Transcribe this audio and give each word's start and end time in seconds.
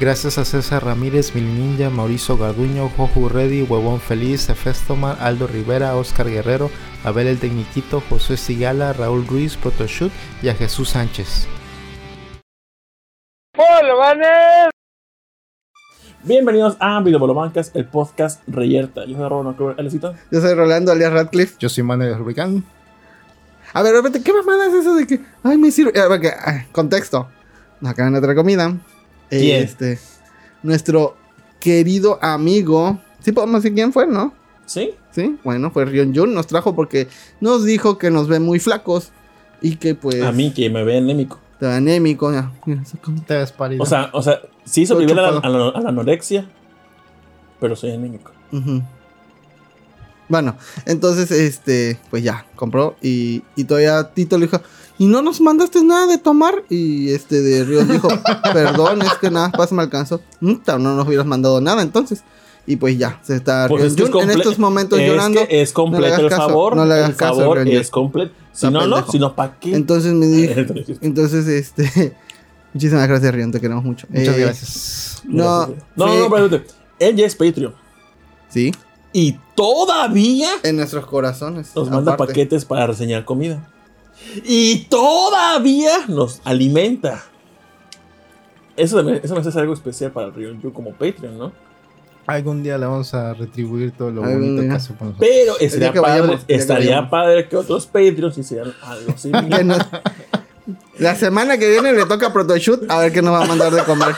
Gracias 0.00 0.38
a 0.38 0.44
César 0.44 0.84
Ramírez, 0.84 1.36
Mil 1.36 1.54
Ninja, 1.54 1.88
Mauricio 1.88 2.36
Garduño, 2.36 2.88
Joju 2.96 3.28
Reddy, 3.28 3.62
Huevón 3.62 4.00
Feliz, 4.00 4.48
Efestomar, 4.48 5.16
Aldo 5.20 5.46
Rivera, 5.46 5.94
Oscar 5.94 6.28
Guerrero, 6.28 6.68
Abel 7.04 7.28
el 7.28 7.38
Tecniquito, 7.38 8.02
José 8.08 8.36
Sigala, 8.36 8.92
Raúl 8.92 9.24
Ruiz, 9.24 9.56
Protoshoot 9.56 10.10
y 10.42 10.48
a 10.48 10.54
Jesús 10.56 10.90
Sánchez. 10.90 11.46
Bienvenidos 16.24 16.76
a 16.80 17.00
Videobolobancas, 17.00 17.70
el 17.74 17.86
podcast 17.86 18.42
Reyerta. 18.48 19.04
Yo 19.04 19.16
soy 19.16 19.28
Rolando 19.28 19.74
Alecito. 19.78 20.14
Yo 20.32 20.40
soy 20.40 20.54
Rolando 20.54 20.90
alias 20.90 21.12
Radcliffe. 21.12 21.54
Yo 21.60 21.68
soy 21.68 21.84
Manuel 21.84 22.18
Rubicán. 22.18 22.64
A 23.72 23.82
ver, 23.82 23.94
repente, 23.94 24.20
¿qué 24.24 24.32
mamada 24.32 24.66
es 24.66 24.74
eso 24.74 24.96
de 24.96 25.06
que, 25.06 25.20
ay, 25.44 25.56
me 25.56 25.70
sirve? 25.70 26.00
A 26.00 26.08
ver, 26.08 26.20
que, 26.20 26.28
ah, 26.30 26.66
contexto. 26.72 27.28
Nos 27.80 27.92
acaban 27.92 28.12
de 28.14 28.20
traer 28.20 28.36
comida. 28.36 28.74
¿Quién? 29.30 29.62
Este, 29.64 29.98
nuestro 30.62 31.16
querido 31.60 32.18
amigo. 32.22 32.98
Sí, 33.20 33.32
podemos 33.32 33.62
decir 33.62 33.74
quién 33.74 33.92
fue, 33.92 34.06
¿no? 34.06 34.32
¿Sí? 34.66 34.92
Sí, 35.12 35.36
bueno, 35.44 35.70
fue 35.70 35.84
Rion 35.84 36.14
Jun. 36.14 36.34
Nos 36.34 36.46
trajo 36.46 36.74
porque 36.74 37.08
nos 37.40 37.64
dijo 37.64 37.98
que 37.98 38.10
nos 38.10 38.28
ven 38.28 38.42
muy 38.42 38.58
flacos. 38.58 39.12
Y 39.60 39.76
que 39.76 39.94
pues. 39.94 40.22
A 40.22 40.32
mí 40.32 40.52
que 40.52 40.68
me 40.70 40.84
ve 40.84 40.98
anémico. 40.98 41.38
Te 41.58 41.66
ve 41.66 41.72
anémico. 41.74 42.32
ya, 42.32 42.52
mira, 42.66 42.82
como- 43.00 43.22
Te 43.22 43.34
ves 43.36 43.52
pálido. 43.52 43.82
O 43.82 43.86
sea, 43.86 44.10
o 44.12 44.22
sea, 44.22 44.40
sí 44.64 44.84
a 44.90 44.94
la, 44.94 45.28
a 45.38 45.48
la- 45.48 45.68
a 45.68 45.80
la 45.80 45.88
anorexia, 45.88 46.46
pero 47.60 47.76
soy 47.76 47.92
anémico. 47.92 48.32
Bueno, 50.28 50.56
entonces, 50.86 51.30
este, 51.30 51.98
pues 52.10 52.22
ya, 52.24 52.46
compró 52.56 52.96
y, 53.02 53.42
y 53.56 53.64
todavía 53.64 54.10
Tito 54.14 54.38
le 54.38 54.46
dijo, 54.46 54.60
¿y 54.98 55.06
no 55.06 55.22
nos 55.22 55.40
mandaste 55.40 55.82
nada 55.84 56.06
de 56.06 56.18
tomar? 56.18 56.64
Y 56.70 57.10
este 57.10 57.40
de 57.42 57.64
Ríos 57.64 57.88
dijo, 57.88 58.08
perdón, 58.52 59.02
es 59.02 59.14
que 59.14 59.30
nada 59.30 59.50
más 59.56 59.72
me 59.72 59.82
alcanzó. 59.82 60.20
No 60.40 60.58
nos 60.78 61.06
hubieras 61.06 61.26
mandado 61.26 61.60
nada 61.60 61.82
entonces. 61.82 62.22
Y 62.66 62.76
pues 62.76 62.96
ya, 62.96 63.20
se 63.22 63.36
está 63.36 63.66
Pues 63.68 63.82
Ríos 63.82 63.92
es 63.92 63.96
que 63.96 64.04
es 64.04 64.10
Jun 64.10 64.22
en 64.22 64.30
estos 64.30 64.58
momentos 64.58 64.98
es 64.98 65.06
llorando. 65.06 65.46
que 65.46 65.60
es 65.60 65.72
completo 65.74 66.20
el 66.22 66.28
caso, 66.30 66.48
favor. 66.48 66.76
no 66.76 66.86
le 66.86 66.94
hagas 66.94 67.10
el 67.10 67.16
caso, 67.16 67.40
favor 67.40 67.58
Rion 67.58 67.76
es 67.80 67.90
completo. 67.90 68.32
Si 68.52 68.66
no, 68.66 68.72
no, 68.72 68.80
pendejo. 68.96 69.12
si 69.12 69.18
no, 69.18 69.34
¿para 69.34 69.58
qué? 69.60 69.74
Entonces 69.74 70.14
me 70.14 70.26
dijo, 70.26 70.54
Entonces, 71.02 71.46
este, 71.46 72.16
muchísimas 72.72 73.06
gracias 73.06 73.34
Rion, 73.34 73.52
te 73.52 73.60
queremos 73.60 73.84
mucho. 73.84 74.06
Muchas 74.08 74.36
Eh, 74.36 74.40
gracias. 74.40 75.22
No, 75.26 75.66
no, 75.66 75.74
no, 75.96 76.06
sí. 76.12 76.18
no, 76.18 76.24
espérate. 76.36 76.66
Él 77.00 77.16
ya 77.16 77.26
es 77.26 77.34
Patreon. 77.36 77.74
Sí, 78.48 78.72
Y 79.12 79.36
todavía 79.54 80.48
en 80.62 80.76
nuestros 80.76 81.04
corazones. 81.06 81.72
nos 81.76 81.90
manda 81.90 82.16
paquetes 82.16 82.64
para 82.64 82.86
reseñar 82.86 83.24
comida. 83.26 83.68
Y 84.44 84.84
todavía 84.90 86.06
nos 86.08 86.40
alimenta. 86.44 87.22
Eso, 88.76 88.96
también- 88.96 89.20
eso 89.22 89.34
me 89.34 89.40
hace 89.40 89.58
algo 89.58 89.72
especial 89.74 90.10
para 90.12 90.26
el 90.28 90.34
Río 90.34 90.52
Yu 90.60 90.72
como 90.72 90.92
Patreon, 90.92 91.38
¿no? 91.38 91.52
Algún 92.26 92.62
día 92.62 92.78
le 92.78 92.86
vamos 92.86 93.12
a 93.12 93.34
retribuir 93.34 93.92
todo 93.92 94.10
lo 94.10 94.24
Algún 94.24 94.56
bonito 94.56 94.62
que 94.62 94.70
hace 94.70 94.94
por 94.94 95.08
nosotros. 95.08 95.28
Pero 95.30 95.58
estaría, 95.60 95.92
que 95.92 96.00
padre, 96.00 96.20
vayamos, 96.22 96.40
el 96.40 96.46
que 96.46 96.54
estaría 96.54 96.90
vayamos. 96.90 97.10
padre 97.10 97.48
que 97.48 97.56
otros 97.56 97.86
Patreons 97.86 98.38
hicieran 98.38 98.72
algo. 98.82 99.14
Que 99.56 99.64
nos- 99.64 99.78
La 100.98 101.14
semana 101.14 101.58
que 101.58 101.68
viene 101.68 101.92
le 101.92 102.06
toca 102.06 102.32
Protoshoot 102.32 102.90
a 102.90 102.98
ver 102.98 103.12
qué 103.12 103.20
nos 103.20 103.34
va 103.34 103.44
a 103.44 103.46
mandar 103.46 103.72
de 103.72 103.82
comer. 103.84 104.14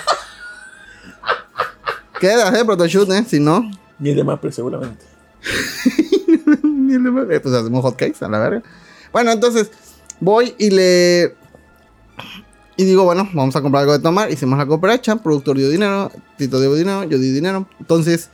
Queda, 2.21 2.59
eh, 2.59 2.65
Protoshoot, 2.65 3.11
eh. 3.11 3.25
Si 3.27 3.41
no, 3.41 3.71
Ni 3.99 4.15
de 4.15 4.25
Mapre, 4.25 4.53
seguramente. 4.53 5.05
ni 6.63 6.99
le 6.99 7.11
va- 7.11 7.35
eh, 7.35 7.41
pues 7.41 7.55
hacemos 7.55 7.83
hotcakes 7.83 8.25
a 8.25 8.29
la 8.29 8.39
verga. 8.39 8.63
Bueno, 9.13 9.33
entonces 9.33 9.71
voy 10.21 10.55
y 10.59 10.71
le. 10.71 11.35
Y 12.77 12.85
digo, 12.85 13.05
bueno, 13.05 13.29
vamos 13.33 13.57
a 13.57 13.63
comprar 13.63 13.83
algo 13.83 13.95
de 13.95 14.01
tomar. 14.03 14.31
Hicimos 14.31 14.59
la 14.59 14.67
cooperacha, 14.67 15.17
productor 15.17 15.57
dio 15.57 15.71
dinero, 15.71 16.11
Tito 16.37 16.61
dio 16.61 16.75
dinero, 16.75 17.05
yo 17.05 17.19
di 17.19 17.31
dinero. 17.31 17.67
Entonces, 17.81 18.31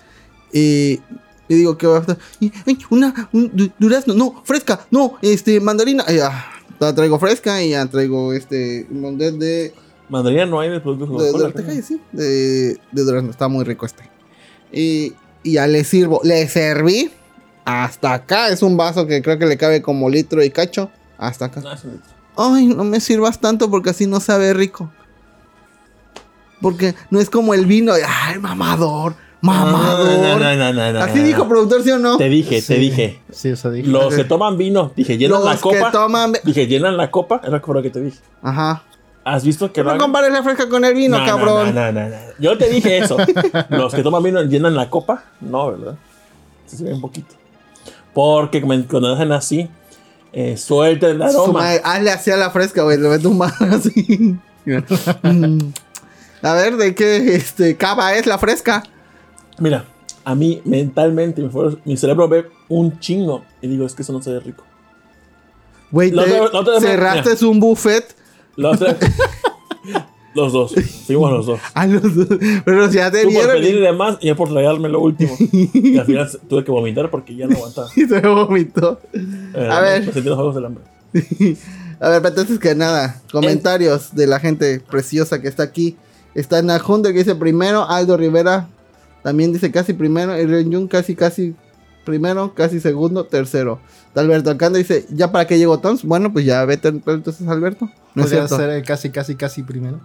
y. 0.52 1.00
Y 1.48 1.54
digo, 1.54 1.76
¿qué 1.76 1.86
va 1.86 1.98
a 1.98 2.16
ay, 2.40 2.78
una, 2.88 3.28
un 3.32 3.50
du- 3.52 3.70
durazno, 3.78 4.14
no, 4.14 4.40
fresca, 4.44 4.86
no, 4.90 5.18
este, 5.20 5.60
mandarina. 5.60 6.02
Y 6.08 6.16
ya, 6.16 6.46
la 6.78 6.94
traigo 6.94 7.18
fresca 7.18 7.62
y 7.62 7.70
ya 7.70 7.84
traigo 7.86 8.32
este, 8.32 8.86
un 8.90 9.00
montón 9.02 9.38
de, 9.38 9.74
Mandarina 10.08 10.46
no 10.46 10.60
hay 10.60 10.68
de 10.68 10.80
productos 10.80 11.08
de, 11.56 11.62
de, 11.64 11.82
sí, 11.82 12.00
de, 12.12 12.78
de 12.92 13.02
durazno. 13.02 13.30
Está 13.30 13.48
muy 13.48 13.64
rico 13.64 13.86
este. 13.86 14.02
Y, 14.70 15.14
y 15.42 15.52
ya 15.52 15.66
le 15.66 15.84
sirvo. 15.84 16.20
Le 16.22 16.46
serví. 16.48 17.10
Hasta 17.64 18.12
acá. 18.12 18.48
Es 18.48 18.62
un 18.62 18.76
vaso 18.76 19.06
que 19.06 19.22
creo 19.22 19.38
que 19.38 19.46
le 19.46 19.56
cabe 19.56 19.80
como 19.80 20.10
litro 20.10 20.42
y 20.44 20.50
cacho. 20.50 20.90
Hasta 21.22 21.44
acá. 21.46 21.60
No. 21.60 21.70
Ay, 22.36 22.66
no 22.66 22.82
me 22.84 22.98
sirvas 23.00 23.38
tanto 23.40 23.70
porque 23.70 23.90
así 23.90 24.06
no 24.06 24.18
sabe 24.20 24.52
rico. 24.54 24.90
Porque 26.60 26.94
no 27.10 27.20
es 27.20 27.28
como 27.30 27.54
el 27.54 27.66
vino. 27.66 27.92
Ay, 27.92 28.38
mamador. 28.38 29.14
Mamador. 29.40 30.06
No, 30.20 30.38
no, 30.38 30.56
no, 30.56 30.72
no, 30.72 30.92
no, 30.92 31.00
Así 31.00 31.18
no, 31.18 31.24
dijo 31.26 31.42
no. 31.42 31.48
productor, 31.48 31.82
¿sí 31.82 31.90
o 31.90 31.98
no? 31.98 32.16
Te 32.16 32.28
dije, 32.28 32.60
Sí. 32.60 32.74
te 32.74 32.78
dije. 32.80 33.20
Sí, 33.32 33.48
eso 33.50 33.70
dije. 33.70 33.88
Los 33.88 34.14
que 34.14 34.22
toman 34.24 34.56
vino, 34.56 34.92
dije, 34.94 35.18
llenan 35.18 35.44
la 35.44 35.54
que 35.56 35.60
copa. 35.60 35.90
toman. 35.90 36.32
Dije, 36.44 36.66
llenan 36.68 36.96
la 36.96 37.10
copa. 37.10 37.40
Es 37.42 37.50
lo 37.50 37.58
que 37.60 37.66
fue 37.66 37.74
lo 37.74 37.82
que 37.82 37.90
te 37.90 38.00
dije. 38.00 38.18
Ajá. 38.42 38.84
¿Has 39.24 39.44
visto 39.44 39.72
que 39.72 39.82
No 39.82 39.90
hagan? 39.90 40.00
compares 40.00 40.32
la 40.32 40.42
fresca 40.42 40.68
con 40.68 40.84
el 40.84 40.94
vino, 40.94 41.18
No, 41.18 41.24
cabrón. 41.26 41.74
No, 41.74 41.92
no, 41.92 42.00
no, 42.02 42.08
no. 42.08 42.16
Yo 42.38 42.56
te 42.56 42.68
dije 42.68 42.98
eso. 42.98 43.16
Los 43.68 43.94
que 43.94 44.02
toman 44.02 44.22
vino 44.22 44.42
llenan 44.42 44.74
la 44.76 44.88
copa. 44.88 45.24
No, 45.40 45.72
¿verdad? 45.72 45.96
Sí 46.66 46.76
se 46.76 46.84
ve 46.84 46.92
un 46.94 47.00
poquito. 47.00 47.34
Porque 48.14 48.60
me- 48.64 48.84
cuando 48.86 49.12
hacen 49.14 49.32
así, 49.32 49.68
eh, 50.32 50.56
suelta 50.56 51.08
el 51.08 51.20
aroma. 51.20 51.60
madre, 51.60 51.80
hazle 51.84 52.10
así 52.10 52.30
a 52.30 52.36
la 52.36 52.50
fresca, 52.50 52.82
güey. 52.82 52.98
Le 52.98 53.08
meto 53.08 53.30
un 53.30 53.42
así. 53.60 54.36
Mm. 54.64 55.58
a 56.42 56.54
ver, 56.54 56.76
¿de 56.76 56.94
qué 56.94 57.34
este, 57.34 57.76
cava 57.76 58.14
es 58.14 58.26
la 58.26 58.38
fresca? 58.38 58.82
Mira, 59.58 59.84
a 60.24 60.34
mí 60.34 60.62
mentalmente 60.64 61.42
mi, 61.84 61.96
cerebro 61.96 62.28
ve 62.28 62.46
un 62.68 62.98
chingo 62.98 63.44
y 63.60 63.68
digo, 63.68 63.86
es 63.86 63.94
que 63.94 64.02
eso 64.02 64.12
no 64.12 64.22
se 64.22 64.32
ve 64.32 64.40
rico. 64.40 64.64
Güey, 65.90 66.12
cerraste 66.80 67.44
un 67.44 67.60
buffet 67.60 68.16
La 68.56 68.70
otra- 68.70 68.96
los 70.34 70.52
dos. 70.52 70.74
Fuimos 71.06 71.30
los 71.30 71.46
dos. 71.46 71.60
a 71.74 71.86
los 71.88 72.14
dos. 72.14 72.38
Pero 72.64 72.90
ya 72.90 73.10
te 73.10 73.22
Tú 73.24 73.32
por 73.32 73.52
pedir 73.52 73.76
y, 73.76 73.80
de 73.80 73.92
más 73.92 74.18
y 74.20 74.28
yo 74.28 74.36
por 74.36 74.48
tragarme 74.50 74.88
lo 74.88 75.00
último. 75.00 75.34
Y 75.38 75.98
al 75.98 76.06
final 76.06 76.28
tuve 76.48 76.64
que 76.64 76.70
vomitar 76.70 77.10
porque 77.10 77.34
ya 77.36 77.46
no 77.46 77.56
aguantaba. 77.56 77.88
y 77.96 78.06
se 78.06 78.20
vomitó. 78.20 79.00
Eh, 79.12 79.68
A 79.70 79.80
ver. 79.80 80.04
Sentí 80.04 80.28
los 80.28 80.36
juegos 80.36 80.54
del 80.54 80.66
hambre. 80.66 80.84
A 82.00 82.08
ver, 82.08 82.22
pero 82.22 82.28
entonces 82.28 82.58
que 82.58 82.74
nada, 82.74 83.20
comentarios 83.30 84.14
de 84.14 84.26
la 84.26 84.40
gente 84.40 84.80
preciosa 84.80 85.40
que 85.40 85.48
está 85.48 85.62
aquí. 85.62 85.96
Está 86.34 86.62
Najunde 86.62 87.12
que 87.12 87.18
dice 87.18 87.34
primero, 87.34 87.88
Aldo 87.88 88.16
Rivera 88.16 88.68
también 89.22 89.52
dice 89.52 89.70
casi 89.70 89.92
primero, 89.92 90.36
y 90.38 90.46
Ren 90.46 90.72
Jun 90.72 90.88
casi 90.88 91.14
casi 91.14 91.54
primero, 92.04 92.54
casi 92.54 92.80
segundo, 92.80 93.24
tercero. 93.24 93.80
Alberto 94.14 94.50
Alcántara 94.50 94.78
dice, 94.78 95.06
¿ya 95.10 95.30
para 95.30 95.46
qué 95.46 95.58
llegó 95.58 95.78
Tons? 95.78 96.04
Bueno, 96.04 96.32
pues 96.32 96.44
ya 96.44 96.64
vete 96.64 96.88
entonces 96.88 97.46
Alberto. 97.46 97.86
No 98.14 98.24
es 98.24 98.30
Podría 98.30 98.48
cierto. 98.48 98.56
ser 98.56 98.70
el 98.70 98.82
casi, 98.82 99.10
casi, 99.10 99.36
casi 99.36 99.62
primero. 99.62 100.00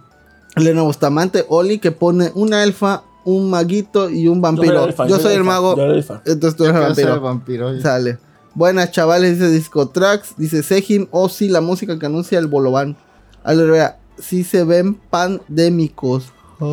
Elena 0.58 0.82
Bustamante, 0.82 1.44
Oli 1.48 1.78
que 1.78 1.92
pone 1.92 2.30
una 2.34 2.62
elfa, 2.62 3.02
un 3.24 3.50
maguito 3.50 4.08
y 4.10 4.28
un 4.28 4.40
vampiro. 4.40 4.84
elfa, 4.86 5.06
Yo 5.06 5.18
soy 5.18 5.34
el 5.34 5.44
mago, 5.44 5.76
Yo 5.76 5.84
elfa. 5.84 6.22
entonces 6.26 6.56
tú 6.56 6.64
eres 6.64 6.76
el 6.76 6.82
Quiero 6.82 6.94
ser 6.94 7.08
el 7.08 7.20
vampiro. 7.20 7.80
Sale. 7.80 8.18
Buenas 8.54 8.90
chavales, 8.90 9.38
dice 9.38 9.50
Disco 9.50 9.88
Tracks. 9.88 10.34
Dice 10.36 10.62
Sejin, 10.62 11.08
o 11.12 11.28
sí, 11.28 11.48
la 11.48 11.60
música 11.60 11.98
que 11.98 12.06
anuncia 12.06 12.38
el 12.38 12.46
Bolobán. 12.48 12.96
Aldo 13.44 13.64
Rivera, 13.66 13.98
sí 14.18 14.42
se 14.44 14.64
ven 14.64 14.94
pandémicos. 14.94 16.32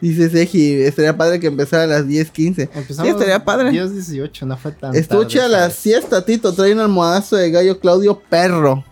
Dice 0.00 0.28
Seji, 0.30 0.82
estaría 0.82 1.16
padre 1.16 1.38
que 1.38 1.46
empezara 1.46 1.84
a 1.84 1.86
las 1.86 2.06
10.15. 2.06 2.70
Empezamos 2.74 3.02
Sí, 3.02 3.08
estaría 3.08 3.44
padre. 3.44 3.70
10, 3.70 3.92
18, 3.92 4.46
no 4.46 4.56
fue 4.56 4.72
tan 4.72 4.96
Estuche 4.96 5.38
a 5.38 5.42
tarde, 5.42 5.52
la 5.52 5.60
¿sabes? 5.60 5.74
siesta, 5.76 6.24
Tito. 6.24 6.52
Trae 6.52 6.72
un 6.72 6.80
almohadazo 6.80 7.36
de 7.36 7.50
gallo 7.52 7.78
Claudio 7.78 8.20
Perro. 8.28 8.82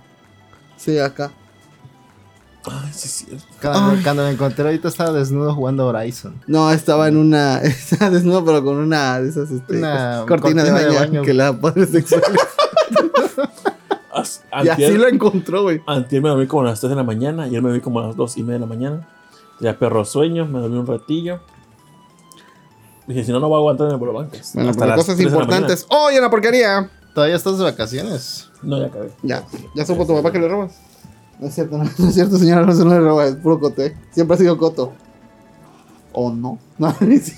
Sí, 0.76 0.98
acá. 1.00 1.32
Ay, 2.66 2.90
sí, 2.92 3.06
es 3.06 3.12
cierto. 3.26 3.44
Cuando, 3.60 3.90
Ay. 3.92 4.02
cuando 4.02 4.24
me 4.24 4.30
encontré 4.30 4.64
ahorita 4.64 4.88
estaba 4.88 5.12
desnudo 5.12 5.54
jugando 5.54 5.86
Horizon. 5.86 6.34
No, 6.46 6.70
estaba 6.70 7.08
en 7.08 7.16
una. 7.16 7.58
Estaba 7.62 8.10
desnudo, 8.10 8.44
pero 8.44 8.62
con 8.62 8.76
una 8.76 9.18
de 9.20 9.30
esas. 9.30 9.50
Este, 9.50 9.78
Una 9.78 10.24
cortina, 10.28 10.62
de 10.64 10.70
cortina 10.70 10.78
de 10.80 10.84
baño, 10.86 11.00
baño. 11.00 11.22
que 11.22 11.32
la 11.34 11.52
padre 11.58 11.86
sexual. 11.86 12.22
As- 14.12 14.44
y 14.64 14.68
así 14.68 14.92
lo 14.98 15.06
encontró, 15.08 15.62
güey. 15.62 15.80
antier 15.86 16.20
me 16.20 16.28
dormí 16.28 16.46
como 16.46 16.62
a 16.62 16.70
las 16.70 16.80
3 16.80 16.90
de 16.90 16.96
la 16.96 17.04
mañana. 17.04 17.44
Ayer 17.44 17.62
me 17.62 17.68
dormí 17.70 17.80
como 17.80 18.00
a 18.00 18.08
las 18.08 18.16
2 18.16 18.36
y 18.38 18.42
media 18.42 18.54
de 18.54 18.60
la 18.60 18.66
mañana. 18.66 19.08
Ya 19.60 19.78
perro 19.78 20.04
sueño, 20.04 20.46
me 20.46 20.58
dormí 20.58 20.76
un 20.78 20.86
ratillo. 20.86 21.40
Dije, 23.06 23.24
si 23.24 23.32
no, 23.32 23.40
no 23.40 23.48
voy 23.48 23.56
a 23.56 23.58
aguantar 23.60 23.86
en 23.86 23.92
el 23.94 23.98
Bolobancas. 23.98 24.52
Bueno, 24.54 24.70
Hasta 24.70 24.80
pero 24.84 24.96
las 24.96 24.96
cosas 24.98 25.16
3 25.16 25.30
de 25.30 25.36
la 25.36 25.42
importantes. 25.42 25.86
¡Oh, 25.88 26.10
en 26.10 26.20
la 26.20 26.28
porquería! 26.30 26.90
Todavía 27.14 27.36
estás 27.36 27.58
de 27.58 27.64
vacaciones. 27.64 28.50
No, 28.62 28.78
ya 28.78 28.86
acabé. 28.86 29.10
Ya, 29.22 29.44
ya 29.74 29.86
supo 29.86 30.06
tu 30.06 30.14
papá 30.14 30.30
que 30.32 30.38
le 30.38 30.48
robas. 30.48 30.78
No 31.40 31.46
es 31.48 31.54
cierto, 31.54 31.78
no, 31.78 31.84
no 31.98 32.08
es 32.08 32.14
cierto, 32.14 32.38
señora, 32.38 32.66
no 32.66 32.72
se 32.74 32.84
no 32.84 32.90
le 32.90 33.00
roba, 33.00 33.26
es 33.26 33.36
puro 33.36 33.58
cote. 33.58 33.96
Siempre 34.12 34.34
ha 34.34 34.38
sido 34.38 34.58
coto. 34.58 34.92
¿O 36.12 36.32
no? 36.32 36.58
No, 36.78 36.94
no 37.00 37.12
es, 37.12 37.32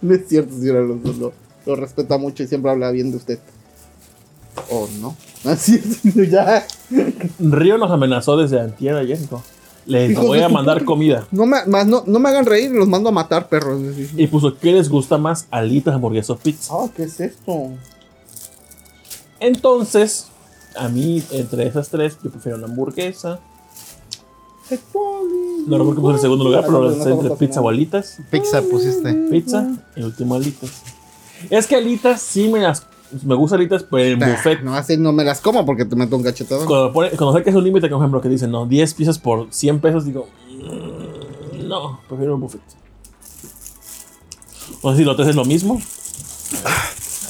no 0.00 0.16
cierto, 0.26 0.54
señora 0.54 0.80
Alonso. 0.80 1.12
Lo, 1.12 1.32
lo 1.66 1.76
respeta 1.76 2.18
mucho 2.18 2.42
y 2.42 2.46
siempre 2.46 2.70
habla 2.70 2.90
bien 2.90 3.10
de 3.10 3.18
usted. 3.18 3.38
¿O 4.70 4.88
no? 5.00 5.16
No 5.44 5.50
es 5.50 5.60
cierto, 5.60 6.22
ya. 6.22 6.64
Río 7.40 7.76
nos 7.76 7.90
amenazó 7.90 8.36
desde 8.36 8.60
antier 8.60 8.94
ayer. 8.94 9.18
dijo, 9.18 9.42
Les 9.86 10.16
voy 10.16 10.40
a 10.40 10.48
mandar 10.48 10.84
comida. 10.84 11.26
No 11.32 11.46
me, 11.46 11.64
más 11.66 11.84
no, 11.84 12.04
no 12.06 12.20
me 12.20 12.28
hagan 12.28 12.46
reír, 12.46 12.70
los 12.70 12.86
mando 12.86 13.08
a 13.08 13.12
matar, 13.12 13.48
perros. 13.48 13.80
Y 14.16 14.26
puso, 14.28 14.56
¿qué 14.56 14.72
les 14.72 14.88
gusta 14.88 15.18
más? 15.18 15.48
Alitas, 15.50 15.94
hamburguesas 15.94 16.38
pizza. 16.38 16.72
Ah, 16.76 16.88
¿qué 16.94 17.02
es 17.02 17.18
esto? 17.18 17.70
Entonces, 19.40 20.28
a 20.76 20.88
mí, 20.88 21.22
entre 21.30 21.66
esas 21.66 21.88
tres, 21.88 22.18
yo 22.22 22.30
prefiero 22.30 22.58
la 22.58 22.66
hamburguesa. 22.66 23.40
No 25.66 25.78
recuerdo 25.78 25.94
qué 25.94 26.00
puse 26.00 26.10
en 26.10 26.14
el 26.16 26.20
segundo 26.20 26.44
lugar, 26.44 26.64
pero 26.64 26.90
es 26.90 27.06
entre 27.06 27.30
pizza 27.36 27.60
o 27.60 27.68
alitas. 27.68 28.18
Pizza 28.30 28.62
pusiste. 28.62 29.12
Pizza 29.30 29.66
y 29.96 30.02
último 30.02 30.34
alitas. 30.34 30.82
Es 31.50 31.66
que 31.66 31.76
alitas 31.76 32.22
sí 32.22 32.48
me 32.48 32.60
las. 32.60 32.86
Me 33.24 33.34
gusta 33.34 33.56
alitas, 33.56 33.82
pero 33.90 34.02
el 34.04 34.16
buffet. 34.16 34.62
No, 34.62 34.74
así 34.74 34.96
no 34.96 35.12
me 35.12 35.22
las 35.24 35.40
como 35.42 35.66
porque 35.66 35.84
te 35.84 35.94
meto 35.96 36.16
un 36.16 36.22
cachetado. 36.22 36.64
Cuando, 36.64 36.92
pone- 36.92 37.10
cuando 37.10 37.36
sé 37.36 37.44
que 37.44 37.50
es 37.50 37.56
un 37.56 37.64
límite, 37.64 37.88
por 37.88 37.98
ejemplo, 37.98 38.20
que 38.22 38.28
dicen, 38.30 38.50
no, 38.50 38.64
10 38.64 38.94
piezas 38.94 39.18
por 39.18 39.48
100 39.52 39.80
pesos, 39.80 40.06
digo, 40.06 40.28
"Mm, 40.48 41.68
no, 41.68 42.00
prefiero 42.08 42.34
el 42.36 42.40
buffet. 42.40 42.62
No 44.82 44.92
sé 44.92 44.96
si 44.98 45.04
lo 45.04 45.14
tres 45.14 45.28
es 45.28 45.36
lo 45.36 45.44
mismo. 45.44 45.80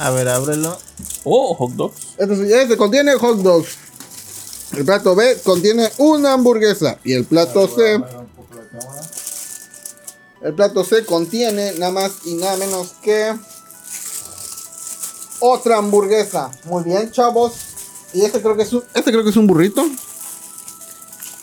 A 0.03 0.11
ver, 0.11 0.29
ábrelo. 0.29 0.77
O 1.23 1.55
hot 1.55 1.71
dogs. 1.75 2.17
Este, 2.19 2.63
este 2.63 2.77
contiene 2.77 3.15
hot 3.15 3.39
dogs. 3.39 3.79
El 4.73 4.85
plato 4.85 5.15
B 5.15 5.39
contiene 5.45 5.93
una 5.99 6.33
hamburguesa. 6.33 6.99
Y 7.05 7.13
el 7.13 7.25
plato 7.25 7.69
C. 7.69 8.03
El 10.43 10.55
plato 10.55 10.83
C 10.83 11.05
contiene 11.05 11.75
nada 11.75 11.93
más 11.93 12.13
y 12.25 12.35
nada 12.35 12.57
menos 12.57 12.95
que. 13.01 13.33
Otra 15.39 15.79
hamburguesa. 15.79 16.51
Muy 16.65 16.83
bien, 16.83 17.13
chavos. 17.13 17.53
Y 18.13 18.23
este 18.25 18.43
creo 18.43 18.57
que 18.57 18.65
es 18.65 18.73
un, 18.73 18.83
este 18.95 19.13
creo 19.13 19.23
que 19.23 19.31
es 19.31 19.37
un 19.37 19.47
burrito. 19.47 19.83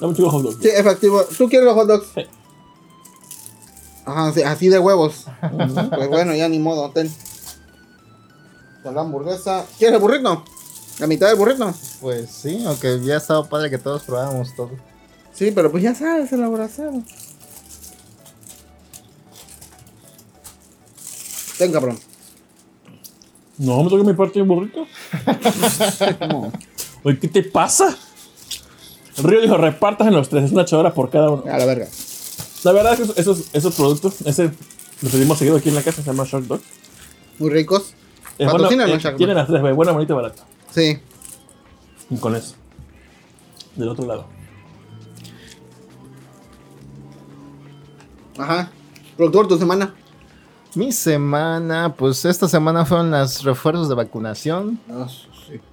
Dame 0.01 0.09
un 0.09 0.15
chico 0.15 0.29
hot 0.31 0.43
dog. 0.43 0.61
Sí, 0.61 0.67
efectivo. 0.67 1.23
¿Tú 1.37 1.47
quieres 1.47 1.65
los 1.65 1.75
hot 1.75 1.87
dogs? 1.87 2.07
Sí. 2.13 2.21
Ajá, 4.03 4.33
sí, 4.33 4.43
así 4.43 4.67
de 4.67 4.79
huevos. 4.79 5.27
pues 5.95 6.09
bueno, 6.09 6.35
ya 6.35 6.49
ni 6.49 6.59
modo, 6.59 6.91
ten. 6.91 7.09
Con 8.83 8.95
la 8.95 9.01
hamburguesa. 9.01 9.65
¿Quieres 9.77 9.95
el 9.95 10.01
burrito? 10.01 10.43
La 10.99 11.07
mitad 11.07 11.27
del 11.27 11.37
burrito. 11.37 11.73
Pues 12.01 12.29
sí, 12.29 12.63
aunque 12.65 12.99
ya 13.01 13.17
estaba 13.17 13.47
padre 13.47 13.69
que 13.69 13.77
todos 13.77 14.03
probáramos 14.03 14.55
todo. 14.55 14.71
Sí, 15.33 15.51
pero 15.51 15.71
pues 15.71 15.83
ya 15.83 15.95
sabes, 15.95 16.31
el 16.33 16.43
abrazado. 16.43 17.01
Ten, 21.57 21.71
cabrón. 21.71 21.99
No, 23.57 23.83
me 23.83 23.89
toca 23.89 24.03
mi 24.03 24.13
parte 24.13 24.39
de 24.39 24.45
burrito. 24.45 24.85
No. 26.29 26.51
Oye, 27.03 27.19
¿qué 27.19 27.27
te 27.27 27.43
pasa? 27.43 27.97
El 29.17 29.23
río 29.25 29.41
dijo, 29.41 29.57
repartas 29.57 30.07
en 30.07 30.13
los 30.13 30.29
tres, 30.29 30.45
es 30.45 30.51
una 30.51 30.63
chadora 30.63 30.93
por 30.93 31.09
cada 31.09 31.29
uno. 31.29 31.43
A 31.51 31.57
la 31.57 31.65
verga. 31.65 31.87
La 32.63 32.71
verdad 32.71 32.93
es 32.93 33.11
que 33.11 33.21
esos, 33.21 33.49
esos 33.53 33.75
productos, 33.75 34.21
ese 34.21 34.51
lo 35.01 35.09
pedimos 35.09 35.37
seguido 35.37 35.57
aquí 35.57 35.69
en 35.69 35.75
la 35.75 35.81
casa, 35.81 36.01
se 36.01 36.07
llama 36.09 36.25
Shark 36.25 36.45
Dog. 36.45 36.61
Muy 37.37 37.49
ricos. 37.49 37.93
Es 38.39 38.49
bueno, 38.49 38.65
eh, 38.65 39.13
tienen 39.17 39.35
las 39.35 39.47
tres, 39.47 39.61
buena, 39.75 39.91
bonita 39.91 40.13
y 40.13 40.15
barata. 40.15 40.43
Sí. 40.71 40.97
Y 42.09 42.17
con 42.17 42.35
eso. 42.35 42.55
Del 43.75 43.89
otro 43.89 44.07
lado. 44.07 44.25
Ajá. 48.37 48.71
Productor, 49.17 49.47
tu 49.47 49.57
semana. 49.57 49.93
Mi 50.75 50.91
semana, 50.91 51.93
pues 51.95 52.23
esta 52.25 52.47
semana 52.47 52.85
fueron 52.85 53.11
los 53.11 53.43
refuerzos 53.43 53.89
de 53.89 53.95
vacunación. 53.95 54.79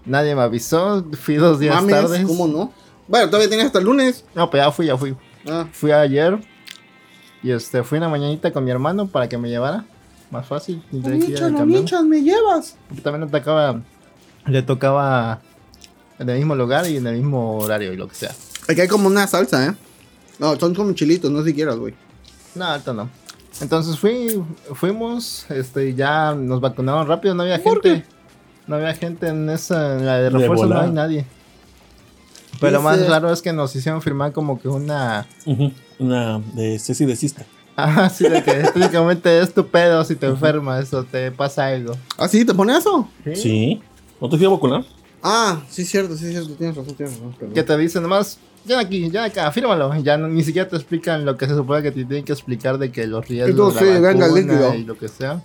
Nadie 0.05 0.35
me 0.35 0.43
avisó, 0.43 1.05
fui 1.21 1.37
dos 1.37 1.59
días 1.61 1.75
Mames, 1.77 1.95
tarde. 1.95 2.25
¿cómo 2.25 2.49
no? 2.49 2.73
Bueno, 3.07 3.27
todavía 3.27 3.49
tienes 3.49 3.67
hasta 3.67 3.79
el 3.79 3.85
lunes. 3.85 4.25
No, 4.35 4.51
pues 4.51 4.63
ya 4.63 4.73
fui, 4.73 4.87
ya 4.87 4.97
fui. 4.97 5.15
Ah, 5.49 5.67
Fui 5.71 5.93
ayer 5.93 6.41
y 7.43 7.53
este 7.53 7.85
fui 7.85 7.99
en 7.99 8.03
la 8.03 8.09
mañanita 8.09 8.53
con 8.53 8.65
mi 8.65 8.73
hermano 8.73 9.07
para 9.07 9.29
que 9.29 9.39
me 9.39 9.49
llevara. 9.49 9.85
Más 10.31 10.47
fácil. 10.47 10.83
michas, 10.91 11.53
michas, 11.67 12.05
me 12.05 12.23
llevas. 12.23 12.77
Porque 12.89 13.03
También 13.03 13.25
le 13.25 13.31
tocaba, 13.39 13.81
le 14.47 14.63
tocaba 14.63 15.41
en 16.19 16.29
el 16.29 16.39
mismo 16.39 16.55
lugar 16.55 16.89
y 16.89 16.97
en 16.97 17.07
el 17.07 17.17
mismo 17.17 17.59
horario 17.59 17.93
y 17.93 17.97
lo 17.97 18.09
que 18.09 18.15
sea. 18.15 18.35
Aquí 18.69 18.81
hay 18.81 18.89
como 18.89 19.07
una 19.07 19.27
salsa, 19.27 19.67
¿eh? 19.67 19.75
No, 20.39 20.59
son 20.59 20.75
como 20.75 20.93
chilitos, 20.93 21.31
no 21.31 21.41
sé 21.43 21.51
si 21.51 21.55
quieras, 21.55 21.77
güey. 21.77 21.95
No, 22.55 22.65
ahorita 22.65 22.93
no. 22.93 23.09
Entonces 23.61 23.99
fui, 23.99 24.43
fuimos, 24.75 25.47
este, 25.51 25.95
ya 25.95 26.35
nos 26.35 26.61
vacunaron 26.61 27.07
rápido, 27.07 27.35
no 27.35 27.43
había 27.43 27.63
¿Por 27.63 27.83
gente. 27.83 28.07
No 28.67 28.77
había 28.77 28.95
gente 28.95 29.29
en 29.29 29.49
esa, 29.49 29.97
en 29.97 30.07
la 30.07 30.19
de 30.19 30.31
refuerzo, 30.31 30.67
no 30.67 30.81
hay 30.81 30.91
nadie. 30.91 31.25
Pero 32.61 32.73
lo 32.73 32.83
más 32.83 33.07
raro 33.07 33.33
es 33.33 33.43
que 33.43 33.53
nos 33.53 33.75
hicieron 33.77 34.03
firmar 34.03 34.33
como 34.33 34.61
que 34.61 34.69
una... 34.69 35.27
Una 35.99 36.41
de 36.55 36.79
Ceci 36.79 37.05
de 37.07 37.17
Cista. 37.17 37.47
Ah, 37.79 38.09
sí, 38.09 38.27
de 38.27 38.43
que 38.43 38.53
técnicamente 38.53 39.39
es 39.41 39.53
tu 39.53 39.67
pedo 39.67 40.03
si 40.03 40.17
te 40.17 40.27
enfermas 40.27 40.93
o 40.95 41.05
te 41.05 41.31
pasa 41.31 41.67
algo. 41.67 41.95
¿Ah, 42.17 42.27
sí? 42.27 42.43
¿Te 42.45 42.55
pone 42.55 42.75
eso? 42.77 43.07
Sí. 43.35 43.83
¿No 44.19 44.31
te 44.31 44.39
fui 44.39 44.47
a 44.47 44.49
vacunar? 44.49 44.83
Ah, 45.23 45.61
sí, 45.69 45.85
cierto, 45.85 46.17
sí, 46.17 46.31
cierto. 46.31 46.55
Tienes 46.55 46.75
razón, 46.75 46.95
tienes 46.95 47.15
razón. 47.17 47.35
perdón. 47.39 47.55
Que 47.55 47.63
te 47.63 47.77
dicen 47.77 48.03
nomás, 48.03 48.39
ya 48.65 48.79
aquí, 48.81 49.11
ya 49.11 49.25
acá, 49.25 49.53
fírmalo. 49.53 49.95
Ya 50.01 50.17
no- 50.17 50.27
ni 50.29 50.43
siquiera 50.43 50.67
te 50.69 50.77
explican 50.77 51.27
lo 51.27 51.37
que 51.37 51.47
se 51.47 51.55
supone 51.55 51.83
que 51.83 51.91
te 51.91 52.05
tienen 52.07 52.25
que 52.25 52.33
explicar 52.33 52.79
de 52.79 52.91
que 52.91 53.07
los 53.07 53.29
riesgos 53.29 53.51
Entonces, 53.51 54.01
de 54.03 54.15
la 54.15 54.27
vacuna 54.27 54.77
y 54.77 54.85
lo 54.85 54.97
que 54.97 55.09
sea. 55.09 55.43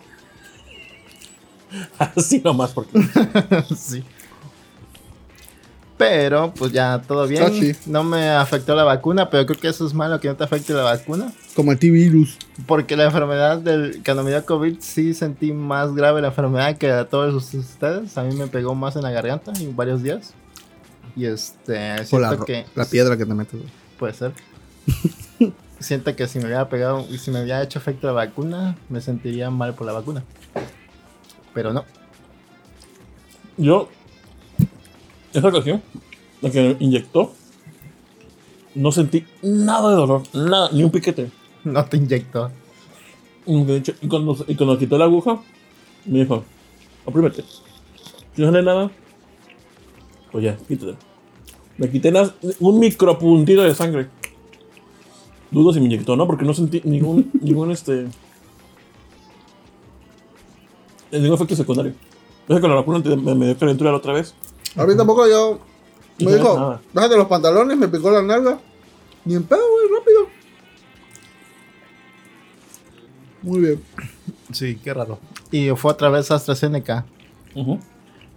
Así 1.98 2.42
nomás, 2.44 2.72
porque. 2.72 2.92
sí. 3.78 4.04
Pero, 6.02 6.54
pues 6.56 6.72
ya 6.72 7.02
todo 7.06 7.28
bien. 7.28 7.76
No 7.86 8.04
me 8.04 8.30
afectó 8.30 8.76
la 8.76 8.84
vacuna, 8.84 9.30
pero 9.30 9.46
creo 9.46 9.60
que 9.60 9.68
eso 9.68 9.86
es 9.86 9.94
malo 9.94 10.20
que 10.20 10.28
no 10.28 10.36
te 10.36 10.44
afecte 10.44 10.74
la 10.74 10.84
vacuna. 10.84 11.32
Como 11.56 11.72
el 11.72 11.78
T-Virus. 11.78 12.38
Porque 12.66 12.98
la 12.98 13.06
enfermedad 13.06 13.60
del. 13.60 14.02
Cuando 14.04 14.24
me 14.24 14.32
dio 14.32 14.44
COVID, 14.46 14.78
sí 14.80 15.14
sentí 15.14 15.54
más 15.54 15.94
grave 15.94 16.22
la 16.22 16.30
enfermedad 16.30 16.78
que 16.78 16.90
a 16.90 17.06
todos 17.06 17.54
ustedes. 17.54 18.18
A 18.18 18.24
mí 18.24 18.36
me 18.36 18.48
pegó 18.48 18.74
más 18.74 18.96
en 18.96 19.04
la 19.04 19.12
garganta 19.12 19.54
en 19.60 19.76
varios 19.76 20.02
días. 20.02 20.34
Y 21.16 21.26
este. 21.26 22.02
O 22.02 22.06
Siento 22.06 22.20
la, 22.20 22.46
que. 22.46 22.66
la 22.74 22.86
piedra 22.86 23.16
que 23.16 23.26
te 23.26 23.34
metes. 23.34 23.62
Puede 24.00 24.14
ser. 24.14 24.32
Siento 25.80 26.16
que 26.16 26.28
si 26.28 26.40
me 26.40 26.46
hubiera 26.46 26.68
pegado 26.70 27.06
y 27.10 27.18
si 27.18 27.32
me 27.32 27.42
hubiera 27.42 27.62
hecho 27.62 27.80
efecto 27.80 28.08
la 28.08 28.14
vacuna, 28.14 28.76
me 28.90 29.02
sentiría 29.02 29.50
mal 29.50 29.76
por 29.76 29.86
la 29.86 29.94
vacuna. 29.94 30.24
Pero 31.54 31.74
no. 31.74 31.86
Yo. 33.58 33.90
Esa 35.34 35.48
ocasión, 35.48 35.82
la 36.42 36.50
que 36.52 36.62
me 36.80 36.86
inyectó, 36.86 37.32
no 38.76 38.92
sentí 38.92 39.26
nada 39.42 39.90
de 39.90 39.96
dolor. 39.96 40.24
Nada, 40.34 40.70
ni 40.72 40.84
un 40.84 40.92
piquete. 40.92 41.32
No 41.64 41.86
te 41.86 41.98
inyectó. 41.98 42.52
Y 43.46 43.64
de 43.64 43.78
hecho, 43.78 43.94
y 44.02 44.08
cuando, 44.08 44.38
y 44.48 44.56
cuando 44.56 44.78
quitó 44.78 44.98
la 44.98 45.06
aguja, 45.06 45.40
me 46.06 46.20
dijo: 46.20 46.44
oprímete. 47.06 47.44
Si 48.36 48.42
no 48.42 48.48
sale 48.52 48.64
nada, 48.64 48.92
pues 50.32 50.44
ya, 50.44 50.58
quítate. 50.58 50.96
Me 51.78 51.90
quité 51.90 52.12
las- 52.12 52.34
un 52.60 52.80
micropuntito 52.80 53.64
de 53.64 53.74
sangre. 53.76 54.08
Dudo 55.50 55.74
si 55.74 55.80
me 55.80 55.86
inyectó, 55.88 56.16
¿no? 56.16 56.28
Porque 56.28 56.46
no 56.46 56.54
sentí 56.54 56.82
ningún, 56.84 57.30
ningún 57.42 57.72
este. 57.72 58.08
Ningún 61.12 61.34
efecto 61.34 61.56
secundario. 61.56 61.94
Es 62.48 62.56
que 62.56 62.62
con 62.62 62.70
la 62.70 62.76
vacuna 62.78 63.00
me, 63.00 63.36
me 63.36 63.46
dio 63.48 63.58
calentura 63.58 63.92
la 63.92 63.98
otra 63.98 64.14
vez. 64.14 64.34
A 64.76 64.86
mí 64.86 64.96
tampoco 64.96 65.28
yo. 65.28 65.60
Me 66.20 66.34
dijo, 66.36 66.80
bájate 66.94 67.18
los 67.18 67.28
pantalones, 67.28 67.78
me 67.78 67.88
picó 67.88 68.12
la 68.12 68.22
nalga. 68.22 68.60
Ni 69.26 69.36
en 69.36 69.44
pedo, 69.44 69.60
güey, 69.60 70.00
rápido. 70.00 70.28
Muy 73.42 73.60
bien. 73.60 73.82
Sí, 74.52 74.76
qué 74.84 74.94
raro. 74.94 75.20
Y 75.52 75.70
fue 75.72 75.92
otra 75.92 76.10
vez 76.10 76.30
AstraZeneca. 76.32 77.06
Ujú. 77.56 77.80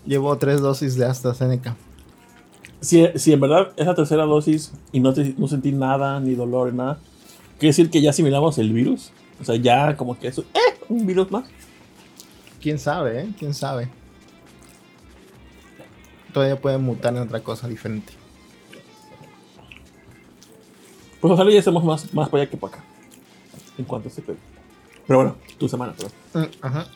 Llevo 0.06 0.36
tres 0.38 0.60
dosis 0.60 0.96
de 0.96 1.04
AstraZeneca. 1.06 1.76
si, 2.80 3.06
si 3.16 3.32
en 3.32 3.40
verdad 3.40 3.72
es 3.76 3.86
la 3.86 3.94
tercera 3.94 4.24
dosis 4.24 4.72
y 4.92 5.00
no, 5.00 5.12
te- 5.14 5.34
no 5.36 5.46
sentí 5.48 5.72
nada, 5.72 6.20
ni 6.20 6.34
dolor, 6.34 6.70
ni 6.72 6.78
nada, 6.78 6.98
quiere 7.58 7.68
decir 7.70 7.90
que 7.90 8.00
ya 8.02 8.10
asimilamos 8.10 8.58
el 8.58 8.72
virus. 8.72 9.10
O 9.40 9.44
sea, 9.44 9.56
ya 9.56 9.96
como 9.96 10.18
que 10.18 10.28
eso, 10.28 10.42
¡eh! 10.54 10.78
Un 10.88 11.06
virus 11.06 11.30
más. 11.30 11.44
¿Quién 12.60 12.78
sabe, 12.78 13.22
eh? 13.22 13.28
¿Quién 13.38 13.52
sabe? 13.54 13.88
Todavía 16.34 16.60
puede 16.60 16.78
mutar 16.78 17.14
en 17.14 17.22
otra 17.22 17.40
cosa 17.40 17.68
diferente. 17.68 18.12
Pues 21.20 21.32
ojalá 21.32 21.50
ya 21.52 21.60
estemos 21.60 21.84
más, 21.84 22.12
más 22.12 22.28
para 22.28 22.42
allá 22.42 22.50
que 22.50 22.56
para 22.56 22.74
acá. 22.74 22.84
En 23.78 23.84
cuanto 23.84 24.08
a 24.08 24.10
este 24.10 24.20
pedo. 24.20 24.36
Pero 25.06 25.20
bueno, 25.20 25.36
tu 25.56 25.68
semana, 25.68 25.94
pero. 25.96 26.10
Mm, 26.34 26.50
Ajá. 26.60 26.86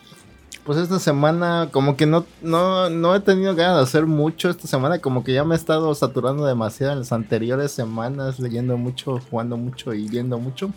Pues 0.65 0.77
esta 0.79 0.99
semana 0.99 1.69
como 1.71 1.97
que 1.97 2.05
no, 2.05 2.27
no, 2.43 2.91
no 2.91 3.15
he 3.15 3.21
tenido 3.21 3.55
ganas 3.55 3.77
de 3.77 3.83
hacer 3.85 4.07
mucho 4.07 4.51
esta 4.51 4.67
semana, 4.67 4.99
como 4.99 5.23
que 5.23 5.33
ya 5.33 5.45
me 5.45 5.55
he 5.55 5.57
estado 5.57 5.95
saturando 5.95 6.45
demasiado 6.45 6.93
en 6.93 6.99
las 6.99 7.13
anteriores 7.13 7.71
semanas, 7.71 8.41
leyendo 8.41 8.77
mucho, 8.77 9.21
jugando 9.31 9.57
mucho 9.57 9.95
y 9.95 10.09
viendo 10.09 10.39
mucho. 10.39 10.71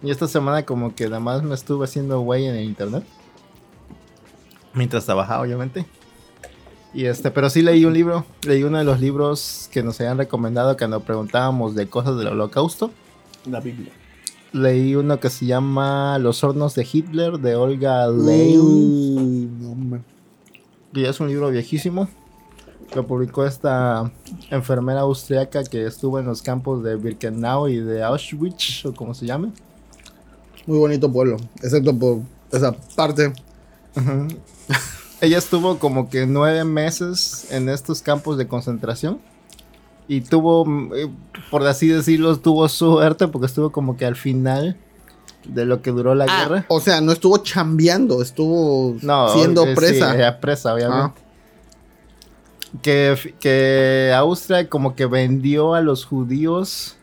Y 0.00 0.10
esta 0.10 0.28
semana 0.28 0.64
como 0.64 0.94
que 0.94 1.06
además 1.06 1.42
me 1.42 1.54
estuve 1.54 1.84
haciendo 1.84 2.20
güey 2.20 2.46
en 2.46 2.54
el 2.54 2.64
internet. 2.64 3.04
Mientras 4.74 5.04
trabajaba, 5.04 5.42
obviamente. 5.42 5.84
Y 6.92 7.04
este, 7.04 7.30
pero 7.30 7.48
sí 7.50 7.62
leí 7.62 7.84
un 7.84 7.94
libro, 7.94 8.24
leí 8.46 8.64
uno 8.64 8.78
de 8.78 8.84
los 8.84 9.00
libros 9.00 9.68
que 9.72 9.82
nos 9.82 10.00
habían 10.00 10.18
recomendado 10.18 10.76
cuando 10.76 11.00
preguntábamos 11.00 11.74
de 11.74 11.88
cosas 11.88 12.16
del 12.18 12.28
holocausto. 12.28 12.90
La 13.46 13.60
Biblia. 13.60 13.92
Leí 14.52 14.96
uno 14.96 15.20
que 15.20 15.30
se 15.30 15.46
llama 15.46 16.18
Los 16.18 16.42
hornos 16.42 16.74
de 16.74 16.86
Hitler 16.90 17.38
de 17.38 17.54
Olga 17.54 18.08
hombre. 18.08 20.00
Y 20.92 21.04
es 21.04 21.20
un 21.20 21.28
libro 21.28 21.50
viejísimo. 21.50 22.08
Lo 22.96 23.06
publicó 23.06 23.46
esta 23.46 24.10
enfermera 24.50 25.02
austriaca 25.02 25.62
que 25.62 25.86
estuvo 25.86 26.18
en 26.18 26.26
los 26.26 26.42
campos 26.42 26.82
de 26.82 26.96
Birkenau 26.96 27.68
y 27.68 27.76
de 27.76 28.02
Auschwitz, 28.02 28.84
o 28.84 28.92
como 28.92 29.14
se 29.14 29.26
llame. 29.26 29.52
Muy 30.66 30.78
bonito 30.78 31.10
pueblo, 31.12 31.36
excepto 31.62 31.96
por 31.96 32.22
esa 32.50 32.72
parte. 32.96 33.32
Ella 35.20 35.38
estuvo 35.38 35.78
como 35.78 36.08
que 36.08 36.26
nueve 36.26 36.64
meses 36.64 37.46
en 37.50 37.68
estos 37.68 38.00
campos 38.02 38.38
de 38.38 38.46
concentración. 38.48 39.20
Y 40.08 40.22
tuvo, 40.22 40.66
eh, 40.96 41.08
por 41.50 41.64
así 41.66 41.86
decirlo, 41.88 42.36
tuvo 42.38 42.68
suerte 42.68 43.28
porque 43.28 43.46
estuvo 43.46 43.70
como 43.70 43.96
que 43.96 44.06
al 44.06 44.16
final 44.16 44.76
de 45.44 45.64
lo 45.64 45.82
que 45.82 45.90
duró 45.92 46.14
la 46.14 46.26
Ah, 46.28 46.42
guerra. 46.42 46.64
o 46.68 46.80
sea, 46.80 47.00
no 47.00 47.12
estuvo 47.12 47.38
chambeando, 47.38 48.20
estuvo 48.20 48.96
No, 49.02 49.28
siendo 49.34 49.64
eh, 49.64 49.68
sí, 49.68 49.74
presa. 49.76 50.14
era 50.16 50.40
presa, 50.40 50.74
obviamente. 50.74 51.20
Que, 52.82 53.12
f- 53.12 53.34
que 53.40 54.12
Austria 54.16 54.68
como 54.68 54.94
que 54.94 55.06
vendió 55.06 55.74
a 55.74 55.80
los 55.80 56.04
judíos 56.04 56.96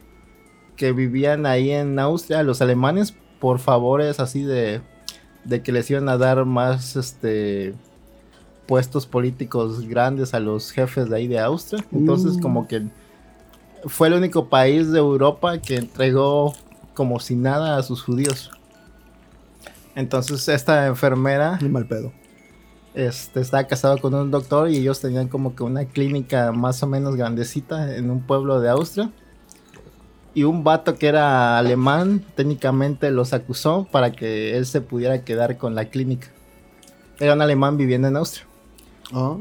que 0.75 0.91
vivían 0.91 1.45
ahí 1.45 1.71
en 1.71 1.97
Austria, 1.99 2.39
a 2.39 2.43
los 2.43 2.61
alemanes, 2.61 3.13
por 3.39 3.59
favores 3.59 4.19
así 4.19 4.43
de, 4.43 4.81
de 5.43 5.61
que 5.63 5.71
les 5.71 5.89
iban 5.89 6.07
a 6.09 6.17
dar 6.17 6.45
más 6.45 6.95
este 6.95 7.73
puestos 8.67 9.05
políticos 9.05 9.87
grandes 9.87 10.33
a 10.33 10.39
los 10.39 10.71
jefes 10.71 11.09
de 11.09 11.15
ahí 11.15 11.27
de 11.27 11.39
Austria. 11.39 11.83
Entonces 11.91 12.37
Mm. 12.37 12.41
como 12.41 12.67
que 12.67 12.87
fue 13.85 14.07
el 14.09 14.15
único 14.15 14.49
país 14.49 14.91
de 14.91 14.99
Europa 14.99 15.59
que 15.59 15.77
entregó 15.77 16.53
como 16.93 17.19
si 17.19 17.35
nada 17.35 17.77
a 17.77 17.83
sus 17.83 18.01
judíos. 18.03 18.51
Entonces 19.95 20.47
esta 20.47 20.87
enfermera 20.87 21.57
mal 21.69 21.87
pedo. 21.87 22.11
este, 22.93 23.41
estaba 23.41 23.63
casado 23.65 23.97
con 23.99 24.13
un 24.15 24.31
doctor 24.31 24.69
y 24.71 24.77
ellos 24.77 24.99
tenían 24.99 25.27
como 25.27 25.55
que 25.55 25.61
una 25.63 25.85
clínica 25.85 26.51
más 26.51 26.81
o 26.81 26.87
menos 26.87 27.15
grandecita 27.15 27.95
en 27.95 28.09
un 28.09 28.21
pueblo 28.21 28.59
de 28.59 28.69
Austria. 28.69 29.11
Y 30.33 30.43
un 30.43 30.63
vato 30.63 30.95
que 30.95 31.07
era 31.07 31.57
alemán 31.57 32.23
técnicamente 32.35 33.09
los 33.11 33.33
acusó 33.33 33.87
para 33.91 34.11
que 34.11 34.55
él 34.57 34.65
se 34.67 34.81
pudiera 34.81 35.23
quedar 35.23 35.57
con 35.57 35.73
la 35.75 35.85
clínica. 35.85 36.27
Era 37.19 37.33
un 37.33 37.41
alemán 37.41 37.77
viviendo 37.77 38.07
en 38.07 38.17
Austria. 38.17 38.45
Ah. 39.13 39.37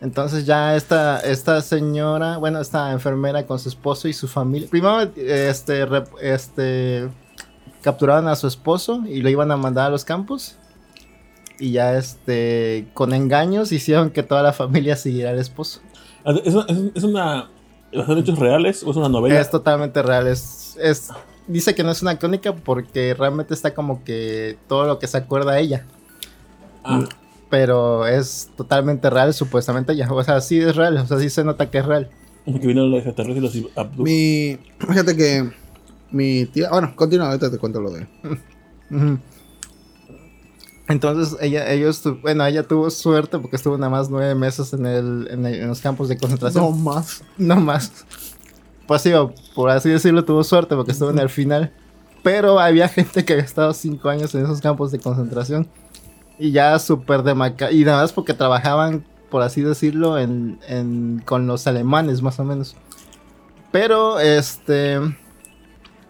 Entonces 0.00 0.44
ya 0.44 0.76
esta, 0.76 1.20
esta 1.20 1.60
señora, 1.62 2.36
bueno, 2.36 2.60
esta 2.60 2.92
enfermera 2.92 3.46
con 3.46 3.58
su 3.58 3.68
esposo 3.70 4.06
y 4.08 4.12
su 4.12 4.28
familia. 4.28 4.68
Primero, 4.70 5.00
este, 5.16 5.86
este, 6.20 7.08
capturaron 7.80 8.28
a 8.28 8.36
su 8.36 8.46
esposo 8.46 9.02
y 9.06 9.22
lo 9.22 9.30
iban 9.30 9.50
a 9.50 9.56
mandar 9.56 9.86
a 9.86 9.90
los 9.90 10.04
campos. 10.04 10.56
Y 11.58 11.70
ya, 11.72 11.96
este, 11.96 12.88
con 12.94 13.14
engaños 13.14 13.72
hicieron 13.72 14.10
que 14.10 14.22
toda 14.22 14.42
la 14.42 14.52
familia 14.52 14.96
siguiera 14.96 15.30
al 15.30 15.38
esposo. 15.38 15.80
¿Es, 16.44 16.54
una- 16.54 16.66
es- 16.68 16.92
es 16.96 17.02
una. 17.04 17.48
¿Son 18.06 18.18
hechos 18.18 18.38
reales 18.38 18.82
o 18.82 18.90
es 18.90 18.96
una 18.96 19.08
novela? 19.08 19.40
Es 19.40 19.50
totalmente 19.50 20.02
real. 20.02 20.26
Es, 20.26 20.76
es, 20.82 21.10
dice 21.46 21.74
que 21.76 21.84
no 21.84 21.92
es 21.92 22.02
una 22.02 22.18
crónica 22.18 22.52
porque 22.54 23.14
realmente 23.14 23.54
está 23.54 23.72
como 23.72 24.02
que 24.02 24.58
todo 24.68 24.84
lo 24.86 24.98
que 24.98 25.06
se 25.06 25.16
acuerda 25.16 25.58
ella. 25.60 25.86
Ah, 26.82 27.04
Pero 27.54 28.04
es 28.04 28.50
totalmente 28.56 29.08
real, 29.10 29.32
supuestamente 29.32 29.92
ella. 29.92 30.08
O 30.12 30.24
sea, 30.24 30.40
sí 30.40 30.58
es 30.58 30.74
real. 30.74 30.96
O 30.96 31.06
sea, 31.06 31.20
sí 31.20 31.30
se 31.30 31.44
nota 31.44 31.70
que 31.70 31.78
es 31.78 31.86
real. 31.86 32.10
porque 32.44 32.66
vinieron 32.66 32.90
los 32.90 32.98
extraterrestres 33.06 33.54
y 33.54 33.60
los 33.60 33.70
abducen. 33.78 34.02
Mi. 34.02 34.58
Fíjate 34.80 35.16
que. 35.16 35.50
Mi 36.10 36.46
tía. 36.46 36.68
Bueno, 36.70 36.92
continúa, 36.96 37.28
ahorita 37.28 37.52
te 37.52 37.58
cuento 37.58 37.80
lo 37.80 37.92
de. 37.92 38.08
Entonces 40.88 41.36
ella, 41.40 41.70
ellos, 41.72 42.02
bueno, 42.22 42.44
ella 42.44 42.62
tuvo 42.64 42.90
suerte 42.90 43.38
porque 43.38 43.56
estuvo 43.56 43.78
nada 43.78 43.88
más 43.90 44.10
nueve 44.10 44.34
meses 44.34 44.72
en, 44.72 44.84
el, 44.84 45.28
en, 45.30 45.46
el- 45.46 45.60
en 45.62 45.68
los 45.68 45.80
campos 45.80 46.08
de 46.08 46.16
No 46.16 46.20
concentración. 46.22 46.82
más. 46.84 47.22
No, 47.38 47.56
más. 47.60 48.04
Pues 48.88 49.00
sí, 49.02 49.12
o 49.14 49.32
por 49.54 49.70
así 49.70 49.88
decirlo, 49.90 50.24
tuvo 50.24 50.42
suerte 50.44 50.74
porque 50.74 50.90
estuvo 50.92 51.10
en 51.10 51.20
el 51.20 51.30
final. 51.30 51.72
Pero 52.24 52.58
había 52.58 52.88
gente 52.88 53.24
que 53.24 53.32
había 53.34 53.44
estado 53.44 53.72
cinco 53.74 54.08
años 54.08 54.34
en 54.34 54.44
esos 54.44 54.60
campos 54.60 54.90
de 54.92 54.98
concentración. 54.98 55.68
Y 56.38 56.50
ya 56.52 56.78
súper 56.78 57.22
demaca. 57.22 57.70
Y 57.70 57.84
nada 57.84 58.02
más 58.02 58.12
porque 58.12 58.34
trabajaban, 58.34 59.04
por 59.30 59.42
así 59.42 59.62
decirlo, 59.62 60.18
en, 60.18 60.58
en- 60.68 61.22
con 61.24 61.46
los 61.46 61.66
alemanes, 61.66 62.22
más 62.22 62.38
o 62.40 62.44
menos. 62.44 62.76
Pero 63.70 64.18
este. 64.20 64.98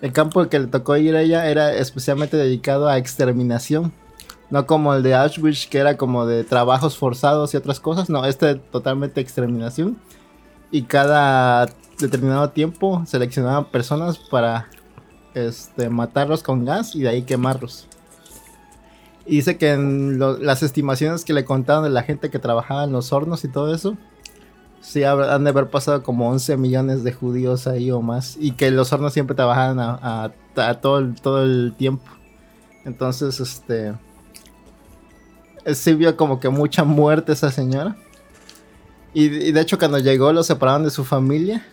El 0.01 0.13
campo 0.13 0.47
que 0.49 0.59
le 0.59 0.67
tocó 0.67 0.97
ir 0.99 1.17
a 1.17 1.23
ella 1.23 1.49
era 1.49 1.73
especialmente 1.75 2.37
dedicado 2.37 2.89
a 2.89 2.99
exterminación. 2.99 3.93
No 4.51 4.67
como 4.67 4.93
el 4.95 5.03
de 5.03 5.15
Auschwitz, 5.15 5.67
que 5.67 5.79
era 5.79 5.97
como 5.97 6.27
de 6.27 6.45
trabajos 6.45 6.99
forzados 6.99 7.55
y 7.55 7.57
otras 7.57 7.81
cosas. 7.81 8.11
No, 8.11 8.25
este 8.27 8.57
totalmente 8.57 9.21
exterminación. 9.23 9.97
Y 10.71 10.83
cada 10.83 11.67
determinado 11.99 12.51
tiempo 12.51 13.03
seleccionaban 13.07 13.65
personas 13.67 14.19
para 14.19 14.69
este, 15.35 15.89
matarlos 15.89 16.43
con 16.43 16.65
gas 16.67 16.95
y 16.95 17.01
de 17.03 17.09
ahí 17.09 17.23
quemarlos. 17.23 17.87
Y 19.27 19.37
dice 19.37 19.57
que 19.57 19.73
en 19.73 20.19
las 20.19 20.63
estimaciones 20.63 21.25
que 21.25 21.33
le 21.33 21.45
contaron 21.45 21.85
de 21.85 21.91
la 21.91 22.03
gente 22.03 22.31
que 22.31 22.39
trabajaba 22.39 22.85
en 22.85 22.93
los 22.93 23.13
hornos 23.13 23.43
y 23.45 23.49
todo 23.49 23.75
eso, 23.75 23.97
sí 24.83 25.03
han 25.05 25.45
de 25.45 25.51
haber 25.51 25.71
pasado 25.71 26.03
como 26.03 26.29
11 26.29 26.57
millones 26.59 27.05
de 27.05 27.13
judíos 27.13 27.67
ahí 27.67 27.91
o 27.91 28.03
más. 28.03 28.37
Y 28.39 28.53
que 28.53 28.71
los 28.71 28.93
hornos 28.93 29.15
siempre 29.15 29.35
trabajaban 29.35 29.81
a, 29.81 30.33
a- 30.57 30.75
todo, 30.81 30.99
el, 30.99 31.15
todo 31.21 31.43
el 31.43 31.75
tiempo. 31.77 32.05
Entonces, 32.85 33.41
este... 33.41 33.95
Sí 35.75 35.95
vio 35.95 36.15
como 36.17 36.41
que 36.41 36.51
mucha 36.51 36.85
muerte 36.85 37.33
esa 37.33 37.51
señora. 37.51 37.97
Y 39.15 39.29
de 39.53 39.61
hecho 39.61 39.79
cuando 39.79 39.99
llegó 39.99 40.33
lo 40.33 40.43
separaron 40.43 40.85
de 40.85 40.91
su 40.91 41.05
familia. 41.05 41.65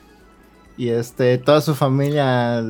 Y 0.77 0.89
este, 0.89 1.37
toda 1.37 1.61
su 1.61 1.75
familia 1.75 2.63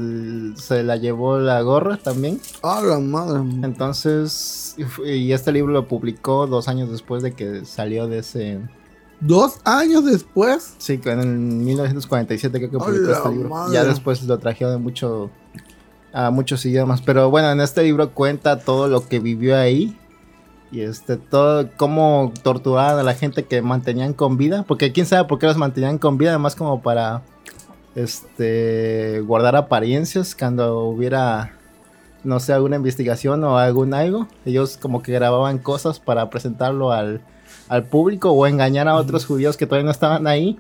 se 0.55 0.83
la 0.83 0.97
llevó 0.97 1.37
la 1.37 1.61
gorra 1.61 1.97
también. 1.97 2.41
Ah, 2.63 2.81
la 2.83 2.99
madre. 2.99 3.39
Entonces, 3.63 4.75
y 5.05 5.31
este 5.31 5.51
libro 5.51 5.71
lo 5.71 5.87
publicó 5.87 6.47
dos 6.47 6.67
años 6.67 6.91
después 6.91 7.23
de 7.23 7.33
que 7.33 7.63
salió 7.65 8.07
de 8.07 8.19
ese... 8.19 8.59
Dos 9.19 9.59
años 9.65 10.03
después. 10.03 10.73
Sí, 10.79 10.99
en 11.05 11.63
1947 11.63 12.57
creo 12.57 12.71
que 12.71 12.77
¡A 12.77 12.79
publicó 12.79 13.11
este 13.11 13.29
libro. 13.29 13.49
madre! 13.49 13.73
Ya 13.75 13.83
después 13.83 14.23
lo 14.23 14.39
trajeron 14.39 14.73
de 14.73 14.79
mucho, 14.79 15.29
a 16.11 16.31
muchos 16.31 16.65
idiomas. 16.65 17.01
Pero 17.01 17.29
bueno, 17.29 17.51
en 17.51 17.61
este 17.61 17.83
libro 17.83 18.11
cuenta 18.13 18.59
todo 18.59 18.87
lo 18.87 19.07
que 19.07 19.19
vivió 19.19 19.55
ahí. 19.55 19.95
Y 20.71 20.81
este, 20.81 21.17
todo, 21.17 21.69
cómo 21.77 22.33
torturaban 22.41 22.97
a 22.97 23.03
la 23.03 23.13
gente 23.13 23.43
que 23.43 23.61
mantenían 23.61 24.13
con 24.13 24.37
vida. 24.37 24.63
Porque 24.67 24.91
quién 24.91 25.05
sabe 25.05 25.27
por 25.27 25.37
qué 25.37 25.45
los 25.45 25.57
mantenían 25.57 25.99
con 25.99 26.17
vida, 26.17 26.31
además 26.31 26.55
como 26.55 26.81
para 26.81 27.21
este 27.95 29.21
guardar 29.21 29.55
apariencias 29.55 30.35
cuando 30.35 30.85
hubiera 30.85 31.53
no 32.23 32.39
sé 32.39 32.53
alguna 32.53 32.75
investigación 32.75 33.43
o 33.43 33.57
algún 33.57 33.93
algo. 33.93 34.27
Ellos 34.45 34.77
como 34.77 35.01
que 35.01 35.11
grababan 35.11 35.57
cosas 35.57 35.99
para 35.99 36.29
presentarlo 36.29 36.91
al, 36.91 37.21
al 37.67 37.83
público 37.85 38.31
o 38.31 38.47
engañar 38.47 38.87
a 38.87 38.95
otros 38.95 39.25
judíos 39.25 39.57
que 39.57 39.65
todavía 39.65 39.85
no 39.85 39.91
estaban 39.91 40.27
ahí 40.27 40.59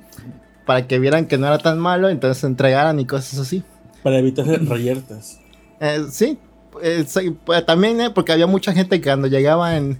para 0.65 0.87
que 0.87 0.99
vieran 0.99 1.25
que 1.25 1.37
no 1.37 1.47
era 1.47 1.57
tan 1.57 1.79
malo 1.79 2.09
entonces 2.09 2.39
se 2.39 2.47
entregaran 2.47 2.99
y 2.99 3.05
cosas 3.05 3.39
así. 3.39 3.63
Para 4.03 4.19
evitar 4.19 4.45
reyertas. 4.47 5.39
Eh, 5.79 6.05
sí, 6.09 6.39
eh, 6.81 7.03
sí, 7.07 7.35
pues, 7.45 7.65
también 7.65 8.01
eh, 8.01 8.09
porque 8.09 8.31
había 8.31 8.47
mucha 8.47 8.73
gente 8.73 8.99
que 8.99 9.09
cuando 9.09 9.27
llegaba 9.27 9.77
en, 9.77 9.99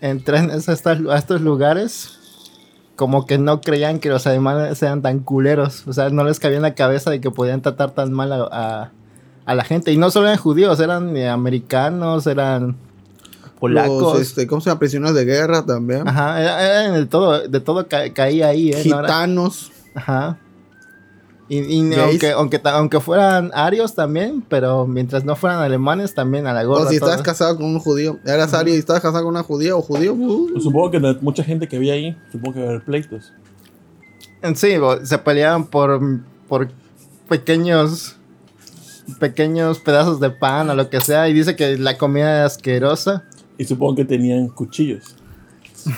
en 0.00 0.22
trenes 0.22 0.68
a 0.68 0.72
estos 0.72 1.40
lugares, 1.40 2.15
como 2.96 3.26
que 3.26 3.38
no 3.38 3.60
creían 3.60 3.98
que 4.00 4.08
los 4.08 4.26
alemanes 4.26 4.82
eran 4.82 5.02
tan 5.02 5.20
culeros. 5.20 5.86
O 5.86 5.92
sea, 5.92 6.10
no 6.10 6.24
les 6.24 6.40
cabía 6.40 6.56
en 6.56 6.62
la 6.62 6.74
cabeza 6.74 7.10
de 7.10 7.20
que 7.20 7.30
podían 7.30 7.62
tratar 7.62 7.92
tan 7.92 8.12
mal 8.12 8.32
a, 8.32 8.48
a- 8.50 8.90
a 9.44 9.54
la 9.54 9.62
gente. 9.62 9.92
Y 9.92 9.96
no 9.96 10.10
solo 10.10 10.26
eran 10.26 10.38
judíos, 10.38 10.80
eran 10.80 11.16
eh, 11.16 11.28
americanos, 11.28 12.26
eran 12.26 12.76
polacos. 13.60 14.14
Los, 14.14 14.20
este, 14.22 14.46
¿Cómo 14.46 14.60
se 14.60 14.70
llama? 14.70 14.80
Prisioneros 14.80 15.14
de 15.14 15.24
guerra 15.24 15.64
también. 15.64 16.08
Ajá, 16.08 16.40
era, 16.42 16.62
era 16.84 16.92
de 16.98 17.06
todo, 17.06 17.46
de 17.46 17.60
todo 17.60 17.86
ca- 17.86 18.12
caía 18.12 18.48
ahí, 18.48 18.70
¿eh? 18.72 18.82
No 18.86 18.98
Gitanos. 19.02 19.70
Ajá. 19.94 20.38
Y, 21.48 21.94
aunque, 21.94 22.32
aunque, 22.32 22.60
aunque 22.64 23.00
fueran 23.00 23.52
arios 23.54 23.94
también, 23.94 24.44
pero 24.48 24.86
mientras 24.86 25.24
no 25.24 25.36
fueran 25.36 25.60
alemanes, 25.60 26.12
también 26.12 26.46
a 26.48 26.52
la 26.52 26.64
gorra. 26.64 26.86
O 26.86 26.88
si 26.88 26.96
estabas 26.96 27.22
casado 27.22 27.56
con 27.56 27.66
un 27.66 27.78
judío. 27.78 28.18
Eras 28.24 28.52
ario 28.52 28.74
y 28.74 28.78
estabas 28.78 29.00
casado 29.00 29.22
con 29.24 29.34
una 29.34 29.44
judía 29.44 29.76
o 29.76 29.82
judío. 29.82 30.14
uh, 30.14 30.48
Pues 30.52 30.64
Supongo 30.64 30.90
que 30.90 30.98
de 30.98 31.14
mucha 31.20 31.44
gente 31.44 31.68
que 31.68 31.76
había 31.76 31.94
ahí, 31.94 32.16
supongo 32.32 32.54
que 32.54 32.60
va 32.60 32.66
a 32.66 32.70
haber 32.70 32.84
pleitos. 32.84 33.32
Sí, 34.54 34.74
se 35.04 35.18
peleaban 35.18 35.66
por, 35.66 36.00
por 36.48 36.68
pequeños 37.28 38.16
pequeños 39.20 39.78
pedazos 39.78 40.18
de 40.20 40.30
pan 40.30 40.68
o 40.70 40.74
lo 40.74 40.90
que 40.90 41.00
sea 41.00 41.28
y 41.28 41.32
dice 41.32 41.54
que 41.54 41.78
la 41.78 41.96
comida 41.96 42.38
era 42.38 42.46
asquerosa. 42.46 43.24
Y 43.56 43.64
supongo 43.64 43.96
que 43.96 44.04
tenían 44.04 44.48
cuchillos. 44.48 45.14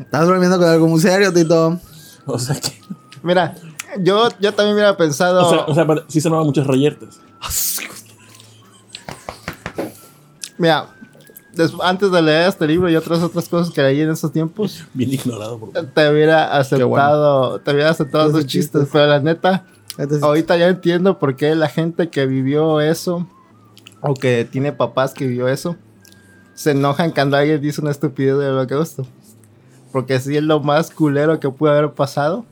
Estás 0.00 0.26
bromeando 0.26 0.58
con 0.58 0.68
algo 0.68 0.88
muy 0.88 1.00
serio, 1.00 1.32
Tito. 1.32 1.78
O 2.28 2.40
sea 2.40 2.56
que. 2.56 2.72
Mira, 3.22 3.54
yo, 4.02 4.28
yo 4.40 4.52
también 4.52 4.74
hubiera 4.74 4.96
pensado. 4.96 5.46
O 5.46 5.50
sea, 5.50 5.64
o 5.66 5.74
sea 5.74 6.04
sí 6.08 6.20
se 6.20 6.28
notaban 6.28 6.46
muchas 6.46 6.66
reyertas. 6.66 7.20
Mira, 10.58 10.88
antes 11.82 12.10
de 12.10 12.22
leer 12.22 12.48
este 12.48 12.66
libro 12.66 12.88
y 12.88 12.96
otras 12.96 13.22
otras 13.22 13.48
cosas 13.48 13.72
que 13.72 13.82
leí 13.82 14.00
en 14.00 14.10
esos 14.10 14.32
tiempos, 14.32 14.84
Bien 14.94 15.12
ignorado 15.12 15.58
por 15.58 15.70
te 15.70 16.10
hubiera 16.10 16.56
aceptado, 16.56 17.60
te 17.60 17.70
hubiera 17.72 17.90
aceptado 17.90 18.28
Esos 18.28 18.40
esos 18.40 18.50
chistes, 18.50 18.82
chistes. 18.82 18.88
pero 18.92 19.06
la 19.06 19.20
neta, 19.20 19.64
Entonces, 19.98 20.22
ahorita 20.22 20.56
ya 20.56 20.68
entiendo 20.68 21.18
por 21.18 21.36
qué 21.36 21.54
la 21.54 21.68
gente 21.68 22.08
que 22.08 22.26
vivió 22.26 22.80
eso, 22.80 23.26
o 24.00 24.14
que 24.14 24.44
tiene 24.44 24.72
papás 24.72 25.14
que 25.14 25.26
vivió 25.26 25.48
eso, 25.48 25.76
se 26.54 26.70
enojan 26.70 27.10
cuando 27.10 27.36
alguien 27.36 27.60
dice 27.60 27.80
una 27.80 27.90
estupidez 27.90 28.38
del 28.38 28.50
holocausto. 28.50 29.06
Porque 29.92 30.18
sí 30.20 30.36
es 30.36 30.42
lo 30.42 30.60
más 30.60 30.90
culero 30.90 31.40
que 31.40 31.50
pudo 31.50 31.70
haber 31.70 31.92
pasado. 31.92 32.44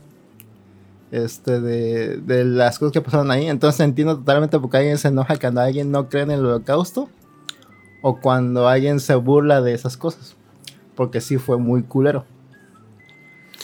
Este, 1.14 1.60
de, 1.60 2.16
de 2.16 2.44
las 2.44 2.80
cosas 2.80 2.92
que 2.92 3.00
pasaron 3.00 3.30
ahí. 3.30 3.46
Entonces 3.46 3.80
entiendo 3.80 4.16
totalmente 4.18 4.58
por 4.58 4.68
qué 4.68 4.78
alguien 4.78 4.98
se 4.98 5.08
enoja 5.08 5.36
cuando 5.36 5.60
alguien 5.60 5.92
no 5.92 6.08
cree 6.08 6.24
en 6.24 6.32
el 6.32 6.44
holocausto. 6.44 7.08
O 8.02 8.20
cuando 8.20 8.66
alguien 8.66 8.98
se 8.98 9.14
burla 9.14 9.60
de 9.60 9.74
esas 9.74 9.96
cosas. 9.96 10.34
Porque 10.96 11.20
sí 11.20 11.38
fue 11.38 11.56
muy 11.56 11.84
culero. 11.84 12.24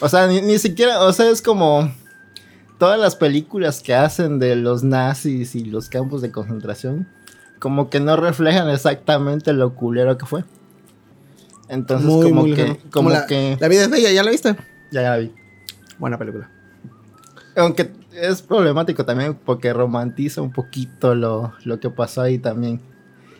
O 0.00 0.08
sea, 0.08 0.28
ni, 0.28 0.40
ni 0.40 0.58
siquiera, 0.58 1.02
o 1.02 1.12
sea, 1.12 1.28
es 1.28 1.42
como 1.42 1.92
todas 2.78 3.00
las 3.00 3.16
películas 3.16 3.80
que 3.80 3.94
hacen 3.96 4.38
de 4.38 4.54
los 4.54 4.84
nazis 4.84 5.56
y 5.56 5.64
los 5.64 5.88
campos 5.88 6.22
de 6.22 6.30
concentración, 6.30 7.08
como 7.58 7.90
que 7.90 7.98
no 7.98 8.16
reflejan 8.16 8.70
exactamente 8.70 9.52
lo 9.52 9.74
culero 9.74 10.16
que 10.16 10.24
fue. 10.24 10.44
Entonces, 11.68 12.06
muy, 12.06 12.28
como 12.28 12.40
muy 12.42 12.54
que, 12.54 12.80
como 12.92 13.10
la, 13.10 13.26
que, 13.26 13.56
la 13.58 13.66
vida 13.66 13.82
es 13.82 13.90
bella, 13.90 14.12
¿ya 14.12 14.22
la 14.22 14.30
viste? 14.30 14.56
ya, 14.92 15.02
ya 15.02 15.10
la 15.10 15.16
vi. 15.16 15.32
Buena 15.98 16.16
película. 16.16 16.48
Aunque 17.56 17.90
es 18.12 18.42
problemático 18.42 19.04
también 19.04 19.38
porque 19.44 19.72
romantiza 19.72 20.42
un 20.42 20.52
poquito 20.52 21.14
lo, 21.14 21.52
lo 21.64 21.80
que 21.80 21.90
pasó 21.90 22.22
ahí 22.22 22.38
también. 22.38 22.80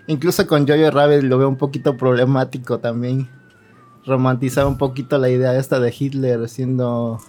Incluso 0.06 0.46
con 0.46 0.66
Jojo 0.66 0.90
Rabbit 0.90 1.22
lo 1.22 1.38
veo 1.38 1.48
un 1.48 1.56
poquito 1.56 1.96
problemático 1.96 2.78
también. 2.78 3.28
Romantizar 4.04 4.66
un 4.66 4.78
poquito 4.78 5.18
la 5.18 5.28
idea 5.28 5.56
esta 5.56 5.78
de 5.78 5.94
Hitler 5.96 6.48
siendo 6.48 7.20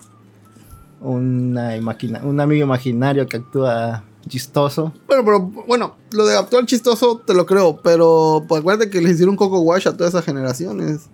una 1.02 1.76
imagina 1.76 2.22
un 2.24 2.40
amigo 2.40 2.64
imaginario 2.64 3.28
que 3.28 3.38
actúa 3.38 4.04
chistoso. 4.28 4.94
Bueno, 5.08 5.26
pero 5.26 5.40
bueno, 5.68 5.96
lo 6.12 6.26
de 6.26 6.38
actual 6.38 6.66
chistoso 6.66 7.22
te 7.26 7.34
lo 7.34 7.46
creo, 7.46 7.82
pero 7.82 8.46
pues, 8.48 8.62
acuérdate 8.62 8.90
que 8.90 9.02
les 9.02 9.14
hicieron 9.14 9.34
un 9.34 9.38
coco 9.38 9.60
wash 9.62 9.88
a 9.88 9.98
todas 9.98 10.14
esas 10.14 10.26
generaciones. 10.26 11.10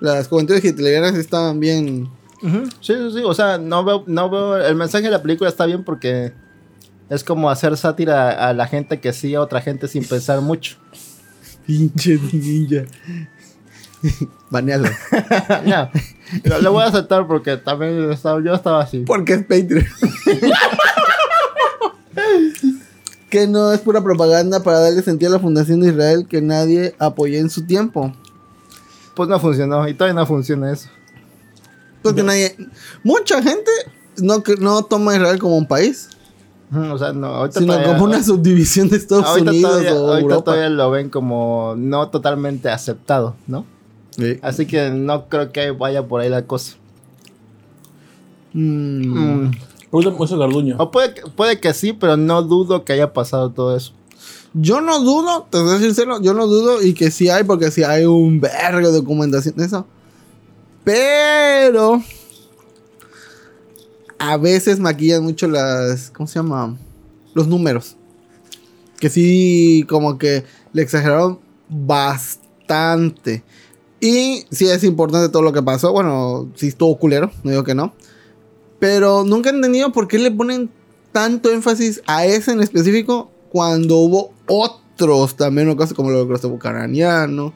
Las 0.00 0.28
juventudes 0.28 0.64
hitlerianas 0.64 1.14
estaban 1.14 1.60
bien. 1.60 2.08
Sí, 2.80 2.94
sí, 2.94 3.10
sí. 3.14 3.22
O 3.24 3.32
sea, 3.34 3.58
no 3.58 3.84
veo, 3.84 4.04
no 4.06 4.28
veo. 4.30 4.56
El 4.56 4.74
mensaje 4.76 5.04
de 5.04 5.10
la 5.10 5.22
película 5.22 5.48
está 5.48 5.66
bien 5.66 5.82
porque 5.84 6.32
es 7.08 7.24
como 7.24 7.48
hacer 7.50 7.76
sátira 7.76 8.30
a 8.48 8.52
la 8.52 8.66
gente 8.66 9.00
que 9.00 9.12
sí, 9.12 9.34
a 9.34 9.40
otra 9.40 9.60
gente 9.60 9.88
sin 9.88 10.04
pensar 10.06 10.40
mucho. 10.40 10.76
Pinche 11.66 12.18
ninja. 12.32 12.84
Banealo. 14.50 14.88
no, 15.66 15.90
lo, 16.44 16.60
lo 16.60 16.72
voy 16.72 16.82
a 16.84 16.88
aceptar 16.88 17.26
porque 17.26 17.56
también 17.56 18.10
estaba- 18.12 18.42
yo 18.42 18.54
estaba 18.54 18.82
así. 18.82 18.98
Porque 19.06 19.32
es 19.34 19.40
Patreon. 19.42 19.86
que 23.30 23.46
no 23.46 23.72
es 23.72 23.80
pura 23.80 24.02
propaganda 24.02 24.62
para 24.62 24.80
darle 24.80 25.02
sentido 25.02 25.32
a 25.32 25.36
la 25.36 25.40
fundación 25.40 25.80
de 25.80 25.88
Israel 25.88 26.26
que 26.28 26.40
nadie 26.40 26.94
apoyó 26.98 27.38
en 27.38 27.50
su 27.50 27.66
tiempo. 27.66 28.12
Pues 29.14 29.28
no 29.28 29.38
funcionó 29.40 29.88
y 29.88 29.94
todavía 29.94 30.20
no 30.20 30.26
funciona 30.26 30.72
eso. 30.72 30.88
Porque 32.04 32.22
nadie. 32.22 32.56
Mucha 33.02 33.42
gente 33.42 33.70
no, 34.22 34.40
toma 34.84 35.12
a 35.12 35.16
Israel 35.16 35.38
como 35.40 35.56
un 35.56 35.66
país, 35.66 36.10
O 36.72 36.98
sea, 36.98 37.12
no, 37.12 37.26
ahorita 37.26 37.60
sino 37.60 37.72
todavía, 37.72 37.92
como 37.94 38.04
una 38.04 38.22
subdivisión 38.22 38.88
de 38.88 38.96
Estados 38.96 39.24
ahorita 39.26 39.50
Unidos 39.50 39.70
todavía, 39.72 39.94
o 39.94 39.98
ahorita 40.06 40.20
Europa. 40.20 40.44
todavía 40.44 40.68
lo 40.70 40.90
ven 40.90 41.10
como 41.10 41.74
no 41.76 42.08
totalmente 42.10 42.68
aceptado, 42.68 43.34
¿no? 43.46 43.64
Sí. 44.10 44.38
Así 44.42 44.66
que 44.66 44.90
no 44.90 45.28
creo 45.28 45.50
que 45.50 45.70
vaya 45.72 46.06
por 46.06 46.20
ahí 46.20 46.28
la 46.28 46.46
cosa. 46.46 46.74
Mm. 48.52 49.46
Mm. 49.46 49.50
O 50.78 50.90
puede, 50.90 51.14
que- 51.14 51.22
puede 51.22 51.60
que 51.60 51.72
sí, 51.74 51.92
pero 51.92 52.16
no 52.16 52.42
dudo 52.42 52.84
que 52.84 52.92
haya 52.92 53.12
pasado 53.12 53.50
todo 53.50 53.76
eso. 53.76 53.92
Yo 54.52 54.80
no 54.80 55.00
dudo, 55.00 55.46
te 55.50 55.58
soy 55.58 55.80
sincero, 55.80 56.20
yo 56.20 56.32
no 56.34 56.46
dudo 56.46 56.80
y 56.82 56.94
que 56.94 57.10
sí 57.10 57.28
hay, 57.28 57.42
porque 57.44 57.70
sí 57.70 57.82
hay 57.82 58.04
un 58.04 58.40
vergo 58.40 58.88
de 58.88 58.98
documentación 58.98 59.56
de 59.56 59.64
eso. 59.66 59.86
Pero 60.84 62.02
a 64.18 64.36
veces 64.36 64.78
maquillan 64.78 65.24
mucho 65.24 65.48
las, 65.48 66.10
¿cómo 66.10 66.26
se 66.26 66.34
llama? 66.34 66.76
Los 67.32 67.48
números. 67.48 67.96
Que 69.00 69.08
sí, 69.08 69.84
como 69.88 70.18
que 70.18 70.44
le 70.72 70.82
exageraron 70.82 71.40
bastante. 71.68 73.42
Y 74.00 74.44
sí 74.50 74.68
es 74.68 74.84
importante 74.84 75.30
todo 75.30 75.42
lo 75.42 75.52
que 75.52 75.62
pasó. 75.62 75.92
Bueno, 75.92 76.50
sí 76.54 76.68
estuvo 76.68 76.98
culero, 76.98 77.30
no 77.42 77.50
digo 77.50 77.64
que 77.64 77.74
no. 77.74 77.94
Pero 78.78 79.24
nunca 79.24 79.50
he 79.50 79.54
entendido 79.54 79.92
por 79.92 80.08
qué 80.08 80.18
le 80.18 80.30
ponen 80.30 80.70
tanto 81.12 81.50
énfasis 81.50 82.02
a 82.06 82.26
ese 82.26 82.52
en 82.52 82.60
específico 82.60 83.30
cuando 83.50 83.96
hubo 83.98 84.32
otros 84.46 85.36
también, 85.36 85.74
cosas 85.76 85.94
como 85.94 86.10
lo 86.10 86.24
del 86.24 86.50
bucaraniano. 86.50 87.54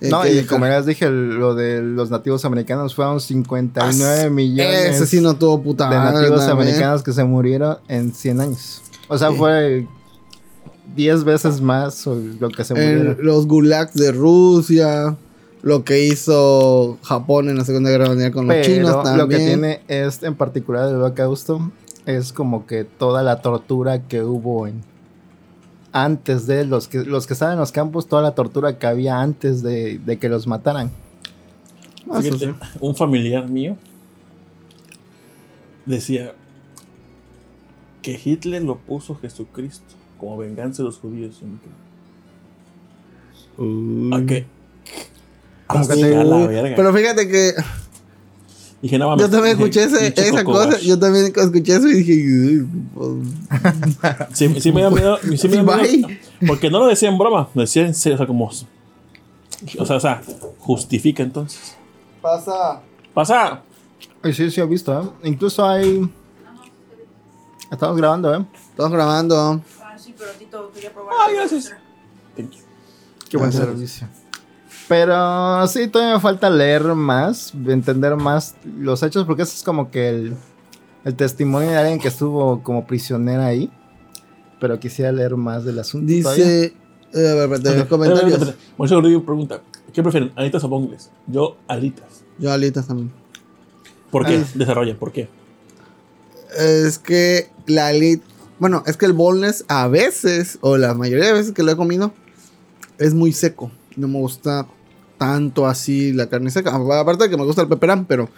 Eh, 0.00 0.08
No, 0.10 0.26
y 0.26 0.44
como 0.44 0.66
ya 0.66 0.78
les 0.78 0.86
dije, 0.86 1.08
lo 1.10 1.54
de 1.54 1.82
los 1.82 2.10
nativos 2.10 2.44
americanos 2.44 2.94
fueron 2.94 3.20
59 3.20 4.22
Ah, 4.26 4.30
millones 4.30 4.96
Ese 4.96 5.06
sí 5.06 5.20
no 5.20 5.34
tuvo 5.36 5.62
puta 5.62 5.88
de 5.90 5.96
nativos 5.96 6.46
también. 6.46 6.68
americanos 6.68 7.02
que 7.02 7.12
se 7.12 7.24
murieron 7.24 7.78
en 7.88 8.12
100 8.14 8.40
años. 8.40 8.82
O 9.08 9.18
sea, 9.18 9.32
fue 9.32 9.86
10 10.96 11.24
veces 11.24 11.60
más 11.60 12.06
lo 12.06 12.48
que 12.48 12.64
se 12.64 12.74
En 12.74 12.96
murieron. 12.98 13.24
los 13.24 13.46
gulags 13.46 13.94
de 13.94 14.12
Rusia. 14.12 15.16
Lo 15.62 15.84
que 15.84 16.06
hizo 16.06 16.96
Japón 17.02 17.50
en 17.50 17.58
la 17.58 17.66
Segunda 17.66 17.90
Guerra 17.90 18.06
Mundial 18.08 18.30
con 18.32 18.48
los 18.48 18.62
chinos 18.62 18.92
también. 19.02 19.18
lo 19.18 19.28
que 19.28 19.36
tiene 19.36 19.80
es, 19.88 20.22
en 20.22 20.34
particular, 20.34 20.88
el 20.88 20.94
holocausto, 20.94 21.70
es 22.06 22.32
como 22.32 22.66
que 22.66 22.84
toda 22.84 23.22
la 23.22 23.42
tortura 23.42 24.00
que 24.08 24.22
hubo 24.22 24.66
en 24.66 24.82
antes 25.92 26.46
de 26.46 26.64
los 26.64 26.86
que 26.88 26.98
los 27.04 27.26
que 27.26 27.32
estaban 27.32 27.54
en 27.54 27.60
los 27.60 27.72
campos, 27.72 28.06
toda 28.06 28.22
la 28.22 28.34
tortura 28.34 28.78
que 28.78 28.86
había 28.86 29.20
antes 29.20 29.62
de, 29.62 29.98
de 29.98 30.18
que 30.18 30.28
los 30.28 30.46
mataran. 30.46 30.90
Ah, 32.10 32.20
eso 32.20 32.38
Fíjate, 32.38 32.46
sí. 32.46 32.78
un 32.80 32.94
familiar 32.96 33.48
mío 33.48 33.76
decía 35.86 36.34
que 38.02 38.18
Hitler 38.22 38.62
lo 38.62 38.78
puso 38.78 39.14
Jesucristo 39.16 39.94
como 40.18 40.36
venganza 40.36 40.82
de 40.82 40.86
los 40.86 40.98
judíos. 40.98 41.40
¿A 44.12 44.20
qué? 44.26 44.46
Como 45.66 45.86
que 45.86 45.92
Así, 45.92 46.02
te- 46.02 46.16
a 46.16 46.24
la 46.24 46.46
verga. 46.46 46.76
Pero 46.76 46.94
fíjate 46.94 47.28
que 47.28 47.52
Dije, 48.82 48.98
no 48.98 49.08
mames, 49.08 49.26
yo 49.26 49.30
también 49.30 49.58
dije, 49.58 49.68
escuché 49.80 49.84
ese- 50.08 50.28
esa 50.28 50.42
cosa. 50.44 50.78
Yo 50.80 50.98
también 50.98 51.26
escuché 51.26 51.76
eso 51.76 51.86
y 51.88 52.02
dije, 52.02 52.12
"Uy, 52.14 52.68
pues, 52.94 53.10
Sí, 54.32 54.60
sí 54.60 54.72
me 54.72 54.82
da 54.82 54.90
miedo. 54.90 55.18
Sí 55.36 55.48
me 55.48 55.56
da 55.56 55.62
Bye. 55.76 55.98
miedo, 55.98 56.08
porque 56.46 56.70
no 56.70 56.78
lo 56.80 56.86
decía 56.86 57.10
en 57.10 57.18
broma, 57.18 57.48
lo 57.54 57.60
decía 57.60 57.84
en 57.86 57.94
serio, 57.94 58.14
o 58.14 58.18
sea, 58.18 58.26
como. 58.26 58.46
O 58.46 59.84
sea, 59.86 59.96
o 59.96 60.00
sea, 60.00 60.22
justifica 60.58 61.22
entonces. 61.22 61.76
pasa. 62.22 62.80
Pasa. 63.12 63.62
Sí, 64.32 64.50
sí, 64.50 64.60
he 64.60 64.66
visto, 64.66 64.98
¿eh? 64.98 65.28
Incluso 65.28 65.66
hay. 65.66 66.08
Estamos 67.70 67.96
grabando, 67.98 68.34
¿eh? 68.34 68.44
Estamos 68.70 68.92
grabando. 68.92 69.62
Ah, 69.82 69.96
sí, 69.98 70.14
pero 70.18 70.30
Tito 70.32 70.70
quería 70.72 70.92
probar. 70.92 71.14
Ay, 71.28 71.34
gracias. 71.36 71.74
Thank 72.36 72.50
you. 72.52 72.58
Qué 73.28 73.36
buen 73.36 73.52
servicio. 73.52 74.08
Pero 74.90 75.68
sí, 75.68 75.86
todavía 75.86 76.14
me 76.16 76.20
falta 76.20 76.50
leer 76.50 76.82
más, 76.96 77.54
entender 77.54 78.16
más 78.16 78.56
los 78.76 79.04
hechos, 79.04 79.24
porque 79.24 79.42
eso 79.44 79.52
es 79.54 79.62
como 79.62 79.88
que 79.88 80.08
el, 80.08 80.34
el 81.04 81.14
testimonio 81.14 81.70
de 81.70 81.76
alguien 81.76 82.00
que 82.00 82.08
estuvo 82.08 82.60
como 82.64 82.84
prisionera 82.88 83.46
ahí. 83.46 83.70
Pero 84.58 84.80
quisiera 84.80 85.12
leer 85.12 85.36
más 85.36 85.64
del 85.64 85.78
asunto. 85.78 86.08
Dice. 86.08 86.64
eh, 86.64 86.74
a 87.14 87.20
ver, 87.20 87.52
espérate, 87.52 87.68
Espérate, 87.68 87.88
comentarios. 87.88 88.54
Moisés 88.76 88.96
Gordillo 88.96 89.24
pregunta: 89.24 89.60
¿Qué 89.92 90.02
prefieren, 90.02 90.32
alitas 90.34 90.64
o 90.64 90.68
bongles? 90.68 91.08
Yo, 91.28 91.56
alitas. 91.68 92.24
Yo 92.40 92.50
alitas 92.50 92.88
también. 92.88 93.12
¿Por 94.10 94.26
qué? 94.26 94.38
Ay. 94.38 94.46
Desarrolla, 94.56 94.98
¿por 94.98 95.12
qué? 95.12 95.28
Es 96.58 96.98
que 96.98 97.48
la 97.68 97.86
alit. 97.86 98.24
Bueno, 98.58 98.82
es 98.86 98.96
que 98.96 99.06
el 99.06 99.12
boneless 99.12 99.64
a 99.68 99.86
veces, 99.86 100.58
o 100.62 100.76
la 100.76 100.94
mayoría 100.94 101.26
de 101.26 101.32
veces 101.34 101.52
que 101.52 101.62
lo 101.62 101.70
he 101.70 101.76
comido, 101.76 102.12
es 102.98 103.14
muy 103.14 103.32
seco. 103.32 103.70
No 103.94 104.08
me 104.08 104.18
gusta 104.18 104.66
tanto 105.20 105.66
así 105.66 106.14
la 106.14 106.30
carne 106.30 106.50
seca. 106.50 106.74
Aparte 106.74 107.24
de 107.24 107.30
que 107.30 107.36
me 107.36 107.44
gusta 107.44 107.60
el 107.60 107.68
peperán, 107.68 108.06
pero. 108.06 108.30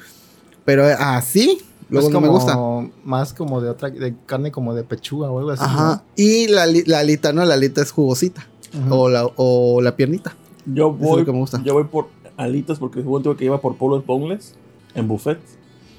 Pero 0.65 0.85
así, 0.99 1.59
luego 1.89 2.09
es 2.09 2.13
no 2.13 2.21
me 2.21 2.27
gusta. 2.27 2.55
como 2.55 2.91
más 3.05 3.33
como 3.33 3.61
de 3.61 3.71
otra, 3.71 3.89
de 3.91 4.15
carne 4.27 4.51
como 4.51 4.75
de 4.75 4.83
pechuga 4.83 5.31
o 5.31 5.39
algo 5.39 5.51
así. 5.53 5.63
Ajá. 5.65 6.03
Y 6.17 6.49
la, 6.49 6.67
la 6.87 6.99
alita, 6.99 7.33
no, 7.33 7.45
la 7.45 7.55
alita 7.55 7.83
es 7.83 7.93
jugosita. 7.93 8.49
o, 8.91 9.09
la, 9.09 9.31
o 9.37 9.81
la 9.81 9.95
piernita. 9.95 10.35
Yo 10.67 10.91
es 10.93 10.99
voy, 11.07 11.21
lo 11.21 11.25
que 11.27 11.33
me 11.33 11.39
gusta. 11.39 11.63
yo 11.65 11.75
voy 11.75 11.85
por 11.85 12.09
alitas 12.37 12.79
porque 12.81 12.99
hubo 13.01 13.17
un 13.17 13.23
tiempo 13.23 13.39
que 13.39 13.45
iba 13.45 13.61
por 13.61 13.77
pueblos 13.77 14.05
boneless 14.05 14.55
en 14.97 15.07
buffet. 15.07 15.39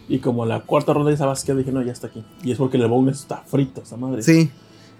Y 0.10 0.20
como 0.20 0.46
la 0.46 0.60
cuarta 0.64 0.92
ronda 0.94 1.10
de 1.10 1.16
esa 1.16 1.26
basqueta 1.26 1.58
dije, 1.58 1.72
no, 1.72 1.82
ya 1.82 1.94
está 1.94 2.08
aquí. 2.08 2.26
Y 2.44 2.52
es 2.52 2.58
porque 2.58 2.76
el 2.76 2.88
boneless 2.90 3.22
está 3.22 3.38
frito, 3.48 3.82
esa 3.84 3.96
madre. 3.96 4.22
Sí. 4.22 4.50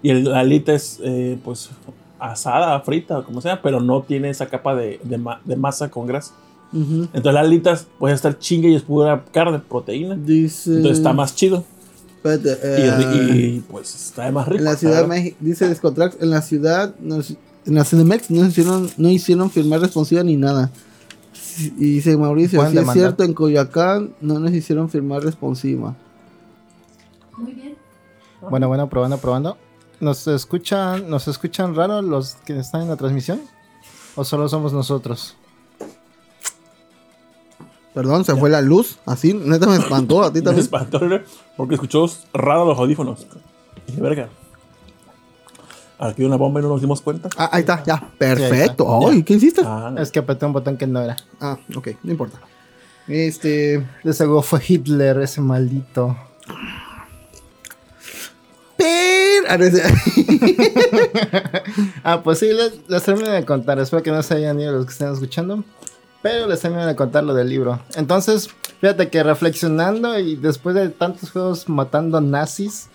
Y 0.02 0.10
el- 0.12 0.24
la 0.26 0.40
alita 0.40 0.74
es, 0.74 1.00
eh, 1.04 1.38
pues, 1.44 1.70
asada, 2.32 2.80
frita, 2.82 3.20
o 3.20 3.24
como 3.26 3.42
sea, 3.42 3.62
pero 3.62 3.80
no 3.80 4.02
tiene 4.04 4.30
esa 4.30 4.48
capa 4.48 4.76
de, 4.76 5.00
de 5.04 5.18
ma- 5.18 5.42
de 5.44 5.56
masa 5.56 5.90
con 5.90 6.08
grasa. 6.08 6.34
Entonces 6.72 7.34
las 7.34 7.46
alitas 7.46 7.88
puede 8.00 8.16
estar 8.16 8.40
chinga 8.40 8.68
y 8.68 8.74
es 8.76 8.82
pura 8.82 9.24
carne, 9.32 9.60
proteína. 9.60 10.16
Dice. 10.16 10.72
Entonces 10.78 10.98
está 10.98 11.14
más 11.14 11.36
chido. 11.36 11.64
Espérate, 12.18 12.50
Y, 12.82 12.82
eh, 12.88 13.48
y, 13.58 13.60
pues 13.70 13.94
está 13.94 14.32
más 14.32 14.48
rico. 14.48 14.60
En 14.60 14.66
la 14.66 14.76
ciudad. 14.76 15.06
México, 15.06 15.38
dice 15.40 15.68
Discotrax, 15.70 16.18
en 16.22 16.30
la 16.32 16.42
ciudad, 16.42 16.96
nos- 17.00 17.32
en 17.66 17.76
la 17.76 17.84
Cinemex 17.84 18.32
no 18.32 18.46
hicieron, 18.46 18.90
no 18.98 19.10
hicieron 19.10 19.52
firmar 19.52 19.82
responsiva 19.82 20.24
ni 20.24 20.36
nada. 20.38 20.72
Y 21.60 21.96
dice 21.96 22.18
Mauricio, 22.18 22.58
Pueden 22.60 22.74
si 22.74 22.80
es 22.80 22.92
cierto, 22.94 23.24
en 23.24 23.34
Coyoacán 23.36 24.14
no 24.22 24.40
nos 24.40 24.52
hicieron 24.54 24.90
firmar 24.90 25.22
responsiva. 25.22 25.96
Muy 27.38 27.52
bien. 27.54 27.76
Bueno, 28.50 28.68
bueno, 28.68 28.90
probando, 28.90 29.18
probando. 29.20 29.58
¿Nos 30.04 30.28
escuchan, 30.28 31.10
¿Nos 31.10 31.30
escuchan 31.30 31.76
raro 31.76 32.02
los 32.02 32.36
que 32.46 32.60
están 32.60 32.82
en 32.82 32.90
la 32.90 32.98
transmisión? 32.98 33.42
¿O 34.16 34.26
solo 34.26 34.50
somos 34.50 34.74
nosotros? 34.74 35.36
Perdón, 37.94 38.26
se 38.26 38.36
fue 38.36 38.50
la 38.50 38.60
luz, 38.62 38.98
así, 39.06 39.34
neta 39.34 39.66
me 39.68 39.78
espantó, 39.78 40.24
a 40.24 40.34
ti 40.34 40.40
Me 40.40 40.46
también. 40.46 40.64
espantó, 40.66 41.00
¿no? 41.00 41.20
porque 41.56 41.76
escuchó 41.76 42.06
raro 42.34 42.66
los 42.66 42.78
audífonos. 42.78 43.26
Y 43.88 44.02
verga. 44.02 44.28
Aquí 46.00 46.24
una 46.26 46.36
bomba 46.36 46.60
y 46.60 46.64
no 46.64 46.70
nos 46.70 46.82
dimos 46.82 47.00
cuenta. 47.02 47.30
Ah, 47.38 47.50
ahí 47.54 47.62
está, 47.62 47.82
ya, 47.84 48.10
perfecto. 48.18 49.08
Ay, 49.08 49.24
¿qué 49.24 49.36
hiciste? 49.36 49.62
Ah, 49.64 49.94
Es 49.98 50.12
que 50.12 50.20
apreté 50.20 50.46
un 50.46 50.52
botón 50.54 50.76
que 50.76 50.86
no 50.86 51.00
era. 51.02 51.16
Ah, 51.40 51.58
ok, 51.76 51.90
no 52.04 52.12
importa. 52.12 52.40
Este. 53.08 53.88
De 54.04 54.12
seguro 54.14 54.42
fue 54.42 54.60
Hitler, 54.68 55.20
ese 55.20 55.40
maldito. 55.40 56.18
Ah. 59.50 59.58
Ah, 62.04 62.22
pues 62.24 62.40
sí, 62.40 62.48
les, 62.48 62.80
les 62.88 63.04
termino 63.04 63.30
de 63.32 63.46
contar. 63.46 63.80
Espero 63.80 64.04
que 64.04 64.12
no 64.12 64.22
se 64.24 64.36
hayan 64.36 64.60
ido 64.60 64.72
los 64.74 64.86
que 64.86 64.92
estén 64.92 65.12
escuchando. 65.14 65.64
Pero 66.22 66.48
les 66.48 66.60
termino 66.62 66.86
de 66.86 66.96
contar 66.96 67.24
lo 67.24 67.34
del 67.34 67.50
libro. 67.50 67.80
Entonces, 67.96 68.50
fíjate 68.80 69.10
que 69.10 69.24
reflexionando 69.24 70.18
y 70.20 70.36
después 70.36 70.76
de 70.76 70.90
tantos 70.90 71.32
juegos 71.32 71.68
matando 71.68 72.22
nazis, 72.22 72.88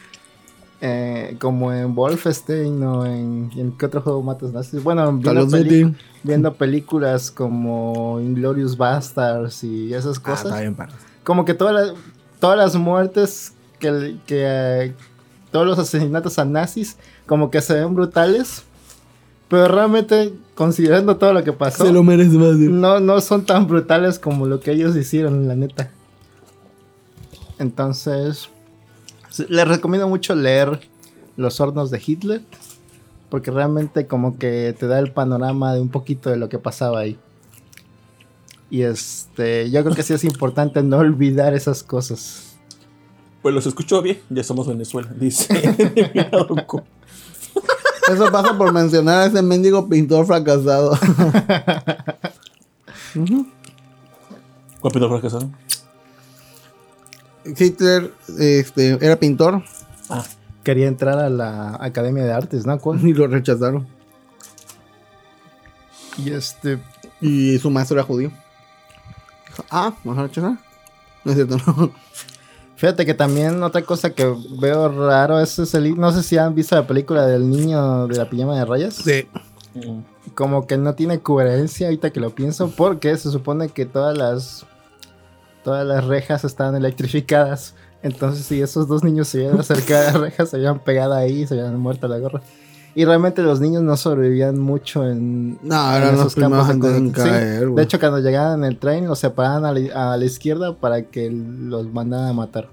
eh, 0.81 1.37
como 1.41 1.73
en 1.73 1.95
Wolfenstein 1.95 2.83
o 2.85 3.05
en, 3.05 3.51
¿en 3.57 3.73
qué 3.77 3.87
otro 3.87 4.01
juego 4.01 4.23
matas 4.23 4.53
nazis? 4.53 4.83
Bueno, 4.83 5.13
viendo, 5.13 5.49
peli- 5.51 5.95
viendo 6.23 6.55
películas 6.55 7.31
como 7.31 8.19
Inglorious 8.21 8.77
Bastards 8.77 9.65
y 9.65 9.93
esas 9.93 10.19
Ah, 10.19 10.23
cosas 10.23 10.45
está 10.47 10.61
bien, 10.61 10.77
como 11.25 11.45
que 11.45 11.53
todas 11.55 11.75
las, 11.75 11.93
todas 12.41 12.57
las 12.57 12.77
muertes 12.77 13.53
que, 13.79 14.17
que 14.27 14.43
eh, 14.47 14.95
todos 15.51 15.67
los 15.67 15.79
asesinatos 15.79 16.39
a 16.39 16.45
nazis 16.45 16.97
como 17.27 17.51
que 17.51 17.61
se 17.61 17.75
ven 17.75 17.95
brutales 17.95 18.65
pero 19.49 19.67
realmente 19.67 20.35
considerando 20.55 21.17
todo 21.17 21.33
lo 21.33 21.43
que 21.43 21.53
pasó 21.53 21.87
Se 21.87 21.93
lo 21.93 22.03
merece 22.03 22.37
más. 22.37 22.55
no, 22.57 23.01
no 23.01 23.21
son 23.21 23.45
tan 23.47 23.67
brutales 23.67 24.19
como 24.19 24.47
lo 24.47 24.61
que 24.61 24.73
ellos 24.73 24.95
hicieron 24.95 25.49
la 25.49 25.57
neta. 25.57 25.91
Entonces 27.59 28.51
les 29.49 29.67
recomiendo 29.69 30.09
mucho 30.09 30.35
leer 30.35 30.81
los 31.37 31.61
hornos 31.61 31.91
de 31.91 32.03
Hitler 32.05 32.43
porque 33.31 33.51
realmente 33.51 34.07
como 34.07 34.39
que 34.39 34.75
te 34.79 34.87
da 34.87 34.99
el 34.99 35.13
panorama 35.13 35.75
de 35.75 35.81
un 35.81 35.89
poquito 35.89 36.31
de 36.31 36.37
lo 36.37 36.49
que 36.49 36.59
pasaba 36.59 37.01
ahí. 37.01 37.19
Y 38.71 38.83
este 38.83 39.71
yo 39.71 39.83
creo 39.83 39.97
que 39.97 40.03
sí 40.03 40.13
es 40.13 40.25
importante 40.25 40.83
no 40.83 40.99
olvidar 40.99 41.55
esas 41.55 41.83
cosas 41.83 42.48
pues 43.42 43.55
los 43.55 43.66
escuchó 43.66 44.03
bien. 44.03 44.18
Ya 44.31 44.42
somos 44.42 44.66
Venezuela, 44.66 45.11
dice. 45.14 45.48
Eso 48.12 48.33
pasa 48.33 48.57
por 48.57 48.72
mencionar 48.72 49.20
a 49.20 49.27
ese 49.27 49.42
mendigo 49.42 49.88
pintor 49.88 50.27
fracasado. 50.27 50.98
¿Cuál 54.81 54.92
pintor 54.92 55.11
fracasado? 55.11 55.51
Hitler 57.44 58.12
este, 58.38 59.05
era 59.05 59.16
pintor 59.16 59.62
Ah, 60.11 60.24
quería 60.62 60.87
entrar 60.87 61.18
a 61.18 61.31
la 61.31 61.77
Academia 61.81 62.24
de 62.24 62.33
Artes 62.33 62.66
¿no? 62.66 62.79
¿Cuál? 62.79 63.07
y 63.07 63.12
lo 63.12 63.27
rechazaron. 63.27 63.87
y 66.18 66.33
este 66.33 66.79
Y 67.20 67.59
su 67.59 67.70
maestro 67.70 67.96
era 67.96 68.05
judío. 68.07 68.31
Ah, 69.70 69.92
¿vamos 70.05 70.18
a 70.18 70.22
rechazar? 70.24 70.59
No 71.24 71.33
es 71.33 71.37
cierto, 71.37 71.57
no. 71.66 71.92
Fíjate 72.79 73.05
que 73.05 73.12
también 73.12 73.61
otra 73.62 73.83
cosa 73.83 74.11
que 74.11 74.33
veo 74.61 74.88
raro 74.88 75.41
es 75.41 75.75
li- 75.75 75.95
no 75.95 76.12
sé 76.12 76.23
si 76.23 76.38
han 76.38 76.55
visto 76.55 76.77
la 76.77 76.87
película 76.87 77.27
del 77.27 77.51
niño 77.51 78.07
de 78.07 78.17
la 78.17 78.31
pijama 78.31 78.57
de 78.57 78.64
rayas. 78.64 78.95
Sí. 78.95 79.27
Como 80.35 80.67
que 80.67 80.77
no 80.79 80.95
tiene 80.95 81.19
coherencia 81.21 81.88
ahorita 81.88 82.11
que 82.11 82.21
lo 82.21 82.31
pienso 82.31 82.71
porque 82.71 83.17
se 83.17 83.31
supone 83.33 83.69
que 83.69 83.85
todas 83.85 84.17
las 84.17 84.64
todas 85.64 85.85
las 85.87 86.05
rejas 86.05 86.45
están 86.45 86.77
electrificadas. 86.77 87.75
Entonces 88.03 88.47
si 88.47 88.62
esos 88.62 88.87
dos 88.87 89.03
niños 89.03 89.27
se 89.27 89.38
hubieran 89.38 89.59
acercado 89.59 90.03
a 90.09 90.12
las 90.12 90.21
rejas 90.21 90.51
se 90.51 90.57
habían 90.57 90.79
pegado 90.79 91.14
ahí 91.14 91.43
y 91.43 91.47
se 91.49 91.55
habían 91.59 91.79
muerto 91.81 92.07
la 92.07 92.19
gorra. 92.19 92.43
Y 92.94 93.05
realmente 93.05 93.42
los 93.42 93.61
niños 93.61 93.83
no 93.83 93.96
sobrevivían 93.96 94.59
mucho 94.59 95.09
en, 95.09 95.59
No, 95.62 95.90
en 95.90 96.03
eran 96.03 96.12
los 96.12 96.20
esos 96.20 96.35
primeros 96.35 96.66
campos 96.66 96.90
de 96.90 96.96
en. 96.98 97.07
Sí, 97.09 97.12
caer. 97.12 97.68
De 97.70 97.83
hecho, 97.83 98.01
cuando 98.01 98.18
llegaban 98.18 98.61
en 98.61 98.64
el 98.64 98.79
tren, 98.79 99.07
los 99.07 99.18
separaban 99.20 99.64
a 99.64 99.72
la, 99.72 100.12
a 100.12 100.16
la 100.16 100.24
izquierda 100.24 100.74
para 100.74 101.03
que 101.03 101.31
los 101.31 101.92
mandaran 101.92 102.29
a 102.29 102.33
matar. 102.33 102.68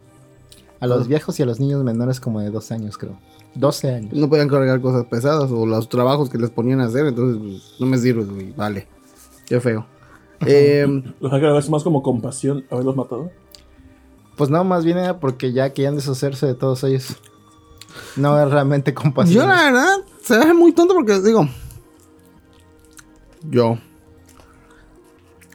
A 0.80 0.88
los 0.88 1.04
Ah. 1.04 1.08
viejos 1.08 1.40
y 1.40 1.44
a 1.44 1.46
los 1.46 1.60
niños 1.60 1.84
menores 1.84 2.20
como 2.20 2.40
de 2.42 2.50
12 2.50 2.74
años, 2.74 2.98
creo. 2.98 3.18
12 3.54 3.94
años. 3.94 4.14
No 4.14 4.28
podían 4.30 4.50
cargar 4.50 4.82
cosas 4.82 5.06
pesadas 5.06 5.50
o 5.52 5.66
los 5.66 5.88
trabajos 5.90 6.30
que 6.30 6.38
les 6.38 6.50
ponían 6.50 6.82
a 6.82 6.86
hacer, 6.86 7.06
entonces 7.06 7.42
pues, 7.42 7.76
no 7.80 7.86
me 7.86 7.98
sirve, 7.98 8.24
güey. 8.26 8.52
Vale. 8.54 8.88
Qué 9.46 9.62
feo. 9.62 9.86
Eh, 10.46 10.86
Los 11.20 11.32
ver 11.32 11.70
más 11.70 11.84
como 11.84 12.04
compasión 12.04 12.66
haberlos 12.70 12.96
matado. 12.96 13.32
Pues 14.36 14.50
no, 14.50 14.64
más 14.64 14.84
bien 14.84 14.98
era 14.98 15.20
porque 15.20 15.54
ya 15.54 15.72
querían 15.72 15.96
deshacerse 15.96 16.46
de 16.46 16.56
todos 16.56 16.84
ellos. 16.84 17.16
No 18.16 18.42
es 18.42 18.50
realmente 18.50 18.94
compasión. 18.94 19.44
yo 19.44 19.48
la 19.48 19.64
verdad, 19.64 19.98
se 20.24 20.38
ve 20.38 20.54
muy 20.54 20.72
tonto 20.72 20.94
porque 20.94 21.20
digo, 21.22 21.48
yo, 23.50 23.78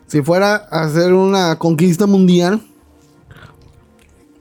si 0.07 0.23
fuera 0.23 0.69
a 0.71 0.83
hacer 0.83 1.13
una 1.15 1.59
conquista 1.59 2.07
mundial, 2.07 2.61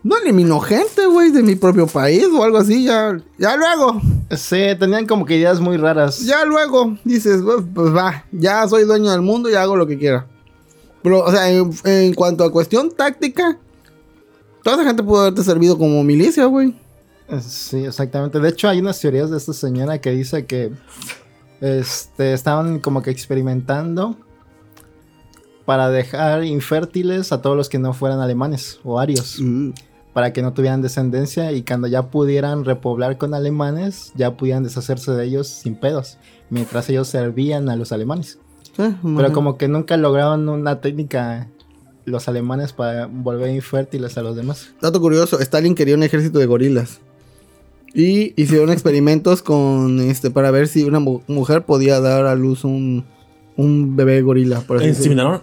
no 0.04 0.18
eliminó 0.18 0.60
gente, 0.60 1.06
güey, 1.08 1.30
de 1.32 1.44
mi 1.44 1.56
propio 1.56 1.86
país 1.88 2.26
o 2.34 2.44
algo 2.44 2.58
así, 2.58 2.84
ya, 2.86 3.18
ya 3.38 3.56
luego, 3.56 4.02
Sí, 4.32 4.62
tenían 4.80 5.08
como 5.08 5.26
que 5.26 5.36
ideas 5.38 5.60
muy 5.60 5.78
raras. 5.78 6.20
ya 6.20 6.46
luego, 6.46 6.98
dices, 7.04 7.42
"Pues, 7.44 7.66
pues 7.74 7.96
va, 7.96 8.26
ya 8.32 8.68
soy 8.68 8.84
dueño 8.84 9.10
del 9.12 9.22
mundo 9.22 9.50
y 9.50 9.56
hago 9.56 9.76
lo 9.76 9.88
que 9.88 9.98
quiera. 9.98 10.28
Pero, 11.02 11.24
o 11.26 11.32
sea, 11.32 11.50
en, 11.50 11.72
en 11.86 12.14
cuanto 12.14 12.44
a 12.44 12.52
cuestión 12.52 12.92
táctica, 12.96 13.58
toda 14.64 14.76
esa 14.78 14.86
gente 14.86 15.02
pudo 15.02 15.22
haberte 15.22 15.44
servido 15.44 15.78
como 15.78 16.04
milicia, 16.04 16.46
güey. 16.46 16.76
Sí, 17.42 17.86
exactamente. 17.86 18.40
De 18.40 18.50
hecho, 18.50 18.68
hay 18.70 18.80
unas 18.80 19.00
teorías 19.00 19.30
de 19.30 19.38
esta 19.38 19.54
señora 19.54 20.00
que 20.02 20.12
dice 20.12 20.46
que 20.46 20.72
este, 21.62 22.34
estaban 22.34 22.80
como 22.80 23.02
que 23.02 23.12
experimentando 23.12 24.18
para 25.66 25.90
dejar 25.90 26.44
infértiles 26.46 27.32
a 27.32 27.42
todos 27.42 27.56
los 27.56 27.70
que 27.70 27.78
no 27.78 27.94
fueran 27.94 28.20
alemanes 28.20 28.80
o 28.84 29.00
arios, 29.00 29.40
Mm. 29.40 29.72
para 30.14 30.34
que 30.34 30.42
no 30.42 30.54
tuvieran 30.54 30.82
descendencia 30.82 31.52
y 31.52 31.62
cuando 31.62 31.88
ya 31.88 32.10
pudieran 32.10 32.66
repoblar 32.66 33.18
con 33.20 33.36
alemanes, 33.36 34.12
ya 34.16 34.36
pudieran 34.36 34.64
deshacerse 34.64 35.12
de 35.12 35.26
ellos 35.26 35.48
sin 35.48 35.76
pedos, 35.76 36.18
mientras 36.50 36.90
ellos 36.90 37.08
servían 37.08 37.70
a 37.70 37.76
los 37.76 37.92
alemanes. 37.92 38.40
Sí, 38.76 38.96
Pero 39.16 39.32
como 39.34 39.58
que 39.58 39.68
nunca 39.68 39.98
lograron 39.98 40.48
una 40.50 40.82
técnica 40.82 41.48
los 42.06 42.28
alemanes 42.28 42.74
para 42.74 43.06
volver 43.06 43.52
infértiles 43.54 44.18
a 44.18 44.24
los 44.24 44.36
demás. 44.36 44.70
Dato 44.82 45.00
curioso, 45.00 45.40
Stalin 45.40 45.76
quería 45.76 45.94
un 45.96 46.02
ejército 46.02 46.40
de 46.40 46.48
gorilas. 46.48 47.02
Y 47.94 48.34
hicieron 48.42 48.70
experimentos 48.72 49.42
con 49.42 50.00
este 50.00 50.30
para 50.32 50.52
ver 50.52 50.68
si 50.68 50.84
una 50.84 51.00
mu- 51.00 51.22
mujer 51.28 51.66
podía 51.66 52.00
dar 52.00 52.26
a 52.28 52.36
luz 52.36 52.64
un, 52.64 53.06
un 53.56 53.96
bebé 53.96 54.22
gorila. 54.22 54.62
Por 54.62 54.78
así. 54.78 54.88
¿Inseminaron? 54.88 55.42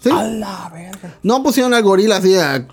Sí. 0.00 0.10
A 0.10 0.22
la 0.24 0.70
verga. 0.74 1.16
No 1.22 1.42
pusieron 1.42 1.72
al 1.74 1.82
gorila 1.82 2.16
así 2.16 2.34
a 2.36 2.66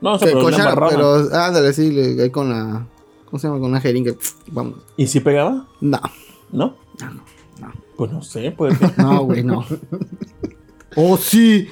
No, 0.00 0.14
o 0.14 0.18
sea, 0.18 0.28
pero, 0.28 0.40
cochara, 0.40 1.46
ándale, 1.46 1.72
sí, 1.72 1.90
le- 1.90 2.22
ahí 2.22 2.30
con 2.30 2.48
la. 2.50 2.86
¿Cómo 3.26 3.38
se 3.38 3.46
llama? 3.48 3.60
Con 3.60 3.70
una 3.70 3.80
jeringa. 3.80 4.12
Vamos. 4.48 4.76
¿Y 4.96 5.06
si 5.06 5.20
pegaba? 5.20 5.68
No. 5.80 6.00
¿No? 6.52 6.76
Pues 7.96 8.10
no 8.12 8.22
sé, 8.22 8.50
puede 8.52 8.74
ser. 8.76 8.98
No, 8.98 9.24
güey, 9.24 9.42
no. 9.44 9.64
¡Oh, 10.96 11.16
sí! 11.16 11.68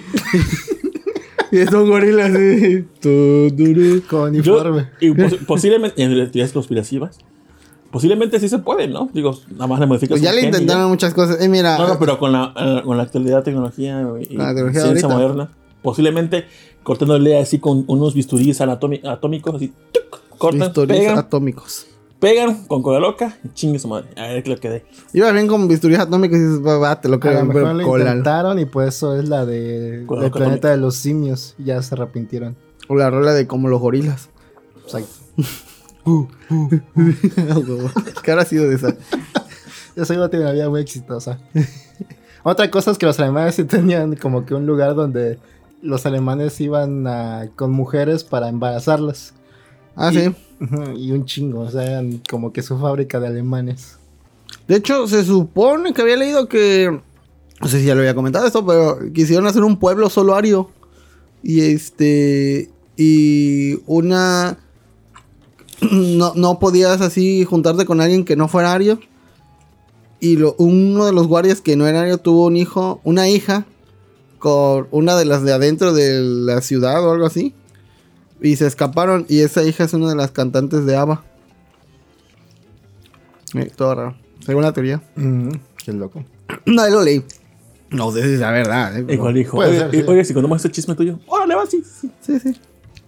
y 1.64 1.64
son 1.66 1.88
gorilas 1.88 2.30
así. 2.34 2.84
Tu, 3.00 3.50
tu, 3.56 3.74
tu. 3.74 4.06
Con 4.08 4.34
Yo- 4.34 4.54
uniforme. 4.54 4.88
y 5.00 5.11
pos- 5.12 5.34
posiblemente 5.46 6.02
en 6.02 6.11
teorías 6.14 6.52
conspirativas, 6.52 7.18
Posiblemente 7.90 8.38
sí 8.38 8.50
se 8.50 8.58
puede, 8.58 8.87
¿no? 8.87 9.08
Digo, 9.14 9.34
nada 9.52 9.66
más 9.66 9.80
le 9.80 9.87
modificas 9.87 10.11
Pues 10.11 10.20
ya 10.22 10.28
un 10.28 10.37
le 10.37 10.42
ya. 10.42 10.48
intentaron 10.48 10.90
muchas 10.90 11.14
cosas. 11.14 11.40
Eh, 11.40 11.48
mira, 11.48 11.78
No, 11.78 11.88
no, 11.88 11.98
pero 11.98 12.18
con 12.18 12.32
la, 12.32 12.52
eh, 12.54 12.82
con 12.84 12.98
la 12.98 13.04
actualidad, 13.04 13.42
tecnología 13.42 14.02
y, 14.28 14.37
La 14.37 14.48
tecnología 14.48 14.82
ciencia 14.82 15.06
ahorita. 15.06 15.08
moderna, 15.08 15.48
posiblemente 15.80 16.44
cortándole 16.82 17.38
así 17.38 17.58
con 17.58 17.84
unos 17.87 18.12
bisturíes 18.14 18.61
anatómi- 18.61 19.00
atómicos, 19.08 19.54
así, 19.54 19.72
¡tuc! 19.92 20.20
cortan, 20.37 20.61
bisturíes 20.68 20.98
pegan, 21.00 21.16
atómicos. 21.18 21.87
Pegan 22.20 22.64
con 22.66 22.83
cola 22.83 22.98
loca 23.00 23.37
y 23.44 23.48
chingue 23.50 23.78
su 23.78 23.88
madre. 23.88 24.09
A 24.16 24.28
ver 24.28 24.42
qué 24.42 24.50
lo 24.50 24.57
que 24.59 24.70
dé. 24.70 24.85
Iba 25.12 25.31
bien 25.33 25.46
con 25.48 25.68
bisturíes 25.68 26.00
atómicos 26.00 26.38
y 26.38 26.42
dices, 26.42 26.66
va, 26.66 26.78
va, 26.78 27.00
te 27.00 27.09
lo 27.09 27.16
A 27.16 27.20
creo, 27.20 27.35
lo 27.40 27.44
mejor 27.46 27.62
pero 27.62 27.74
lo 27.74 27.87
cola. 27.87 28.04
intentaron 28.07 28.59
y 28.59 28.64
por 28.64 28.85
eso 28.87 29.16
es 29.18 29.28
la 29.28 29.44
de 29.46 30.04
Con 30.07 30.20
del 30.20 30.31
la 30.31 30.35
planeta 30.37 30.70
de 30.70 30.76
los 30.78 30.96
simios. 30.96 31.54
y 31.59 31.64
Ya 31.64 31.83
se 31.83 31.94
arrepintieron. 31.94 32.57
O 32.88 32.96
la 32.96 33.11
rola 33.11 33.33
de 33.35 33.46
como 33.46 33.68
los 33.68 33.81
gorilas. 33.81 34.31
Exacto. 34.85 35.11
¿Qué 38.22 38.31
habrá 38.33 38.44
sido 38.44 38.68
de 38.68 38.76
esa? 38.76 38.94
Esa 39.96 40.14
iba 40.14 40.26
a 40.26 40.28
tener 40.28 40.46
una 40.46 40.54
vida 40.54 40.68
muy 40.70 40.81
exitosa. 40.81 41.38
Otra 42.42 42.70
cosa 42.70 42.90
es 42.92 42.98
que 42.98 43.07
los 43.07 43.18
alemanes 43.20 43.57
sí 43.57 43.64
tenían 43.64 44.16
como 44.16 44.46
que 44.46 44.54
un 44.54 44.66
lugar 44.66 44.94
donde 44.94 45.38
los 45.83 46.07
alemanes 46.07 46.61
iban 46.61 47.07
a- 47.07 47.48
con 47.57 47.72
mujeres 47.72 48.24
para 48.24 48.48
embarazarlas. 48.48 49.35
Ah, 50.00 50.11
Y- 50.12 50.16
sí. 50.16 50.30
Y 50.96 51.11
un 51.12 51.24
chingo, 51.24 51.61
o 51.61 51.70
sea, 51.70 51.84
eran 51.84 52.20
como 52.30 52.52
que 52.52 52.62
su 52.62 52.78
fábrica 52.78 53.18
de 53.20 53.26
alemanes. 53.28 53.96
De 54.66 54.76
hecho, 54.76 55.06
se 55.08 55.24
supone 55.24 55.92
que 55.92 56.02
había 56.02 56.16
leído 56.16 56.48
que. 56.48 57.00
No 57.61 57.66
sé 57.68 57.80
si 57.80 57.87
ya 57.87 57.94
lo 57.94 58.00
había 58.00 58.14
comentado 58.14 58.46
esto, 58.46 58.64
pero 58.64 58.98
quisieron 59.12 59.46
hacer 59.46 59.64
un 59.64 59.78
pueblo 59.78 60.08
solo 60.08 60.34
ario. 60.34 60.70
Y 61.42 61.61
este. 61.62 62.70
Y 62.96 63.80
una. 63.87 64.58
No, 65.90 66.32
no 66.34 66.58
podías 66.58 67.00
así 67.00 67.44
juntarte 67.44 67.84
con 67.84 68.00
alguien 68.00 68.24
que 68.24 68.37
no 68.37 68.48
fuera 68.48 68.72
ario. 68.72 68.98
Y 70.20 70.37
lo- 70.37 70.54
uno 70.58 71.06
de 71.06 71.12
los 71.12 71.28
guardias 71.28 71.61
que 71.61 71.76
no 71.76 71.87
era 71.87 72.00
ario 72.02 72.18
tuvo 72.18 72.46
un 72.46 72.56
hijo, 72.56 73.00
una 73.04 73.28
hija, 73.28 73.64
con 74.40 74.88
una 74.90 75.16
de 75.16 75.24
las 75.24 75.44
de 75.44 75.52
adentro 75.52 75.92
de 75.92 76.20
la 76.20 76.61
ciudad 76.62 77.04
o 77.06 77.12
algo 77.12 77.26
así. 77.26 77.54
Y 78.40 78.57
se 78.57 78.66
escaparon. 78.66 79.27
Y 79.29 79.40
esa 79.40 79.62
hija 79.64 79.85
es 79.85 79.92
una 79.94 80.09
de 80.09 80.14
las 80.16 80.31
cantantes 80.31 80.87
de 80.87 80.96
ABBA. 80.96 81.22
Eh, 83.55 83.70
todo 83.74 83.94
raro. 83.94 84.16
Según 84.44 84.62
la 84.62 84.72
teoría. 84.72 85.03
Ujú, 85.16 85.59
Qué 85.85 85.92
loco. 85.92 86.24
No, 86.66 86.83
ahí 86.83 86.90
lo 86.92 87.03
leí. 87.03 87.22
No 87.90 88.11
sé 88.12 88.22
si 88.22 88.35
es 88.35 88.40
la 88.40 88.51
verdad. 88.51 88.96
eh, 88.98 89.05
Igual 89.14 89.35
dijo, 89.35 89.57
puede 89.57 89.70
oye, 89.70 89.79
ser, 89.79 89.90
sí. 89.90 90.05
oye, 90.07 90.24
si 90.24 90.35
contamos 90.35 90.57
este 90.57 90.70
chisme 90.70 90.94
tuyo, 90.94 91.18
órale, 91.27 91.55
va, 91.55 91.66
sí, 91.66 91.83
sí. 91.83 92.11
Sí, 92.20 92.38
sí. 92.40 92.57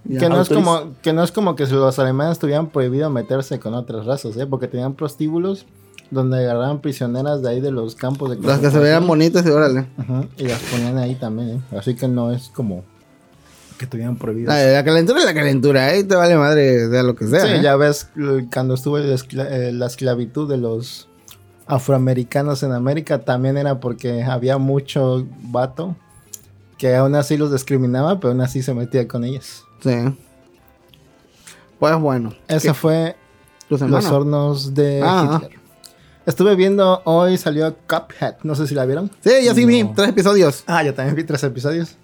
Ya. 0.05 0.19
Que 0.19 0.29
no, 0.29 0.41
es 0.41 0.49
como, 0.49 0.93
que 1.03 1.13
no 1.13 1.23
es 1.23 1.31
como 1.31 1.55
que 1.55 1.65
los 1.67 1.99
alemanes 1.99 2.39
tuvieran 2.39 2.69
prohibido 2.69 3.09
meterse 3.11 3.59
con 3.59 3.75
otras 3.75 4.05
razas, 4.07 4.35
¿eh? 4.37 4.47
Porque 4.47 4.67
tenían 4.67 4.93
prostíbulos 4.95 5.67
donde 6.09 6.39
agarraban 6.39 6.81
prisioneras 6.81 7.43
de 7.43 7.49
ahí 7.49 7.61
de 7.61 7.69
los 7.71 7.93
campos 7.95 8.31
de 8.31 8.37
Las 8.39 8.59
que 8.59 8.71
se 8.71 8.79
vean 8.79 9.05
bonitas 9.05 9.45
y 9.45 9.49
órale. 9.49 9.87
Ujú, 9.99 10.25
Y 10.37 10.43
las 10.47 10.59
ponían 10.61 10.97
ahí 10.97 11.13
también, 11.15 11.49
¿eh? 11.71 11.77
Así 11.77 11.95
que 11.95 12.07
no 12.07 12.31
es 12.31 12.49
como 12.49 12.83
que 13.81 13.87
tuvieran 13.87 14.15
prohibido. 14.15 14.49
La, 14.53 14.63
la 14.63 14.83
calentura 14.85 15.19
es 15.19 15.25
la 15.25 15.33
calentura, 15.33 15.85
ahí 15.87 16.03
te 16.03 16.15
vale 16.15 16.37
madre 16.37 16.87
de 16.87 17.03
lo 17.03 17.15
que 17.15 17.27
sea. 17.27 17.41
Sí, 17.41 17.47
¿eh? 17.53 17.61
ya 17.61 17.75
ves 17.75 18.07
cuando 18.53 18.75
estuvo 18.75 18.97
la, 18.99 19.13
escla- 19.15 19.47
eh, 19.49 19.71
la 19.73 19.87
esclavitud 19.87 20.47
de 20.49 20.57
los 20.57 21.07
afroamericanos 21.67 22.63
en 22.63 22.73
América 22.73 23.19
también 23.19 23.57
era 23.57 23.79
porque 23.79 24.23
había 24.23 24.57
mucho 24.57 25.25
vato 25.43 25.95
que 26.77 26.95
aún 26.95 27.15
así 27.15 27.37
los 27.37 27.51
discriminaba, 27.51 28.19
pero 28.19 28.31
aún 28.31 28.41
así 28.41 28.61
se 28.61 28.73
metía 28.73 29.07
con 29.07 29.23
ellos. 29.23 29.63
Sí. 29.83 29.95
Pues 31.79 31.95
bueno. 31.99 32.33
Esa 32.47 32.73
fue 32.73 33.15
los 33.69 34.05
hornos 34.05 34.73
de 34.73 35.01
Ah, 35.03 35.39
Hitler. 35.43 35.59
Estuve 36.25 36.55
viendo, 36.55 37.01
hoy 37.05 37.37
salió 37.37 37.75
Cuphead, 37.87 38.35
no 38.43 38.53
sé 38.53 38.67
si 38.67 38.75
la 38.75 38.85
vieron. 38.85 39.09
Sí, 39.23 39.31
yo 39.43 39.55
sí 39.55 39.65
vi. 39.65 39.83
Tres 39.95 40.09
episodios. 40.09 40.63
Ah, 40.67 40.83
yo 40.83 40.93
también 40.93 41.15
vi 41.15 41.23
tres 41.23 41.43
episodios. 41.43 41.95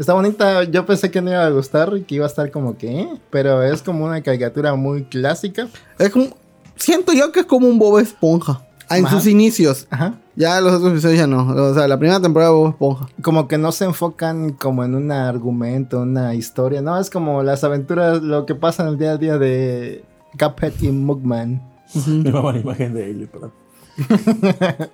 Está 0.00 0.14
bonita, 0.14 0.64
yo 0.64 0.86
pensé 0.86 1.10
que 1.10 1.20
no 1.20 1.30
iba 1.30 1.44
a 1.44 1.50
gustar 1.50 1.92
y 1.94 2.00
que 2.04 2.14
iba 2.14 2.24
a 2.24 2.28
estar 2.28 2.50
como 2.50 2.78
que, 2.78 3.00
¿eh? 3.00 3.08
pero 3.28 3.62
es 3.62 3.82
como 3.82 4.06
una 4.06 4.22
caricatura 4.22 4.74
muy 4.74 5.04
clásica. 5.04 5.68
Es 5.98 6.08
como. 6.08 6.28
Siento 6.74 7.12
yo 7.12 7.30
que 7.32 7.40
es 7.40 7.46
como 7.46 7.68
un 7.68 7.78
Bob 7.78 7.98
Esponja. 7.98 8.62
Ah, 8.88 8.96
En 8.96 9.04
Ajá. 9.04 9.14
sus 9.16 9.26
inicios. 9.26 9.86
Ajá. 9.90 10.14
Ya 10.36 10.58
los 10.62 10.72
otros 10.72 10.92
episodios 10.92 11.18
ya 11.18 11.26
no. 11.26 11.46
O 11.46 11.74
sea, 11.74 11.86
la 11.86 11.98
primera 11.98 12.18
temporada 12.18 12.50
de 12.50 12.56
Bob 12.56 12.70
Esponja. 12.70 13.08
Como 13.20 13.46
que 13.46 13.58
no 13.58 13.72
se 13.72 13.84
enfocan 13.84 14.54
como 14.54 14.84
en 14.84 14.94
un 14.94 15.12
argumento, 15.12 16.00
una 16.00 16.34
historia, 16.34 16.80
no, 16.80 16.98
es 16.98 17.10
como 17.10 17.42
las 17.42 17.62
aventuras, 17.62 18.22
lo 18.22 18.46
que 18.46 18.54
pasa 18.54 18.84
en 18.84 18.88
el 18.88 18.98
día 18.98 19.10
a 19.12 19.16
día 19.18 19.36
de 19.36 20.02
Cuphead 20.38 20.72
y 20.80 20.88
Mugman. 20.88 21.60
Me 22.06 22.32
mama 22.32 22.54
la 22.54 22.58
imagen 22.60 22.94
de 22.94 23.10
él, 23.10 23.28
perdón. 23.30 23.52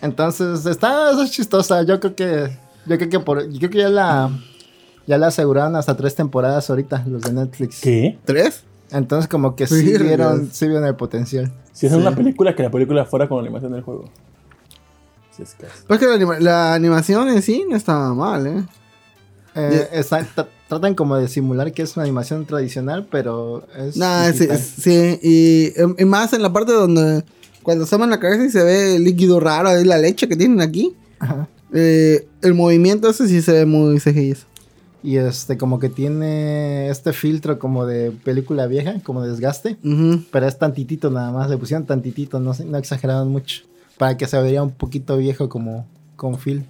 Entonces, 0.00 0.64
está, 0.66 1.10
está 1.10 1.26
chistosa, 1.28 1.82
yo 1.82 1.98
creo 1.98 2.14
que, 2.14 2.63
yo 2.86 2.96
creo 2.98 3.08
que 3.10 3.20
por, 3.20 3.48
yo 3.50 3.58
creo 3.58 3.70
que 3.70 3.78
ya 3.78 3.88
la, 3.88 4.30
ya 5.06 5.18
la 5.18 5.28
aseguraron 5.28 5.76
hasta 5.76 5.96
tres 5.96 6.14
temporadas 6.14 6.68
ahorita, 6.70 7.04
los 7.06 7.22
de 7.22 7.32
Netflix. 7.32 7.80
¿Qué? 7.80 8.18
¿Tres? 8.24 8.62
Entonces 8.90 9.28
como 9.28 9.56
que 9.56 9.66
sí 9.66 9.82
vieron, 9.98 10.50
sí 10.52 10.66
vieron 10.68 10.86
el 10.86 10.94
potencial. 10.94 11.52
Si 11.72 11.86
es 11.86 11.92
Sí. 11.92 11.98
una 11.98 12.14
película, 12.14 12.54
que 12.54 12.62
la 12.62 12.70
película 12.70 13.04
fuera 13.04 13.28
con 13.28 13.38
la 13.38 13.42
animación 13.42 13.72
del 13.72 13.82
juego. 13.82 14.08
Si 15.36 15.42
es 15.42 15.54
que 15.54 15.66
es. 15.66 15.72
Pues 15.88 15.98
que 15.98 16.06
la, 16.06 16.14
anima- 16.14 16.38
la 16.38 16.74
animación 16.74 17.28
en 17.28 17.42
sí 17.42 17.64
no 17.68 17.74
estaba 17.76 18.14
mal, 18.14 18.46
¿eh? 18.46 18.62
Eh, 19.56 19.88
está- 19.92 20.26
tratan 20.68 20.94
como 20.94 21.16
de 21.16 21.28
simular 21.28 21.72
que 21.72 21.82
es 21.82 21.96
una 21.96 22.04
animación 22.04 22.44
tradicional, 22.46 23.06
pero 23.10 23.66
es. 23.76 23.96
Nah, 23.96 24.32
sí, 24.32 24.48
sí, 24.56 25.18
y, 25.22 25.72
y 26.00 26.04
más 26.04 26.32
en 26.32 26.42
la 26.42 26.52
parte 26.52 26.72
donde 26.72 27.24
cuando 27.62 27.84
asoman 27.84 28.10
la 28.10 28.20
cabeza 28.20 28.44
y 28.44 28.50
se 28.50 28.62
ve 28.62 28.96
el 28.96 29.04
líquido 29.04 29.40
raro, 29.40 29.68
ahí 29.70 29.84
la 29.84 29.98
leche 29.98 30.28
que 30.28 30.36
tienen 30.36 30.60
aquí. 30.60 30.94
Ajá. 31.18 31.48
Eh, 31.74 32.26
el 32.40 32.54
movimiento 32.54 33.08
ese 33.10 33.28
sí 33.28 33.42
se 33.42 33.52
ve 33.52 33.66
muy 33.66 33.98
CGI. 34.00 34.34
Y 35.02 35.16
este, 35.18 35.58
como 35.58 35.78
que 35.78 35.90
tiene 35.90 36.88
este 36.88 37.12
filtro 37.12 37.58
como 37.58 37.84
de 37.84 38.10
película 38.10 38.66
vieja, 38.66 38.94
como 39.04 39.20
de 39.22 39.28
desgaste. 39.30 39.76
Pero 40.30 40.46
es 40.46 40.58
tantitito 40.58 41.10
nada 41.10 41.30
más, 41.30 41.50
le 41.50 41.58
pusieron 41.58 41.84
tantitito, 41.84 42.40
no, 42.40 42.52
no 42.66 42.78
exageraron 42.78 43.28
mucho. 43.28 43.64
Para 43.98 44.16
que 44.16 44.26
se 44.26 44.40
vería 44.40 44.62
un 44.62 44.70
poquito 44.70 45.18
viejo 45.18 45.50
como 45.50 45.86
con 46.16 46.38
Phil. 46.38 46.64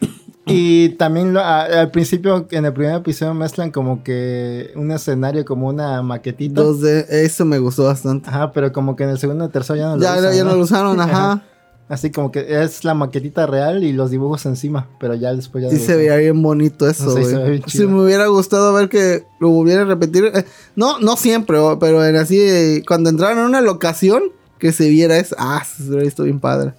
Y 0.46 0.90
también 0.90 1.32
lo- 1.32 1.40
a- 1.40 1.62
al 1.64 1.90
principio, 1.90 2.46
en 2.50 2.64
el 2.66 2.72
primer 2.74 2.94
episodio, 2.96 3.32
mezclan 3.32 3.70
como 3.70 4.02
que 4.04 4.72
un 4.76 4.90
escenario, 4.90 5.42
como 5.46 5.68
una 5.68 6.02
maquetita. 6.02 6.60
Dos 6.60 6.82
de 6.82 7.06
eso 7.24 7.46
me 7.46 7.58
gustó 7.58 7.84
bastante. 7.84 8.28
Ajá, 8.28 8.52
pero 8.52 8.70
como 8.70 8.94
que 8.94 9.04
en 9.04 9.10
el 9.10 9.18
segundo 9.18 9.46
y 9.46 9.48
tercero 9.48 9.78
ya 9.78 9.88
no 9.88 9.96
lo 9.96 10.02
Ya, 10.02 10.18
usan, 10.18 10.34
ya 10.34 10.44
no 10.44 10.50
¿no? 10.50 10.56
lo 10.56 10.62
usaron, 10.64 11.00
ajá. 11.00 11.42
Así 11.88 12.10
como 12.10 12.32
que 12.32 12.62
es 12.62 12.82
la 12.84 12.94
maquetita 12.94 13.46
real 13.46 13.84
y 13.84 13.92
los 13.92 14.10
dibujos 14.10 14.46
encima, 14.46 14.88
pero 14.98 15.14
ya 15.14 15.34
después 15.34 15.64
ya 15.64 15.70
Sí 15.70 15.76
no 15.76 15.82
se 15.84 15.96
veía 15.96 16.16
bien 16.16 16.42
bonito 16.42 16.88
eso, 16.88 17.10
Sí, 17.14 17.20
güey. 17.20 17.24
se 17.26 17.36
ve 17.36 17.50
bien 17.50 17.62
Si 17.66 17.86
me 17.86 18.02
hubiera 18.02 18.26
gustado 18.28 18.72
ver 18.72 18.88
que 18.88 19.24
lo 19.38 19.50
volviera 19.50 19.82
a 19.82 19.84
repetir. 19.84 20.24
eh, 20.34 20.44
no, 20.76 20.98
no 21.00 21.16
siempre, 21.16 21.58
pero 21.78 22.02
en 22.04 22.16
así, 22.16 22.40
eh, 22.40 22.82
cuando 22.88 23.10
entraron 23.10 23.38
a 23.44 23.46
una 23.46 23.60
locación, 23.60 24.22
que 24.58 24.72
se 24.72 24.88
viera 24.88 25.18
eso. 25.18 25.36
Ah, 25.38 25.62
se 25.64 25.82
hubiera 25.82 26.04
visto 26.04 26.22
bien 26.22 26.40
padre. 26.40 26.72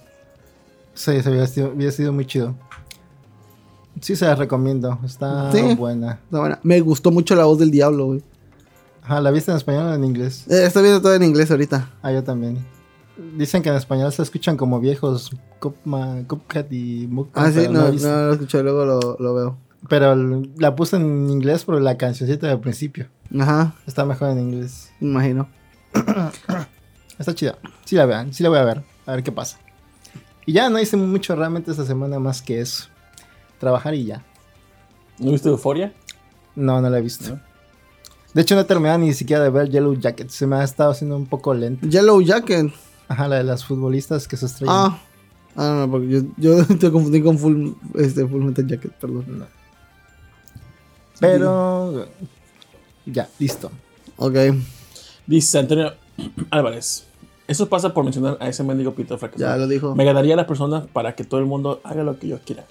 Sí, 0.94 1.22
se 1.22 1.30
hubiera 1.30 1.46
sido, 1.46 1.70
hubiera 1.72 1.92
sido 1.92 2.12
muy 2.12 2.26
chido. 2.26 2.56
Sí, 4.00 4.16
se 4.16 4.24
las 4.24 4.38
recomiendo. 4.38 4.98
Está 5.04 5.52
Sí. 5.52 5.62
buena. 5.76 6.18
Está 6.24 6.40
buena. 6.40 6.58
Me 6.64 6.80
gustó 6.80 7.12
mucho 7.12 7.36
la 7.36 7.44
voz 7.44 7.58
del 7.58 7.70
diablo, 7.70 8.06
güey. 8.06 8.22
Ajá, 9.02 9.20
¿la 9.20 9.30
viste 9.30 9.52
en 9.52 9.56
español 9.56 9.86
o 9.86 9.94
en 9.94 10.04
inglés? 10.04 10.44
Eh, 10.48 10.64
estoy 10.66 10.82
viendo 10.82 11.00
todo 11.00 11.14
en 11.14 11.22
inglés 11.22 11.50
ahorita. 11.52 11.90
Ah, 12.02 12.10
yo 12.12 12.24
también. 12.24 12.58
Dicen 13.36 13.62
que 13.62 13.70
en 13.70 13.76
español 13.76 14.12
se 14.12 14.22
escuchan 14.22 14.56
como 14.56 14.78
viejos 14.80 15.30
Cupma, 15.58 16.22
Cuphead 16.26 16.70
y 16.70 17.06
Mugman, 17.06 17.32
Ah, 17.34 17.50
sí, 17.50 17.66
no, 17.70 17.90
no, 17.90 18.26
lo 18.26 18.32
escuché, 18.34 18.62
luego 18.62 18.84
lo, 18.84 19.16
lo 19.18 19.34
veo. 19.34 19.58
Pero 19.88 20.14
la 20.58 20.74
puse 20.76 20.96
en 20.96 21.30
inglés 21.30 21.64
por 21.64 21.80
la 21.80 21.96
cancioncita 21.96 22.46
del 22.48 22.60
principio. 22.60 23.08
Ajá, 23.38 23.74
Está 23.86 24.04
mejor 24.04 24.30
en 24.30 24.40
inglés. 24.40 24.90
me 25.00 25.08
imagino. 25.10 25.48
Está 27.18 27.34
chida. 27.34 27.58
Sí 27.84 27.96
la 27.96 28.06
vean, 28.06 28.32
sí 28.32 28.42
la 28.42 28.48
voy 28.50 28.58
a 28.58 28.64
ver. 28.64 28.82
A 29.06 29.12
ver 29.12 29.22
qué 29.22 29.32
pasa. 29.32 29.58
Y 30.44 30.52
ya 30.52 30.68
no 30.68 30.78
hice 30.78 30.96
mucho 30.96 31.34
realmente 31.34 31.70
esta 31.70 31.84
semana 31.84 32.18
más 32.18 32.42
que 32.42 32.60
eso. 32.60 32.86
Trabajar 33.58 33.94
y 33.94 34.04
ya. 34.04 34.24
¿No 35.18 35.30
viste 35.32 35.48
Euforia? 35.48 35.92
No, 36.54 36.80
no 36.80 36.90
la 36.90 36.98
he 36.98 37.02
visto. 37.02 37.30
¿No? 37.30 37.40
De 38.34 38.42
hecho, 38.42 38.54
no 38.54 38.60
he 38.60 38.64
terminado 38.64 38.98
ni 38.98 39.14
siquiera 39.14 39.42
de 39.42 39.48
ver 39.50 39.70
Yellow 39.70 39.94
Jacket. 39.94 40.28
Se 40.28 40.46
me 40.46 40.56
ha 40.56 40.62
estado 40.64 40.90
haciendo 40.90 41.16
un 41.16 41.26
poco 41.26 41.54
lento. 41.54 41.86
Yellow 41.88 42.20
Jacket. 42.20 42.70
Ajá, 43.08 43.28
la 43.28 43.36
de 43.36 43.44
las 43.44 43.64
futbolistas 43.64 44.26
que 44.26 44.36
se 44.36 44.46
estrellan. 44.46 44.74
Ah, 44.76 44.98
ah, 45.56 45.76
no, 45.80 45.90
porque 45.90 46.08
yo, 46.08 46.20
yo 46.36 46.66
te 46.78 46.90
confundí 46.90 47.22
con 47.22 47.38
Full, 47.38 47.70
este, 47.94 48.26
full 48.26 48.42
Metal 48.42 48.66
Jacket, 48.66 48.92
perdón. 48.92 49.24
No. 49.38 49.46
Pero. 51.20 52.06
Ya, 53.06 53.28
listo. 53.38 53.70
Ok. 54.16 54.34
Dice 55.26 55.58
Antonio 55.58 55.94
Álvarez. 56.50 57.06
Eso 57.48 57.68
pasa 57.68 57.94
por 57.94 58.02
mencionar 58.02 58.36
a 58.40 58.48
ese 58.48 58.64
mendigo 58.64 58.94
pito 58.94 59.16
fracasado. 59.18 59.52
Ya 59.52 59.56
lo 59.56 59.68
dijo. 59.68 59.94
Me 59.94 60.04
ganaría 60.04 60.34
a 60.34 60.36
las 60.36 60.46
personas 60.46 60.86
para 60.92 61.14
que 61.14 61.24
todo 61.24 61.38
el 61.38 61.46
mundo 61.46 61.80
haga 61.84 62.02
lo 62.02 62.18
que 62.18 62.26
yo 62.26 62.40
quiera. 62.40 62.64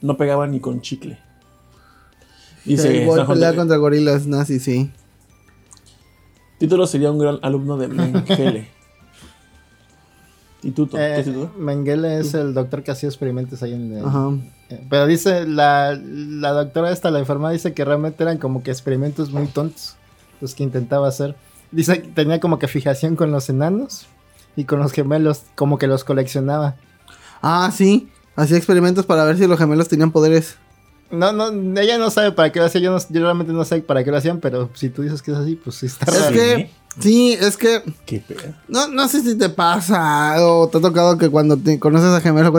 No 0.00 0.16
pegaba 0.16 0.48
ni 0.48 0.58
con 0.58 0.80
chicle. 0.80 1.18
Dice 2.64 3.00
Sí, 3.00 3.04
voy 3.04 3.20
a 3.20 3.26
pelear 3.26 3.54
contra 3.54 3.76
gorilas 3.76 4.26
nazis, 4.26 4.64
sí. 4.64 4.90
Título 6.58 6.86
sería 6.86 7.10
un 7.10 7.18
gran 7.18 7.38
alumno 7.42 7.76
de 7.76 7.88
Mengele. 7.88 8.68
¿Y 10.62 10.70
tú, 10.70 10.86
Tom? 10.86 11.00
Eh. 11.02 11.48
Mengele 11.58 12.18
es 12.20 12.34
el 12.34 12.54
doctor 12.54 12.82
que 12.82 12.92
hacía 12.92 13.08
experimentos 13.08 13.62
ahí 13.62 13.72
en 13.74 13.96
el- 13.96 14.04
Ajá. 14.06 14.30
eh, 14.70 14.84
Pero 14.88 15.06
dice, 15.06 15.44
la, 15.46 15.98
la 16.00 16.50
doctora 16.52 16.92
esta, 16.92 17.10
la 17.10 17.18
enfermera, 17.18 17.50
dice 17.50 17.72
que 17.74 17.84
realmente 17.84 18.22
eran 18.22 18.38
como 18.38 18.62
que 18.62 18.70
experimentos 18.70 19.30
muy 19.32 19.46
tontos 19.48 19.96
los 20.40 20.54
que 20.54 20.62
intentaba 20.62 21.08
hacer. 21.08 21.34
Dice 21.72 22.02
que 22.02 22.08
tenía 22.08 22.38
como 22.38 22.58
que 22.58 22.68
fijación 22.68 23.16
con 23.16 23.30
los 23.32 23.48
enanos 23.48 24.06
y 24.56 24.64
con 24.64 24.78
los 24.78 24.92
gemelos, 24.92 25.42
como 25.56 25.78
que 25.78 25.86
los 25.88 26.04
coleccionaba. 26.04 26.76
Ah, 27.40 27.70
sí. 27.74 28.08
Hacía 28.36 28.56
experimentos 28.56 29.04
para 29.04 29.24
ver 29.24 29.36
si 29.38 29.46
los 29.46 29.58
gemelos 29.58 29.88
tenían 29.88 30.10
poderes. 30.12 30.56
No, 31.10 31.32
no, 31.32 31.48
ella 31.80 31.98
no 31.98 32.08
sabe 32.10 32.32
para 32.32 32.50
qué 32.52 32.58
lo 32.60 32.66
hacía, 32.66 32.80
yo, 32.80 32.92
no- 32.92 32.98
yo 33.10 33.20
realmente 33.20 33.52
no 33.52 33.64
sé 33.64 33.80
para 33.82 34.02
qué 34.04 34.10
lo 34.10 34.16
hacían, 34.16 34.38
pero 34.40 34.70
si 34.74 34.88
tú 34.88 35.02
dices 35.02 35.20
que 35.22 35.32
es 35.32 35.36
así, 35.36 35.56
pues 35.56 35.76
sí 35.76 35.86
está 35.86 36.06
Es 36.10 36.20
raro. 36.22 36.34
que, 36.34 36.70
sí, 36.98 37.32
es 37.32 37.56
que 37.56 37.82
Qué. 38.06 38.22
No, 38.68 38.88
no 38.88 39.08
sé 39.08 39.20
si 39.22 39.36
te 39.36 39.48
pasa 39.48 40.34
o 40.46 40.68
te 40.68 40.78
ha 40.78 40.80
tocado 40.80 41.18
que 41.18 41.28
cuando 41.28 41.56
te 41.56 41.78
conoces 41.78 42.08
a 42.08 42.20
gemelo, 42.20 42.52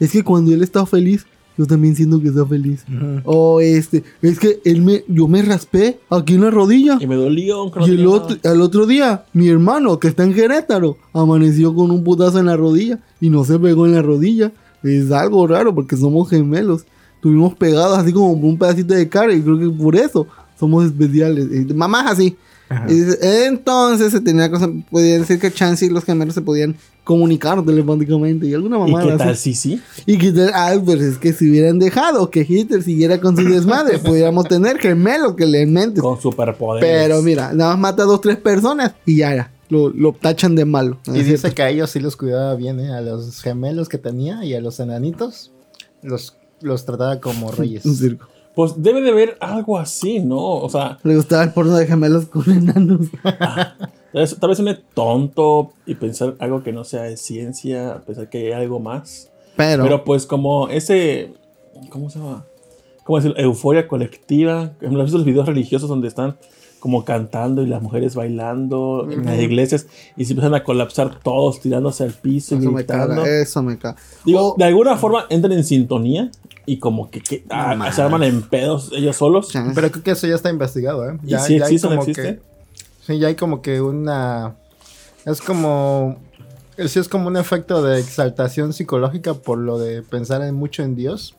es 0.00 0.12
que 0.12 0.22
cuando 0.22 0.52
él 0.52 0.62
está 0.62 0.86
feliz, 0.86 1.26
yo 1.58 1.66
también 1.66 1.96
siento 1.96 2.20
que 2.20 2.28
está 2.28 2.46
feliz. 2.46 2.84
O 3.24 3.60
este, 3.60 4.04
es 4.22 4.38
que 4.38 4.60
él 4.64 4.80
me, 4.80 5.04
yo 5.08 5.26
me 5.26 5.42
raspé 5.42 5.98
aquí 6.08 6.34
en 6.34 6.42
la 6.42 6.50
rodilla. 6.50 6.98
Y 7.00 7.06
me 7.08 7.16
dolió. 7.16 7.72
no 7.74 7.86
Y 7.86 7.90
el 7.90 8.06
otro, 8.06 8.36
al 8.44 8.60
otro 8.60 8.86
día, 8.86 9.24
mi 9.32 9.48
hermano 9.48 9.98
que 9.98 10.06
está 10.06 10.22
en 10.22 10.34
Querétaro, 10.34 10.96
amaneció 11.12 11.74
con 11.74 11.90
un 11.90 12.04
putazo 12.04 12.38
en 12.38 12.46
la 12.46 12.56
rodilla 12.56 13.00
y 13.20 13.28
no 13.28 13.44
se 13.44 13.58
pegó 13.58 13.86
en 13.86 13.94
la 13.94 14.02
rodilla. 14.02 14.52
Es 14.84 15.10
algo 15.10 15.44
raro 15.48 15.74
porque 15.74 15.96
somos 15.96 16.30
gemelos. 16.30 16.86
Tuvimos 17.20 17.56
pegados 17.56 17.98
así 17.98 18.12
como 18.12 18.30
un 18.30 18.56
pedacito 18.56 18.94
de 18.94 19.08
cara 19.08 19.34
y 19.34 19.42
creo 19.42 19.58
que 19.58 19.68
por 19.68 19.96
eso 19.96 20.28
somos 20.60 20.84
especiales. 20.84 21.48
Mamás 21.74 22.12
así. 22.12 22.36
Y 22.88 22.94
dice, 22.94 23.46
entonces 23.46 24.12
se 24.12 24.20
tenía 24.20 24.50
cosa, 24.50 24.68
podía 24.90 25.18
decir 25.18 25.38
que 25.38 25.50
Chance 25.52 25.86
y 25.86 25.88
los 25.90 26.04
gemelos 26.04 26.34
se 26.34 26.42
podían 26.42 26.76
comunicar 27.04 27.64
telepáticamente 27.64 28.46
y 28.46 28.52
alguna 28.52 28.76
¿Y 28.76 28.92
mamá 28.92 29.02
qué 29.02 29.16
tal? 29.16 29.36
Sí, 29.36 29.54
sí. 29.54 29.80
y 30.04 30.18
que 30.18 30.30
tal- 30.32 30.50
ah, 30.54 30.74
pues 30.84 31.00
es 31.00 31.16
que 31.16 31.32
si 31.32 31.48
hubieran 31.48 31.78
dejado 31.78 32.28
que 32.30 32.44
Hitler 32.46 32.82
siguiera 32.82 33.18
con 33.20 33.34
su 33.36 33.44
desmadre, 33.48 33.98
pudiéramos 34.04 34.46
tener 34.46 34.78
gemelos 34.78 35.34
que 35.34 35.46
le 35.46 35.64
mentes. 35.64 36.02
Con 36.02 36.20
superpoderes. 36.20 36.86
Pero 36.86 37.22
mira, 37.22 37.52
nada 37.54 37.70
más 37.70 37.78
mata 37.92 38.02
a 38.02 38.06
dos, 38.06 38.20
tres 38.20 38.36
personas 38.36 38.92
y 39.06 39.16
ya 39.18 39.32
era. 39.32 39.50
Lo, 39.70 39.88
lo 39.90 40.12
tachan 40.12 40.54
de 40.54 40.64
malo. 40.66 40.98
Y 41.06 41.22
dice 41.22 41.52
que 41.54 41.62
a 41.62 41.70
ellos 41.70 41.90
sí 41.90 42.00
los 42.00 42.16
cuidaba 42.16 42.54
bien, 42.56 42.80
¿eh? 42.80 42.90
A 42.92 43.00
los 43.00 43.40
gemelos 43.42 43.88
que 43.88 43.98
tenía 43.98 44.44
y 44.44 44.54
a 44.54 44.60
los 44.60 44.78
enanitos 44.80 45.50
los, 46.02 46.36
los 46.60 46.84
trataba 46.84 47.20
como 47.20 47.50
reyes. 47.52 47.84
Un 47.86 47.96
circo. 47.96 48.28
Pues 48.54 48.72
debe 48.76 49.00
de 49.02 49.10
haber 49.10 49.36
algo 49.40 49.78
así, 49.78 50.18
¿no? 50.20 50.38
O 50.38 50.68
sea, 50.68 50.98
Le 51.04 51.14
gustaba 51.16 51.44
el 51.44 51.52
porno 51.52 51.76
de 51.76 51.86
gemelos 51.86 52.26
con 52.26 52.50
enanos. 52.50 53.06
vez, 54.12 54.36
tal 54.40 54.48
vez 54.48 54.58
suene 54.58 54.78
tonto 54.94 55.72
y 55.86 55.94
pensar 55.94 56.34
algo 56.40 56.62
que 56.62 56.72
no 56.72 56.84
sea 56.84 57.02
de 57.02 57.16
ciencia, 57.16 58.02
pensar 58.06 58.28
que 58.28 58.46
hay 58.48 58.52
algo 58.62 58.80
más. 58.80 59.30
Pero, 59.56 59.84
Pero 59.84 60.04
pues 60.04 60.26
como 60.26 60.68
ese, 60.68 61.32
¿cómo 61.90 62.10
se 62.10 62.18
llama? 62.18 62.44
¿Cómo 63.04 63.20
decir? 63.20 63.34
Euforia 63.38 63.88
colectiva. 63.88 64.72
¿Has 64.82 64.90
visto 64.90 65.18
los 65.18 65.24
videos 65.24 65.46
religiosos 65.46 65.88
donde 65.88 66.08
están 66.08 66.36
como 66.78 67.04
cantando 67.04 67.62
y 67.62 67.66
las 67.66 67.82
mujeres 67.82 68.14
bailando 68.14 69.08
en 69.10 69.24
las 69.24 69.40
iglesias 69.40 69.86
y 70.16 70.24
se 70.26 70.32
empiezan 70.34 70.54
a 70.54 70.62
colapsar 70.62 71.18
todos 71.20 71.60
tirándose 71.60 72.04
al 72.04 72.12
piso 72.12 72.54
y 72.54 72.58
eso 72.58 72.70
me 72.70 72.82
gritando? 72.82 73.22
caga, 73.22 73.40
eso 73.40 73.62
me 73.62 73.78
caga. 73.78 73.96
Digo, 74.24 74.52
O- 74.52 74.54
de 74.56 74.64
alguna 74.64 74.96
forma 74.96 75.24
entran 75.30 75.52
en 75.54 75.64
sintonía 75.64 76.30
y 76.68 76.78
como 76.78 77.10
que, 77.10 77.20
que- 77.20 77.44
ah, 77.50 77.90
se 77.92 78.02
arman 78.02 78.22
en 78.22 78.42
pedos 78.42 78.90
ellos 78.92 79.16
solos. 79.16 79.48
Chance. 79.48 79.72
Pero 79.74 79.90
creo 79.90 80.04
que 80.04 80.10
eso 80.12 80.26
ya 80.26 80.34
está 80.34 80.50
investigado, 80.50 81.08
¿eh? 81.08 81.18
¿Y 81.24 81.28
Ya, 81.30 81.38
si 81.40 81.58
ya 81.58 81.64
hay 81.66 81.72
existe 81.74 81.88
como 81.88 82.00
existe? 82.02 82.22
que- 82.22 82.42
sí, 83.06 83.18
ya 83.18 83.28
hay 83.28 83.34
como 83.34 83.62
que 83.62 83.80
una... 83.80 84.56
Es 85.24 85.40
como... 85.40 86.18
Sí, 86.86 86.98
es 87.00 87.08
como 87.08 87.26
un 87.26 87.36
efecto 87.36 87.82
de 87.82 87.98
exaltación 87.98 88.72
psicológica 88.72 89.34
por 89.34 89.58
lo 89.58 89.78
de 89.80 90.02
pensar 90.02 90.42
en 90.42 90.54
mucho 90.54 90.84
en 90.84 90.94
Dios 90.94 91.34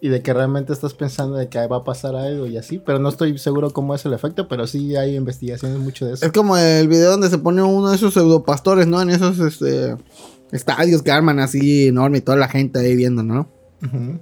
y 0.00 0.08
de 0.08 0.20
que 0.20 0.32
realmente 0.34 0.72
estás 0.72 0.94
pensando 0.94 1.36
de 1.36 1.48
que 1.48 1.64
va 1.68 1.76
a 1.76 1.84
pasar 1.84 2.16
algo 2.16 2.46
y 2.46 2.56
así, 2.56 2.78
pero 2.78 2.98
no 2.98 3.08
estoy 3.08 3.38
seguro 3.38 3.70
cómo 3.70 3.94
es 3.94 4.04
el 4.04 4.12
efecto, 4.14 4.48
pero 4.48 4.66
sí 4.66 4.96
hay 4.96 5.14
investigaciones 5.14 5.78
mucho 5.78 6.06
de 6.06 6.14
eso. 6.14 6.26
Es 6.26 6.32
como 6.32 6.56
el 6.56 6.88
video 6.88 7.12
donde 7.12 7.30
se 7.30 7.38
pone 7.38 7.62
uno 7.62 7.90
de 7.90 7.94
esos 7.96 8.14
pseudopastores, 8.14 8.88
¿no? 8.88 9.00
En 9.00 9.10
esos 9.10 9.38
este, 9.38 9.94
estadios 10.50 11.02
que 11.02 11.12
arman 11.12 11.38
así 11.38 11.86
enorme 11.86 12.18
y 12.18 12.20
toda 12.22 12.36
la 12.36 12.48
gente 12.48 12.80
ahí 12.80 12.96
viendo, 12.96 13.22
¿no? 13.22 13.48
Ujú. 13.84 14.18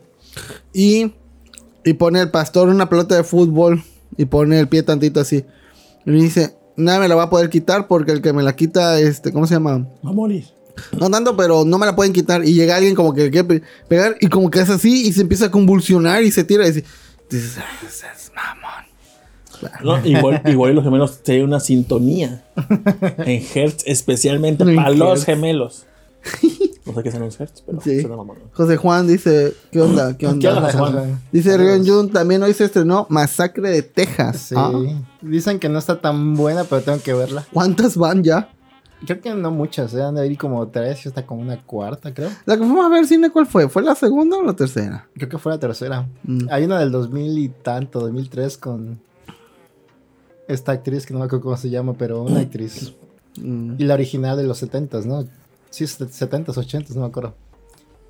Y, 0.72 1.12
y 1.84 1.92
pone 1.94 2.20
el 2.20 2.30
pastor 2.30 2.68
una 2.68 2.88
pelota 2.88 3.14
de 3.16 3.24
fútbol 3.24 3.82
y 4.16 4.24
pone 4.26 4.58
el 4.58 4.68
pie 4.68 4.82
tantito 4.82 5.20
así. 5.20 5.44
Y 6.04 6.10
dice, 6.12 6.56
nada 6.76 7.00
me 7.00 7.08
la 7.08 7.14
va 7.14 7.24
a 7.24 7.30
poder 7.30 7.48
quitar 7.50 7.86
porque 7.88 8.12
el 8.12 8.22
que 8.22 8.32
me 8.32 8.42
la 8.42 8.54
quita, 8.56 8.98
este, 9.00 9.32
¿cómo 9.32 9.46
se 9.46 9.54
llama? 9.54 9.86
Va 10.04 10.10
a 10.10 10.12
morir. 10.12 10.44
No 10.98 11.08
tanto, 11.10 11.36
pero 11.36 11.64
no 11.64 11.78
me 11.78 11.86
la 11.86 11.96
pueden 11.96 12.12
quitar. 12.12 12.44
Y 12.44 12.52
llega 12.52 12.76
alguien 12.76 12.94
como 12.94 13.14
que 13.14 13.30
quiere 13.30 13.44
pe- 13.48 13.62
pegar 13.88 14.16
y 14.20 14.28
como 14.28 14.50
que 14.50 14.60
es 14.60 14.68
así 14.70 15.06
y 15.06 15.12
se 15.12 15.22
empieza 15.22 15.46
a 15.46 15.50
convulsionar 15.50 16.22
y 16.22 16.30
se 16.30 16.44
tira 16.44 16.64
y 16.64 16.72
dice, 16.72 16.84
dices, 17.30 17.56
"Ah, 17.58 17.88
seas 17.88 18.30
mamón. 18.36 18.84
¿no? 19.82 20.06
Igual, 20.06 20.42
igual 20.44 20.74
los 20.74 20.84
gemelos 20.84 21.22
tienen 21.22 21.44
una 21.44 21.60
sintonía 21.60 22.44
en 23.24 23.42
Hertz, 23.54 23.84
especialmente 23.86 24.64
En 24.68 24.76
para 24.76 24.90
los 24.90 25.24
gemelos. 25.24 25.86
No 26.86 26.94
sé 26.94 27.02
qué 27.02 27.10
son 27.10 27.20
los 27.22 27.40
Hertz, 27.40 27.62
pero 27.66 27.80
Sí. 27.80 28.00
suena 28.00 28.16
mamón. 28.16 28.36
José 28.52 28.76
Juan 28.76 29.06
dice, 29.08 29.54
¿qué 29.72 29.80
onda? 29.80 30.12
¿Qué 30.12 30.18
¿Qué 30.18 30.48
onda? 30.48 30.56
onda, 30.56 30.72
Juan? 30.72 31.20
Dice 31.32 31.56
Rion 31.56 31.84
Jun, 31.86 32.10
también 32.12 32.42
hoy 32.44 32.54
se 32.54 32.64
estrenó 32.64 33.06
Masacre 33.10 33.70
de 33.70 33.82
Texas. 33.82 34.36
Sí. 34.48 34.54
Ah, 34.56 34.70
Dicen 35.20 35.58
que 35.58 35.68
no 35.68 35.78
está 35.80 36.00
tan 36.00 36.34
buena, 36.34 36.62
pero 36.64 36.82
tengo 36.82 37.00
que 37.02 37.12
verla. 37.12 37.44
¿Cuántas 37.52 37.96
van 37.96 38.22
ya? 38.22 38.50
Creo 39.04 39.20
que 39.20 39.34
no 39.34 39.50
muchas, 39.50 39.92
¿eh? 39.94 40.02
han 40.02 40.14
de 40.14 40.26
ir 40.26 40.38
como 40.38 40.66
tres 40.68 41.04
y 41.04 41.08
hasta 41.08 41.26
como 41.26 41.42
una 41.42 41.60
cuarta, 41.60 42.14
creo. 42.14 42.30
La 42.46 42.54
que 42.56 42.62
fuimos 42.62 42.86
a 42.86 42.88
ver 42.88 43.04
cine, 43.06 43.30
¿cuál 43.30 43.46
fue? 43.46 43.68
¿Fue 43.68 43.82
la 43.82 43.94
segunda 43.94 44.38
o 44.38 44.42
la 44.44 44.54
tercera? 44.54 45.06
Creo 45.14 45.28
que 45.28 45.38
fue 45.38 45.52
la 45.52 45.58
tercera. 45.58 46.06
Mm. 46.22 46.46
Hay 46.50 46.64
una 46.64 46.78
del 46.78 46.92
2000 46.92 47.36
y 47.38 47.48
tanto, 47.48 48.00
2003 48.00 48.56
con 48.58 49.00
esta 50.48 50.72
actriz 50.72 51.04
que 51.04 51.12
no 51.12 51.18
me 51.20 51.26
acuerdo 51.26 51.42
cómo 51.42 51.56
se 51.56 51.68
llama, 51.68 51.94
pero 51.98 52.22
una 52.22 52.40
actriz. 52.40 52.94
Mm. 53.38 53.74
Y 53.78 53.84
la 53.84 53.94
original 53.94 54.36
de 54.36 54.44
los 54.44 54.62
70s, 54.62 55.04
¿no? 55.04 55.26
Sí, 55.70 55.84
70s, 55.84 56.46
80s, 56.56 56.94
no 56.94 57.02
me 57.02 57.06
acuerdo. 57.06 57.34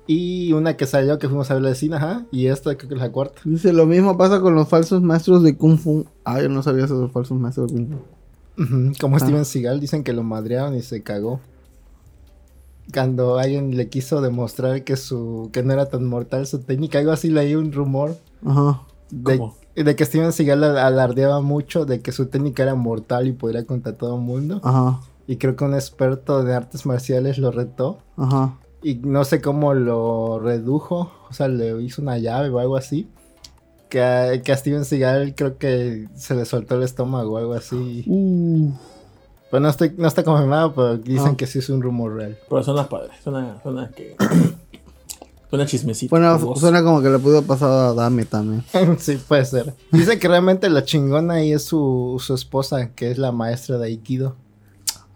Y 0.09 0.53
una 0.53 0.77
que 0.77 0.85
salió 0.85 1.19
que 1.19 1.27
fuimos 1.27 1.51
a 1.51 1.55
ver 1.55 1.63
de 1.63 1.75
cine, 1.75 1.97
ajá. 1.97 2.25
Y 2.31 2.47
esta 2.47 2.75
creo 2.77 2.87
que 2.89 2.95
es 2.95 3.01
la 3.01 3.11
cuarta. 3.11 3.41
Dice, 3.43 3.73
lo 3.73 3.85
mismo 3.85 4.17
pasa 4.17 4.39
con 4.39 4.55
los 4.55 4.69
falsos 4.69 5.01
maestros 5.01 5.43
de 5.43 5.57
Kung 5.57 5.77
Fu. 5.77 6.05
Ah, 6.23 6.41
yo 6.41 6.47
no 6.47 6.63
sabía 6.63 6.85
eso 6.85 6.95
de 6.95 7.01
los 7.03 7.11
falsos 7.11 7.37
maestros 7.37 7.73
de 7.73 7.77
Kung 7.77 7.89
Fu. 7.91 8.93
Como 9.01 9.17
Ah. 9.17 9.19
Steven 9.19 9.43
Seagal, 9.45 9.79
dicen 9.81 10.03
que 10.03 10.13
lo 10.13 10.23
madrearon 10.23 10.75
y 10.75 10.81
se 10.81 11.03
cagó. 11.03 11.41
Cuando 12.93 13.37
alguien 13.37 13.75
le 13.75 13.89
quiso 13.89 14.21
demostrar 14.21 14.83
que 14.85 14.95
su 14.95 15.49
que 15.51 15.61
no 15.61 15.73
era 15.73 15.87
tan 15.89 16.05
mortal 16.05 16.47
su 16.47 16.59
técnica, 16.59 16.99
algo 16.99 17.11
así 17.11 17.29
leí 17.29 17.53
un 17.55 17.73
rumor 17.73 18.15
Ajá. 18.45 18.81
de, 19.11 19.37
¿Cómo? 19.37 19.55
de 19.75 19.95
que 19.97 20.05
Steven 20.05 20.31
Seagal 20.31 20.63
al- 20.63 20.77
alardeaba 20.77 21.41
mucho 21.41 21.85
de 21.85 21.99
que 21.99 22.13
su 22.13 22.27
técnica 22.27 22.63
era 22.63 22.75
mortal 22.75 23.27
y 23.27 23.33
podría 23.33 23.65
contra 23.65 23.91
todo 23.97 24.15
el 24.15 24.21
mundo. 24.21 24.61
Ajá. 24.63 25.01
Y 25.27 25.37
creo 25.37 25.55
que 25.55 25.65
un 25.65 25.73
experto 25.73 26.43
de 26.43 26.53
artes 26.55 26.85
marciales 26.85 27.37
lo 27.37 27.51
retó. 27.51 27.99
Ajá. 28.15 28.57
Y 28.81 28.95
no 28.95 29.23
sé 29.25 29.41
cómo 29.41 29.73
lo 29.73 30.39
redujo. 30.39 31.11
O 31.29 31.33
sea, 31.33 31.47
le 31.49 31.81
hizo 31.83 32.01
una 32.01 32.17
llave 32.17 32.49
o 32.49 32.59
algo 32.59 32.77
así. 32.77 33.09
Que 33.89 34.01
a, 34.01 34.41
que 34.41 34.51
a 34.51 34.57
Steven 34.57 34.85
Seagal 34.85 35.33
creo 35.35 35.57
que 35.57 36.07
se 36.15 36.35
le 36.35 36.45
soltó 36.45 36.75
el 36.75 36.83
estómago 36.83 37.33
o 37.33 37.37
algo 37.37 37.53
así. 37.53 38.03
Uh. 38.07 38.71
Pero 39.49 39.61
no, 39.61 39.69
estoy, 39.69 39.93
no 39.97 40.07
está 40.07 40.23
confirmado, 40.23 40.73
pero 40.73 40.97
dicen 40.97 41.31
Ah. 41.33 41.37
que 41.37 41.47
sí 41.47 41.59
es 41.59 41.69
un 41.69 41.81
rumor 41.81 42.15
real. 42.15 42.37
Pero 42.49 42.63
suena 42.63 42.87
padre. 42.87 43.11
Suena, 43.23 43.57
suena 43.63 43.89
que. 43.95 44.15
suena 45.49 45.65
chismecito. 45.65 46.09
Bueno, 46.09 46.55
suena 46.55 46.83
como 46.83 47.01
que 47.01 47.09
le 47.09 47.19
pudo 47.19 47.41
pasar 47.43 47.69
a 47.69 47.93
Dame 47.93 48.25
también. 48.25 48.63
sí, 48.99 49.17
puede 49.27 49.45
ser. 49.45 49.73
Dicen 49.91 50.19
que 50.19 50.27
realmente 50.27 50.69
la 50.69 50.83
chingona 50.83 51.35
ahí 51.35 51.53
es 51.53 51.63
su, 51.63 52.21
su 52.23 52.33
esposa, 52.33 52.91
que 52.93 53.09
es 53.11 53.17
la 53.17 53.31
maestra 53.31 53.77
de 53.77 53.85
Aikido. 53.87 54.35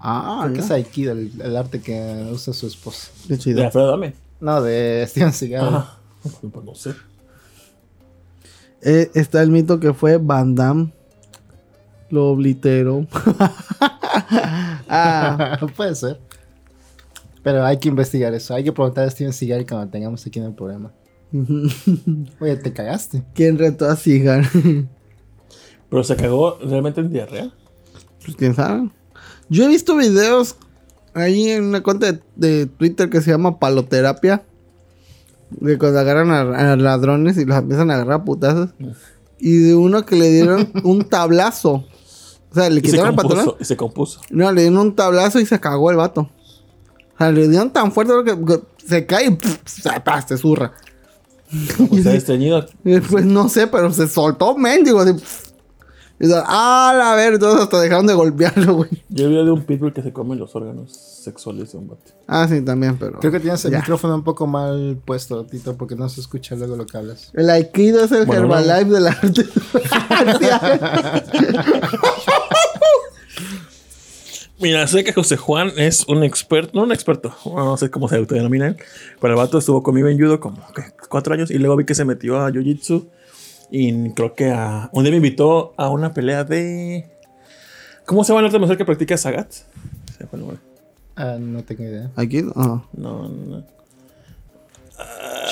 Ah, 0.03 0.41
Creo 0.43 0.55
que 0.55 0.59
es 0.61 0.71
Aikido 0.71 1.11
el, 1.13 1.31
el 1.41 1.55
arte 1.55 1.79
que 1.79 2.27
usa 2.31 2.53
su 2.53 2.65
esposa. 2.67 3.09
Qué 3.27 3.33
De 3.35 3.39
chido. 3.39 3.63
Alfredo 3.63 3.91
Dame. 3.91 4.13
No, 4.39 4.61
de 4.61 5.05
Steven 5.07 5.31
Seagal. 5.31 5.67
Ajá. 5.67 5.97
Pues 6.51 6.65
no 6.65 6.73
sé. 6.75 6.93
Eh, 8.81 9.11
está 9.13 9.43
el 9.43 9.51
mito 9.51 9.79
que 9.79 9.93
fue 9.93 10.17
Van 10.17 10.55
Damme. 10.55 10.91
Lo 12.09 12.29
obliteró. 12.29 13.05
ah, 14.89 15.57
puede 15.75 15.95
ser. 15.95 16.19
Pero 17.43 17.65
hay 17.65 17.77
que 17.77 17.89
investigar 17.89 18.33
eso. 18.33 18.53
Hay 18.53 18.63
que 18.63 18.71
preguntar 18.71 19.05
a 19.07 19.09
Steven 19.09 19.33
Seagal 19.33 19.65
cuando 19.67 19.89
tengamos 19.89 20.25
aquí 20.25 20.39
en 20.39 20.45
el 20.45 20.53
programa. 20.53 20.91
Oye, 22.39 22.55
te 22.57 22.73
cagaste. 22.73 23.23
¿Quién 23.33 23.57
retó 23.57 23.87
a 23.87 23.95
Cigar? 23.95 24.43
Pero 25.89 26.03
se 26.03 26.15
cagó 26.15 26.57
realmente 26.59 27.01
en 27.01 27.11
diarrea. 27.11 27.51
pues 28.23 28.35
quién 28.35 28.55
sabe. 28.55 28.89
Yo 29.51 29.65
he 29.65 29.67
visto 29.67 29.97
videos 29.97 30.55
ahí 31.13 31.49
en 31.49 31.65
una 31.65 31.83
cuenta 31.83 32.09
de, 32.09 32.21
de 32.37 32.67
Twitter 32.67 33.09
que 33.09 33.19
se 33.19 33.31
llama 33.31 33.59
Paloterapia. 33.59 34.43
De 35.49 35.77
cuando 35.77 35.99
agarran 35.99 36.31
a, 36.31 36.71
a 36.71 36.75
ladrones 36.77 37.35
y 37.37 37.43
los 37.43 37.57
empiezan 37.57 37.91
a 37.91 37.95
agarrar 37.95 38.21
a 38.21 38.23
putazos. 38.23 38.69
Y 39.39 39.57
de 39.57 39.75
uno 39.75 40.05
que 40.05 40.15
le 40.15 40.29
dieron 40.29 40.71
un 40.85 41.03
tablazo 41.03 41.83
O 42.49 42.55
sea, 42.55 42.69
le 42.69 42.81
quitaron 42.81 43.09
el 43.09 43.15
pantalón. 43.15 43.55
y 43.59 43.65
se 43.65 43.75
compuso. 43.75 44.21
No, 44.29 44.49
le 44.53 44.61
dieron 44.61 44.79
un 44.79 44.95
tablazo 44.95 45.41
y 45.41 45.45
se 45.45 45.59
cagó 45.59 45.91
el 45.91 45.97
vato. 45.97 46.29
O 47.15 47.17
sea, 47.17 47.29
le 47.29 47.49
dieron 47.49 47.73
tan 47.73 47.91
fuerte 47.91 48.13
que, 48.23 48.45
que 48.45 48.61
se 48.87 49.05
cae 49.05 49.25
y 49.25 49.31
pff, 49.31 49.57
se, 49.65 50.37
zurra. 50.37 50.71
Está 51.91 52.11
desteñido. 52.11 52.65
Pues 53.09 53.25
no 53.25 53.49
sé, 53.49 53.67
pero 53.67 53.91
se 53.91 54.07
soltó 54.07 54.57
mendigo. 54.57 55.01
Así, 55.01 55.11
pff. 55.11 55.50
Y 56.23 56.27
dice, 56.27 56.39
ah, 56.45 56.93
la 56.95 57.15
ver, 57.15 57.39
todos 57.39 57.59
hasta 57.61 57.81
dejaron 57.81 58.05
de 58.05 58.13
golpearlo, 58.13 58.75
güey. 58.75 58.89
Yo 59.09 59.27
vi 59.27 59.33
de 59.35 59.49
un 59.49 59.63
pitbull 59.63 59.91
que 59.91 60.03
se 60.03 60.13
come 60.13 60.35
los 60.35 60.55
órganos 60.55 60.91
sexuales 60.95 61.71
de 61.71 61.79
un 61.79 61.87
vato. 61.87 62.11
Ah, 62.27 62.47
sí, 62.47 62.61
también, 62.61 62.95
pero. 62.99 63.17
Creo 63.19 63.31
que 63.31 63.39
tienes 63.39 63.65
el 63.65 63.71
Ya. 63.71 63.79
micrófono 63.79 64.13
un 64.13 64.23
poco 64.23 64.45
mal 64.45 64.99
puesto, 65.03 65.43
Tito, 65.47 65.75
porque 65.77 65.95
no 65.95 66.07
se 66.09 66.21
escucha 66.21 66.55
luego 66.55 66.75
lo 66.75 66.85
que 66.85 66.95
hablas. 66.95 67.31
El 67.33 67.49
Aikido 67.49 68.03
es 68.03 68.11
el 68.11 68.27
Bueno, 68.27 68.43
Herbalife 68.43 68.91
del 68.91 69.07
arte. 69.07 69.45
Mira, 74.59 74.85
sé 74.85 75.03
que 75.03 75.11
José 75.13 75.37
Juan 75.37 75.71
es 75.75 76.05
un 76.07 76.23
experto, 76.23 76.71
no 76.75 76.83
un 76.83 76.91
experto, 76.91 77.33
no 77.45 77.77
sé 77.77 77.89
cómo 77.89 78.07
se 78.07 78.17
autodenomina 78.17 78.67
él, 78.67 78.77
pero 79.19 79.33
el 79.33 79.37
vato 79.37 79.57
estuvo 79.57 79.81
conmigo 79.81 80.07
en 80.07 80.19
judo 80.19 80.39
como 80.39 80.59
cuatro 81.09 81.33
años 81.33 81.49
y 81.49 81.57
luego 81.57 81.75
vi 81.77 81.85
que 81.85 81.95
se 81.95 82.05
metió 82.05 82.39
a 82.39 82.51
jiu-jitsu 82.51 83.07
y 83.71 84.09
creo 84.11 84.33
que 84.35 84.51
a... 84.51 84.89
Un 84.91 85.03
día 85.03 85.11
me 85.11 85.17
invitó 85.17 85.73
a 85.77 85.89
una 85.89 86.13
pelea 86.13 86.43
de... 86.43 87.09
¿Cómo 88.05 88.23
se 88.23 88.29
llama 88.29 88.41
el 88.41 88.45
arte 88.47 88.59
marcial 88.59 88.77
que 88.77 88.85
practica 88.85 89.17
Sagat? 89.17 89.51
Se 89.51 90.27
fue 90.27 90.37
el 90.37 90.39
nombre. 90.41 90.57
Ah, 91.15 91.37
no 91.39 91.63
tengo 91.63 91.83
idea. 91.83 92.09
Aikido, 92.15 92.51
ajá. 92.55 92.83
No, 92.93 93.29
no. 93.29 93.63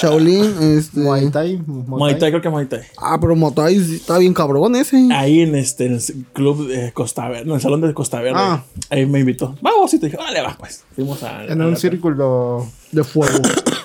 Shaolin, 0.01 0.77
este. 0.77 0.99
Muay 0.99 1.29
Thai. 1.31 1.57
Muay 1.65 2.17
Thai, 2.17 2.29
creo 2.31 2.41
que 2.41 2.49
Muay 2.49 2.65
Thai. 2.67 2.81
Ah, 2.97 3.17
pero 3.19 3.35
Motai 3.35 3.79
sí 3.79 3.95
está 3.95 4.17
bien 4.17 4.33
cabrón 4.33 4.75
ese. 4.75 5.07
Ahí 5.11 5.41
en 5.41 5.55
este 5.55 5.85
en 5.87 5.93
el 5.93 6.01
club 6.33 6.67
de 6.67 6.91
Costa 6.93 7.27
Verde, 7.27 7.45
no, 7.45 7.53
en 7.53 7.55
el 7.55 7.61
salón 7.61 7.81
de 7.81 7.93
Costa 7.93 8.21
Verde. 8.21 8.37
Ah. 8.39 8.63
Ahí 8.89 9.05
me 9.05 9.19
invitó. 9.19 9.57
Vamos, 9.61 9.93
y 9.93 9.99
te 9.99 10.05
dije, 10.05 10.17
vale, 10.17 10.41
va, 10.41 10.55
pues. 10.57 10.83
Fuimos 10.95 11.21
a. 11.23 11.45
En 11.45 11.61
a 11.61 11.65
un 11.65 11.71
la- 11.71 11.77
círculo 11.77 12.65
De 12.91 13.03
fuego. 13.03 13.39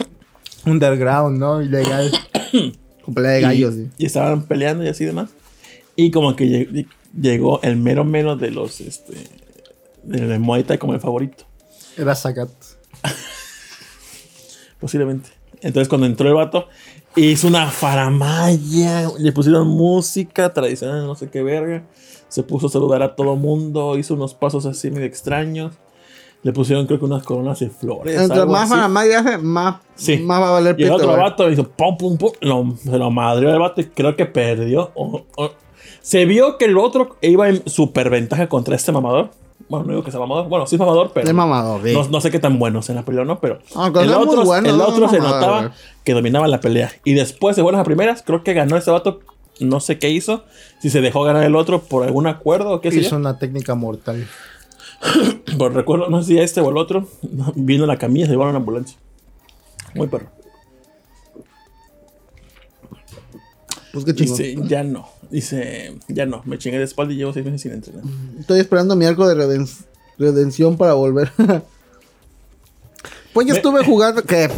underground, 0.67 1.39
¿no? 1.39 1.63
Ilegal. 1.63 2.11
Con 3.05 3.15
pelea 3.15 3.33
de 3.33 3.39
y, 3.39 3.43
gallos, 3.43 3.75
sí. 3.75 3.89
y 3.99 4.07
estaban 4.07 4.43
peleando 4.47 4.85
y 4.85 4.89
así 4.89 5.05
demás. 5.05 5.31
Y 5.97 6.11
como 6.11 6.35
que 6.37 6.45
lleg- 6.47 6.87
llegó 7.21 7.61
el 7.63 7.77
mero 7.77 8.05
menos 8.05 8.41
de 8.41 8.51
los 8.51 8.81
este 8.81 9.15
del 10.03 10.39
Muay 10.41 10.65
Thai 10.65 10.79
como 10.79 10.95
el 10.95 11.01
favorito, 11.01 11.45
Era 11.97 12.15
Sagat. 12.15 12.51
posiblemente. 14.81 15.31
Entonces 15.61 15.89
cuando 15.89 16.07
entró 16.07 16.29
el 16.29 16.35
vato, 16.35 16.69
hizo 17.17 17.49
una 17.49 17.71
faramaya, 17.71 19.09
le 19.19 19.33
pusieron 19.33 19.67
música 19.69 20.53
tradicional, 20.53 21.07
no 21.07 21.15
sé 21.15 21.31
qué 21.31 21.43
verga. 21.43 21.85
Se 22.29 22.43
puso 22.43 22.67
a 22.67 22.71
saludar 22.71 23.03
a 23.03 23.15
todo 23.15 23.37
mundo, 23.37 23.97
hizo 23.97 24.15
unos 24.15 24.35
pasos 24.35 24.67
así 24.67 24.91
medio 24.91 25.07
extraños. 25.07 25.75
Le 26.45 26.53
pusieron 26.53 26.87
creo 26.87 26.99
que 27.01 27.05
unas 27.07 27.25
coronas 27.25 27.59
de 27.59 27.71
flores. 27.71 28.21
Entre 28.21 28.45
más 28.47 28.63
así. 28.65 28.71
para 28.71 28.89
más 28.89 29.07
hace, 29.09 29.39
más, 29.39 29.77
Sí. 29.97 30.19
más 30.19 30.41
va 30.41 30.49
a 30.49 30.53
valer 30.53 30.77
Y 30.79 30.83
el 30.83 30.89
pito, 30.91 30.95
otro 30.95 31.09
güey. 31.09 31.21
vato 31.21 31.51
hizo 31.51 31.65
pum, 31.69 31.97
pum, 31.99 32.17
pum. 32.17 32.31
lo- 32.43 32.75
se 32.77 32.97
lo 32.99 33.11
madrió 33.11 33.51
el 33.53 33.59
vato 33.59 33.81
y 33.81 33.85
creo 33.87 34.15
que 34.15 34.27
perdió. 34.27 34.93
O- 34.95 35.23
o- 35.37 35.51
se 36.03 36.25
vio 36.27 36.57
que 36.59 36.67
el 36.67 36.77
otro 36.79 37.17
iba 37.23 37.49
en 37.49 37.67
super 37.69 38.11
ventaja 38.11 38.47
contra 38.49 38.77
este 38.77 38.93
mamador. 38.93 39.31
Bueno, 39.71 39.87
no 39.87 39.93
digo 39.93 40.05
que 40.05 40.11
sea 40.11 40.21
mamador. 40.21 40.49
Bueno, 40.49 40.67
sí 40.67 40.77
es 40.77 40.79
mamador, 40.81 41.13
pero. 41.15 41.27
De 41.27 41.33
mamador, 41.33 41.81
sí. 41.83 41.95
no, 41.95 42.07
no 42.09 42.21
sé 42.21 42.31
qué 42.31 42.39
tan 42.39 42.59
buenos 42.59 42.91
en 42.91 42.97
la 42.97 43.05
pelea, 43.07 43.25
¿no? 43.25 43.39
Pero. 43.41 43.61
Ah, 43.75 43.87
el 43.95 43.95
sea 44.09 44.19
muy 44.19 44.29
otro, 44.29 44.45
bueno, 44.45 44.69
el 44.69 44.77
no, 44.77 44.85
otro 44.89 45.09
se 45.09 45.19
mamador, 45.21 45.41
notaba 45.41 45.73
que 46.05 46.13
dominaba 46.13 46.47
la 46.49 46.61
pelea. 46.61 46.93
Y 47.05 47.15
después 47.15 47.57
de 47.57 47.63
buenas 47.63 47.81
a 47.81 47.85
primeras, 47.85 48.23
creo 48.23 48.45
que 48.45 48.53
ganó 48.53 48.77
ese 48.77 48.91
vato. 48.91 49.21
No 49.61 49.81
sé 49.81 49.99
qué 49.99 50.11
hizo. 50.11 50.45
Si 50.81 50.91
se 50.91 51.01
dejó 51.01 51.23
ganar 51.23 51.45
el 51.45 51.55
otro 51.57 51.81
por 51.81 52.03
algún 52.05 52.27
acuerdo 52.27 52.71
o 52.73 52.81
qué 52.83 52.91
sé 52.91 52.99
Hizo 53.01 53.11
yo. 53.13 53.17
una 53.17 53.39
técnica 53.39 53.75
mortal. 53.77 54.27
Por 55.59 55.73
recuerdo, 55.75 56.09
no 56.11 56.23
sé 56.23 56.29
si 56.33 56.39
a 56.39 56.43
este 56.43 56.61
o 56.61 56.71
el 56.71 56.77
otro. 56.77 57.09
Vino 57.55 57.87
la 57.87 57.99
camilla 57.99 58.25
y 58.25 58.27
se 58.27 58.33
llevaron 58.33 58.51
a 58.51 58.55
la 58.55 58.59
ambulancia. 58.59 58.99
Muy 59.95 60.07
perro. 60.09 60.29
Pues 63.93 64.05
qué 64.05 64.15
chingón. 64.15 64.37
Dice, 64.37 64.57
ya 64.67 64.83
no. 64.83 65.09
Dice, 65.31 65.95
ya 66.09 66.27
no. 66.27 66.43
Me 66.45 66.59
chingué 66.59 66.79
de 66.79 66.85
espalda 66.85 67.13
y 67.13 67.17
llevo 67.17 67.33
seis 67.33 67.45
meses 67.45 67.61
sin 67.61 67.73
entrenar. 67.73 68.03
Estoy 68.41 68.61
esperando 68.61 68.97
mi 68.97 69.05
arco 69.05 69.27
de 69.29 69.35
reden- 69.37 69.69
redención 70.19 70.77
para 70.77 70.95
volver. 70.95 71.31
pues 73.33 73.47
yo 73.47 73.53
Me- 73.53 73.59
estuve 73.59 73.85
jugando. 73.85 74.23
¿Qué? 74.25 74.49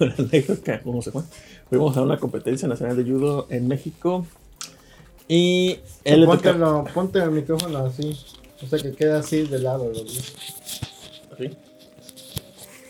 La 0.00 0.14
anécdota, 0.18 0.80
¿cómo 0.82 1.02
se 1.02 1.12
fue? 1.12 1.22
Fuimos 1.68 1.96
a 1.96 2.02
una 2.02 2.18
competencia 2.18 2.66
nacional 2.66 2.96
de 2.96 3.04
judo 3.04 3.46
en 3.48 3.68
México. 3.68 4.26
Y 5.28 5.78
él 6.04 6.20
le 6.22 6.26
ponte 6.92 7.20
el 7.20 7.30
micrófono 7.30 7.78
así. 7.86 8.18
O 8.62 8.66
sea 8.66 8.78
que 8.78 8.92
queda 8.92 9.18
así 9.18 9.42
de 9.42 9.58
lado. 9.58 9.84
lo 9.84 10.04
vi. 10.04 10.18
¿Así? 11.32 11.56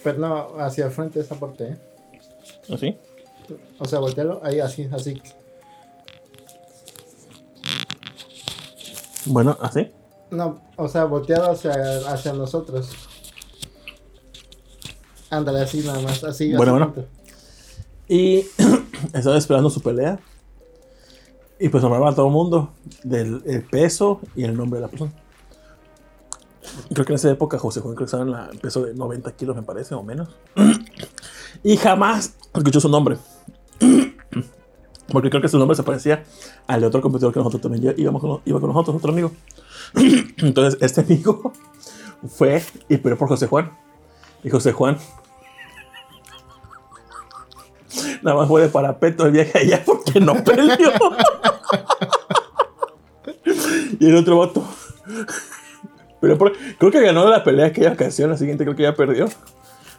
Pero 0.03 0.19
no, 0.19 0.61
hacia 0.61 0.87
el 0.87 0.91
frente 0.91 1.21
esa 1.21 1.37
parte, 1.37 1.65
¿eh? 1.65 1.77
¿Así? 2.73 2.97
O 3.79 3.85
sea, 3.85 3.99
voltealo 3.99 4.41
ahí 4.43 4.61
así, 4.61 4.89
así. 4.93 5.21
Bueno, 9.27 9.57
así. 9.61 9.91
No, 10.31 10.61
o 10.77 10.89
sea, 10.89 11.05
volteado 11.05 11.51
hacia, 11.51 11.73
hacia 12.09 12.33
nosotros. 12.33 12.91
Ándale, 15.31 15.61
así 15.61 15.81
nada 15.81 16.01
más, 16.01 16.25
así. 16.25 16.55
Bueno, 16.55 16.73
bueno. 16.73 16.95
Y 18.09 18.45
estaba 19.13 19.39
esperando 19.39 19.71
su 19.71 19.81
pelea. 19.81 20.19
Y 21.59 21.69
pues 21.69 21.83
nombraba 21.83 22.11
a 22.11 22.15
todo 22.15 22.27
el 22.27 22.33
mundo 22.33 22.73
del 23.05 23.41
el 23.47 23.63
peso 23.63 24.21
y 24.35 24.43
el 24.43 24.57
nombre 24.57 24.81
de 24.81 24.87
la 24.87 24.89
persona. 24.89 25.13
Creo 26.93 27.05
que 27.05 27.13
en 27.13 27.17
esa 27.17 27.31
época 27.31 27.59
José 27.59 27.81
Juan 27.81 27.97
en 28.13 28.31
la- 28.31 28.49
el 28.53 28.59
peso 28.59 28.85
de 28.85 28.95
90 28.95 29.33
kilos, 29.33 29.57
me 29.57 29.63
parece, 29.63 29.95
o 29.95 30.03
menos. 30.03 30.29
Y 31.65 31.77
jamás 31.77 32.35
escuchó 32.55 32.81
su 32.81 32.89
nombre. 32.89 33.19
Porque 35.13 35.31
creo 35.31 35.43
que 35.43 35.49
su 35.49 35.59
nombre 35.59 35.77
se 35.77 35.83
parecía 35.83 36.25
al 36.67 36.81
de 36.81 36.87
otro 36.87 37.03
competidor 37.03 37.33
que 37.33 37.39
nosotros 37.39 37.61
también 37.63 37.95
íbamos 37.97 38.21
con, 38.21 38.41
iba 38.45 38.59
con 38.59 38.71
nosotros, 38.71 38.97
otro 38.97 39.13
amigo. 39.13 39.31
Entonces, 40.39 40.81
este 40.83 41.03
amigo 41.03 41.53
fue 42.37 42.65
y 42.89 42.97
peleó 42.97 43.17
por 43.19 43.29
José 43.29 43.47
Juan. 43.47 43.71
Y 44.43 44.51
José 44.51 44.73
Juan 44.73 44.99
Nada 48.23 48.37
más 48.39 48.49
fue 48.49 48.63
de 48.63 48.69
parapeto 48.69 49.27
el 49.27 49.33
viaje 49.33 49.59
allá 49.59 49.83
porque 49.85 50.19
no 50.21 50.35
peleó. 50.43 50.75
y 54.01 54.07
el 54.07 54.17
otro 54.17 54.39
vato. 54.39 54.65
Pero 56.23 56.39
por- 56.39 56.53
creo 56.79 56.91
que 56.91 57.01
ganó 57.03 57.29
la 57.29 57.45
pelea 57.45 57.67
aquella 57.67 57.93
ocasión, 57.93 58.31
la 58.31 58.39
siguiente 58.39 58.65
creo 58.65 58.75
que 58.77 58.85
ya 58.85 58.95
perdió. 58.95 59.27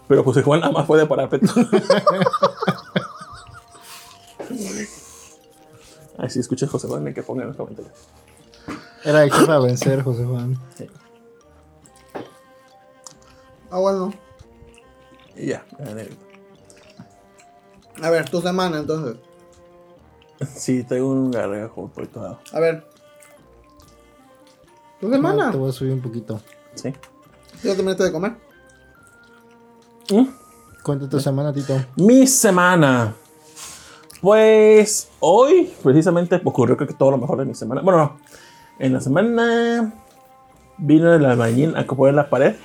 Pero 0.07 0.23
José 0.23 0.41
Juan 0.41 0.61
nada 0.61 0.71
más 0.73 0.87
fue 0.87 0.97
de 0.97 1.05
parapeto. 1.05 1.45
Ay, 6.17 6.29
si 6.29 6.39
escuchas 6.39 6.69
José 6.69 6.87
Juan, 6.87 7.05
hay 7.07 7.13
que 7.13 7.23
ponga 7.23 7.41
en 7.43 7.49
los 7.49 7.57
comentarios. 7.57 7.93
Era 9.03 9.23
el 9.23 9.31
jefe 9.31 9.51
a 9.51 9.59
vencer, 9.59 10.01
José 10.03 10.23
Juan. 10.25 10.57
Ah, 13.69 13.79
bueno. 13.79 14.13
Y 15.35 15.47
ya. 15.47 15.65
A 18.01 18.09
ver, 18.09 18.29
tu 18.29 18.41
semana 18.41 18.79
entonces. 18.79 19.17
Sí, 20.55 20.83
tengo 20.83 21.09
un 21.09 21.31
gargajo 21.31 21.89
por 21.89 22.07
todo 22.07 22.23
lado. 22.23 22.39
A 22.53 22.59
ver. 22.59 22.85
Tu 25.03 25.09
No, 25.09 25.15
semana. 25.15 25.51
te 25.51 25.57
voy 25.57 25.69
a 25.69 25.73
subir 25.73 25.91
un 25.91 25.99
poquito. 25.99 26.39
¿Sí? 26.75 26.93
¿Ya 27.61 27.75
terminaste 27.75 28.05
de 28.05 28.11
comer? 28.13 28.37
¿Mm? 30.09 30.27
Cuenta 30.81 31.09
tu 31.09 31.19
semana, 31.19 31.51
Tito. 31.51 31.75
Mi 31.97 32.25
semana. 32.25 33.13
Pues 34.21 35.09
hoy, 35.19 35.73
precisamente, 35.83 36.39
ocurrió 36.45 36.77
creo 36.77 36.87
que 36.87 36.93
todo 36.93 37.11
lo 37.11 37.17
mejor 37.17 37.37
de 37.39 37.43
mi 37.43 37.53
semana. 37.53 37.81
Bueno, 37.81 37.99
no. 37.99 38.17
En 38.79 38.93
la 38.93 39.01
semana 39.01 39.93
vino 40.77 41.13
el 41.13 41.25
albañil 41.25 41.75
a 41.75 41.83
poner 41.83 42.13
la 42.13 42.29
pared. 42.29 42.55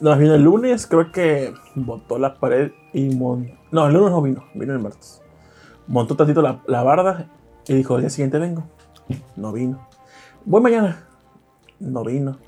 No, 0.00 0.14
vino 0.18 0.34
el 0.34 0.42
lunes, 0.42 0.86
creo 0.86 1.10
que 1.12 1.54
botó 1.76 2.18
la 2.18 2.34
pared 2.34 2.72
y 2.92 3.08
montó. 3.16 3.54
No, 3.70 3.86
el 3.86 3.94
lunes 3.94 4.10
no 4.10 4.20
vino, 4.20 4.44
vino 4.52 4.74
el 4.74 4.80
martes. 4.80 5.22
Montó 5.86 6.14
tantito 6.14 6.42
la, 6.42 6.60
la 6.66 6.82
barda 6.82 7.30
y 7.66 7.72
dijo: 7.72 7.94
el 7.94 8.02
día 8.02 8.10
siguiente 8.10 8.38
vengo. 8.38 8.64
No 9.34 9.50
vino. 9.52 9.88
Voy 10.46 10.62
mañana. 10.62 11.04
No 11.80 12.04
vino. 12.04 12.38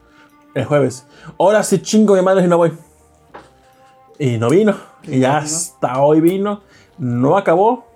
El 0.54 0.64
jueves. 0.66 1.04
Ahora 1.36 1.64
sí 1.64 1.82
chingo 1.82 2.14
de 2.14 2.22
madre 2.22 2.44
y 2.44 2.46
no 2.46 2.56
voy. 2.56 2.72
Y 4.20 4.38
no 4.38 4.48
vino. 4.48 4.76
Y 5.02 5.18
ya 5.18 5.38
hasta 5.38 6.00
hoy 6.00 6.20
vino. 6.20 6.62
No 6.96 7.36
acabó. 7.36 7.86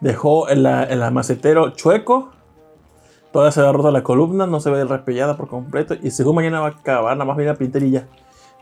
Dejó 0.00 0.48
el, 0.48 0.64
el 0.64 1.12
macetero 1.12 1.70
chueco. 1.70 2.30
Todavía 3.30 3.52
se 3.52 3.60
ha 3.60 3.70
roto 3.70 3.90
la 3.90 4.02
columna. 4.02 4.46
No 4.46 4.58
se 4.58 4.70
ve 4.70 4.82
repellada 4.86 5.36
por 5.36 5.48
completo. 5.48 5.94
Y 6.02 6.10
según 6.10 6.36
mañana 6.36 6.60
va 6.60 6.68
a 6.68 6.70
acabar. 6.70 7.14
Nada 7.14 7.26
más 7.26 7.36
viene 7.36 7.52
la 7.52 7.58
pinterilla. 7.58 8.08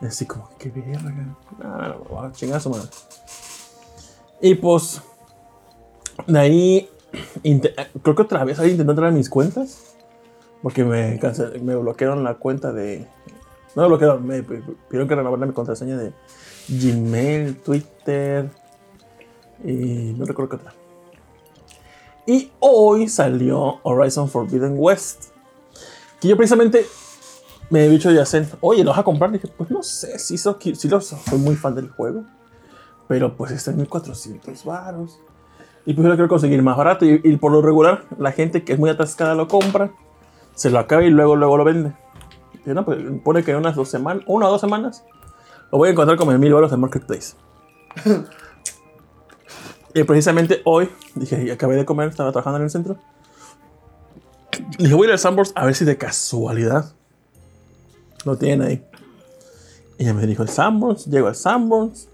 Y 0.03 0.07
así 0.07 0.27
como, 0.27 0.51
qué 0.59 0.71
verga. 0.71 1.13
No, 1.57 1.69
no, 1.69 1.89
no, 1.89 2.15
va 2.17 2.27
a 2.27 2.33
chingar 2.33 2.57
a 2.57 2.61
su 2.61 2.71
madre. 2.71 2.89
Y 4.41 4.57
pues. 4.57 5.01
De 6.27 6.39
ahí. 6.41 6.91
creo 8.03 8.17
que 8.17 8.23
otra 8.23 8.45
vez 8.45 8.59
ahí 8.59 8.73
intentó 8.73 8.91
entrar 8.91 9.11
a 9.11 9.13
mis 9.13 9.31
cuentas. 9.31 9.96
Porque 10.63 10.85
me, 10.85 11.19
bloquearon 11.77 12.25
la 12.25 12.35
cuenta 12.35 12.73
de. 12.73 13.07
No 13.75 13.83
me 13.83 13.89
bloquearon, 13.89 14.27
me 14.27 14.43
pidieron 14.43 15.07
que 15.09 15.15
renovara 15.15 15.47
mi 15.47 15.53
contraseña 15.53 15.97
de 15.97 16.13
Gmail, 16.69 17.57
Twitter 17.59 18.51
y 19.65 20.15
no 20.17 20.25
recuerdo 20.25 20.51
qué 20.51 20.57
otra. 20.57 20.75
Y 22.27 22.51
hoy 22.59 23.09
salió 23.09 23.79
Horizon 23.83 24.29
Forbidden 24.29 24.75
West. 24.77 25.27
Que 26.21 26.29
yo 26.29 26.37
precisamente 26.37 26.87
me 27.71 27.85
he 27.85 27.89
dicho 27.89 28.09
de 28.09 28.17
Yacen, 28.17 28.49
oye, 28.61 28.83
¿lo 28.83 28.91
vas 28.91 28.99
a 29.01 29.05
comprar? 29.05 29.31
Dije, 29.31 29.49
pues 29.49 29.71
no 29.71 29.83
sé, 29.83 30.19
sí, 30.19 30.39
so- 30.39 30.59
lo 30.89 31.01
soy 31.01 31.39
muy 31.39 31.55
fan 31.55 31.75
del 31.75 31.91
juego. 31.91 32.25
Pero 33.09 33.37
pues 33.37 33.53
está 33.53 33.71
en 33.71 33.77
1400 33.77 34.65
varos. 34.65 35.21
Y 35.85 35.95
pues 35.95 36.03
yo 36.03 36.09
lo 36.09 36.17
quiero 36.17 36.29
conseguir 36.29 36.61
más 36.63 36.77
barato. 36.77 37.05
Y, 37.05 37.21
y 37.23 37.37
por 37.37 37.53
lo 37.53 37.63
regular, 37.63 38.05
la 38.19 38.33
gente 38.33 38.65
que 38.65 38.73
es 38.73 38.79
muy 38.79 38.91
atascada 38.91 39.35
lo 39.37 39.47
compra, 39.47 39.93
se 40.57 40.71
lo 40.71 40.81
acaba 40.81 41.05
y 41.05 41.11
luego, 41.11 41.37
luego 41.37 41.57
lo 41.57 41.65
vende. 41.65 41.93
Y 42.65 42.71
no, 42.71 42.85
pues 42.85 42.99
pone 43.23 43.45
que 43.45 43.53
en 43.53 43.59
unas 43.59 43.77
dos 43.77 43.89
semanas, 43.89 44.25
una 44.27 44.49
o 44.49 44.51
dos 44.51 44.61
semanas, 44.61 45.05
lo 45.71 45.79
voy 45.79 45.89
a 45.89 45.93
encontrar 45.93 46.19
como 46.19 46.33
en 46.33 46.41
mil 46.41 46.51
euros 46.51 46.73
en 46.73 46.81
Marketplace. 46.81 47.37
y 49.95 50.03
precisamente 50.03 50.63
hoy, 50.65 50.89
dije, 51.15 51.53
acabé 51.53 51.77
de 51.77 51.85
comer, 51.85 52.09
estaba 52.09 52.33
trabajando 52.33 52.57
en 52.59 52.65
el 52.65 52.71
centro. 52.71 52.97
Dije, 54.79 54.95
voy 54.95 55.07
a 55.07 55.15
ir 55.15 55.21
al 55.27 55.47
a 55.55 55.65
ver 55.65 55.75
si 55.75 55.85
de 55.85 55.97
casualidad 55.97 56.93
lo 58.25 58.37
tienen 58.37 58.63
ahí. 58.63 58.85
Y 59.99 60.03
ella 60.03 60.15
me 60.15 60.27
dijo, 60.27 60.43
el 60.43 60.49
Sanborns, 60.49 61.07
llego 61.07 61.29
al 61.29 61.37
Sanborns. 61.37 62.09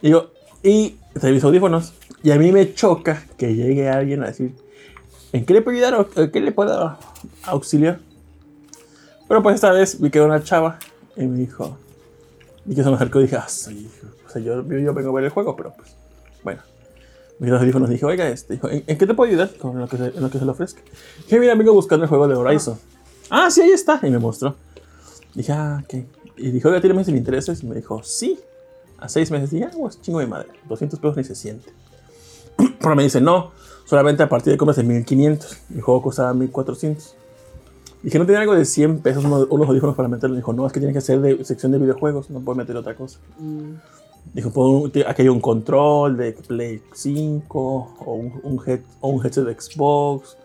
Y 0.00 0.10
yo, 0.10 0.30
y 0.62 0.96
mis 1.22 1.44
audífonos. 1.44 1.92
Y 2.22 2.30
a 2.30 2.36
mí 2.36 2.52
me 2.52 2.72
choca 2.74 3.24
que 3.36 3.54
llegue 3.54 3.88
alguien 3.88 4.22
a 4.22 4.26
decir, 4.26 4.54
¿en 5.32 5.44
qué 5.44 5.54
le 5.54 5.62
puedo 5.62 5.76
ayudar 5.76 6.06
en 6.16 6.30
qué 6.30 6.40
le 6.40 6.52
puedo 6.52 6.96
auxiliar? 7.44 8.00
Pero 9.28 9.42
pues 9.42 9.56
esta 9.56 9.72
vez 9.72 10.00
vi 10.00 10.10
que 10.10 10.18
era 10.18 10.26
una 10.26 10.42
chava 10.42 10.78
y 11.16 11.24
me 11.26 11.38
dijo, 11.38 11.76
y 12.66 12.74
que 12.74 12.82
se 12.82 12.88
me 12.88 12.96
acercó 12.96 13.20
y 13.20 13.24
dije, 13.24 13.36
ah, 13.36 13.48
sí, 13.48 13.90
o 14.26 14.30
sea, 14.30 14.42
yo, 14.42 14.62
yo, 14.62 14.94
vengo 14.94 15.10
a 15.10 15.12
ver 15.12 15.24
el 15.24 15.30
juego, 15.30 15.56
pero 15.56 15.72
pues, 15.76 15.94
bueno. 16.42 16.62
Mis 17.38 17.52
audífonos 17.52 17.88
dije, 17.88 18.04
oiga, 18.04 18.28
este, 18.28 18.54
dijo, 18.54 18.68
¿en, 18.68 18.82
en 18.86 18.98
qué 18.98 19.06
te 19.06 19.14
puedo 19.14 19.30
ayudar 19.30 19.54
con 19.58 19.78
lo 19.78 19.86
que 19.86 19.96
se, 19.96 20.06
en 20.06 20.20
lo 20.20 20.28
que 20.28 20.38
se 20.38 20.44
le 20.44 20.50
ofrezca? 20.50 20.82
Dije, 21.18 21.38
mira, 21.38 21.54
vengo 21.54 21.72
buscando 21.72 22.04
el 22.04 22.08
juego 22.08 22.26
de 22.26 22.34
Horizon. 22.34 22.78
Ah, 23.30 23.50
sí, 23.50 23.60
ahí 23.60 23.70
está. 23.70 24.00
Y 24.02 24.10
me 24.10 24.18
mostró. 24.18 24.56
Dije, 25.34 25.52
ah, 25.52 25.82
ok. 25.84 25.94
Y 26.36 26.50
dijo, 26.50 26.68
oiga, 26.68 26.80
¿tiene 26.80 26.94
meses 26.94 27.06
sin 27.06 27.16
intereses? 27.16 27.62
Y 27.62 27.66
me 27.66 27.76
dijo, 27.76 28.02
sí. 28.02 28.38
A 28.98 29.08
seis 29.08 29.30
meses. 29.30 29.50
Dije, 29.50 29.66
ah, 29.66 29.70
pues 29.72 30.00
chingo 30.00 30.18
de 30.20 30.26
madre. 30.26 30.48
200 30.68 30.98
pesos 30.98 31.16
ni 31.16 31.24
se 31.24 31.34
siente. 31.34 31.70
Pero 32.80 32.96
me 32.96 33.02
dice, 33.02 33.20
no, 33.20 33.52
solamente 33.88 34.22
a 34.22 34.28
partir 34.28 34.52
de 34.52 34.58
compras 34.58 34.76
de 34.76 34.82
1500. 34.82 35.56
Mi 35.70 35.80
juego 35.80 36.02
costaba 36.02 36.34
1400. 36.34 37.14
Dije, 38.02 38.18
¿no 38.18 38.26
tiene 38.26 38.40
algo 38.42 38.54
de 38.54 38.64
100 38.64 38.98
pesos 39.00 39.24
uno- 39.24 39.46
unos 39.50 39.66
audífonos 39.68 39.96
para 39.96 40.08
meterlo? 40.08 40.36
Dijo, 40.36 40.52
no, 40.52 40.66
es 40.66 40.72
que 40.72 40.78
tiene 40.80 40.92
que 40.92 41.00
ser 41.00 41.20
de 41.20 41.42
sección 41.44 41.72
de 41.72 41.78
videojuegos, 41.78 42.30
no 42.30 42.40
puedo 42.40 42.56
meter 42.56 42.76
otra 42.76 42.94
cosa. 42.94 43.18
Dijo, 44.34 44.50
"Pon- 44.50 44.90
te- 44.92 45.06
aquí 45.08 45.22
hay 45.22 45.28
un 45.28 45.40
control 45.40 46.16
de 46.16 46.32
Play 46.32 46.82
5 46.92 47.94
o 48.04 48.12
un, 48.14 48.40
un, 48.42 48.58
head- 48.66 48.82
o 49.00 49.08
un 49.08 49.24
headset 49.24 49.44
de 49.46 49.58
Xbox. 49.58 50.36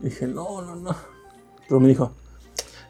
Dije, 0.00 0.26
no, 0.28 0.62
no, 0.62 0.76
no. 0.76 0.94
Pero 1.68 1.80
me 1.80 1.88
dijo, 1.88 2.12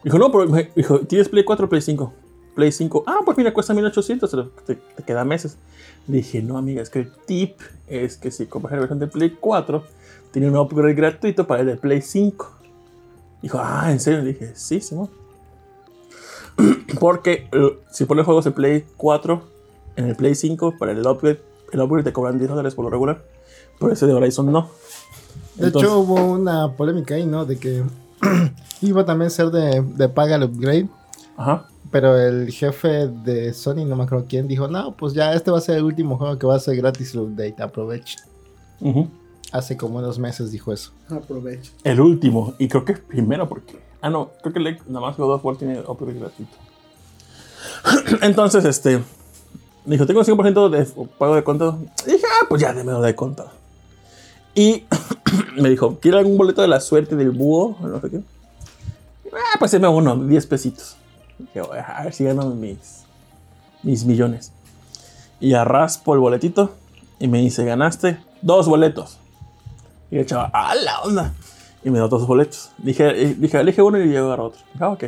dijo, 0.03 0.19
no, 0.19 0.31
pero 0.31 0.47
me 0.47 0.69
dijo, 0.75 0.99
¿tienes 0.99 1.27
Play 1.27 1.43
4 1.43 1.65
o 1.65 1.69
Play 1.69 1.81
5? 1.81 2.13
Play 2.57 2.71
5. 2.71 3.03
Ah, 3.05 3.19
pues 3.23 3.37
mira, 3.37 3.53
cuesta 3.53 3.75
1800, 3.75 4.31
te, 4.65 4.75
te, 4.75 5.03
queda 5.03 5.23
meses. 5.23 5.57
Dije, 6.07 6.41
no, 6.41 6.57
amiga, 6.57 6.81
es 6.81 6.89
que 6.89 6.99
el 6.99 7.11
tip 7.11 7.59
es 7.85 8.17
que 8.17 8.31
si 8.31 8.47
compras 8.47 8.73
la 8.73 8.79
versión 8.79 8.97
de 8.97 9.05
Play 9.05 9.37
4, 9.39 9.83
tiene 10.31 10.49
un 10.49 10.57
upgrade 10.57 10.95
gratuito 10.95 11.45
para 11.45 11.61
el 11.61 11.67
de 11.67 11.75
Play 11.77 12.01
5. 12.01 12.51
Dijo, 13.43 13.59
ah, 13.61 13.91
¿en 13.91 13.99
serio? 13.99 14.21
Le 14.21 14.33
dije, 14.33 14.53
sí, 14.55 14.81
Simón. 14.81 15.11
Porque 16.99 17.47
eh, 17.51 17.79
si 17.91 18.05
pones 18.05 18.25
juegos 18.25 18.45
de 18.45 18.51
Play 18.51 18.85
4 18.97 19.43
en 19.95 20.05
el 20.05 20.15
Play 20.15 20.33
5, 20.33 20.77
para 20.79 20.93
el 20.93 21.05
upgrade, 21.05 21.39
el 21.71 21.79
upgrade 21.81 22.05
te 22.05 22.11
cobran 22.13 22.39
10 22.39 22.49
dólares 22.49 22.73
por 22.73 22.85
lo 22.85 22.89
regular. 22.89 23.23
Pero 23.79 23.93
ese 23.93 24.07
de 24.07 24.13
Horizon 24.13 24.51
no. 24.51 24.71
De 25.57 25.67
Entonces- 25.67 25.91
hecho, 25.91 25.99
hubo 25.99 26.15
una 26.15 26.71
polémica 26.71 27.13
ahí, 27.13 27.27
¿no? 27.27 27.45
De 27.45 27.59
que 27.59 27.83
iba 28.81 29.05
también 29.05 29.27
a 29.27 29.29
ser 29.29 29.51
de, 29.51 29.83
de 29.83 30.09
paga 30.09 30.37
el 30.37 30.43
upgrade. 30.45 30.87
Ajá. 31.37 31.67
Pero 31.91 32.19
el 32.19 32.51
jefe 32.51 33.07
de 33.07 33.53
Sony, 33.53 33.85
no 33.85 33.95
me 33.95 34.03
acuerdo 34.03 34.25
quién, 34.27 34.47
dijo, 34.47 34.67
no, 34.67 34.95
pues 34.95 35.13
ya 35.13 35.33
este 35.33 35.51
va 35.51 35.59
a 35.59 35.61
ser 35.61 35.77
el 35.77 35.83
último 35.83 36.17
juego 36.17 36.37
que 36.37 36.45
va 36.45 36.55
a 36.55 36.59
ser 36.59 36.75
gratis 36.75 37.13
el 37.13 37.21
update, 37.21 37.55
aprovechen. 37.61 38.19
Ujú. 38.81 39.07
Hace 39.51 39.77
como 39.77 39.99
unos 39.99 40.19
meses 40.19 40.51
dijo 40.51 40.73
eso. 40.73 40.91
Aprovecho. 41.09 41.71
El 41.83 42.01
último, 42.01 42.53
y 42.59 42.67
creo 42.67 42.83
que 42.83 42.93
es 42.93 42.99
primero 42.99 43.47
porque. 43.47 43.79
Ah, 44.01 44.09
no, 44.09 44.31
creo 44.41 44.53
que 44.53 44.59
nada 44.87 44.99
más 44.99 45.17
God 45.17 45.33
of 45.33 45.45
War 45.45 45.55
tiene 45.55 45.79
upgrade 45.79 46.19
gratuito. 46.19 46.57
Entonces, 48.21 48.65
este. 48.65 49.01
Me 49.85 49.95
dijo, 49.95 50.05
tengo 50.05 50.21
5% 50.21 50.69
de 50.69 50.85
pago 51.17 51.35
de 51.35 51.43
contado. 51.45 51.79
Y 52.05 52.11
dije, 52.11 52.25
ah, 52.29 52.45
pues 52.49 52.61
ya, 52.61 52.73
démelo 52.73 53.01
de 53.01 53.15
contado. 53.15 53.51
Y 54.53 54.83
me 55.55 55.69
dijo, 55.69 55.97
¿quiere 56.01 56.17
algún 56.17 56.37
boleto 56.37 56.61
de 56.61 56.67
la 56.67 56.81
suerte 56.81 57.15
del 57.15 57.31
búho? 57.31 57.77
No 57.79 58.01
sé 58.01 58.09
qué. 58.09 58.21
Ah, 59.33 59.55
pues 59.59 59.71
deme 59.71 59.87
uno, 59.87 60.17
10 60.17 60.45
pesitos. 60.47 60.97
Dije, 61.39 61.59
a 61.59 62.03
ver 62.03 62.13
si 62.13 62.23
gano 62.23 62.49
mis, 62.51 63.03
mis 63.83 64.05
millones. 64.05 64.51
Y 65.39 65.53
arraspo 65.53 66.13
el 66.13 66.19
boletito 66.19 66.71
y 67.19 67.27
me 67.27 67.39
dice, 67.39 67.65
ganaste 67.65 68.19
dos 68.41 68.67
boletos. 68.67 69.19
Y 70.09 70.17
el 70.17 70.25
chaval, 70.25 70.51
¡ah, 70.53 70.75
la 70.75 71.01
onda! 71.01 71.33
Y 71.83 71.89
me 71.89 71.99
dio 71.99 72.07
dos 72.07 72.25
boletos. 72.25 72.71
Dije, 72.77 73.35
dije 73.35 73.59
elige 73.59 73.81
uno 73.81 73.99
y 73.99 74.11
yo 74.11 74.25
agarro 74.25 74.45
otro. 74.45 74.61
Dije, 74.73 74.83
ah, 74.83 74.89
ok. 74.89 75.03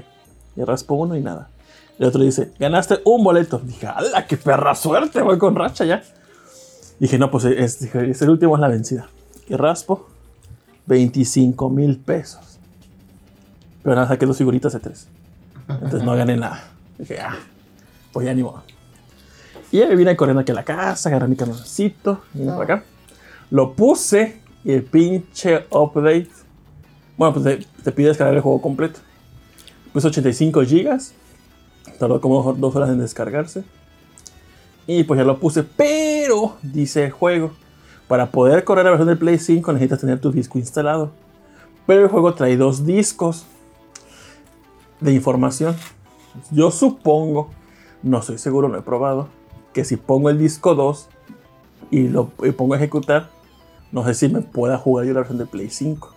Y 0.56 0.64
raspo 0.64 0.96
uno 0.96 1.16
y 1.16 1.22
nada. 1.22 1.50
El 1.98 2.06
otro 2.06 2.22
dice, 2.22 2.52
ganaste 2.60 3.00
un 3.06 3.24
boleto. 3.24 3.60
Dije, 3.60 3.88
¡ala, 3.88 4.26
qué 4.28 4.38
perra 4.38 4.76
suerte! 4.76 5.22
Voy 5.22 5.38
con 5.38 5.56
racha 5.56 5.86
ya. 5.86 6.02
Dije, 7.00 7.18
no, 7.18 7.32
pues 7.32 7.46
es, 7.46 7.80
dije, 7.80 8.10
es 8.10 8.22
el 8.22 8.30
último 8.30 8.56
es 8.56 8.62
la 8.62 8.68
vencida. 8.68 9.10
Y 9.48 9.56
raspo 9.56 10.08
25 10.86 11.70
mil 11.70 11.98
pesos. 11.98 12.60
Pero 13.84 13.96
nada, 13.96 14.08
saqué 14.08 14.26
dos 14.26 14.38
figuritas 14.38 14.74
de 14.74 14.80
tres. 14.80 15.08
Entonces 15.70 16.04
no 16.04 16.16
gané 16.16 16.36
nada. 16.36 16.72
Dije, 16.98 17.20
ah, 17.20 17.38
pues 18.12 18.26
ya 18.26 18.34
ni 18.34 18.44
modo. 18.44 18.64
Y 19.72 19.78
me 19.78 19.96
vine 19.96 20.16
corriendo 20.16 20.42
aquí 20.42 20.52
a 20.52 20.56
la 20.56 20.64
casa, 20.64 21.10
agarré 21.10 21.28
mi 21.28 21.36
camioncito, 21.36 22.22
vine 22.34 22.52
para 22.52 22.64
acá. 22.64 22.84
Lo 23.52 23.74
puse 23.74 24.42
y 24.64 24.72
el 24.72 24.84
pinche 24.84 25.66
update. 25.70 26.30
Bueno, 27.18 27.34
pues 27.34 27.46
te, 27.46 27.84
te 27.84 27.92
pide 27.92 28.08
descargar 28.08 28.36
el 28.36 28.42
juego 28.42 28.62
completo. 28.62 29.00
Puse 29.94 30.08
85 30.08 30.64
gigas. 30.64 31.14
Tardó 32.00 32.20
como 32.20 32.54
dos 32.54 32.76
horas 32.76 32.90
en 32.90 33.00
descargarse. 33.00 33.64
Y 34.88 35.04
pues 35.04 35.20
ya 35.20 35.24
lo 35.24 35.40
puse. 35.40 35.64
Pero, 35.64 36.58
dice 36.64 37.06
el 37.06 37.12
juego, 37.12 37.52
para 38.08 38.32
poder 38.32 38.64
correr 38.64 38.86
la 38.86 38.92
versión 38.92 39.08
del 39.08 39.18
Play 39.18 39.38
5 39.38 39.72
necesitas 39.74 40.00
tener 40.00 40.20
tu 40.20 40.32
disco 40.32 40.58
instalado. 40.58 41.12
Pero 41.86 42.04
el 42.04 42.08
juego 42.08 42.34
trae 42.34 42.58
dos 42.58 42.86
discos 42.86 43.46
de 45.00 45.14
información. 45.14 45.76
Yo 46.52 46.72
supongo, 46.72 47.50
no 48.04 48.20
estoy 48.20 48.38
seguro, 48.38 48.68
no 48.68 48.78
he 48.78 48.82
probado, 48.82 49.30
que 49.74 49.86
si 49.86 49.98
pongo 49.98 50.30
el 50.30 50.38
disco 50.38 50.76
2 50.76 51.10
y 51.92 52.08
lo 52.08 52.32
y 52.44 52.52
pongo 52.52 52.74
a 52.74 52.78
ejecutar, 52.78 53.30
no 53.92 54.06
sé 54.06 54.14
si 54.14 54.30
me 54.30 54.42
pueda 54.42 54.78
jugar 54.78 55.06
yo 55.06 55.14
la 55.14 55.20
versión 55.20 55.38
de 55.38 55.46
Play 55.46 55.70
5. 55.70 56.14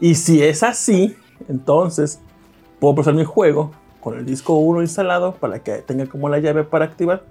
Y 0.00 0.14
si 0.14 0.42
es 0.42 0.62
así, 0.62 1.16
entonces 1.48 2.20
puedo 2.80 2.94
procesar 2.94 3.14
mi 3.14 3.24
juego 3.24 3.70
con 4.00 4.18
el 4.18 4.26
disco 4.26 4.54
1 4.54 4.82
instalado 4.82 5.34
para 5.34 5.62
que 5.62 5.78
tenga 5.78 6.06
como 6.06 6.28
la 6.28 6.38
llave 6.38 6.64
para 6.64 6.84
activar 6.84 7.24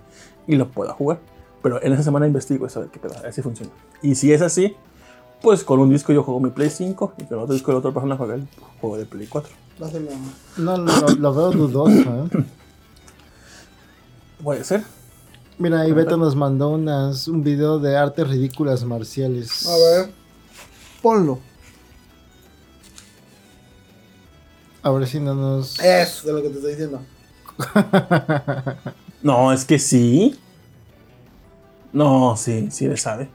y 0.47 0.55
lo 0.55 0.69
pueda 0.69 0.93
jugar. 0.93 1.19
Pero 1.61 1.81
en 1.81 1.93
esa 1.93 2.03
semana 2.03 2.27
investigo 2.27 2.65
eso, 2.67 2.79
a 2.79 2.83
ver 2.83 2.91
qué 2.91 2.99
a 3.07 3.21
ver 3.21 3.33
si 3.33 3.41
funciona. 3.41 3.71
Y 4.01 4.15
si 4.15 4.31
es 4.31 4.41
así, 4.41 4.75
pues 5.45 5.63
con 5.63 5.79
un 5.79 5.91
disco 5.91 6.11
yo 6.11 6.23
juego 6.23 6.39
mi 6.39 6.49
Play 6.49 6.71
5 6.71 7.13
y 7.19 7.23
con 7.25 7.37
otro 7.37 7.53
disco 7.53 7.71
de 7.71 7.77
otra 7.77 7.91
persona 7.91 8.17
juega 8.17 8.33
el 8.33 8.47
juego 8.81 8.97
de 8.97 9.05
Play 9.05 9.27
4. 9.27 9.53
Pásame, 9.79 10.09
mamá. 10.09 10.33
No, 10.57 10.77
lo, 10.77 11.09
lo 11.09 11.33
veo 11.35 11.51
dudoso, 11.51 11.91
¿eh? 12.25 12.45
Puede 14.43 14.63
ser. 14.63 14.83
Mira, 15.59 15.81
ahí 15.81 15.91
Beto 15.91 16.17
nos 16.17 16.35
mandó 16.35 16.69
unas, 16.69 17.27
un 17.27 17.43
video 17.43 17.77
de 17.77 17.95
artes 17.95 18.27
ridículas 18.27 18.83
marciales. 18.85 19.67
A 19.67 19.77
ver. 19.77 20.11
Ponlo. 21.03 21.37
A 24.81 24.89
ver 24.89 25.07
si 25.07 25.19
no 25.19 25.35
nos... 25.35 25.79
Eso 25.79 26.25
de 26.25 26.33
lo 26.33 26.41
que 26.41 26.49
te 26.49 26.55
estoy 26.55 26.71
diciendo. 26.71 27.01
No, 29.21 29.51
es 29.51 29.65
que 29.65 29.79
sí. 29.79 30.39
No, 31.93 32.35
sí, 32.35 32.69
sí 32.69 32.87
le 32.87 32.95
sabe. 32.95 33.27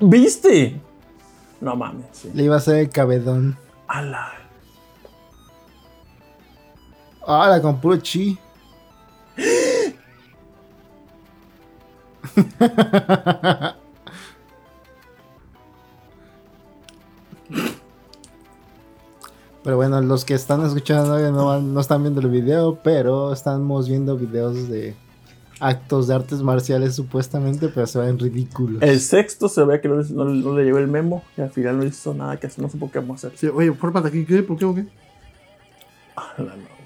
¿Viste? 0.00 0.80
No 1.60 1.76
mames. 1.76 2.24
Le 2.34 2.44
iba 2.44 2.54
a 2.54 2.58
hacer 2.58 2.76
el 2.76 2.88
cabedón. 2.88 3.58
Ala. 3.86 4.32
Ala, 7.26 7.60
con 7.60 7.80
puro. 7.80 7.98
Pero 19.62 19.76
bueno, 19.76 20.00
los 20.00 20.24
que 20.24 20.32
están 20.32 20.64
escuchando 20.64 21.18
no, 21.30 21.60
no 21.60 21.80
están 21.80 22.02
viendo 22.02 22.22
el 22.22 22.30
video, 22.30 22.80
pero 22.82 23.34
estamos 23.34 23.88
viendo 23.88 24.16
videos 24.16 24.68
de 24.68 24.96
actos 25.60 26.08
de 26.08 26.14
artes 26.14 26.42
marciales 26.42 26.94
supuestamente, 26.94 27.68
pero 27.68 27.86
se 27.86 27.98
ven 28.00 28.18
ridículos. 28.18 28.82
El 28.82 28.98
sexto 29.00 29.48
se 29.48 29.62
ve 29.64 29.80
que 29.80 29.88
no, 29.88 29.96
no- 30.02 30.24
no 30.24 30.56
le 30.56 30.64
llevó 30.64 30.78
el 30.78 30.88
memo 30.88 31.22
y 31.36 31.42
al 31.42 31.50
final 31.50 31.76
no 31.78 31.84
hizo 31.84 32.14
nada 32.14 32.38
que 32.38 32.46
hacer, 32.48 32.62
no 32.62 32.68
supo 32.70 32.90
qué 32.90 32.98
vamos 32.98 33.22
a 33.24 33.28
hacer. 33.28 33.38
Sí, 33.38 33.46
oye, 33.48 33.72
fórmate 33.72 34.08
aquí, 34.08 34.24
¿qué? 34.24 34.42
¿Por 34.42 34.58
qué 34.58 34.64
o 34.64 34.74
qué? 34.74 34.86
Ah, 36.16 36.32
la 36.38 36.56
no. 36.56 36.80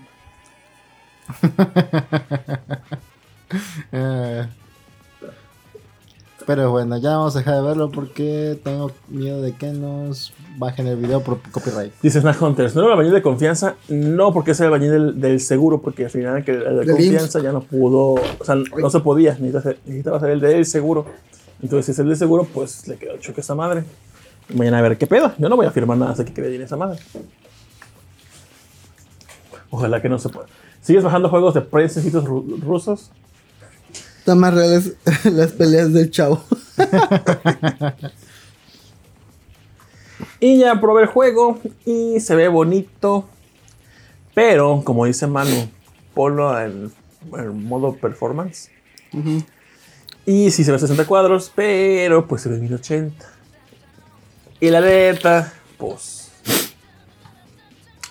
Eh, 3.93 4.47
pero 6.47 6.71
bueno, 6.71 6.97
ya 6.99 7.11
vamos 7.17 7.35
a 7.35 7.39
dejar 7.41 7.57
de 7.57 7.63
verlo 7.63 7.91
porque 7.91 8.59
tengo 8.63 8.91
miedo 9.09 9.41
de 9.43 9.53
que 9.53 9.69
nos 9.73 10.33
bajen 10.57 10.87
el 10.87 10.97
video 10.97 11.21
por 11.23 11.41
copyright. 11.51 11.93
Dice 12.03 12.21
Snack 12.21 12.41
Hunters, 12.41 12.75
¿no 12.75 12.83
era 12.83 12.93
el 12.93 12.97
bañil 12.99 13.13
de 13.13 13.23
confianza? 13.23 13.75
No, 13.89 14.33
porque 14.33 14.53
es 14.53 14.61
el 14.61 14.71
bañil 14.71 14.91
del, 14.91 15.21
del 15.21 15.41
seguro, 15.41 15.81
porque 15.81 16.05
al 16.05 16.11
final 16.11 16.45
que 16.45 16.53
el 16.53 16.81
de 16.81 16.87
confianza 16.93 17.41
ya 17.41 17.53
no 17.53 17.61
pudo, 17.63 18.15
o 18.15 18.45
sea, 18.45 18.55
no 18.55 18.91
se 18.91 19.01
podía, 19.01 19.33
necesitaba 19.33 19.63
ser, 19.63 19.79
necesitaba 19.87 20.21
ser 20.21 20.31
el 20.31 20.41
del 20.41 20.67
seguro. 20.67 21.07
Entonces, 21.63 21.87
si 21.87 21.93
es 21.93 21.99
el 21.99 22.09
del 22.09 22.17
seguro, 22.17 22.47
pues 22.53 22.87
le 22.89 22.97
quedó 22.97 23.17
choque 23.19 23.41
esa 23.41 23.55
madre. 23.55 23.85
Mañana 24.55 24.79
a 24.79 24.83
ver 24.83 24.99
qué 24.99 25.07
pedo. 25.07 25.33
Yo 25.39 25.49
no 25.49 25.57
voy 25.57 25.65
a 25.67 25.71
firmar 25.71 25.97
nada 25.97 26.13
hasta 26.13 26.25
que 26.25 26.35
quede 26.35 26.51
bien 26.51 26.63
esa 26.63 26.77
madre. 26.77 26.99
Ojalá 29.71 30.01
que 30.03 30.09
no 30.09 30.19
se 30.19 30.29
pueda. 30.29 30.47
¿Sigues 30.83 31.03
bajando 31.03 31.29
juegos 31.29 31.55
de 31.55 31.63
princesitos 31.63 32.25
ru- 32.25 32.61
rusos? 32.61 33.11
Están 34.25 34.39
más 34.39 34.55
reales 34.55 34.95
las 35.25 35.53
peleas 35.53 35.93
del 35.93 36.11
chavo. 36.11 36.43
Y 40.41 40.61
ya 40.61 40.81
probé 40.81 41.03
el 41.03 41.09
juego 41.09 41.61
y 41.85 42.21
se 42.21 42.35
ve 42.35 42.49
bonito. 42.49 43.29
Pero, 44.33 44.81
como 44.83 45.05
dice 45.05 45.27
Manu, 45.27 45.69
ponlo 46.15 46.59
en, 46.59 46.91
en 47.37 47.65
modo 47.65 47.97
performance. 47.97 48.71
Y 50.25 50.51
sí 50.51 50.65
se 50.65 50.71
ve 50.71 50.77
a 50.77 50.81
60 50.81 51.07
cuadros, 51.07 51.53
pero 51.55 52.27
pues 52.27 52.41
se 52.41 52.49
ve 52.49 52.55
en 52.55 52.63
1080. 52.63 53.27
Y 54.59 54.71
la 54.71 54.81
neta, 54.81 55.53
pues. 55.77 56.31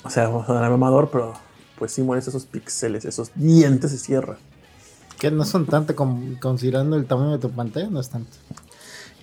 O 0.03 0.11
sea, 0.11 0.27
vamos 0.27 0.47
a 0.47 0.53
dar 0.53 0.69
mamador, 0.69 1.09
pero 1.09 1.33
pues 1.79 1.91
sí 1.91 2.03
mueres 2.03 2.27
esos 2.27 2.45
píxeles, 2.45 3.03
esos 3.03 3.31
dientes 3.33 3.89
se 3.89 3.97
cierran. 3.97 4.37
Que 5.23 5.31
no 5.31 5.45
son 5.45 5.65
tanto 5.65 5.95
con- 5.95 6.35
considerando 6.35 6.97
el 6.97 7.05
tamaño 7.05 7.31
de 7.31 7.37
tu 7.37 7.49
pantalla, 7.49 7.87
no 7.89 8.01
es 8.01 8.09
tanto. 8.09 8.29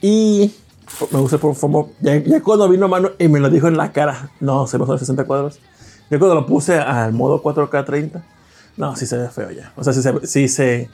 Y 0.01 0.51
me 1.11 1.19
gusta 1.21 1.37
por 1.37 1.55
formo. 1.55 1.93
Ya, 2.01 2.17
ya 2.17 2.43
cuando 2.43 2.67
vino 2.71 2.89
mano 2.89 3.11
y 3.19 3.29
me 3.29 3.39
lo 3.39 3.51
dijo 3.51 3.69
en 3.69 3.77
la 3.77 3.93
cara, 3.93 4.31
no, 4.41 4.67
se 4.67 4.79
me 4.79 4.87
son 4.87 4.99
60 4.99 5.27
cuadros. 5.27 5.59
Ya 6.11 6.19
cuando 6.19 6.35
lo 6.37 6.47
puse 6.47 6.79
al 6.79 7.13
modo 7.13 7.43
4K 7.43 7.85
30, 7.85 8.25
no, 8.79 8.97
sí 8.97 9.05
se 9.05 9.19
ve 9.19 9.29
feo 9.29 9.51
ya. 9.51 9.75
O 9.77 9.85
sea, 9.85 9.93
sí 9.93 10.01
se, 10.01 10.27
sí 10.27 10.49
se 10.49 10.89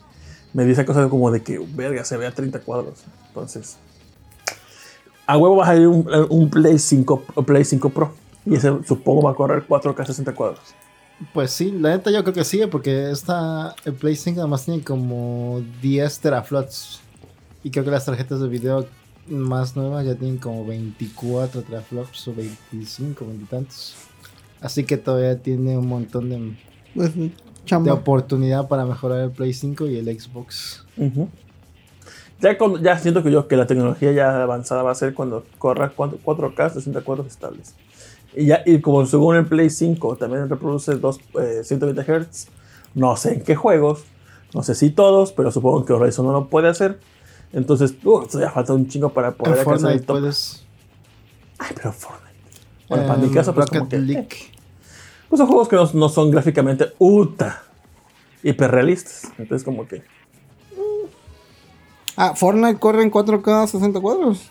me 0.52 0.64
dice 0.64 0.84
cosas 0.84 1.08
como 1.08 1.30
de 1.30 1.40
que, 1.40 1.64
verga, 1.76 2.04
se 2.04 2.16
ve 2.16 2.26
a 2.26 2.32
30 2.32 2.58
cuadros. 2.58 3.04
Entonces, 3.28 3.76
a 5.24 5.38
huevo 5.38 5.54
va 5.54 5.62
a 5.62 5.66
salir 5.68 5.86
un, 5.86 6.04
un 6.30 6.50
Play 6.50 6.80
5 6.80 7.22
o 7.32 7.42
Play 7.44 7.64
5 7.64 7.90
Pro. 7.90 8.12
Y 8.44 8.56
ese 8.56 8.72
supongo 8.84 9.22
va 9.22 9.30
a 9.30 9.34
correr 9.36 9.64
4K 9.68 10.04
60 10.04 10.34
cuadros. 10.34 10.58
Pues 11.32 11.50
sí, 11.50 11.72
la 11.72 11.90
neta 11.90 12.10
yo 12.10 12.22
creo 12.22 12.34
que 12.34 12.44
sí, 12.44 12.60
porque 12.70 13.10
esta, 13.10 13.74
el 13.84 13.94
Play 13.94 14.16
5 14.16 14.40
además 14.40 14.64
tiene 14.66 14.82
como 14.84 15.62
10 15.80 16.20
teraflops. 16.20 17.00
Y 17.64 17.70
creo 17.70 17.84
que 17.84 17.90
las 17.90 18.04
tarjetas 18.04 18.40
de 18.40 18.48
video 18.48 18.86
más 19.28 19.74
nuevas 19.76 20.04
ya 20.06 20.14
tienen 20.14 20.36
como 20.38 20.64
24 20.66 21.62
teraflops 21.62 22.28
o 22.28 22.34
25, 22.34 23.24
20 23.26 23.44
y 23.44 23.46
tantos. 23.46 23.94
Así 24.60 24.84
que 24.84 24.96
todavía 24.98 25.38
tiene 25.40 25.76
un 25.78 25.88
montón 25.88 26.28
de, 26.28 26.56
Pues, 26.94 27.14
de 27.14 27.90
oportunidad 27.94 28.68
para 28.68 28.84
mejorar 28.84 29.20
el 29.20 29.30
Play 29.30 29.52
5 29.54 29.86
y 29.86 29.96
el 29.96 30.20
Xbox. 30.20 30.84
Ya, 32.40 32.56
cuando- 32.58 32.78
ya 32.78 32.98
siento 32.98 33.22
que 33.22 33.30
yo 33.32 33.48
que 33.48 33.56
la 33.56 33.66
tecnología 33.66 34.12
ya 34.12 34.42
avanzada 34.42 34.82
va 34.82 34.90
a 34.92 34.94
ser 34.94 35.14
cuando 35.14 35.44
corra 35.58 35.92
4- 35.96 36.18
4K 36.22 36.70
60 36.70 37.00
cuadros 37.00 37.26
estables. 37.28 37.74
Y 38.36 38.46
ya 38.46 38.62
y 38.66 38.80
como 38.80 39.06
según 39.06 39.36
el 39.36 39.46
Play 39.46 39.70
5 39.70 40.16
también 40.16 40.48
reproduce 40.48 40.94
dos, 40.96 41.18
eh, 41.40 41.62
120 41.64 42.02
Hz, 42.02 42.48
no 42.94 43.16
sé 43.16 43.34
en 43.34 43.42
qué 43.42 43.56
juegos, 43.56 44.04
no 44.54 44.62
sé 44.62 44.74
si 44.74 44.90
todos, 44.90 45.32
pero 45.32 45.50
supongo 45.50 45.84
que 45.84 45.94
Horizon 45.94 46.26
no 46.26 46.32
lo 46.32 46.48
puede 46.48 46.68
hacer. 46.68 47.00
Entonces, 47.52 47.94
uh, 48.04 48.26
todavía 48.26 48.50
falta 48.50 48.74
un 48.74 48.88
chingo 48.88 49.08
para 49.10 49.32
poder 49.32 49.60
alcanzar 49.60 49.92
el 49.92 50.04
top. 50.04 50.18
puedes... 50.18 50.66
Ay, 51.58 51.70
pero 51.74 51.92
Fortnite. 51.92 52.36
Bueno, 52.88 53.06
para 53.06 53.18
mi 53.18 53.26
em, 53.26 53.32
caso, 53.32 53.54
pues 53.54 53.66
Rocket 53.66 53.78
como 53.78 53.88
que... 53.88 54.12
eh, 54.12 54.28
pues 55.28 55.38
son 55.38 55.46
juegos 55.46 55.68
que 55.68 55.76
no, 55.76 55.90
no 55.94 56.08
son 56.08 56.30
gráficamente 56.30 56.92
ultra 56.98 57.62
hiperrealistas. 58.42 59.32
Entonces 59.38 59.64
como 59.64 59.86
que... 59.88 60.02
Ah, 62.16 62.34
Fortnite 62.34 62.78
corre 62.78 63.02
en 63.02 63.10
4K 63.10 63.66
60 63.66 64.00
cuadros. 64.00 64.50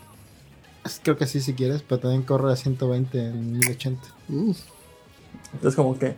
Creo 1.04 1.18
que 1.18 1.26
sí 1.26 1.42
si 1.42 1.54
quieres, 1.54 1.82
pero 1.82 2.00
también 2.02 2.24
corre 2.24 2.52
a 2.52 2.56
120 2.56 3.18
en 3.28 3.54
1080. 3.58 4.02
Uf. 4.30 4.58
Entonces 5.54 5.76
como 5.76 5.98
que... 5.98 6.16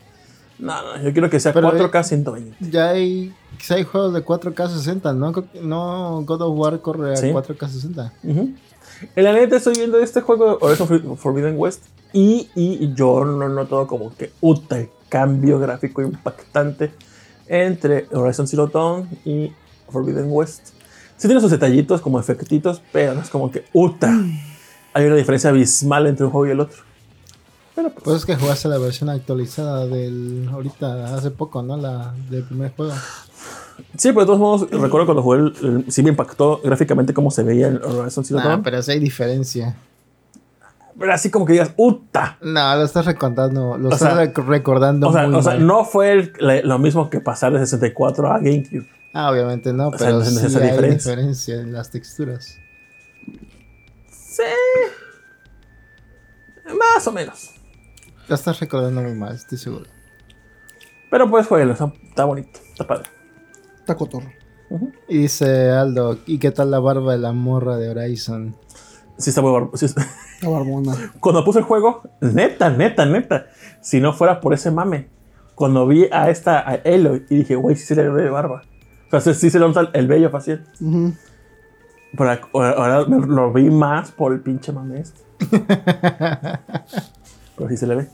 No, 0.59 0.82
no, 0.82 1.03
yo 1.03 1.13
quiero 1.13 1.30
que 1.30 1.39
sea 1.39 1.53
Pero, 1.53 1.72
4K 1.72 2.03
120. 2.03 2.57
Ya 2.72 2.89
hay, 2.89 3.34
quizá 3.59 3.76
hay 3.76 3.84
juegos 3.84 4.13
de 4.13 4.26
4K 4.26 4.70
60, 4.70 5.13
¿no? 5.13 5.32
No, 5.61 6.24
God 6.26 6.41
of 6.41 6.57
War 6.57 6.82
corre 6.82 7.13
a 7.13 7.15
Sí. 7.15 7.28
4K 7.28 7.70
60. 7.70 8.13
Ujú. 8.24 8.53
En 9.15 9.24
la 9.24 9.34
neta 9.34 9.57
estoy 9.57 9.76
viendo 9.76 9.99
este 9.99 10.22
juego 10.22 10.57
Horizon 10.59 10.88
For- 10.88 11.18
Forbidden 11.18 11.55
West 11.57 11.84
y, 12.11 12.49
y 12.55 12.93
yo 12.95 13.24
no 13.24 13.47
noto 13.49 13.86
como 13.86 14.15
que 14.15 14.32
uta, 14.41 14.80
el 14.80 14.89
cambio 15.09 15.59
gráfico 15.59 16.01
impactante 16.01 16.91
entre 17.47 18.07
Horizon 18.11 18.47
Zero 18.47 18.65
Dawn 18.68 19.07
y 19.26 19.51
Forbidden 19.91 20.26
West. 20.30 20.70
Sí 21.18 21.28
tiene 21.28 21.39
sus 21.41 21.51
detallitos 21.51 22.01
como 22.01 22.20
efectitos, 22.20 22.82
pero 22.91 23.13
no 23.13 23.22
es 23.22 23.30
como 23.30 23.51
que 23.51 23.65
uta. 23.74 24.11
Hay 24.98 25.06
una 25.06 25.16
diferencia 25.16 25.50
abismal 25.50 26.08
entre 26.08 26.26
un 26.26 26.32
juego 26.32 26.48
y 26.48 26.52
el 26.52 26.60
otro. 26.60 26.78
Pero 27.76 27.89
pues, 27.91 28.04
Pues 28.04 28.18
es 28.18 28.26
que 28.26 28.36
jugaste 28.36 28.68
la 28.68 28.78
versión 28.80 29.10
actualizada 29.10 29.86
del. 29.86 30.50
Ahorita, 30.52 31.16
hace 31.16 31.32
poco, 31.32 31.62
¿no? 31.62 31.78
La 31.78 32.14
del 32.30 32.43
primer 32.43 32.72
juego. 32.76 32.93
sí, 33.95 34.10
pero 34.10 34.22
de 34.22 34.26
todos 34.26 34.39
modos, 34.39 34.72
recuerdo 34.72 35.06
cuando 35.06 35.22
jugué, 35.22 35.38
el, 35.39 35.54
el- 35.86 35.91
sí 35.91 36.02
me 36.04 36.10
impactó 36.10 36.60
gráficamente 36.64 37.14
cómo 37.14 37.30
se 37.32 37.43
veía 37.43 37.68
el 37.68 37.78
Horizon 37.84 38.26
Zero 38.26 38.39
Dawn. 38.41 38.64
pero 38.64 38.82
sí 38.82 38.91
hay 38.91 39.00
diferencia. 39.00 39.76
Pero 41.00 41.14
así 41.14 41.30
como 41.30 41.45
que 41.45 41.54
digas, 41.54 41.74
uta. 41.78 42.38
No, 42.41 42.76
lo 42.76 42.84
estás 42.84 43.06
recordando. 43.06 43.78
Lo 43.78 43.89
O 43.89 43.93
estás 43.93 44.14
sea, 44.16 44.24
rec- 44.34 44.43
recordando 44.48 45.10
O 45.10 45.14
sea, 45.14 45.28
muy 45.28 45.36
o 45.38 45.43
sea, 45.43 45.54
mal. 45.54 45.68
no 45.68 45.86
fue 45.86 46.12
el- 46.14 46.34
la- 46.39 46.62
lo 46.64 46.80
mismo 46.80 47.12
que 47.12 47.20
pasar 47.20 47.54
de 47.54 47.60
64 47.60 48.32
a 48.32 48.39
GameCube. 48.39 48.88
Ah, 49.14 49.30
obviamente 49.32 49.72
no, 49.74 49.89
sea, 49.91 49.98
pero 50.00 50.20
no 50.20 50.26
sí 50.26 50.38
hay 50.39 50.45
diferencia. 50.48 51.12
diferencia 51.12 51.56
en 51.62 51.74
las 51.74 51.91
texturas. 51.91 52.58
Sí. 54.38 54.43
Más 56.77 57.07
o 57.07 57.11
menos. 57.11 57.51
Lo 58.27 58.35
estás 58.35 58.59
recordando 58.59 59.01
muy 59.01 59.13
mal, 59.15 59.33
estoy 59.35 59.57
seguro. 59.57 59.85
Pero 61.09 61.29
pues 61.29 61.47
jueguelo, 61.47 61.73
está, 61.73 61.91
está 62.09 62.25
bonito, 62.25 62.59
está 62.69 62.85
padre. 62.85 63.09
Está 63.79 63.95
cotorro. 63.95 64.29
Y 65.07 65.19
dice 65.19 65.69
Aldo, 65.71 66.17
¿y 66.25 66.39
qué 66.39 66.51
tal 66.51 66.71
la 66.71 66.79
barba 66.79 67.13
de 67.13 67.19
la 67.19 67.31
morra 67.31 67.77
de 67.77 67.89
Horizon? 67.89 68.55
Sí 69.17 69.29
está 69.29 69.41
muy 69.41 69.51
bar- 69.51 69.69
sí 69.75 69.85
está- 69.85 70.05
La 70.41 70.49
barbona. 70.49 71.13
Cuando 71.21 71.43
puse 71.45 71.59
el 71.59 71.65
juego, 71.65 72.03
neta, 72.19 72.69
neta, 72.69 73.05
neta. 73.05 73.47
Si 73.81 74.01
no 74.01 74.11
fuera 74.13 74.41
por 74.41 74.53
ese 74.53 74.69
mame, 74.69 75.07
cuando 75.55 75.88
vi 75.88 76.07
a 76.11 76.29
esta, 76.29 76.69
a 76.69 76.75
Eloy, 76.75 77.25
y 77.29 77.38
dije, 77.38 77.55
güey, 77.55 77.75
sí 77.77 77.85
se 77.85 77.95
le 77.95 78.09
ve 78.09 78.29
barba. 78.29 78.61
O 79.11 79.19
sea, 79.21 79.33
sí, 79.33 79.49
se 79.49 79.57
le 79.57 79.65
nota 79.65 79.89
el 79.93 80.05
vello 80.07 80.29
facial. 80.29 80.65
Ujú. 80.81 81.13
Pero 82.16 82.32
ahora 82.53 83.01
lo 83.01 83.51
vi 83.53 83.70
más 83.70 84.12
por 84.12 84.34
el 84.34 84.39
pinche 84.41 84.72
mame 84.72 85.01
este. 85.01 85.20
Pero 87.58 87.70
sí 87.70 87.78
se 87.78 87.88
le 87.88 87.95
ve. 87.95 88.08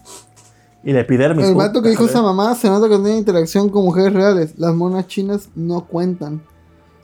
Y 0.84 0.92
la 0.92 1.02
epidermis. 1.02 1.48
El 1.48 1.56
vato 1.56 1.82
que 1.82 1.90
dijo 1.90 2.06
esa 2.06 2.22
mamá 2.22 2.56
se 2.56 2.70
nota 2.70 2.90
que 2.90 2.96
tiene 2.96 3.18
interacción 3.18 3.70
con 3.70 3.84
mujeres 3.86 4.14
reales. 4.14 4.58
Las 4.58 4.74
monas 4.76 5.08
chinas 5.08 5.50
no 5.56 5.86
cuentan. 5.86 6.42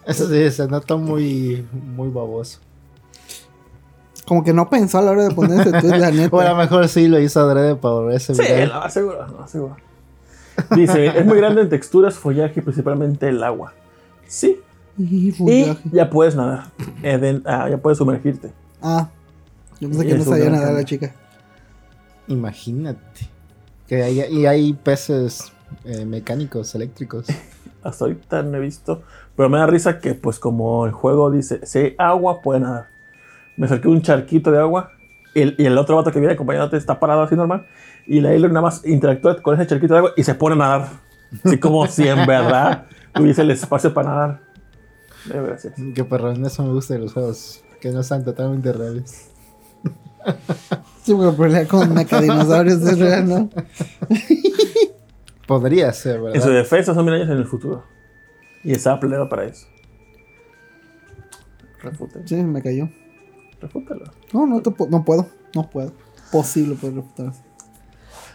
Eso 0.05 0.27
sí, 0.27 0.49
se 0.51 0.67
nota 0.67 0.95
muy, 0.95 1.65
muy 1.95 2.09
baboso. 2.09 2.59
Como 4.25 4.43
que 4.43 4.53
no 4.53 4.69
pensó 4.69 4.97
a 4.99 5.01
la 5.01 5.11
hora 5.11 5.23
de 5.27 5.33
poner 5.33 5.61
ese 5.61 5.71
tweet, 5.79 5.97
la 5.97 6.11
neta. 6.11 6.35
O 6.35 6.39
a 6.39 6.49
lo 6.49 6.55
mejor 6.55 6.87
sí 6.87 7.07
lo 7.07 7.19
hizo 7.19 7.39
adrede 7.39 7.75
para 7.75 8.13
ese 8.13 8.35
Sí, 8.35 8.41
video. 8.41 8.67
lo 8.67 8.75
aseguro, 8.83 9.27
lo 9.27 9.43
aseguro. 9.43 9.77
Dice, 10.75 11.07
es 11.07 11.25
muy 11.25 11.37
grande 11.37 11.61
en 11.61 11.69
texturas, 11.69 12.15
follaje 12.15 12.59
y 12.59 12.63
principalmente 12.63 13.29
el 13.29 13.41
agua. 13.43 13.73
Sí, 14.27 14.59
Y 14.99 15.33
ya 15.91 16.09
puedes 16.09 16.35
nadar. 16.35 16.65
Eh, 17.01 17.41
ah, 17.45 17.69
ya 17.69 17.77
puedes 17.77 17.97
sumergirte. 17.97 18.51
Ah. 18.81 19.09
Yo 19.79 19.87
pensé 19.87 20.05
que 20.05 20.15
no 20.15 20.25
sabía 20.25 20.49
nadar 20.49 20.73
la 20.73 20.83
chica. 20.83 21.13
Imagínate. 22.27 23.29
Que 23.87 24.03
hay, 24.03 24.19
y 24.29 24.45
hay 24.45 24.73
peces 24.73 25.53
eh, 25.85 26.05
mecánicos, 26.05 26.75
eléctricos. 26.75 27.27
Hasta 27.83 28.05
ahorita 28.05 28.43
no 28.43 28.57
he 28.57 28.59
visto. 28.59 29.03
Pero 29.37 29.49
me 29.49 29.57
da 29.57 29.67
risa 29.67 29.99
que, 29.99 30.15
pues, 30.15 30.37
como 30.37 30.85
el 30.85 30.91
juego 30.91 31.31
dice, 31.31 31.65
si 31.65 31.79
hay 31.79 31.95
agua, 31.97 32.41
puede 32.41 32.59
nadar. 32.59 32.87
Me 33.55 33.67
acerqué 33.67 33.87
a 33.87 33.91
un 33.91 34.01
charquito 34.01 34.51
de 34.51 34.59
agua 34.59 34.91
el, 35.33 35.55
y 35.57 35.65
el 35.65 35.77
otro 35.77 35.95
vato 35.95 36.11
que 36.11 36.19
viene 36.19 36.33
acompañándote 36.33 36.75
está 36.75 36.99
parado 36.99 37.21
así 37.21 37.35
normal. 37.35 37.65
Y 38.05 38.19
la 38.19 38.29
Ailor 38.29 38.51
nada 38.51 38.63
más 38.63 38.85
interactúa 38.85 39.41
con 39.41 39.55
ese 39.55 39.67
charquito 39.67 39.93
de 39.93 39.99
agua 39.99 40.11
y 40.17 40.23
se 40.23 40.35
pone 40.35 40.55
a 40.55 40.57
nadar. 40.57 40.87
Así 41.45 41.57
como 41.57 41.87
si 41.87 42.05
en 42.07 42.25
verdad 42.25 42.85
tuviese 43.13 43.43
el 43.43 43.51
espacio 43.51 43.93
para 43.93 44.09
nadar. 44.09 44.48
Eh, 45.31 45.41
Gracias. 45.45 45.73
Qué 45.95 46.03
perrón, 46.03 46.45
eso 46.45 46.63
me 46.63 46.73
gusta 46.73 46.93
de 46.95 47.01
los 47.01 47.13
juegos, 47.13 47.61
que 47.81 47.91
no 47.91 47.99
están 48.01 48.23
totalmente 48.25 48.71
reales. 48.73 49.29
Sí, 51.03 51.13
porque 51.15 51.35
pelea 51.41 51.65
con 51.67 51.93
mecadinosaurios 51.93 52.81
es 52.83 52.99
real, 52.99 53.27
¿no? 53.27 53.49
Podría 55.47 55.91
ser, 55.93 56.17
En 56.17 56.21
su 56.41 56.47
¿verdad? 56.49 56.49
defensa 56.61 56.93
son 56.93 57.05
mil 57.05 57.13
años 57.15 57.29
en 57.29 57.37
el 57.37 57.45
futuro. 57.45 57.83
Y 58.63 58.73
estaba 58.73 58.99
planeado 58.99 59.27
para 59.29 59.45
eso. 59.45 59.65
Refútalo. 61.81 62.27
Sí, 62.27 62.35
me 62.35 62.61
cayó. 62.61 62.89
Refútalo. 63.61 64.03
No, 64.33 64.45
no, 64.45 64.61
te 64.61 64.71
no 64.89 65.03
puedo. 65.05 65.27
No 65.55 65.69
puedo. 65.69 65.93
Posible 66.31 66.75
poder 66.75 66.97
refutar. 66.97 67.31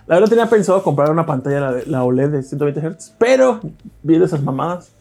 La 0.07 0.17
verdad 0.17 0.29
tenía 0.31 0.47
pensado 0.51 0.83
comprar 0.83 1.11
una 1.11 1.27
pantalla, 1.27 1.61
la, 1.61 1.73
de- 1.73 1.87
la 1.87 2.03
OLED 2.03 2.31
de 2.31 2.43
120 2.43 2.81
Hz, 2.81 3.15
pero 3.19 3.61
vi 4.03 4.19
de 4.19 4.25
esas 4.25 4.43
mamadas 4.43 4.94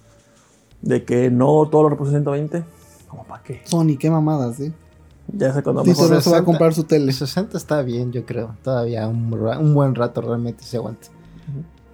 de 0.83 1.03
que 1.03 1.31
no 1.31 1.67
todo 1.71 1.83
lo 1.83 1.89
reproduce 1.89 2.11
120. 2.17 2.63
¿Cómo 3.07 3.23
para 3.23 3.41
qué? 3.41 3.61
Sony, 3.65 3.97
qué 3.99 4.11
mamadas, 4.11 4.59
¿eh? 4.59 4.71
Ya 5.27 5.53
sé 5.53 5.63
cuando 5.63 5.83
Sí, 5.83 5.89
mejor. 5.91 6.05
se 6.07 6.11
va 6.11 6.17
a 6.17 6.21
60. 6.21 6.43
comprar 6.45 6.73
su 6.73 6.83
tele. 6.83 7.05
El 7.05 7.13
60 7.13 7.57
está 7.57 7.81
bien, 7.81 8.11
yo 8.11 8.25
creo. 8.25 8.55
Todavía 8.63 9.07
un, 9.07 9.29
buen 9.73 9.95
rato 9.95 10.21
realmente 10.21 10.63
se 10.63 10.77
aguanta. 10.77 11.07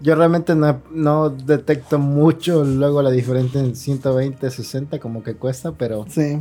Yo 0.01 0.15
realmente 0.15 0.55
no, 0.55 0.81
no 0.91 1.29
detecto 1.29 1.99
mucho 1.99 2.63
luego 2.63 3.01
la 3.01 3.11
diferencia 3.11 3.59
en 3.61 3.75
120, 3.75 4.49
60, 4.49 4.99
como 4.99 5.21
que 5.23 5.35
cuesta, 5.35 5.73
pero 5.73 6.05
Sí. 6.07 6.39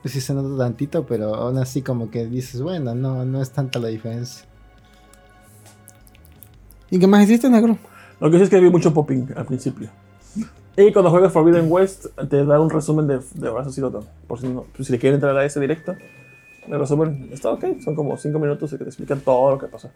pues 0.00 0.14
sí 0.14 0.20
se 0.20 0.32
nota 0.32 0.56
tantito, 0.56 1.04
pero 1.06 1.34
aún 1.34 1.58
así 1.58 1.82
como 1.82 2.08
que 2.10 2.26
dices, 2.26 2.62
bueno, 2.62 2.94
no, 2.94 3.24
no 3.24 3.42
es 3.42 3.50
tanta 3.50 3.78
la 3.80 3.88
diferencia. 3.88 4.46
¿Y 6.88 6.98
qué 6.98 7.06
más 7.06 7.24
hiciste, 7.24 7.50
negro? 7.50 7.76
Lo 8.20 8.30
que 8.30 8.36
sí 8.38 8.44
es 8.44 8.48
que 8.50 8.60
vi 8.60 8.70
mucho 8.70 8.94
popping 8.94 9.28
al 9.36 9.44
principio. 9.46 9.90
Y 10.76 10.92
cuando 10.92 11.10
juegas 11.10 11.32
Forbidden 11.32 11.70
West, 11.70 12.06
te 12.28 12.44
da 12.44 12.60
un 12.60 12.70
resumen 12.70 13.06
de, 13.06 13.20
de 13.34 13.48
Horizon 13.48 13.72
Zero 13.72 13.90
Dawn. 13.90 14.06
Por 14.26 14.40
si, 14.40 14.48
no, 14.48 14.66
si 14.78 14.92
le 14.92 14.98
quieren 14.98 15.16
entrar 15.16 15.36
a 15.36 15.44
ese 15.44 15.60
directo, 15.60 15.94
el 16.66 16.78
resumen 16.78 17.28
está 17.32 17.50
ok. 17.50 17.64
Son 17.84 17.94
como 17.94 18.16
5 18.16 18.38
minutos 18.38 18.70
que 18.70 18.78
te 18.78 18.84
explican 18.84 19.20
todo 19.20 19.52
lo 19.52 19.58
que 19.58 19.66
pasó. 19.66 19.90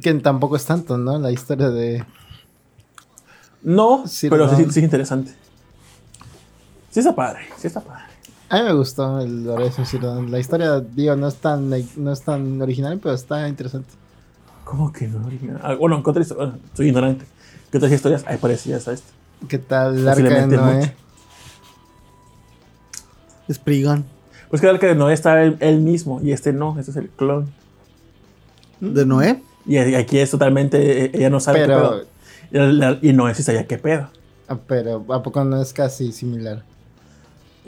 Que 0.00 0.12
tampoco 0.14 0.56
es 0.56 0.64
tanto, 0.64 0.98
¿no? 0.98 1.18
La 1.18 1.32
historia 1.32 1.70
de... 1.70 2.04
No, 3.62 4.04
Zero 4.06 4.36
pero 4.36 4.54
sí, 4.54 4.62
es 4.62 4.76
interesante. 4.76 5.32
Sí 6.90 7.00
está 7.00 7.14
padre, 7.14 7.40
sí 7.56 7.66
está 7.66 7.80
padre. 7.80 8.04
A 8.50 8.58
mí 8.58 8.64
me 8.64 8.72
gustó 8.74 9.20
el 9.20 9.48
Horizon 9.48 9.86
Zero 9.86 10.08
Dawn. 10.14 10.30
La 10.30 10.38
historia, 10.38 10.80
digo, 10.80 11.16
no 11.16 11.28
es 11.28 11.36
tan, 11.36 11.68
no 11.68 12.12
es 12.12 12.22
tan 12.22 12.62
original, 12.62 12.98
pero 13.02 13.14
está 13.14 13.48
interesante. 13.48 13.90
¿Cómo 14.64 14.92
que 14.92 15.08
no? 15.08 15.26
original? 15.26 15.60
Ah, 15.62 15.74
bueno, 15.74 16.02
¿qué 16.02 16.10
otra 16.10 16.22
historia? 16.22 16.44
Bueno, 16.44 16.58
soy 16.74 16.88
ignorante. 16.88 17.24
¿Qué 17.70 17.78
otras 17.78 17.92
historias 17.92 18.24
hay 18.26 18.36
parecidas 18.36 18.86
a 18.86 18.92
esta? 18.92 19.17
¿Qué 19.46 19.58
tal 19.58 19.98
el 19.98 20.08
arca 20.08 20.46
de 20.46 20.56
Noé? 20.56 20.74
mucho. 20.76 20.92
Spriggan. 23.52 24.04
Pues 24.50 24.60
que 24.60 24.68
el 24.68 24.74
arca 24.74 24.86
de 24.86 24.94
Noé 24.94 25.14
está 25.14 25.42
él, 25.42 25.56
él 25.60 25.80
mismo 25.80 26.20
y 26.22 26.32
este 26.32 26.52
no, 26.52 26.78
este 26.78 26.90
es 26.90 26.96
el 26.96 27.08
clon. 27.10 27.52
¿De 28.80 29.04
Noé? 29.06 29.42
Y 29.66 29.76
aquí 29.76 30.18
es 30.18 30.30
totalmente, 30.30 31.04
eh, 31.04 31.10
ella 31.12 31.28
no 31.30 31.40
sabe 31.40 31.60
Pero, 31.66 32.00
qué 32.50 32.58
pedo. 32.58 32.98
Y, 33.02 33.12
Noé 33.12 33.34
sí 33.34 33.42
sabía 33.42 33.66
qué 33.66 33.76
pedo. 33.78 34.08
ah, 34.48 34.56
pero 34.66 35.04
¿a 35.12 35.22
poco 35.22 35.44
no 35.44 35.60
es 35.60 35.72
casi 35.74 36.12
similar? 36.12 36.62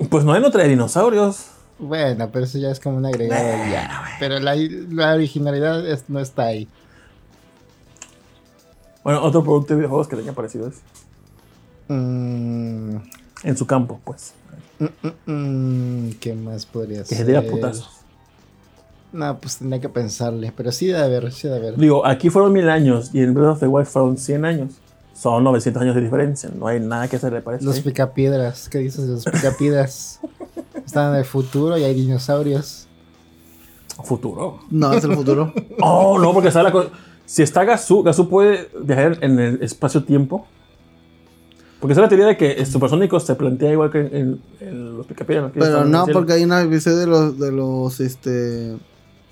Pues 0.09 0.25
Noé 0.25 0.41
no 0.41 0.51
trae 0.51 0.69
dinosaurios. 0.69 1.47
Bueno, 1.79 2.29
pero 2.33 2.45
eso 2.47 2.59
ya 2.59 2.71
es 2.71 2.81
como 2.81 2.97
un 2.97 3.07
agregado 3.07 3.43
ya. 3.71 4.05
Pero 4.19 4.39
la, 4.41 4.55
la 4.55 5.15
originalidad 5.15 5.87
es- 5.87 6.09
no 6.09 6.21
está 6.21 6.45
ahí. 6.45 6.69
Bueno, 9.05 9.23
otro 9.23 9.43
producto 9.43 9.73
de 9.75 9.79
videojuegos 9.81 10.09
que 10.09 10.17
le 10.17 10.23
haya 10.23 10.33
parecido 10.35 10.69
es. 10.69 10.77
Mm, 11.95 12.97
En 13.43 13.57
su 13.57 13.67
campo, 13.67 14.01
pues. 14.05 14.33
mm, 14.79 15.31
mm, 15.31 16.11
¿Qué 16.21 16.35
más 16.35 16.67
podría 16.67 17.01
Que 17.01 17.05
ser? 17.07 17.19
se 17.19 17.25
diera 17.25 17.43
putazos. 17.43 17.91
No, 19.13 19.39
pues 19.41 19.57
tendría 19.59 19.81
que 19.81 19.89
pensarle. 19.89 20.53
Pero 20.57 20.71
sí 20.71 20.87
debe 20.87 21.01
haber, 21.01 21.33
sí 21.33 21.49
debe 21.49 21.69
haber. 21.69 21.77
Digo, 21.77 22.07
aquí 22.07 22.31
fueron 22.31 22.53
mil 22.53 22.69
años 22.71 23.11
y 23.13 23.21
en 23.23 23.35
Breath 23.35 23.49
of 23.55 23.61
the 23.61 23.67
Wild 23.67 23.87
fueron 23.89 24.17
100 24.17 24.45
años. 24.45 24.73
Son 25.15 25.43
900 25.43 25.83
años 25.83 25.95
de 25.97 26.01
diferencia. 26.03 26.49
No 26.57 26.67
hay 26.69 26.79
nada 26.81 27.09
que 27.09 27.19
se 27.19 27.31
le 27.31 27.41
parezca. 27.43 27.65
Los 27.67 27.77
ahí. 27.77 27.83
picapiedras, 27.83 28.69
¿qué 28.69 28.79
dices 28.79 29.07
de 29.09 29.15
los 29.15 29.25
picapiedras? 29.25 30.21
Están 30.87 31.13
en 31.13 31.19
el 31.19 31.25
futuro 31.25 31.77
y 31.77 31.83
hay 31.85 31.95
dinosaurios. 31.95 32.87
Futuro. 34.05 34.61
No, 34.71 34.93
es 34.95 35.05
el 35.05 35.15
futuro. 35.15 35.53
Oh, 35.83 36.19
no, 36.19 36.33
porque 36.33 36.49
está 36.49 36.63
la 36.63 36.71
co- 36.73 36.91
Si 37.27 37.43
está 37.43 37.65
Gazoo, 37.65 38.03
Gazoo 38.03 38.29
puede 38.29 38.71
viajar 38.83 39.19
en 39.23 39.39
el 39.41 39.63
espacio-tiempo. 39.63 40.47
Porque 41.81 41.93
esa 41.93 42.01
es 42.03 42.05
la 42.05 42.09
teoría 42.09 42.27
de 42.27 42.37
que 42.37 42.65
Supersónicos 42.67 43.25
se 43.25 43.35
plantea 43.35 43.73
igual 43.73 43.91
que 43.91 44.01
en, 44.01 44.15
en- 44.15 44.41
en 44.61 44.97
los 44.99 45.07
Picapiedras. 45.07 45.51
que 45.53 45.59
Pero 45.61 45.85
no, 45.85 46.05
porque 46.13 46.33
hay 46.35 46.45
una 46.45 46.61
episodio 46.61 46.99
de 46.99 47.07
los, 47.07 47.39
de 47.39 47.53
los, 47.53 48.01
este, 48.01 48.31
de 48.31 48.79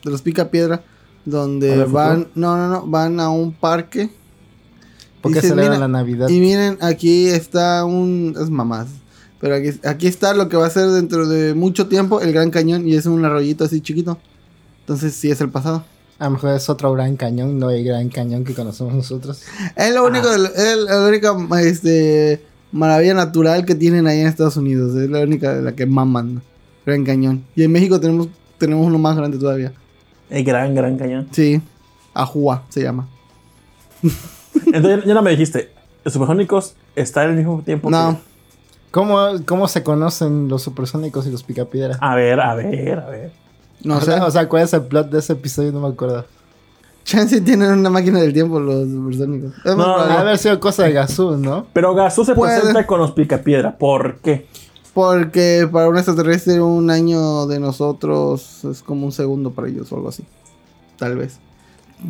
los 0.04 0.22
pica 0.22 0.50
piedra, 0.50 0.82
donde 1.26 1.76
van, 1.92 2.28
no, 2.34 2.56
no, 2.56 2.68
no, 2.68 2.86
van 2.86 3.20
a 3.20 3.28
un 3.30 3.52
parque. 3.52 4.10
Porque 5.20 5.36
Dicen, 5.40 5.50
celebran 5.50 5.72
"Mira, 5.78 5.88
la 5.88 5.88
Navidad. 5.88 6.28
Y 6.28 6.40
miren, 6.40 6.78
aquí 6.80 7.26
está 7.26 7.84
un, 7.84 8.34
es 8.40 8.48
mamás, 8.50 8.86
pero 9.40 9.56
aquí, 9.56 9.70
aquí 9.84 10.06
está 10.06 10.32
lo 10.32 10.48
que 10.48 10.56
va 10.56 10.66
a 10.66 10.70
ser 10.70 10.88
dentro 10.90 11.28
de 11.28 11.54
mucho 11.54 11.88
tiempo 11.88 12.20
el 12.20 12.32
Gran 12.32 12.50
Cañón 12.50 12.86
y 12.88 12.94
es 12.94 13.04
un 13.06 13.24
arroyito 13.24 13.64
así 13.64 13.80
chiquito. 13.80 14.16
Entonces 14.80 15.12
sí 15.14 15.30
es 15.30 15.40
el 15.42 15.50
pasado. 15.50 15.84
A 16.18 16.24
lo 16.24 16.30
mejor 16.32 16.54
es 16.54 16.68
otro 16.68 16.92
gran 16.92 17.16
cañón, 17.16 17.58
no 17.58 17.70
el 17.70 17.84
gran 17.84 18.08
cañón 18.08 18.44
que 18.44 18.54
conocemos 18.54 18.92
nosotros. 18.94 19.42
Es 19.76 19.94
lo 19.94 20.04
único, 20.04 20.28
es 20.32 20.76
la 20.78 21.06
única, 21.06 21.36
este, 21.60 22.42
maravilla 22.72 23.14
natural 23.14 23.64
que 23.64 23.74
tienen 23.76 24.06
ahí 24.08 24.20
en 24.20 24.26
Estados 24.26 24.56
Unidos. 24.56 24.96
Es 24.96 25.08
la 25.08 25.20
única 25.20 25.54
de 25.54 25.62
la 25.62 25.72
que 25.72 25.86
maman. 25.86 26.42
Gran 26.84 27.04
Cañón. 27.04 27.44
Y 27.54 27.62
en 27.64 27.70
México 27.72 28.00
tenemos, 28.00 28.28
tenemos 28.56 28.86
uno 28.86 28.98
más 28.98 29.16
grande 29.16 29.38
todavía. 29.38 29.72
El 30.30 30.42
gran, 30.42 30.74
gran 30.74 30.96
cañón. 30.96 31.28
Sí. 31.32 31.60
Ajua 32.14 32.64
se 32.70 32.82
llama. 32.82 33.06
Entonces 34.66 35.04
ya 35.04 35.14
no 35.14 35.22
me 35.22 35.30
dijiste. 35.30 35.70
Los 36.04 36.14
Supersónicos 36.14 36.74
están 36.96 37.28
al 37.30 37.36
mismo 37.36 37.62
tiempo. 37.62 37.90
No. 37.90 38.14
que- 38.16 38.28
¿Cómo, 38.90 39.18
¿Cómo 39.44 39.68
se 39.68 39.82
conocen 39.82 40.48
los 40.48 40.62
supersónicos 40.62 41.26
y 41.26 41.30
los 41.30 41.42
picapiedras? 41.42 41.98
A 42.00 42.14
ver, 42.14 42.40
a 42.40 42.54
ver, 42.54 42.98
a 42.98 43.10
ver. 43.10 43.32
No 43.84 43.96
o, 43.96 44.00
sé. 44.00 44.06
sea, 44.06 44.24
o 44.26 44.30
sea, 44.30 44.48
¿cuál 44.48 44.62
es 44.64 44.72
el 44.72 44.82
plot 44.82 45.10
de 45.10 45.18
ese 45.20 45.34
episodio? 45.34 45.72
No 45.72 45.80
me 45.80 45.88
acuerdo. 45.88 46.24
Chance 47.04 47.40
tienen 47.40 47.70
una 47.72 47.88
máquina 47.88 48.20
del 48.20 48.32
tiempo 48.34 48.60
los 48.60 48.86
supersónicos. 48.88 49.52
Es 49.64 49.74
más 49.76 49.86
No. 49.86 49.94
Ha 49.96 50.20
haber 50.20 50.36
sido 50.38 50.60
cosa 50.60 50.84
de 50.84 50.92
Gazoo, 50.92 51.36
¿no? 51.38 51.66
Pero 51.72 51.94
Gazoo 51.94 52.24
se 52.24 52.34
Puede. 52.34 52.58
presenta 52.58 52.86
con 52.86 53.00
los 53.00 53.12
Picapiedra. 53.12 53.78
¿Por 53.78 54.16
qué? 54.18 54.46
Porque 54.92 55.68
para 55.70 55.88
un 55.88 55.96
extraterrestre 55.96 56.60
un 56.60 56.90
año 56.90 57.46
de 57.46 57.60
nosotros 57.60 58.64
es 58.64 58.82
como 58.82 59.06
un 59.06 59.12
segundo 59.12 59.52
para 59.52 59.68
ellos 59.68 59.90
o 59.92 59.96
algo 59.96 60.08
así. 60.08 60.24
Tal 60.98 61.16
vez. 61.16 61.38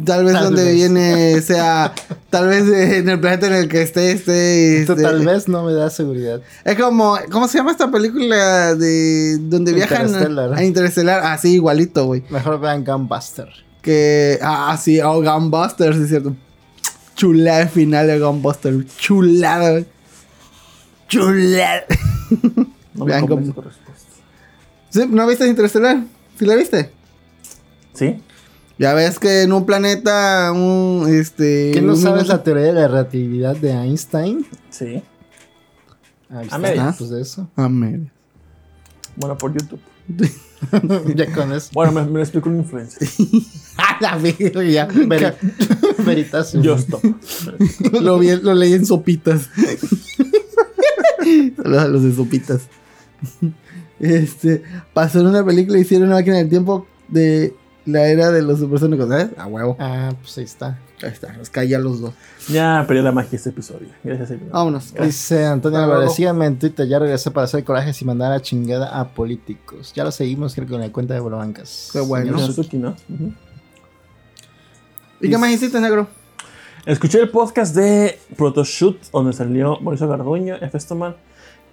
Tal 0.04 0.24
vez 0.24 0.34
Tal 0.34 0.44
donde 0.44 0.64
vez. 0.64 0.74
viene 0.74 1.40
sea... 1.40 1.94
tal 2.28 2.46
vez 2.48 2.64
en 2.68 3.08
el 3.08 3.18
planeta 3.20 3.46
en 3.46 3.54
el 3.54 3.68
que 3.68 3.80
esté, 3.82 4.12
esté... 4.12 4.80
Esto 4.82 4.92
este- 4.92 5.02
tal 5.02 5.24
vez 5.24 5.48
no 5.48 5.64
me 5.64 5.72
da 5.72 5.88
seguridad. 5.88 6.42
Es 6.64 6.78
como... 6.78 7.18
¿Cómo 7.30 7.48
se 7.48 7.58
llama 7.58 7.70
esta 7.70 7.90
película 7.90 8.74
de... 8.74 9.38
donde 9.40 9.72
viajan 9.72 10.06
Interstellar. 10.08 10.54
a 10.54 10.64
Interestelar? 10.64 11.22
Ah, 11.24 11.38
sí, 11.38 11.54
igualito, 11.54 12.04
güey. 12.04 12.22
Mejor 12.28 12.60
vean 12.60 12.84
Gunbuster. 12.84 13.48
Que... 13.80 14.38
Ah, 14.42 14.78
sí, 14.80 15.00
oh, 15.00 15.22
Gunbusters, 15.22 15.96
es 15.96 16.08
cierto. 16.10 16.36
Chulada 17.16 17.62
el 17.62 17.68
final 17.70 18.06
de 18.06 18.20
Gunbusters. 18.20 18.96
Chulada, 18.98 19.70
güey. 19.70 19.86
Chulada. 21.08 21.84
No 22.94 23.04
me 23.04 23.12
Vean 23.12 23.28
respuesta. 23.28 23.92
¿Sí? 24.90 25.04
¿No 25.08 25.24
viste 25.28 25.46
Interestelar? 25.46 26.02
¿Sí 26.36 26.44
la 26.44 26.56
viste? 26.56 26.90
¿Sí? 27.94 28.20
Ya 28.78 28.94
ves 28.94 29.18
que 29.18 29.42
en 29.42 29.52
un 29.52 29.66
planeta, 29.66 30.52
un, 30.52 31.06
este... 31.08 31.72
¿Qué 31.74 31.82
no 31.82 31.94
un- 31.94 31.98
sabes 32.00 32.28
la 32.28 32.42
teoría 32.44 32.64
de 32.66 32.72
la 32.74 32.86
relatividad 32.88 33.56
de 33.56 33.72
Einstein? 33.72 34.46
Sí. 34.70 35.02
Ahí 36.30 36.38
A 36.38 36.42
está, 36.42 36.58
medias. 36.58 36.96
pues 36.98 37.10
de 37.10 37.20
eso. 37.22 37.48
Ah, 37.56 37.68
medias. 37.68 38.12
Bueno, 39.16 39.36
por 39.36 39.52
YouTube. 39.52 39.80
ya 41.16 41.32
con 41.32 41.52
eso. 41.52 41.70
Bueno, 41.72 41.92
me, 41.92 42.04
me 42.04 42.12
lo 42.12 42.20
explicó 42.20 42.48
un 42.50 42.58
influencer. 42.58 43.08
¡Ah, 43.76 43.96
la 44.00 44.16
verga! 44.16 44.62
ya. 44.64 44.86
Veri- 44.88 45.34
Veritasium. 46.04 46.62
Yo 46.62 46.74
stop. 46.76 47.02
lo, 48.00 48.18
vi, 48.18 48.36
lo 48.36 48.54
leí 48.54 48.74
en 48.74 48.86
sopitas. 48.86 49.48
Saludos 51.56 51.82
a 51.82 51.88
los 51.88 52.02
de 52.04 52.14
sopitas. 52.14 52.62
Este, 54.00 54.62
pasó 54.94 55.20
en 55.20 55.26
una 55.26 55.44
película 55.44 55.78
y 55.78 55.82
hicieron 55.82 56.08
una 56.08 56.16
máquina 56.16 56.36
del 56.36 56.48
tiempo 56.48 56.86
de 57.08 57.54
la 57.88 58.06
era 58.06 58.30
de 58.30 58.42
los 58.42 58.58
supersónicos, 58.58 59.08
¿sabes? 59.08 59.30
A 59.38 59.46
huevo. 59.46 59.76
Ah, 59.78 60.12
pues 60.20 60.36
ahí 60.38 60.44
está. 60.44 60.78
Ahí 61.02 61.10
está, 61.10 61.32
los 61.36 61.48
caí 61.48 61.72
a 61.74 61.78
los 61.78 62.00
dos. 62.00 62.12
Ya 62.48 62.84
perdió 62.86 63.02
la 63.02 63.12
magia 63.12 63.36
este 63.36 63.50
episodio. 63.50 63.88
Gracias, 64.02 64.28
señor. 64.28 64.50
Vámonos. 64.50 64.92
Dice 64.94 65.46
Antonio 65.46 65.78
Álvarez, 65.78 66.12
síganme 66.14 66.46
en 66.46 66.58
Twitter, 66.58 66.86
ya 66.86 66.98
regresé 66.98 67.30
para 67.30 67.44
hacer 67.44 67.64
corajes 67.64 68.00
y 68.02 68.04
mandar 68.04 68.32
a 68.32 68.40
chingada 68.40 68.98
a 68.98 69.08
políticos. 69.08 69.92
Ya 69.94 70.04
lo 70.04 70.10
seguimos, 70.10 70.54
creo 70.54 70.66
que 70.66 70.72
con 70.72 70.80
la 70.80 70.92
cuenta 70.92 71.14
de 71.14 71.20
Bolobancas. 71.20 71.90
Qué 71.92 72.00
bueno. 72.00 72.38
Suzuki, 72.38 72.78
¿no? 72.78 72.96
Ujú. 73.08 73.32
¿Y 75.20 75.30
qué 75.30 75.38
más 75.38 75.50
hiciste, 75.50 75.80
negro? 75.80 76.08
Escuché 76.84 77.20
el 77.20 77.30
podcast 77.30 77.74
de 77.74 78.18
Protoshoot, 78.36 79.10
donde 79.10 79.32
salió 79.32 79.78
Mauricio 79.80 80.08
Garduño, 80.08 80.56
F. 80.56 80.78
Stoman 80.80 81.16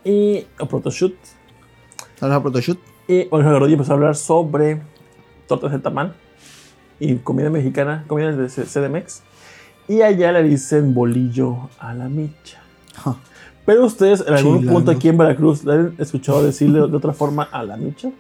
y 0.03 0.45
o 0.59 0.67
Protoshoot. 0.67 1.15
Saludos 2.19 2.39
a 2.39 2.41
Protoshoot. 2.41 2.79
Y 3.07 3.27
Mauricio 3.31 3.51
Garduño 3.51 3.73
empezó 3.73 3.91
a 3.91 3.95
hablar 3.95 4.15
sobre 4.15 4.81
tortas 5.47 5.71
de 5.71 5.79
tamal 5.79 6.13
y 6.99 7.15
comida 7.15 7.49
mexicana, 7.49 8.03
comida 8.07 8.31
de 8.31 8.47
CDMX. 8.49 9.21
Y 9.87 10.01
allá 10.01 10.31
le 10.31 10.43
dicen 10.43 10.93
bolillo 10.93 11.69
a 11.79 11.93
la 11.93 12.09
micha. 12.09 12.59
Pero 13.65 13.85
ustedes 13.85 14.23
en 14.27 14.33
algún 14.33 14.65
punto 14.65 14.91
aquí 14.91 15.09
en 15.09 15.17
Veracruz 15.17 15.63
le 15.63 15.73
han 15.73 15.95
escuchado 15.97 16.43
decirle 16.43 16.79
de 16.87 16.95
otra 16.95 17.13
forma 17.13 17.43
a 17.43 17.63
la 17.63 17.77
micha. 17.77 18.11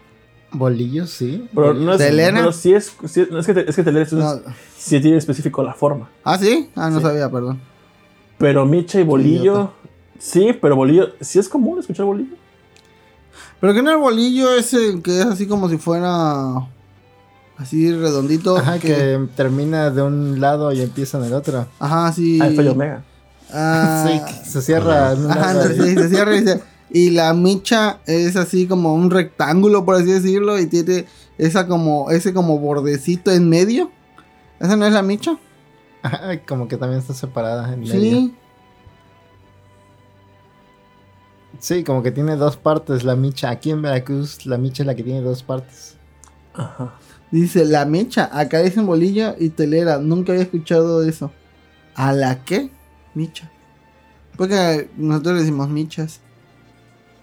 Bolillos, 0.51 1.09
sí. 1.09 1.47
Pero 1.53 1.73
no 1.73 1.93
es, 1.93 1.97
¿Telena? 1.97 2.39
pero 2.39 2.51
sí 2.51 2.73
es, 2.73 2.95
sí 3.05 3.21
es- 3.21 3.31
no, 3.31 3.39
es 3.39 3.45
que, 3.45 3.53
te- 3.53 3.69
es 3.69 3.75
que 3.75 3.83
telena 3.83 4.03
es, 4.05 4.13
No. 4.13 4.39
sí 4.77 4.99
tiene 5.01 5.17
específico 5.17 5.61
la 5.63 5.73
forma. 5.73 6.09
Ah, 6.23 6.37
¿sí? 6.37 6.69
Ah, 6.75 6.89
no 6.89 6.97
Sí. 6.99 7.03
sabía, 7.05 7.29
perdón. 7.29 7.59
Pero 8.37 8.65
micha 8.65 8.99
y 8.99 9.03
bolillo, 9.03 9.71
sí, 10.17 10.51
pero 10.61 10.75
bolillo, 10.75 11.09
sí 11.19 11.39
es 11.39 11.49
común 11.49 11.79
escuchar 11.79 12.05
bolillo. 12.05 12.35
Pero 13.59 13.73
que 13.73 13.81
no 13.81 13.91
el 13.91 13.97
bolillo 13.97 14.53
ese 14.55 15.01
que 15.03 15.19
es 15.19 15.25
así 15.25 15.47
como 15.47 15.67
si 15.69 15.77
fuera 15.77 16.67
así 17.57 17.91
redondito. 17.93 18.57
Ajá, 18.57 18.79
que 18.79 19.27
termina 19.35 19.89
de 19.89 20.01
un 20.01 20.39
lado 20.41 20.71
y 20.71 20.81
empieza 20.81 21.17
en 21.19 21.25
el 21.25 21.33
otro. 21.33 21.67
Ajá, 21.79 22.11
sí. 22.11 22.39
Alfa 22.41 22.61
y 22.63 22.67
omega. 22.67 23.03
Ah, 23.51 24.05
Sí, 24.07 24.49
se 24.49 24.61
cierra 24.61 25.13
en 25.13 25.25
un 25.25 25.31
Ajá, 25.31 25.53
lado. 25.53 25.69
sí, 25.69 25.93
se 25.95 26.09
cierra 26.09 26.35
y 26.35 26.43
se- 26.45 26.61
Y 26.89 27.09
la 27.11 27.33
micha 27.33 27.99
es 28.05 28.35
así 28.35 28.67
como 28.67 28.93
un 28.93 29.09
rectángulo, 29.11 29.85
por 29.85 29.95
así 29.95 30.05
decirlo, 30.05 30.59
y 30.59 30.65
tiene 30.67 31.05
esa 31.37 31.67
como, 31.67 32.09
ese 32.11 32.33
como 32.33 32.57
bordecito 32.59 33.31
en 33.31 33.49
medio. 33.49 33.91
¿Esa 34.59 34.75
no 34.77 34.85
es 34.85 34.93
la 34.93 35.01
micha? 35.01 35.37
Ajá, 36.03 36.39
como 36.47 36.67
que 36.67 36.77
también 36.77 36.99
está 37.01 37.13
separada 37.13 37.73
en 37.73 37.79
medio. 37.81 37.93
Sí. 38.17 38.35
Sí, 41.59 41.83
como 41.83 42.03
que 42.03 42.11
tiene 42.11 42.35
dos 42.35 42.57
partes 42.57 43.03
la 43.03 43.15
micha. 43.15 43.49
Aquí 43.49 43.71
en 43.71 43.81
Veracruz, 43.81 44.45
la 44.45 44.57
micha 44.57 44.83
es 44.83 44.87
la 44.87 44.95
que 44.95 45.03
tiene 45.03 45.21
dos 45.21 45.41
partes. 45.43 45.95
Ajá. 46.53 46.93
Dice 47.35 47.65
la 47.65 47.83
micha. 47.85 48.29
Acá 48.31 48.59
dicen 48.59 48.85
bolilla 48.85 49.35
y 49.37 49.49
telera. 49.49 49.97
Nunca 49.97 50.31
había 50.31 50.43
escuchado 50.43 51.03
eso. 51.03 51.31
¿A 51.93 52.13
la 52.13 52.43
qué? 52.45 52.69
Micha. 53.13 53.51
Porque 54.37 54.89
nosotros 54.95 55.33
le 55.35 55.39
decimos 55.41 55.67
michas. 55.69 56.21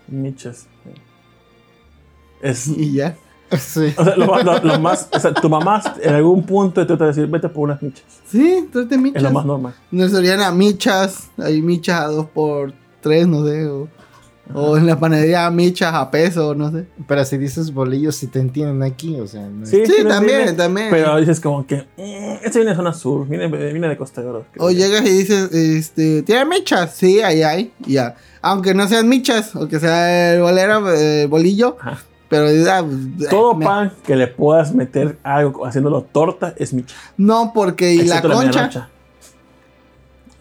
Michas. 0.09 0.67
Es, 2.43 2.67
Y 2.69 2.93
ya. 2.95 3.17
Sí. 3.59 3.93
o 3.99 4.05
sea, 4.05 4.17
lo, 4.17 4.43
lo- 4.43 4.59
lo 4.65 4.79
más, 4.81 5.09
o 5.15 5.21
sea, 5.21 5.33
tu 5.35 5.49
mamá 5.49 5.83
en 6.03 6.15
algún 6.15 6.43
punto 6.45 6.81
te 6.81 6.87
trata 6.87 7.05
de 7.05 7.09
decir, 7.11 7.27
vete 7.27 7.49
por 7.51 7.65
unas 7.65 7.83
michas. 7.83 8.05
Sí, 8.27 8.67
trate 8.73 8.97
michas. 8.99 9.17
Es 9.19 9.23
lo 9.23 9.31
más 9.31 9.45
normal. 9.45 9.75
Nos 9.91 10.11
serían 10.11 10.41
a 10.41 10.51
michas. 10.53 11.29
Hay 11.39 11.61
michas 11.61 12.01
a 12.01 12.07
dos 12.09 12.27
por 12.27 12.73
tres, 13.03 13.27
no 13.29 13.47
sé. 13.47 13.67
O, 13.67 13.89
o 14.55 14.77
en 14.77 14.87
la 14.87 14.99
panadería 14.99 15.51
michas 15.51 15.95
a 15.95 16.11
peso, 16.11 16.55
no 16.55 16.71
sé. 16.71 16.87
Pero 17.07 17.25
si 17.25 17.39
dices 17.39 17.73
bolillos, 17.73 18.17
si 18.17 18.27
te 18.27 18.39
entienden 18.41 18.83
aquí, 18.83 19.19
o 19.19 19.27
sea, 19.27 19.43
no 19.49 19.65
es- 19.65 19.71
Sí, 19.71 19.87
Sí, 19.87 19.93
sí, 19.99 20.05
también, 20.07 20.39
viene, 20.39 20.53
también. 20.53 20.89
Pero 20.91 21.17
dices 21.19 21.41
como 21.41 21.67
que, 21.67 21.77
"Mm, 21.97 22.45
este 22.45 22.59
viene 22.59 22.71
de 22.73 22.77
zona 22.77 22.93
sur, 22.93 23.27
viene, 23.29 23.47
viene 23.49 23.89
de 23.89 23.97
Costa 23.97 24.21
de 24.21 24.29
Oro. 24.29 24.45
O 24.59 24.71
yo". 24.71 24.77
llegas 24.79 25.03
y 25.07 25.11
dices, 25.11 25.53
este, 25.53 26.23
¿tiene 26.23 26.45
michas? 26.45 26.95
Sí, 26.95 27.21
ahí 27.21 27.43
hay, 27.43 27.73
ya. 27.87 28.17
Aunque 28.43 28.75
no 28.75 28.89
sean 28.89 29.09
michas, 29.09 29.55
o 29.57 29.69
que 29.69 29.79
sea 29.81 30.35
el 30.35 30.43
bolero, 30.43 30.93
el 30.93 31.29
bolillo, 31.29 31.77
Ajá. 31.81 31.99
pero 32.29 32.47
ah, 32.71 32.85
pues, 33.17 33.29
Todo 33.31 33.55
me- 33.55 33.65
pan 33.65 33.93
que 34.05 34.17
le 34.17 34.27
puedas 34.27 34.75
meter 34.75 35.19
algo 35.23 35.65
haciéndolo 35.67 36.03
torta 36.03 36.53
es 36.57 36.73
micha. 36.75 36.95
No, 37.17 37.53
porque 37.55 37.95
y 37.95 38.03
la 38.03 38.21
concha. 38.21 38.89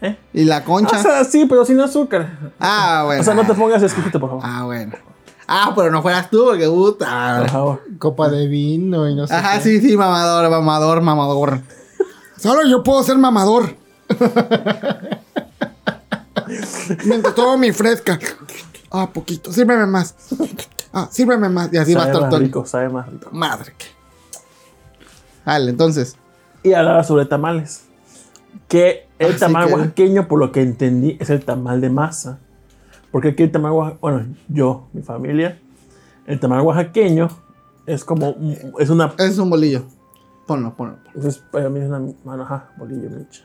¿Eh? 0.02 0.18
y 0.34 0.44
la 0.44 0.64
concha. 0.64 0.98
O 0.98 1.02
sea, 1.02 1.24
sí, 1.24 1.46
pero 1.48 1.64
sin 1.64 1.78
azúcar. 1.80 2.52
ah, 2.60 3.02
bueno. 3.06 3.20
O 3.20 3.24
sea, 3.24 3.34
no 3.34 3.46
te 3.46 3.54
pongas 3.54 3.82
exquisito, 3.82 4.18
por 4.20 4.30
favor. 4.30 4.44
Ah, 4.44 4.64
bueno. 4.64 4.92
Ah, 5.46 5.72
pero 5.76 5.90
no 5.90 6.02
fueras 6.02 6.28
tú, 6.30 6.44
porque 6.44 6.66
Por 6.66 6.74
puta. 6.96 7.46
favor. 7.48 7.82
copa 7.98 8.28
de 8.28 8.46
vino 8.48 9.08
y 9.08 9.14
no 9.14 9.26
sé. 9.26 9.34
Ajá, 9.34 9.58
qué. 9.58 9.60
sí, 9.62 9.80
sí, 9.80 9.96
mamador, 9.96 10.50
mamador, 10.50 11.02
mamador. 11.02 11.60
Solo 12.36 12.66
yo 12.68 12.82
puedo 12.82 13.02
ser 13.02 13.16
mamador. 13.18 13.76
Mientras 17.04 17.34
todo 17.34 17.56
mi 17.58 17.72
fresca. 17.72 18.18
Ah, 18.90 19.08
poquito, 19.12 19.52
sírveme 19.52 19.86
más. 19.86 20.14
Ah, 20.92 21.08
sírveme 21.10 21.48
más. 21.48 21.72
Y 21.72 21.78
así 21.78 21.94
va 21.94 22.04
a 22.04 22.06
estar 22.06 22.28
todo. 22.28 22.38
rico, 22.40 22.66
sabe 22.66 22.88
más 22.88 23.06
rico. 23.08 23.28
Madre 23.32 23.72
que. 23.78 23.86
Vale, 25.44 25.70
entonces. 25.70 26.16
Y 26.62 26.72
hablaba 26.72 27.02
sobre 27.04 27.24
tamales. 27.26 27.84
Que 28.68 29.06
el 29.18 29.30
Así 29.32 29.40
tamal 29.40 29.66
que- 29.68 29.74
oaxaqueño, 29.74 30.28
por 30.28 30.38
lo 30.38 30.52
que 30.52 30.62
entendí, 30.62 31.16
es 31.20 31.30
el 31.30 31.44
tamal 31.44 31.80
de 31.80 31.90
masa. 31.90 32.38
Porque 33.10 33.28
aquí 33.28 33.42
el 33.42 33.50
tamal 33.52 33.72
oaxaqueño, 33.72 34.00
bueno, 34.00 34.26
yo, 34.48 34.88
mi 34.92 35.02
familia, 35.02 35.58
el 36.26 36.40
tamal 36.40 36.60
oaxaqueño 36.62 37.28
es 37.86 38.04
como, 38.04 38.34
es 38.78 38.90
una, 38.90 39.12
Es 39.18 39.38
un 39.38 39.50
bolillo. 39.50 39.82
Ponlo, 40.46 40.74
ponlo. 40.74 40.96
ponlo. 41.12 41.28
es, 41.28 41.38
para 41.38 41.68
mí 41.68 41.80
es 41.80 41.88
una, 41.88 42.00
bueno, 42.24 42.42
ajá, 42.44 42.70
bolillo, 42.78 43.10
micha. 43.10 43.42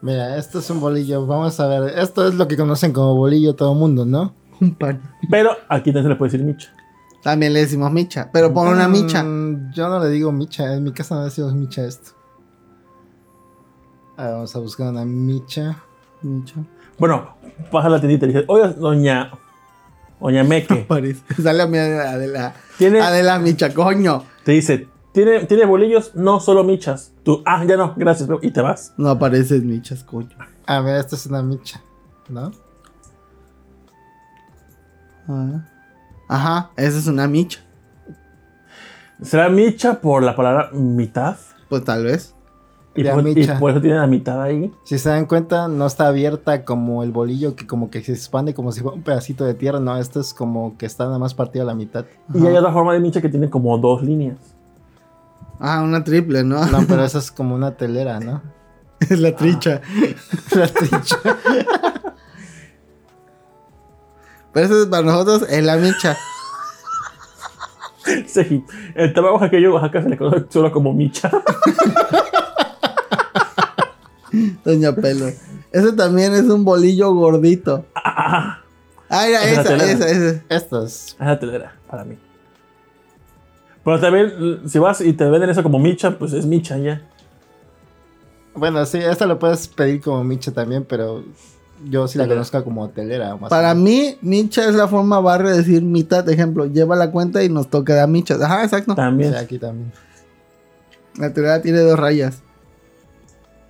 Mira, 0.00 0.36
esto 0.36 0.58
es 0.58 0.68
un 0.70 0.80
bolillo. 0.80 1.26
Vamos 1.26 1.58
a 1.60 1.66
ver. 1.66 1.98
Esto 1.98 2.28
es 2.28 2.34
lo 2.34 2.46
que 2.46 2.56
conocen 2.58 2.92
como 2.92 3.14
bolillo 3.14 3.54
todo 3.54 3.72
el 3.72 3.78
mundo, 3.78 4.04
¿no? 4.04 4.34
Un 4.60 4.74
pan. 4.74 5.00
Pero 5.30 5.50
aquí 5.68 5.84
también 5.92 6.04
se 6.04 6.08
le 6.10 6.16
puede 6.16 6.30
decir 6.32 6.44
micha. 6.46 6.68
También 7.22 7.54
le 7.54 7.60
decimos 7.60 7.90
micha. 7.90 8.28
Pero 8.30 8.52
pon 8.52 8.68
una 8.68 8.86
micha. 8.86 9.24
Mm, 9.24 9.72
yo 9.72 9.88
no 9.88 9.98
le 10.00 10.10
digo 10.10 10.30
micha. 10.30 10.74
En 10.74 10.84
mi 10.84 10.92
casa 10.92 11.14
no 11.14 11.24
decimos 11.24 11.54
micha 11.54 11.84
esto. 11.86 12.10
Vamos 14.16 14.54
a 14.54 14.58
buscar 14.58 14.88
una 14.88 15.04
micha. 15.04 15.76
Micha. 16.22 16.56
Bueno, 16.98 17.36
pasa 17.70 17.88
a 17.88 17.90
la 17.90 18.00
tiendita 18.00 18.26
y 18.26 18.28
dice, 18.28 18.44
oiga, 18.46 18.68
doña, 18.68 19.32
doña 20.20 20.44
Meque. 20.44 20.86
Sale 21.42 21.62
a 21.62 21.66
mi 21.66 21.78
Adela. 21.78 22.54
tiene, 22.78 23.00
Adela 23.00 23.38
micha, 23.38 23.74
coño. 23.74 24.24
te 24.44 24.52
dice, 24.52 24.88
¿tiene, 25.12 25.46
¿tiene 25.46 25.64
bolillos? 25.64 26.14
No, 26.14 26.40
solo 26.40 26.62
michas. 26.64 27.12
Tú, 27.24 27.42
ah, 27.44 27.64
ya 27.64 27.76
no, 27.76 27.94
gracias, 27.96 28.28
y 28.42 28.50
te 28.50 28.60
vas. 28.60 28.94
No 28.96 29.10
apareces 29.10 29.62
michas, 29.62 30.04
coño. 30.04 30.36
A 30.66 30.80
ver, 30.80 30.96
esta 30.96 31.16
es 31.16 31.26
una 31.26 31.42
micha, 31.42 31.82
¿no? 32.28 32.52
Ah. 35.28 35.66
Ajá, 36.28 36.70
esa 36.76 36.98
es 36.98 37.06
una 37.06 37.26
micha. 37.26 37.60
¿Será 39.22 39.48
micha 39.48 40.00
por 40.00 40.22
la 40.22 40.34
palabra 40.36 40.70
mitad? 40.72 41.36
Pues 41.68 41.84
tal 41.84 42.04
vez. 42.04 42.34
Y 42.96 43.02
Ya, 43.02 43.14
por, 43.14 43.26
y 43.26 43.46
por 43.58 43.70
eso 43.72 43.80
tiene 43.80 43.96
la 43.96 44.06
mitad 44.06 44.40
ahí. 44.40 44.72
Si 44.84 44.98
se 44.98 45.08
dan 45.08 45.26
cuenta, 45.26 45.66
no 45.66 45.86
está 45.86 46.06
abierta 46.06 46.64
como 46.64 47.02
el 47.02 47.10
bolillo 47.10 47.56
que 47.56 47.66
como 47.66 47.90
que 47.90 48.02
se 48.02 48.12
expande 48.12 48.54
como 48.54 48.70
si 48.70 48.82
fuera 48.82 48.96
un 48.96 49.02
pedacito 49.02 49.44
de 49.44 49.54
tierra. 49.54 49.80
No, 49.80 49.96
esto 49.96 50.20
es 50.20 50.32
como 50.32 50.76
que 50.78 50.86
está 50.86 51.04
nada 51.06 51.18
más 51.18 51.34
partido 51.34 51.64
a 51.64 51.66
la 51.66 51.74
mitad. 51.74 52.04
Y 52.32 52.46
hay 52.46 52.56
otra 52.56 52.72
forma 52.72 52.92
de 52.92 53.00
micha 53.00 53.20
que 53.20 53.28
tiene 53.28 53.50
como 53.50 53.76
dos 53.78 54.02
líneas. 54.02 54.38
Ah, 55.58 55.82
una 55.82 56.04
triple, 56.04 56.44
¿no? 56.44 56.64
No, 56.66 56.84
pero 56.86 57.04
esa 57.04 57.18
es 57.18 57.32
como 57.32 57.54
una 57.54 57.76
telera, 57.76 58.20
¿no? 58.20 58.42
es 59.00 59.18
la 59.18 59.34
tricha. 59.34 59.80
La 60.54 60.68
tricha. 60.68 61.16
Pero 64.52 64.66
eso 64.66 64.82
es 64.82 64.86
para 64.86 65.02
nosotros 65.02 65.46
es 65.50 65.64
la 65.64 65.76
micha. 65.76 66.16
Sí, 68.26 68.62
el 68.94 69.14
tabaco 69.14 69.36
oaxaqueño 69.36 69.68
en 69.68 69.72
Oaxaca 69.72 70.02
se 70.02 70.10
le 70.10 70.18
conoce 70.18 70.44
solo 70.50 70.70
como 70.70 70.92
micha. 70.92 71.30
Doña 74.64 74.94
Pelo. 74.94 75.26
Ese 75.72 75.92
también 75.92 76.34
es 76.34 76.44
un 76.44 76.64
bolillo 76.64 77.12
gordito. 77.14 77.84
Ah, 77.94 79.26
mira, 79.26 79.44
Es 79.44 79.56
la 79.56 79.62
esa, 79.62 79.62
telera. 79.64 79.92
esa, 79.92 80.08
esa. 80.08 80.42
Estas. 80.48 81.08
Es 81.08 81.16
la 81.26 81.38
telera 81.38 81.74
para 81.88 82.04
mí. 82.04 82.16
Pero 83.84 84.00
también, 84.00 84.62
si 84.66 84.78
vas 84.78 85.00
y 85.00 85.12
te 85.12 85.24
venden 85.28 85.50
eso 85.50 85.62
como 85.62 85.78
micha, 85.78 86.18
pues 86.18 86.32
es 86.32 86.46
micha 86.46 86.78
ya. 86.78 87.02
Bueno, 88.54 88.84
sí, 88.86 88.98
esta 88.98 89.26
lo 89.26 89.38
puedes 89.38 89.68
pedir 89.68 90.00
como 90.00 90.24
micha 90.24 90.52
también, 90.52 90.84
pero 90.88 91.22
yo 91.90 92.06
sí 92.08 92.16
la 92.16 92.24
Telera. 92.24 92.36
conozco 92.40 92.64
como 92.64 92.88
telera. 92.88 93.36
Más 93.36 93.50
Para 93.50 93.72
o 93.72 93.74
mí, 93.74 94.16
micha 94.22 94.66
es 94.68 94.74
la 94.74 94.88
forma 94.88 95.20
barrio 95.20 95.50
de 95.50 95.58
decir 95.58 95.82
mitad. 95.82 96.26
Ejemplo, 96.30 96.64
lleva 96.66 96.96
la 96.96 97.10
cuenta 97.10 97.42
y 97.42 97.48
nos 97.48 97.68
toca 97.68 97.94
dar 97.94 98.08
michas. 98.08 98.40
Ajá, 98.40 98.64
exacto. 98.64 98.94
También. 98.94 99.32
Sí, 99.32 99.38
aquí 99.38 99.58
también. 99.58 99.92
La 101.18 101.32
telera 101.32 101.60
tiene 101.60 101.80
dos 101.80 101.98
rayas. 101.98 102.42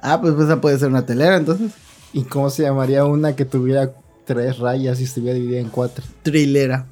Ah, 0.06 0.20
pues 0.20 0.34
esa 0.38 0.60
puede 0.60 0.78
ser 0.78 0.88
una 0.88 1.06
telera, 1.06 1.36
entonces. 1.36 1.72
¿Y 2.12 2.24
cómo 2.24 2.50
se 2.50 2.62
llamaría 2.62 3.04
una 3.06 3.34
que 3.34 3.44
tuviera 3.46 3.90
tres 4.26 4.58
rayas 4.58 5.00
y 5.00 5.04
estuviera 5.04 5.34
dividida 5.34 5.60
en 5.60 5.70
cuatro? 5.70 6.04
Trilera. 6.22 6.86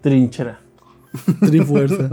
Trinchera. 0.00 0.58
Trifuerza. 1.40 2.08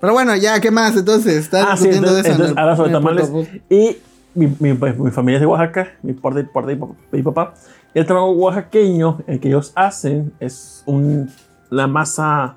Pero 0.00 0.12
bueno, 0.12 0.36
ya, 0.36 0.60
¿qué 0.60 0.70
más? 0.70 0.96
Entonces, 0.96 1.34
estás 1.34 1.66
Ah, 1.68 1.76
sí, 1.76 1.88
entonces, 1.88 2.14
de 2.14 2.20
eso. 2.20 2.28
en 2.28 2.32
entonces 2.34 2.52
el- 2.52 2.58
ahora 2.58 2.76
sobre 2.76 2.88
en 2.90 2.92
tamales. 2.94 3.30
Y 3.68 3.96
mi, 4.34 4.54
mi, 4.60 4.74
pues, 4.74 4.96
mi 4.98 5.10
familia 5.10 5.36
es 5.38 5.40
de 5.40 5.46
Oaxaca, 5.46 5.88
mi 6.02 6.12
parte, 6.12 6.44
parte 6.44 6.70
de 6.70 6.76
mi 6.76 6.80
papá- 6.80 6.96
de 7.10 7.18
mi 7.18 7.22
papá. 7.24 7.54
Y 7.94 7.98
el 7.98 8.06
tamal 8.06 8.24
oaxaqueño, 8.36 9.22
el 9.26 9.40
que 9.40 9.48
ellos 9.48 9.72
hacen, 9.74 10.32
es 10.38 10.82
un, 10.86 11.28
una 11.70 11.86
masa 11.88 12.56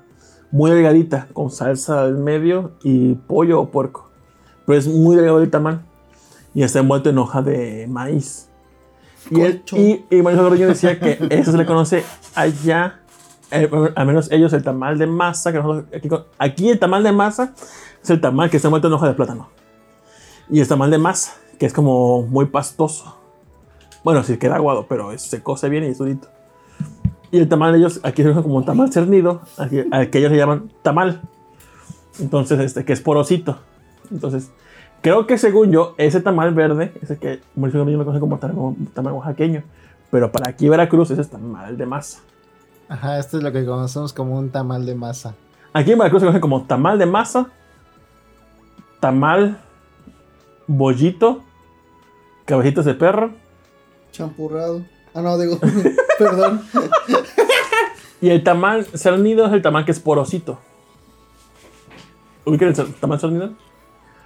muy 0.52 0.70
delgadita, 0.70 1.26
con 1.32 1.50
salsa 1.50 2.02
al 2.02 2.16
medio 2.18 2.72
y 2.84 3.14
pollo 3.14 3.60
o 3.60 3.70
puerco. 3.70 4.10
Pero 4.66 4.78
es 4.78 4.86
muy 4.86 5.16
delgado 5.16 5.42
el 5.42 5.50
tamal. 5.50 5.82
Y 6.54 6.62
está 6.62 6.78
envuelto 6.80 7.10
en 7.10 7.18
hoja 7.18 7.42
de 7.42 7.86
maíz. 7.88 8.48
Y, 9.30 9.34
Concho. 9.40 9.76
y, 9.76 10.04
y 10.10 10.22
Mauricio 10.22 10.68
decía 10.68 11.00
que 11.00 11.18
eso 11.30 11.50
se 11.52 11.56
le 11.58 11.64
conoce 11.64 12.04
allá, 12.34 13.00
eh, 13.50 13.70
al 13.94 14.06
menos 14.06 14.30
ellos, 14.30 14.52
el 14.52 14.62
tamal 14.62 14.98
de 14.98 15.06
masa. 15.06 15.50
Que 15.52 15.58
nosotros 15.58 16.24
aquí, 16.38 16.68
el 16.68 16.78
tamal 16.78 17.02
de 17.02 17.12
masa 17.12 17.54
es 18.02 18.10
el 18.10 18.20
tamal 18.20 18.50
que 18.50 18.56
está 18.58 18.68
envuelto 18.68 18.88
en 18.88 18.94
hoja 18.94 19.08
de 19.08 19.14
plátano. 19.14 19.48
Y 20.50 20.60
el 20.60 20.68
tamal 20.68 20.90
de 20.90 20.98
masa, 20.98 21.32
que 21.58 21.64
es 21.66 21.72
como 21.72 22.22
muy 22.22 22.46
pastoso. 22.46 23.16
Bueno, 24.04 24.22
sí 24.24 24.36
queda 24.36 24.56
aguado, 24.56 24.86
pero 24.88 25.12
es- 25.12 25.22
se 25.22 25.42
cose 25.42 25.68
bien 25.68 25.84
y 25.84 25.86
es 25.86 25.98
durito. 25.98 26.28
Y 27.32 27.38
el 27.38 27.48
tamal 27.48 27.72
de 27.72 27.78
ellos, 27.78 27.98
aquí 28.04 28.22
es 28.22 28.30
como 28.36 28.56
un 28.56 28.64
tamal 28.64 28.92
cernido, 28.92 29.40
aquí- 29.58 29.82
al 29.90 30.10
que 30.10 30.18
ellos 30.18 30.30
le 30.30 30.36
llaman 30.36 30.70
tamal. 30.82 31.22
Entonces, 32.20 32.60
este, 32.60 32.84
que 32.84 32.92
es 32.92 33.00
porosito. 33.00 33.58
Entonces, 34.10 34.50
creo 35.00 35.26
que 35.26 35.38
según 35.38 35.72
yo, 35.72 35.94
ese 35.96 36.20
tamal 36.20 36.52
verde, 36.54 36.92
ese 37.02 37.18
que 37.18 37.40
Mauricio 37.56 37.80
Gordillo 37.80 37.98
lo 37.98 38.04
conoce 38.04 38.20
como 38.20 38.38
tamal, 38.38 38.54
como 38.56 38.76
tamal 38.94 39.12
oaxaqueño. 39.14 39.62
Pero 40.10 40.30
para 40.30 40.50
aquí 40.50 40.68
Veracruz, 40.68 41.10
ese 41.10 41.22
es 41.22 41.30
tamal 41.30 41.76
de 41.78 41.86
masa. 41.86 42.20
Ajá, 42.88 43.18
esto 43.18 43.38
es 43.38 43.42
lo 43.42 43.50
que 43.50 43.64
conocemos 43.64 44.12
como 44.12 44.38
un 44.38 44.50
tamal 44.50 44.84
de 44.84 44.94
masa. 44.94 45.34
Aquí 45.72 45.92
en 45.92 45.98
Veracruz 45.98 46.20
se 46.20 46.26
conoce 46.26 46.40
como 46.42 46.64
tamal 46.64 46.98
de 46.98 47.06
masa, 47.06 47.46
tamal, 49.00 49.58
bollito, 50.66 51.42
cabecitas 52.44 52.84
de 52.84 52.94
perro 52.94 53.30
Champurrado. 54.10 54.82
Ah, 55.14 55.20
no, 55.22 55.38
digo, 55.38 55.58
perdón. 56.18 56.62
y 58.20 58.30
el 58.30 58.42
tamal 58.42 58.86
cernido 58.94 59.46
es 59.46 59.52
el 59.52 59.62
tamal 59.62 59.84
que 59.84 59.92
es 59.92 60.00
porosito. 60.00 60.58
¿Ubican 62.44 62.68
el 62.68 62.94
tamal 62.94 63.20
cernido? 63.20 63.50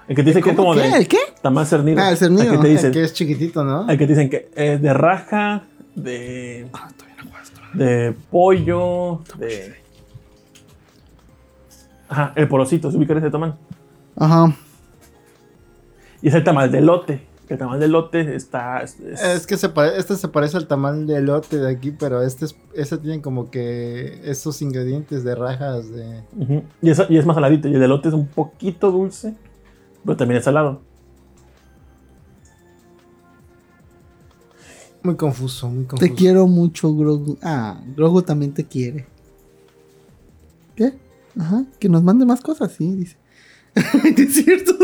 El 0.09 0.14
que 0.14 0.22
te 0.22 0.30
dice 0.30 0.41
que 0.43 0.51
es 0.51 0.57
¿Cómo 0.57 0.68
como 0.70 0.80
qué? 0.80 0.89
de 0.89 0.97
¿El 0.97 1.09
qué? 1.09 1.18
tamal 1.43 1.66
cernido. 1.66 2.01
Ah, 2.01 2.11
el 2.11 2.16
cernido. 2.16 2.45
El 2.45 2.61
que 2.61 2.74
te 2.76 2.87
El 2.87 2.93
que 2.93 3.03
es 3.05 3.12
chiquitito, 3.12 3.64
¿no? 3.64 3.82
el 3.91 3.99
que 3.99 4.07
te 4.07 4.12
dicen 4.12 4.30
que 4.30 4.51
es 4.55 4.80
de 4.80 4.95
raja, 4.95 5.64
de, 5.97 6.68
Ah, 6.72 6.89
no 7.24 7.30
juegas, 7.30 7.51
todavía. 7.51 7.84
de 7.84 8.12
pollo, 8.30 9.22
de... 9.39 9.82
Ajá, 12.09 12.32
el 12.37 12.47
porosito, 12.47 12.91
¿se 12.93 12.97
ubican 12.97 13.18
ese 13.18 13.30
tamal? 13.30 13.57
Ajá. 14.16 14.55
Y 16.22 16.28
es 16.28 16.34
el 16.34 16.45
tamal 16.45 16.70
de 16.70 16.80
lote. 16.80 17.26
El 17.49 17.59
tamal 17.59 17.78
de 17.78 17.86
lote 17.86 18.34
está... 18.34 18.80
es- 18.82 19.47
que 19.47 19.57
se 19.57 19.68
pare- 19.68 19.97
este 19.99 20.16
se 20.16 20.26
parece 20.28 20.57
al 20.57 20.66
tamal 20.66 21.07
de 21.07 21.16
elote 21.18 21.59
de 21.59 21.70
aquí, 21.70 21.92
pero 21.92 22.22
este, 22.22 22.47
es, 22.47 22.57
este 22.74 22.99
tiene 22.99 23.22
como 23.22 23.51
que 23.51 24.20
estos 24.28 24.62
ingredientes 24.62 25.22
de 25.22 25.34
rajas 25.36 25.88
de... 25.90 26.24
Y, 26.82 26.90
es, 26.90 27.01
y 27.09 27.16
es 27.16 27.24
más 27.24 27.36
saladito. 27.36 27.68
Y 27.68 27.74
el 27.74 27.82
elote 27.82 28.09
es 28.09 28.14
un 28.14 28.26
poquito 28.26 28.90
dulce, 28.90 29.34
pero 30.05 30.16
también 30.16 30.38
es 30.38 30.44
salado. 30.44 30.80
Muy 35.03 35.14
confuso, 35.14 35.68
muy 35.70 35.84
confuso. 35.84 36.09
Te 36.11 36.14
quiero 36.16 36.49
mucho, 36.49 36.92
Grogu. 36.94 37.38
Ah, 37.42 37.80
Grogu 37.97 38.22
también 38.22 38.53
te 38.53 38.64
quiere. 38.64 39.07
¿Qué? 40.74 40.94
Ajá, 41.38 41.64
que 41.78 41.88
nos 41.88 42.03
mande 42.03 42.26
más 42.26 42.40
cosas, 42.40 42.72
sí, 42.72 42.92
dice. 42.97 43.16
es 44.16 44.35
cierto. 44.35 44.72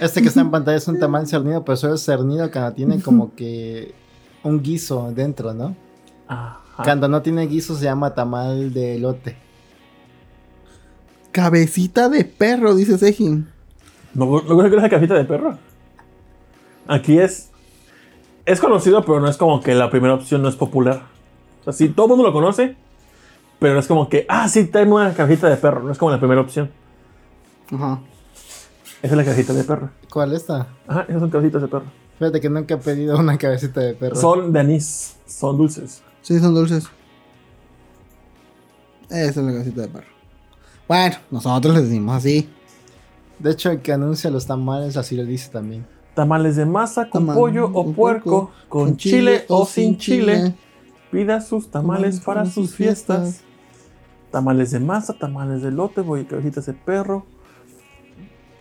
Este 0.00 0.22
que 0.22 0.28
está 0.28 0.40
en 0.40 0.50
pantalla 0.50 0.76
es 0.76 0.88
un 0.88 0.98
tamal 0.98 1.28
cernido, 1.28 1.64
pero 1.64 1.76
solo 1.76 1.94
es 1.94 2.04
cernido 2.04 2.50
cuando 2.50 2.72
tiene 2.72 3.00
como 3.00 3.34
que 3.36 3.94
un 4.42 4.60
guiso 4.60 5.12
dentro, 5.14 5.54
¿no? 5.54 5.76
Ajá. 6.26 6.62
Cuando 6.82 7.06
no 7.08 7.22
tiene 7.22 7.46
guiso 7.46 7.76
se 7.76 7.84
llama 7.84 8.14
tamal 8.14 8.72
de 8.72 8.96
elote. 8.96 9.36
Cabecita 11.30 12.08
de 12.08 12.24
perro, 12.24 12.74
dice 12.74 12.98
Sejin. 12.98 13.48
¿No, 14.14 14.26
¿No 14.26 14.42
conoces 14.42 14.70
que 14.70 14.76
es 14.76 14.82
la 14.82 14.88
cajita 14.88 15.14
de 15.14 15.24
perro? 15.24 15.58
Aquí 16.88 17.18
es... 17.18 17.50
Es 18.46 18.60
conocido, 18.60 19.04
pero 19.04 19.20
no 19.20 19.28
es 19.28 19.36
como 19.36 19.60
que 19.60 19.74
la 19.74 19.90
primera 19.90 20.14
opción 20.14 20.42
no 20.42 20.48
es 20.48 20.56
popular. 20.56 21.02
O 21.60 21.64
sea, 21.64 21.72
sí, 21.72 21.88
todo 21.90 22.06
el 22.06 22.10
mundo 22.10 22.24
lo 22.24 22.32
conoce, 22.32 22.76
pero 23.58 23.74
no 23.74 23.80
es 23.80 23.86
como 23.86 24.08
que, 24.08 24.24
ah, 24.28 24.48
sí, 24.48 24.64
tengo 24.64 24.96
una 24.96 25.12
cajita 25.14 25.48
de 25.48 25.56
perro. 25.56 25.82
No 25.82 25.92
es 25.92 25.98
como 25.98 26.10
la 26.10 26.18
primera 26.18 26.40
opción. 26.40 26.70
Ajá. 27.72 28.00
Esa 29.02 29.14
es 29.14 29.16
la 29.16 29.24
cajita 29.24 29.52
de 29.52 29.64
perro. 29.64 29.90
¿Cuál 30.10 30.32
esta? 30.32 30.68
Ajá, 30.86 31.02
esas 31.08 31.20
son 31.20 31.30
cajitas 31.30 31.62
de 31.62 31.68
perro. 31.68 31.86
Fíjate 32.18 32.40
que 32.40 32.50
nunca 32.50 32.74
he 32.74 32.78
pedido 32.78 33.18
una 33.18 33.38
cabecita 33.38 33.80
de 33.80 33.94
perro. 33.94 34.16
Son 34.16 34.52
de 34.52 34.60
anís, 34.60 35.16
son 35.26 35.56
dulces. 35.56 36.02
Sí, 36.22 36.38
son 36.40 36.54
dulces. 36.54 36.86
Esa 39.08 39.28
es 39.28 39.36
la 39.36 39.52
cabecita 39.52 39.82
de 39.82 39.88
perro. 39.88 40.06
Bueno, 40.86 41.16
nosotros 41.30 41.74
les 41.74 41.84
decimos 41.84 42.16
así. 42.16 42.48
De 43.38 43.52
hecho, 43.52 43.70
el 43.70 43.82
que 43.82 43.92
anuncia 43.92 44.30
los 44.30 44.46
tamales 44.46 44.96
así 44.96 45.16
lo 45.16 45.24
dice 45.24 45.50
también. 45.50 45.86
Tamales 46.14 46.56
de 46.56 46.66
masa 46.66 47.08
con 47.08 47.22
Tamal 47.22 47.36
pollo 47.36 47.70
o 47.72 47.92
puerco, 47.92 48.50
con, 48.68 48.96
chile, 48.96 49.44
o 49.48 49.64
sin 49.64 49.96
chile. 49.96 50.54
Pida 51.12 51.40
sus 51.40 51.70
tamales 51.70 52.18
para 52.20 52.46
sus 52.46 52.74
fiestas. 52.74 53.42
Tamales 54.30 54.70
de 54.72 54.80
masa, 54.80 55.14
tamales 55.14 55.62
de 55.62 55.70
lote, 55.70 56.00
boy, 56.02 56.24
cabecitas 56.24 56.66
de 56.66 56.74
perro. 56.74 57.24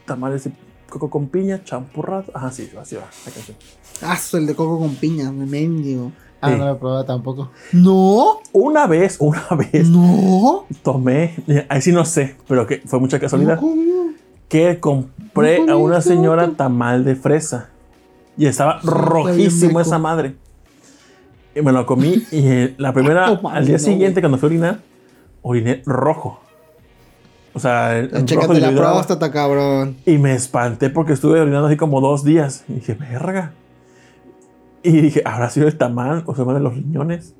Tamales 0.05 0.45
de 0.45 0.51
coco 0.89 1.09
con 1.09 1.27
piña, 1.27 1.61
champurrado. 1.63 2.25
Ajá, 2.33 2.51
sí, 2.51 2.69
así 2.79 2.95
va 2.95 3.03
la 3.25 3.31
canción. 3.31 3.57
Ah, 4.01 4.17
el 4.33 4.47
de 4.47 4.55
coco 4.55 4.79
con 4.79 4.95
piña, 4.95 5.31
me 5.31 5.45
mendigo. 5.45 6.11
Ah, 6.39 6.51
Sí. 6.51 6.57
no 6.57 6.65
lo 6.65 6.71
he 6.73 6.75
probado 6.75 7.03
tampoco. 7.03 7.49
No, 7.73 8.39
Una 8.53 8.85
vez, 8.87 9.17
una 9.19 9.43
vez 9.71 9.89
no. 9.89 10.65
tomé, 10.83 11.35
ahí 11.67 11.81
sí 11.81 11.91
no 11.91 12.05
sé, 12.05 12.35
pero 12.47 12.67
que 12.67 12.81
fue 12.85 12.99
mucha 12.99 13.19
casualidad, 13.19 13.59
No 13.59 14.13
que 14.47 14.79
compré 14.79 15.65
No 15.65 15.73
a 15.73 15.75
una 15.75 15.95
comiste 15.95 16.13
señora 16.13 16.49
tamal 16.51 17.03
de 17.03 17.15
fresa. 17.15 17.69
Y 18.37 18.45
estaba 18.45 18.79
rojísimo 18.83 19.79
esa 19.81 19.97
madre. 19.97 20.35
Y 21.55 21.61
me 21.61 21.71
lo 21.71 21.85
comí 21.87 22.23
y 22.31 22.47
eh, 22.47 22.75
la 22.77 22.93
primera, 22.93 23.25
al 23.51 23.65
día 23.65 23.79
siguiente 23.79 24.21
cuando 24.21 24.37
fui 24.37 24.45
a 24.45 24.49
orinar, 24.51 24.79
oriné 25.41 25.81
rojo. 25.85 26.39
O 27.53 27.59
sea, 27.59 28.07
Chécate 28.25 28.59
la 28.59 28.71
próstata, 28.71 29.31
cabrón. 29.31 29.97
Y 30.05 30.17
me 30.19 30.33
espanté 30.33 30.89
porque 30.91 31.13
estuve 31.13 31.39
orinando 31.41 31.67
así 31.67 31.77
como 31.77 32.01
dos 32.01 32.23
días. 32.23 32.63
Y 32.67 32.73
dije, 32.73 32.93
verga. 32.93 33.53
Y 34.83 34.91
dije, 35.01 35.21
¿habrá 35.25 35.49
sido 35.49 35.67
el 35.67 35.77
tamal 35.77 36.23
o 36.27 36.35
se 36.35 36.43
de 36.43 36.59
los 36.59 36.75
riñones? 36.75 37.33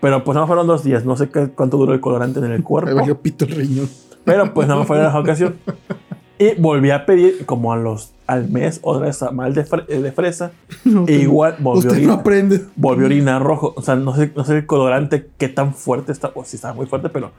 Pero 0.00 0.24
pues 0.24 0.36
no 0.36 0.46
fueron 0.46 0.66
dos 0.66 0.82
días. 0.82 1.04
No 1.04 1.16
sé 1.16 1.28
qué- 1.30 1.48
cuánto 1.50 1.76
duró 1.76 1.94
el 1.94 2.00
colorante 2.00 2.40
en 2.40 2.46
el 2.46 2.50
Me 2.58 2.62
cuerpo. 2.64 2.94
valió 2.94 3.20
pito 3.20 3.44
el 3.44 3.52
riñón. 3.52 3.88
Pero 4.24 4.52
pues 4.54 4.66
nada 4.66 4.78
más 4.80 4.88
fue 4.88 4.98
en 5.00 5.06
esa 5.06 5.18
ocasión. 5.18 5.56
Y 6.36 6.60
volví 6.60 6.90
a 6.90 7.06
pedir 7.06 7.46
como 7.46 7.72
a 7.72 7.76
los 7.76 8.13
al 8.26 8.48
mes 8.48 8.80
otra 8.82 9.06
vez 9.06 9.18
tamal 9.18 9.52
de, 9.54 9.66
fre- 9.66 9.84
eh, 9.88 10.00
de 10.00 10.12
fresa. 10.12 10.52
No, 10.84 11.04
e 11.06 11.12
igual 11.14 11.56
volvió 11.60 11.90
a, 11.90 11.92
Usted 11.92 12.06
no 12.06 12.12
orinar, 12.14 12.18
aprende. 12.20 12.64
volvió 12.76 13.04
a 13.04 13.06
orinar 13.06 13.42
rojo. 13.42 13.72
O 13.76 13.82
sea, 13.82 13.96
no 13.96 14.14
sé, 14.14 14.32
no 14.36 14.44
sé 14.44 14.58
el 14.58 14.66
colorante 14.66 15.28
qué 15.38 15.48
tan 15.48 15.74
fuerte 15.74 16.12
está. 16.12 16.30
O 16.34 16.44
si 16.44 16.56
está 16.56 16.72
muy 16.72 16.86
fuerte, 16.86 17.08
pero 17.08 17.30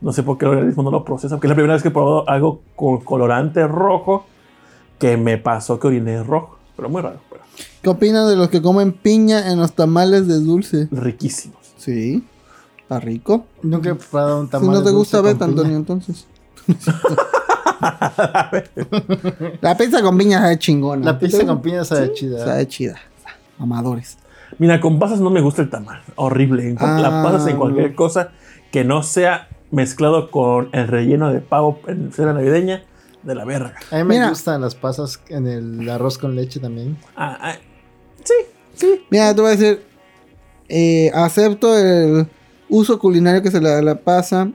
no 0.00 0.12
sé 0.12 0.22
por 0.22 0.38
qué 0.38 0.44
el 0.46 0.52
organismo 0.52 0.82
no 0.82 0.90
lo 0.90 1.04
procesa. 1.04 1.36
Porque 1.36 1.46
es 1.46 1.50
la 1.50 1.54
primera 1.54 1.74
vez 1.74 1.82
que 1.82 1.88
he 1.88 1.92
probado 1.92 2.28
algo 2.28 2.60
con 2.76 2.98
colorante 3.00 3.66
rojo 3.66 4.26
que 4.98 5.16
me 5.16 5.38
pasó 5.38 5.78
que 5.80 5.86
oriné 5.88 6.22
rojo. 6.22 6.58
Pero 6.76 6.88
muy 6.88 7.02
raro, 7.02 7.18
pero 7.30 7.42
¿Qué 7.82 7.88
opinan 7.90 8.28
de 8.28 8.36
los 8.36 8.48
que 8.50 8.62
comen 8.62 8.92
piña 8.92 9.50
en 9.50 9.58
los 9.58 9.72
tamales 9.72 10.28
de 10.28 10.38
dulce? 10.40 10.88
riquísimos. 10.92 11.58
Sí, 11.76 12.22
está 12.82 13.00
rico. 13.00 13.46
Nunca 13.62 13.90
he 13.90 13.94
probado 13.96 14.40
un 14.40 14.46
Si 14.46 14.50
tamal 14.52 14.70
no 14.72 14.82
te 14.84 14.90
gusta, 14.90 15.20
vete. 15.20 15.42
Antonio, 15.44 15.76
entonces. 15.76 16.26
La 19.60 19.76
pizza 19.76 20.02
con 20.02 20.16
piña 20.18 20.40
sabe 20.40 20.58
chingona. 20.58 21.04
La 21.04 21.18
pizza 21.18 21.38
¿Te 21.38 21.46
con 21.46 21.62
piña 21.62 21.84
sabe 21.84 22.08
Sí, 22.08 22.12
chida. 22.14 22.44
Sabe 22.44 22.66
chida. 22.68 22.96
Amadores. 23.58 24.18
Mira, 24.58 24.80
con 24.80 24.98
pasas 24.98 25.20
no 25.20 25.30
me 25.30 25.40
gusta 25.40 25.62
el 25.62 25.70
tamal. 25.70 26.00
Horrible. 26.16 26.74
La 26.74 27.20
Ah, 27.20 27.22
pasas 27.22 27.46
en 27.48 27.56
cualquier 27.58 27.94
cosa 27.94 28.30
que 28.72 28.84
no 28.84 29.02
sea 29.02 29.48
mezclado 29.70 30.30
con 30.30 30.70
el 30.72 30.88
relleno 30.88 31.32
de 31.32 31.40
pavo 31.40 31.80
en 31.86 32.12
cena 32.12 32.32
navideña 32.32 32.82
de 33.22 33.34
la 33.34 33.44
verga. 33.44 33.74
A 33.90 33.96
mí 33.96 34.04
me 34.04 34.14
Mira. 34.14 34.28
gustan 34.30 34.60
las 34.60 34.74
pasas 34.74 35.20
en 35.28 35.46
el 35.46 35.88
arroz 35.90 36.18
con 36.18 36.34
leche 36.34 36.60
también. 36.60 36.96
Ah, 37.16 37.36
ah, 37.40 37.54
sí, 38.24 38.34
sí. 38.74 39.02
Mira, 39.10 39.34
te 39.34 39.40
voy 39.40 39.50
a 39.52 39.56
decir. 39.56 39.82
eh, 40.68 41.10
acepto 41.14 41.76
el 41.76 42.26
uso 42.68 42.98
culinario 42.98 43.42
que 43.42 43.50
se 43.50 43.60
le 43.60 43.68
da 43.68 43.78
a 43.78 43.82
la 43.82 43.96
pasa 43.96 44.50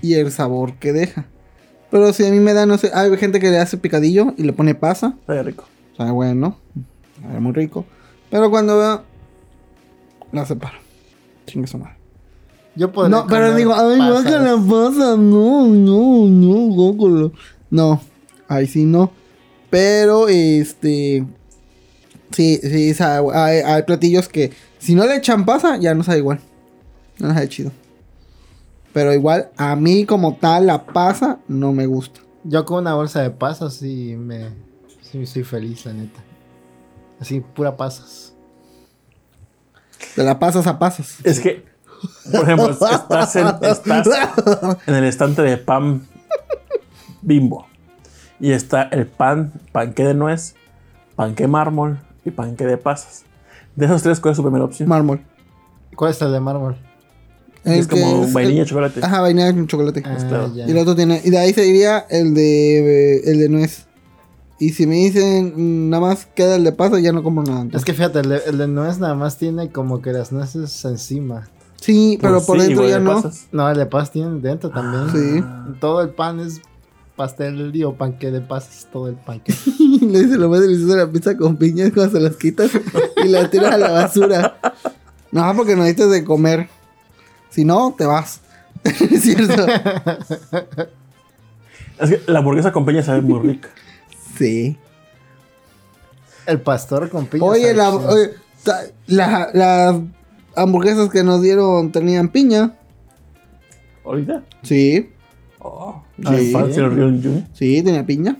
y 0.00 0.14
el 0.14 0.30
sabor 0.32 0.74
que 0.74 0.92
deja. 0.92 1.26
Pero 1.92 2.10
si 2.14 2.26
a 2.26 2.30
mí 2.30 2.40
me 2.40 2.54
da, 2.54 2.64
no 2.64 2.78
sé, 2.78 2.90
hay 2.94 3.14
gente 3.18 3.38
que 3.38 3.50
le 3.50 3.58
hace 3.58 3.76
picadillo 3.76 4.32
y 4.38 4.44
le 4.44 4.54
pone 4.54 4.74
pasa. 4.74 5.14
Sabe 5.26 5.42
rico. 5.42 5.64
Sabe 5.94 6.10
bueno. 6.10 6.56
Sabe 7.20 7.38
muy 7.38 7.52
rico. 7.52 7.84
Pero 8.30 8.50
cuando 8.50 8.78
veo, 8.78 9.02
la 10.32 10.46
separo. 10.46 10.78
Chingue 11.46 11.66
su 11.66 11.76
madre. 11.76 11.96
Yo 12.76 12.90
podría 12.90 13.14
No, 13.14 13.26
pero 13.26 13.54
digo, 13.54 13.74
ay, 13.74 13.98
pasas. 13.98 14.24
baja 14.24 14.38
la 14.38 14.56
pasa. 14.56 15.16
No, 15.18 15.66
no, 15.68 16.26
no, 16.28 16.74
gócolo. 16.74 17.32
No, 17.68 18.00
ahí 18.48 18.66
sí 18.66 18.86
no. 18.86 19.12
Pero, 19.68 20.28
este. 20.28 21.26
Sí, 22.30 22.58
sí, 22.62 22.94
hay, 23.02 23.58
hay 23.58 23.82
platillos 23.82 24.28
que 24.30 24.50
si 24.78 24.94
no 24.94 25.04
le 25.06 25.16
echan 25.16 25.44
pasa, 25.44 25.76
ya 25.76 25.94
no 25.94 26.02
sabe 26.04 26.18
igual. 26.18 26.40
No 27.18 27.34
sabe 27.34 27.50
chido. 27.50 27.70
Pero 28.92 29.12
igual, 29.14 29.50
a 29.56 29.74
mí 29.76 30.04
como 30.04 30.36
tal, 30.36 30.66
la 30.66 30.84
pasa 30.84 31.38
no 31.48 31.72
me 31.72 31.86
gusta. 31.86 32.20
Yo 32.44 32.64
con 32.64 32.78
una 32.78 32.94
bolsa 32.94 33.22
de 33.22 33.30
pasas 33.30 33.74
sí 33.74 34.16
me... 34.16 34.50
Sí, 35.00 35.24
soy 35.26 35.44
feliz, 35.44 35.84
la 35.86 35.92
neta. 35.92 36.20
Así, 37.20 37.40
pura 37.40 37.76
pasas. 37.76 38.34
De 40.16 40.24
la 40.24 40.38
pasas 40.38 40.66
a 40.66 40.78
pasas. 40.78 41.18
Es 41.24 41.40
que, 41.40 41.64
por 42.30 42.42
ejemplo, 42.42 42.70
estás 42.70 43.36
en, 43.36 43.46
estás 43.46 43.82
en 44.86 44.94
el 44.94 45.04
estante 45.04 45.42
de 45.42 45.56
pan 45.56 46.06
bimbo. 47.22 47.66
Y 48.40 48.52
está 48.52 48.82
el 48.84 49.06
pan, 49.06 49.52
panque 49.70 50.04
de 50.04 50.14
nuez, 50.14 50.56
panque 51.14 51.46
mármol 51.46 52.00
y 52.24 52.30
panque 52.30 52.66
de 52.66 52.76
pasas. 52.76 53.24
De 53.76 53.86
esos 53.86 54.02
tres, 54.02 54.18
¿cuál 54.20 54.32
es 54.32 54.36
su 54.36 54.42
primera 54.42 54.64
opción? 54.64 54.88
Mármol. 54.88 55.22
¿Cuál 55.94 56.10
es 56.10 56.20
el 56.20 56.32
de 56.32 56.40
mármol? 56.40 56.76
Es 57.64 57.86
como 57.88 58.24
es 58.24 58.32
vainilla, 58.32 58.62
el- 58.62 58.68
chocolate. 58.68 59.00
Ajá, 59.02 59.20
vainilla 59.20 59.52
con 59.52 59.66
chocolate. 59.66 60.02
Ah, 60.04 60.14
Está- 60.16 60.52
ya. 60.54 60.66
Y 60.66 60.70
el 60.70 60.78
otro 60.78 60.94
tiene. 60.96 61.20
Y 61.24 61.30
de 61.30 61.38
ahí 61.38 61.52
seguiría 61.52 61.98
el 62.10 62.34
de 62.34 63.18
el 63.24 63.38
de 63.38 63.48
nuez. 63.48 63.86
Y 64.58 64.70
si 64.70 64.86
me 64.86 64.94
dicen 64.96 65.54
mm, 65.56 65.90
nada 65.90 66.00
más 66.00 66.26
queda 66.26 66.56
el 66.56 66.64
de 66.64 66.72
pasa, 66.72 66.98
ya 67.00 67.12
no 67.12 67.22
compro 67.22 67.42
nada. 67.44 67.66
Es 67.72 67.84
que 67.84 67.92
fíjate, 67.94 68.20
el 68.20 68.28
de, 68.28 68.40
el 68.46 68.58
de 68.58 68.68
nuez 68.68 68.98
nada 68.98 69.14
más 69.14 69.36
tiene 69.38 69.70
como 69.70 70.00
que 70.02 70.12
las 70.12 70.30
nueces 70.32 70.84
encima. 70.84 71.48
Sí, 71.80 72.16
pero 72.20 72.34
Pues 72.34 72.44
por 72.46 72.60
sí, 72.60 72.66
dentro 72.68 72.88
ya 72.88 72.98
de 72.98 73.04
no. 73.04 73.14
pasas. 73.14 73.46
No, 73.50 73.68
el 73.68 73.76
de 73.76 73.86
pasas 73.86 74.12
tiene 74.12 74.38
dentro 74.40 74.70
también. 74.70 75.10
Sí. 75.12 75.44
Todo 75.80 76.00
el 76.00 76.10
pan 76.10 76.38
es 76.38 76.60
pastel 77.16 77.72
o 77.84 77.94
panque 77.94 78.30
de 78.30 78.40
pasas, 78.40 78.86
todo 78.92 79.08
el 79.08 79.16
panque. 79.16 79.52
Le 80.00 80.22
dice 80.24 80.36
lo 80.38 80.48
más 80.48 80.60
delicioso 80.60 80.94
de 80.94 81.04
la 81.06 81.10
pizza 81.10 81.36
con 81.36 81.56
piña 81.56 81.86
es 81.86 81.92
cuando 81.92 82.12
se 82.18 82.20
las 82.22 82.36
quitas 82.36 82.70
y 83.24 83.28
las 83.28 83.50
tiras 83.50 83.72
a 83.72 83.78
la 83.78 83.90
basura. 83.90 84.58
No, 85.32 85.52
porque 85.56 85.74
no 85.74 85.82
necesitas 85.82 86.10
de 86.10 86.22
comer. 86.24 86.68
Si 87.52 87.64
no, 87.64 87.94
te 87.96 88.04
vas. 88.06 88.40
es 88.84 89.22
cierto. 89.22 89.66
Es 92.00 92.10
que 92.10 92.20
la 92.26 92.40
hamburguesa 92.40 92.72
con 92.72 92.84
peña 92.84 93.02
sabe 93.02 93.20
muy 93.20 93.38
rica. 93.46 93.68
Sí. 94.36 94.76
El 96.46 96.60
pastor 96.60 97.08
con 97.10 97.26
piña. 97.26 97.44
Oye, 97.44 97.74
la, 97.74 97.90
oye, 97.90 98.30
las 99.06 99.96
hamburguesas 100.56 101.10
que 101.10 101.22
nos 101.22 101.40
dieron 101.42 101.92
tenían 101.92 102.28
piña. 102.28 102.74
¿Ahorita? 104.04 104.42
Sí, 104.62 105.08
Oh, 105.64 106.02
Sí. 106.18 106.52
Jun. 106.52 107.46
sí, 107.52 107.82
tenía 107.82 108.04
piña. 108.04 108.36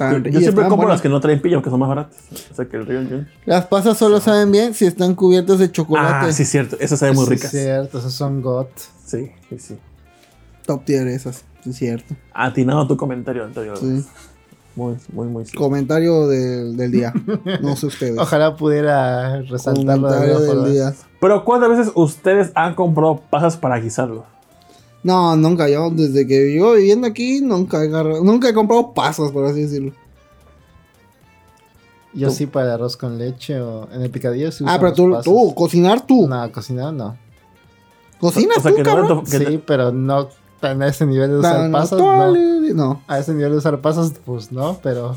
Yo, 0.00 0.06
Estaban- 0.16 0.24
yo 0.32 0.38
y 0.38 0.42
siempre 0.42 0.62
compro 0.64 0.76
buenas. 0.78 0.94
las 0.94 1.02
que 1.02 1.08
no 1.08 1.20
traen 1.20 1.40
pilla 1.42 1.56
porque 1.56 1.70
son 1.70 1.80
más 1.80 1.88
baratas. 1.88 2.16
O 2.50 2.54
sea 2.54 2.64
que 2.64 2.76
el. 2.78 3.28
Las 3.44 3.66
pasas 3.66 3.98
solo 3.98 4.20
saben 4.20 4.50
bien 4.50 4.74
si 4.74 4.86
están 4.86 5.14
cubiertas 5.14 5.58
de 5.58 5.70
chocolate. 5.70 6.26
Ah, 6.28 6.32
sí, 6.32 6.44
cierto. 6.44 6.76
Esas 6.80 6.98
saben 6.98 7.14
muy 7.14 7.24
Sí, 7.26 7.30
ricas. 7.32 7.50
cierto, 7.50 7.98
esos 7.98 8.12
son 8.12 8.40
got. 8.42 8.68
Sí, 9.04 9.30
sí, 9.48 9.58
sí. 9.58 9.78
Top 10.66 10.84
tier 10.84 11.06
esas, 11.08 11.44
sí, 11.64 11.70
es 11.70 11.76
cierto. 11.76 12.14
Atinado 12.32 12.86
tu 12.86 12.96
comentario 12.96 13.44
anterior. 13.44 13.76
Sí. 13.78 14.04
Muy, 14.76 14.94
muy, 15.12 15.26
muy. 15.26 15.44
sí. 15.44 15.56
Comentario 15.56 16.28
del, 16.28 16.76
del 16.76 16.90
día. 16.92 17.12
No 17.60 17.74
sé 17.76 17.86
ustedes. 17.86 18.16
Ojalá 18.18 18.56
pudiera 18.56 19.42
resaltarlo 19.42 20.08
Comentario 20.08 20.38
del 20.40 20.72
día. 20.72 20.94
Pero 21.20 21.44
¿cuántas 21.44 21.68
veces 21.70 21.92
ustedes 21.96 22.52
han 22.54 22.74
comprado 22.74 23.20
pasas 23.30 23.56
para 23.56 23.78
guisarlo? 23.80 24.24
No, 25.02 25.34
nunca. 25.36 25.68
Yo, 25.68 25.90
desde 25.90 26.26
que 26.26 26.40
vivo 26.44 26.72
viviendo 26.72 27.06
aquí, 27.06 27.40
nunca 27.40 27.82
he, 27.82 27.86
agarrado- 27.88 28.22
nunca 28.22 28.48
he 28.48 28.54
comprado 28.54 28.92
pasas, 28.92 29.30
por 29.32 29.46
así 29.46 29.62
decirlo. 29.62 29.92
Yo 32.12 32.28
Tú. 32.28 32.34
sí 32.34 32.46
para 32.46 32.66
el 32.66 32.72
arroz 32.72 32.96
con 32.96 33.18
leche 33.18 33.60
o 33.60 33.88
en 33.92 34.02
el 34.02 34.10
picadillo 34.10 34.50
sí 34.50 34.64
Ah, 34.66 34.78
pero 34.80 34.92
tú, 34.92 35.16
tú, 35.22 35.54
cocinar 35.54 36.04
tú. 36.06 36.26
No, 36.28 36.50
cocinar 36.52 36.92
no. 36.92 37.16
¿Cocinas 38.18 38.58
o 38.58 38.60
sea 38.60 38.70
tú, 38.72 38.76
que 38.76 38.82
no 38.82 38.90
cabrón? 38.90 39.24
te- 39.24 39.38
Sí, 39.46 39.62
pero 39.64 39.92
no 39.92 40.28
tan 40.60 40.82
a 40.82 40.88
ese 40.88 41.06
nivel 41.06 41.30
de 41.30 41.38
usar 41.38 41.74
actual, 41.74 42.74
no. 42.74 42.74
no. 42.74 43.02
A 43.06 43.18
ese 43.20 43.32
nivel 43.32 43.52
de 43.52 43.58
usar 43.58 43.80
pasas, 43.80 44.12
pues 44.26 44.50
no, 44.52 44.78
pero... 44.82 45.14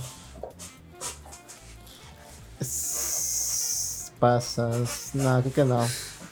Es- 2.60 4.12
Pasas... 4.20 5.10
No, 5.14 5.42
creo 5.42 5.54
que 5.54 5.66
no. 5.66 5.80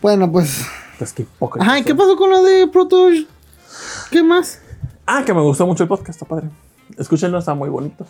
Bueno, 0.01 0.31
pues. 0.31 0.61
Pues 0.97 1.11
qué 1.13 1.23
hipócrita 1.23 1.65
Ajá, 1.65 1.79
¿y 1.79 1.83
qué 1.83 1.93
pasó 1.95 2.15
con 2.15 2.29
lo 2.29 2.41
de 2.43 2.67
Proto? 2.67 3.07
¿Qué 4.09 4.23
más? 4.23 4.59
Ah, 5.05 5.23
que 5.25 5.33
me 5.33 5.41
gustó 5.41 5.65
mucho 5.65 5.83
el 5.83 5.89
podcast, 5.89 6.09
está 6.09 6.25
padre. 6.25 6.49
Escúchenlo, 6.97 7.37
está 7.39 7.53
muy 7.53 7.69
bonito. 7.69 8.05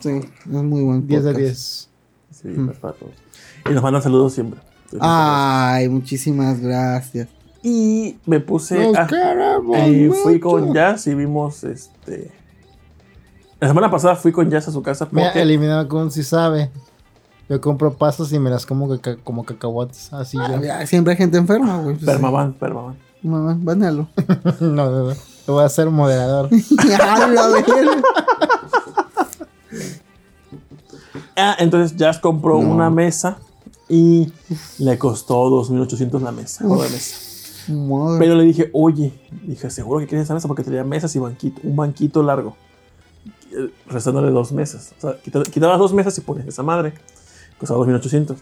Sí, 0.00 0.10
es 0.10 0.46
muy 0.46 0.82
buen 0.82 1.06
10 1.06 1.24
de 1.24 1.30
podcast. 1.32 1.44
10. 1.50 1.88
Sí, 2.30 2.70
es 2.72 2.78
para 2.78 2.94
todos. 2.94 3.12
Y 3.68 3.72
nos 3.72 3.82
mandan 3.82 4.02
saludos 4.02 4.32
siempre. 4.34 4.60
Entonces, 4.84 5.00
Ay, 5.02 5.88
muchísimas 5.88 6.60
gracias. 6.60 7.28
Y 7.62 8.18
me 8.26 8.40
puse. 8.40 8.78
Nos 8.88 8.96
ah, 8.98 9.06
queremos 9.06 9.78
y 9.88 10.10
fui 10.10 10.38
con 10.38 10.74
Jazz 10.74 11.06
y 11.06 11.14
vimos 11.14 11.64
este. 11.64 12.30
La 13.60 13.68
semana 13.68 13.90
pasada 13.90 14.16
fui 14.16 14.32
con 14.32 14.50
Jazz 14.50 14.68
a 14.68 14.72
su 14.72 14.82
casa 14.82 15.08
porque. 15.08 15.40
eliminado 15.40 15.88
con 15.88 16.10
si 16.10 16.22
sabe. 16.22 16.70
Yo 17.48 17.60
compro 17.60 17.94
pasas 17.94 18.32
y 18.32 18.38
me 18.38 18.50
las 18.50 18.66
como 18.66 18.88
caca- 18.88 19.16
como 19.22 19.44
cacahuates. 19.44 20.12
Así 20.12 20.36
Ah, 20.40 20.56
mira, 20.60 20.86
siempre 20.86 21.12
hay 21.12 21.16
gente 21.16 21.38
enferma, 21.38 21.78
güey. 21.78 21.94
Pues, 21.96 22.06
Permaban, 22.06 22.52
permaban. 22.54 22.96
Mamá, 23.24 23.56
báñalo. 23.60 24.06
no, 24.60 24.68
no, 24.70 24.90
no. 25.08 25.14
Lo 25.46 25.54
voy 25.54 25.62
a 25.62 25.66
hacer 25.66 25.90
moderador. 25.90 26.48
La. 26.88 27.62
Ah, 31.36 31.56
entonces 31.58 31.96
Jazz 31.96 32.18
compró 32.18 32.60
No. 32.62 32.68
una 32.70 32.90
mesa 32.90 33.38
y 33.88 34.32
le 34.78 34.98
costó 34.98 35.48
2.800 35.50 36.20
la 36.20 36.32
mesa. 36.32 36.64
de 36.66 36.70
mesa. 36.76 37.72
Madre. 37.72 38.18
Pero 38.18 38.34
le 38.36 38.44
dije, 38.44 38.70
oye, 38.72 39.12
dije, 39.42 39.70
seguro 39.70 40.00
que 40.00 40.06
quieres 40.06 40.24
esa 40.26 40.34
mesa 40.34 40.48
porque 40.48 40.62
tenía 40.62 40.84
mesas 40.84 41.14
y 41.16 41.18
banquito, 41.18 41.60
un 41.64 41.76
banquito 41.76 42.22
largo. 42.22 42.56
Restándole 43.86 44.30
dos 44.30 44.52
mesas. 44.52 44.92
O 44.98 45.00
sea, 45.00 45.20
quita- 45.22 45.42
quitabas 45.44 45.78
dos 45.78 45.92
mesas 45.92 46.16
y 46.18 46.20
pones 46.20 46.46
esa 46.46 46.62
madre. 46.62 46.94
Costaba 47.58 47.80
2.800. 47.84 48.36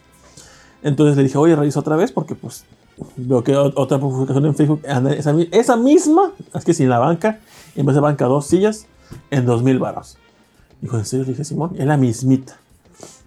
Entonces 0.82 1.16
le 1.16 1.22
dije, 1.24 1.38
oye, 1.38 1.54
revisa 1.54 1.80
otra 1.80 1.96
vez 1.96 2.10
porque 2.12 2.34
pues 2.34 2.64
veo 3.16 3.42
que 3.42 3.56
otra 3.56 3.98
publicación 3.98 4.46
en 4.46 4.54
Facebook, 4.54 4.82
esa, 4.84 5.34
esa 5.50 5.76
misma, 5.76 6.32
es 6.54 6.64
que 6.64 6.74
sin 6.74 6.88
la 6.88 6.98
banca, 6.98 7.40
en 7.74 7.86
vez 7.86 7.94
de 7.94 8.00
banca 8.00 8.26
dos 8.26 8.46
sillas, 8.46 8.86
en 9.30 9.46
2.000 9.46 9.78
baros. 9.78 10.18
Dijo, 10.80 10.96
¿en 10.98 11.04
serio? 11.04 11.24
Le 11.24 11.32
dije, 11.32 11.44
Simón, 11.44 11.74
es 11.78 11.86
la 11.86 11.96
mismita. 11.96 12.58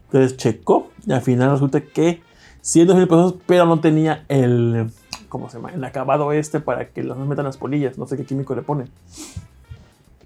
Entonces 0.06 0.38
checó 0.38 0.90
y 1.06 1.12
al 1.12 1.22
final 1.22 1.52
resulta 1.52 1.82
que 1.82 2.22
100 2.62 2.88
mil 2.96 3.08
pesos, 3.08 3.36
pero 3.46 3.66
no 3.66 3.80
tenía 3.80 4.26
el, 4.28 4.90
¿cómo 5.30 5.50
se 5.50 5.58
llama? 5.58 5.72
El 5.72 5.84
acabado 5.84 6.32
este 6.32 6.60
para 6.60 6.90
que 6.90 7.04
no 7.04 7.16
metan 7.26 7.46
las 7.46 7.58
polillas. 7.58 7.98
No 7.98 8.08
sé 8.08 8.18
qué 8.18 8.26
químico 8.26 8.56
le 8.56 8.62
ponen. 8.62 8.90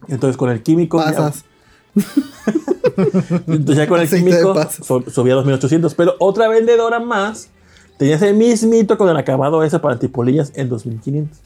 Entonces 0.08 0.38
con 0.38 0.50
el 0.50 0.64
químico... 0.64 1.00
ya- 1.00 1.06
Pasas. 1.06 1.46
entonces 3.48 3.76
ya 3.78 3.88
con 3.88 4.00
el 4.00 4.06
Aceite 4.06 4.30
químico 4.30 4.56
subía 5.12 5.34
a 5.34 5.38
2800. 5.38 5.94
Pero 5.96 6.16
otra 6.20 6.48
vendedora 6.48 7.00
más 7.00 7.50
tenía 8.00 8.16
ese 8.16 8.32
mismito 8.32 8.98
con 8.98 9.10
el 9.10 9.18
acabado 9.18 9.62
ese 9.62 9.78
para 9.78 9.96
antipolillas 9.96 10.54
en 10.56 10.70
2500. 10.70 11.38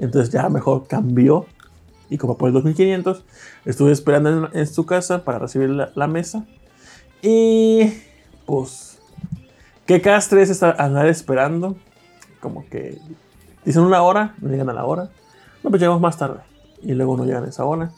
Entonces 0.00 0.32
ya 0.32 0.48
mejor 0.48 0.88
cambió. 0.88 1.46
Y 2.10 2.18
como 2.18 2.36
por 2.36 2.48
el 2.48 2.54
2500, 2.54 3.22
estuve 3.64 3.92
esperando 3.92 4.50
en, 4.52 4.58
en 4.58 4.66
su 4.66 4.84
casa 4.84 5.22
para 5.22 5.38
recibir 5.38 5.70
la, 5.70 5.92
la 5.94 6.08
mesa. 6.08 6.44
Y 7.22 7.92
pues, 8.46 8.98
qué 9.86 10.02
castre 10.02 10.42
es 10.42 10.60
andar 10.60 11.06
esperando. 11.06 11.76
Como 12.40 12.66
que 12.68 12.98
dicen 13.64 13.82
una 13.82 14.02
hora, 14.02 14.34
no 14.40 14.50
llegan 14.50 14.68
a 14.70 14.74
la 14.74 14.84
hora. 14.84 15.08
No, 15.62 15.70
pues 15.70 15.80
llegamos 15.80 16.02
más 16.02 16.18
tarde. 16.18 16.40
Y 16.82 16.94
luego 16.94 17.16
no 17.16 17.24
llegan 17.24 17.44
a 17.44 17.48
esa 17.48 17.64
hora. 17.64 17.92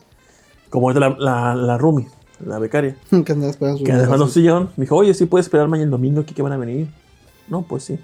Como 0.69 0.91
es 0.91 0.97
la, 0.99 1.09
la, 1.19 1.55
la 1.55 1.79
Rumi, 1.79 2.07
la 2.45 2.59
becaria. 2.59 2.97
que 3.25 3.33
andas 3.33 3.53
esperando 3.53 3.83
Que 3.83 3.93
además 3.93 4.19
nos 4.19 4.35
sillón. 4.35 4.71
Me 4.77 4.83
dijo, 4.85 4.95
oye, 4.95 5.15
sí 5.15 5.25
puedes 5.25 5.47
esperar 5.47 5.69
mañana 5.69 5.87
el 5.87 5.91
domingo 5.91 6.21
aquí 6.21 6.35
que 6.35 6.43
van 6.43 6.53
a 6.53 6.59
venir. 6.59 6.89
No, 7.49 7.63
pues 7.63 7.85
sí. 7.85 7.99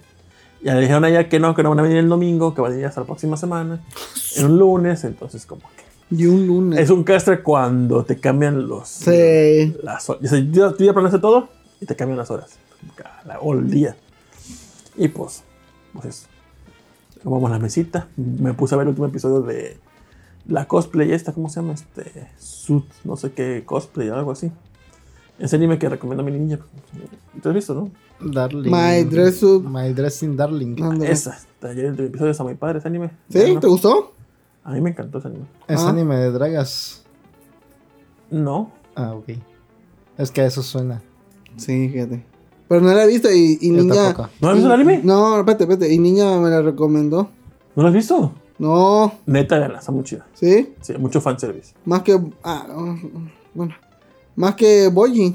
Y 0.62 0.66
le 0.66 0.80
dijeron 0.80 1.04
a 1.04 1.08
ella 1.08 1.28
que 1.28 1.40
no, 1.40 1.54
que 1.54 1.62
no 1.62 1.70
van 1.70 1.78
a 1.78 1.82
venir 1.82 1.98
el 1.98 2.08
domingo, 2.08 2.54
que 2.54 2.60
van 2.60 2.70
a 2.70 2.74
venir 2.74 2.86
hasta 2.86 3.00
la 3.00 3.06
próxima 3.06 3.36
semana. 3.36 3.80
En 4.36 4.44
un 4.46 4.58
lunes, 4.60 5.02
entonces 5.04 5.44
como 5.44 5.62
que... 5.62 6.14
Y 6.16 6.26
un 6.26 6.46
lunes. 6.46 6.78
Es 6.78 6.90
un 6.90 7.02
castre 7.02 7.42
cuando 7.42 8.04
te 8.04 8.18
cambian 8.20 8.68
los... 8.68 8.88
Sí. 8.88 9.74
Las 9.82 10.08
horas. 10.08 10.30
Yo- 10.52 10.72
tú 10.74 10.84
ya 10.84 10.92
planeaste 10.92 11.18
todo 11.18 11.48
y 11.80 11.86
te 11.86 11.96
cambian 11.96 12.18
las 12.18 12.30
horas. 12.30 12.50
La- 13.26 13.40
O 13.40 13.54
el 13.54 13.68
día. 13.70 13.96
Y 14.96 15.08
pues, 15.08 15.42
pues 15.92 16.04
eso. 16.06 16.26
Vamos 17.24 17.50
a 17.50 17.54
la 17.54 17.58
mesita. 17.58 18.06
Me 18.16 18.54
puse 18.54 18.74
a 18.74 18.78
ver 18.78 18.84
el 18.84 18.90
último 18.90 19.06
episodio 19.08 19.40
de 19.42 19.78
la 20.46 20.66
cosplay 20.66 21.12
esta, 21.12 21.32
¿cómo 21.32 21.48
se 21.48 21.60
llama? 21.60 21.74
Este, 21.74 22.28
Suit, 22.38 22.84
no 23.04 23.16
sé 23.16 23.32
qué 23.32 23.62
cosplay 23.66 24.08
o 24.10 24.14
algo 24.16 24.30
así. 24.32 24.50
Ese 25.38 25.56
anime 25.56 25.78
que 25.78 25.88
recomiendo 25.88 26.22
a 26.22 26.26
mi 26.26 26.32
niña. 26.32 26.58
¿Te 27.42 27.48
has 27.48 27.54
visto, 27.54 27.74
no? 27.74 27.90
Darling. 28.20 28.70
My 28.70 29.04
Dress 29.04 29.42
Up. 29.42 29.64
My 29.64 29.92
Dressing 29.92 30.36
Darling. 30.36 30.76
Esa. 31.04 31.38
Ayer 31.62 31.86
el 31.86 32.00
episodio 32.00 32.30
está 32.32 32.42
muy 32.44 32.54
padre 32.54 32.78
ese 32.78 32.88
anime. 32.88 33.10
¿Sí? 33.28 33.38
Bueno, 33.38 33.60
¿Te 33.60 33.66
gustó? 33.66 34.12
A 34.64 34.72
mí 34.72 34.80
me 34.80 34.90
encantó 34.90 35.18
ese 35.18 35.28
anime. 35.28 35.44
Es 35.68 35.80
Ah. 35.80 35.90
anime 35.90 36.16
de 36.16 36.30
dragas. 36.30 37.04
No. 38.30 38.70
Ah, 38.94 39.14
ok. 39.14 39.28
Es 40.18 40.30
que 40.30 40.40
a 40.42 40.46
eso 40.46 40.62
suena. 40.62 41.02
Sí, 41.56 41.88
fíjate. 41.88 42.24
Pero 42.68 42.80
no 42.82 42.92
la 42.94 43.04
he 43.04 43.08
visto 43.08 43.30
y, 43.32 43.58
y 43.60 43.70
niña. 43.70 43.94
tampoco. 44.14 44.28
¿No 44.40 44.48
has 44.48 44.54
visto 44.54 44.68
el 44.68 44.74
anime? 44.80 45.00
No, 45.02 45.38
espérate, 45.40 45.64
espérate. 45.64 45.92
Y 45.92 45.98
niña 45.98 46.38
me 46.38 46.48
la 46.50 46.62
recomendó. 46.62 47.28
¿No 47.74 47.82
lo 47.82 47.88
has 47.88 47.94
visto? 47.94 48.32
No, 48.58 49.12
Neta, 49.26 49.58
gana, 49.58 49.78
está 49.78 49.90
muy 49.90 50.04
chida. 50.04 50.26
¿sí? 50.34 50.74
Sí, 50.80 50.92
mucho 50.98 51.20
fanservice. 51.20 51.74
Más 51.86 52.02
que. 52.02 52.20
Ah, 52.44 52.66
bueno. 53.54 53.74
Más 54.36 54.54
que 54.54 54.88
Boyi. 54.88 55.34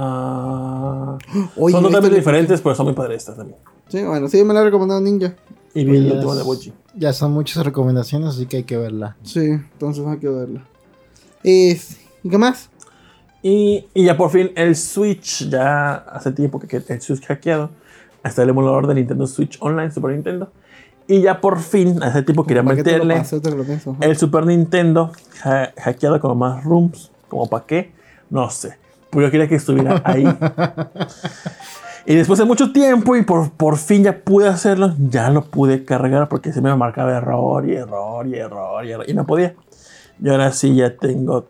Ah, 0.00 1.18
Oye, 1.56 1.72
son 1.72 1.82
totalmente 1.82 2.00
¿viste? 2.08 2.16
diferentes, 2.16 2.60
pero 2.60 2.74
son 2.74 2.86
muy 2.86 2.94
padres 2.94 3.18
estas 3.18 3.36
también. 3.36 3.58
Sí, 3.88 4.02
bueno, 4.04 4.28
sí, 4.28 4.44
me 4.44 4.54
la 4.54 4.60
ha 4.60 4.64
recomendado 4.64 5.00
Ninja. 5.00 5.34
Y 5.74 5.84
vi 5.84 5.96
el 5.96 6.12
último 6.12 6.32
de 6.34 6.40
ya, 6.40 6.44
Bochi. 6.44 6.72
ya 6.94 7.12
son 7.12 7.32
muchas 7.32 7.64
recomendaciones, 7.64 8.28
así 8.30 8.46
que 8.46 8.58
hay 8.58 8.64
que 8.64 8.76
verla. 8.76 9.16
Sí, 9.22 9.40
entonces 9.40 10.06
hay 10.06 10.18
que 10.18 10.28
verla. 10.28 10.64
Es- 11.42 11.98
¿Y 12.22 12.28
qué 12.30 12.38
más? 12.38 12.70
Y, 13.42 13.86
y 13.94 14.04
ya 14.04 14.16
por 14.16 14.30
fin 14.30 14.50
el 14.56 14.74
Switch, 14.76 15.48
ya 15.48 15.94
hace 15.94 16.32
tiempo 16.32 16.58
que 16.60 16.76
el 16.86 17.00
Switch 17.00 17.24
hackeado. 17.26 17.70
Hasta 18.22 18.42
el 18.42 18.48
emulador 18.48 18.86
de 18.88 18.94
Nintendo 18.94 19.26
Switch 19.26 19.56
Online, 19.60 19.90
Super 19.92 20.10
Nintendo. 20.12 20.50
Y 21.06 21.20
ya 21.22 21.40
por 21.40 21.58
fin, 21.60 22.02
hace 22.02 22.22
tiempo 22.22 22.44
quería 22.44 22.62
¿Para 22.64 22.76
qué 22.76 22.82
te 22.82 22.98
lo 22.98 23.04
meterle 23.04 23.24
pienso. 23.64 23.96
El 24.00 24.16
Super 24.16 24.44
Nintendo 24.44 25.12
ha- 25.44 25.70
hackeado 25.80 26.18
con 26.20 26.36
más 26.36 26.64
rooms. 26.64 27.10
¿Como 27.28 27.48
para 27.48 27.64
qué? 27.64 27.92
No 28.30 28.50
sé. 28.50 28.76
Pero 29.10 29.26
yo 29.26 29.30
quería 29.30 29.48
que 29.48 29.54
estuviera 29.54 30.02
ahí. 30.04 30.24
y 32.06 32.14
después 32.14 32.38
de 32.38 32.44
mucho 32.44 32.72
tiempo 32.72 33.16
y 33.16 33.22
por, 33.22 33.50
por 33.52 33.76
fin 33.76 34.04
ya 34.04 34.18
pude 34.18 34.48
hacerlo, 34.48 34.94
ya 34.98 35.30
lo 35.30 35.44
pude 35.44 35.84
cargar 35.84 36.28
porque 36.28 36.52
se 36.52 36.60
me 36.60 36.74
marcaba 36.76 37.16
error 37.16 37.68
y 37.68 37.74
error 37.74 38.26
y 38.26 38.34
error 38.34 38.84
y 38.84 38.90
error. 38.92 39.08
Y 39.08 39.14
no 39.14 39.26
podía. 39.26 39.54
Y 40.22 40.28
ahora 40.28 40.52
sí 40.52 40.74
ya 40.74 40.96
tengo... 40.96 41.46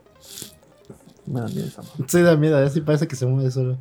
Me 1.26 1.40
da 1.40 1.46
miedo 1.46 1.66
esa. 1.66 1.82
Sí, 2.06 2.22
da 2.22 2.36
miedo, 2.36 2.56
así 2.58 2.80
parece 2.80 3.06
que 3.06 3.16
se 3.16 3.26
mueve 3.26 3.50
solo. 3.50 3.76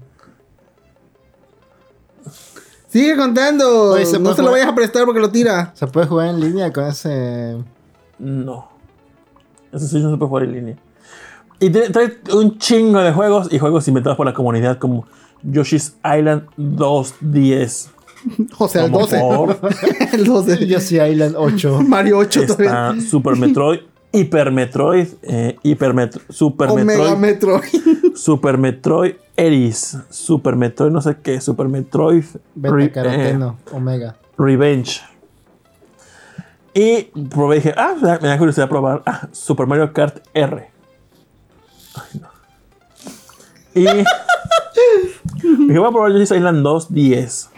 Sigue 2.88 3.16
contando. 3.16 3.92
Oye, 3.92 4.06
¿se 4.06 4.20
no 4.20 4.34
se 4.34 4.42
lo 4.42 4.52
vayas 4.52 4.68
a 4.68 4.76
prestar 4.76 5.06
porque 5.06 5.20
lo 5.20 5.30
tira. 5.30 5.72
Se 5.76 5.88
puede 5.88 6.08
jugar 6.08 6.28
en 6.30 6.40
línea 6.40 6.72
con 6.72 6.86
ese. 6.86 7.58
No. 8.18 8.70
Ese 9.72 9.88
Switch 9.88 10.04
no 10.04 10.12
se 10.12 10.18
puede 10.18 10.30
jugar 10.30 10.44
en 10.46 10.52
línea. 10.54 10.78
Y 11.60 11.70
trae 11.72 12.18
un 12.34 12.58
chingo 12.60 13.00
de 13.00 13.12
juegos 13.12 13.52
y 13.52 13.58
juegos 13.60 13.88
inventados 13.88 14.16
por 14.18 14.26
la 14.26 14.34
comunidad 14.34 14.78
como 14.78 15.06
Yoshi's 15.44 15.96
Island 16.04 16.44
2.10. 16.58 17.90
O 18.58 18.68
sea, 18.68 18.86
el 18.86 18.92
Como 18.92 19.06
12. 19.08 19.20
por- 19.20 19.60
el 20.14 20.26
12. 20.26 20.68
Yoshi 20.68 21.00
Island 21.00 21.36
8. 21.38 21.82
Mario 21.88 22.18
8 22.20 22.46
todavía. 22.46 22.90
Está 22.96 23.02
Super 23.10 23.36
Metroid, 23.38 23.80
Hyper 24.12 24.52
Metroid, 24.52 25.08
eh, 25.24 25.56
Hyper 25.64 26.10
Super 26.30 26.70
Omega 26.70 27.16
Metroid, 27.16 27.18
Metro. 27.18 27.62
Super 28.16 28.58
Metroid 28.58 29.14
Eris, 29.36 29.98
Super 30.10 30.56
Metroid 30.56 30.92
no 30.92 31.02
sé 31.02 31.18
qué, 31.22 31.40
Super 31.40 31.68
Metroid 31.68 32.24
Beta 32.56 32.76
Re- 32.76 32.92
caroteno, 32.92 33.58
Omega. 33.72 34.16
eh, 34.20 34.26
Revenge. 34.38 35.02
Y 36.74 37.04
probé 37.30 37.56
y 37.58 37.60
dije, 37.60 37.74
ah, 37.78 37.96
me 38.00 38.08
da- 38.08 38.20
me 38.20 38.28
da 38.28 38.38
curiosidad 38.38 38.70
probar 38.70 39.02
ah, 39.06 39.28
Super 39.32 39.66
Mario 39.68 39.92
Kart 39.94 40.20
R. 40.34 40.70
Ay, 42.14 42.22
no. 42.22 42.28
Y 43.76 43.82
dije, 45.68 45.80
voy 45.80 45.88
a 45.88 45.92
probar 45.92 46.12
Yoshi's 46.12 46.32
Island 46.32 46.64
2 46.64 46.94
10. 46.94 47.50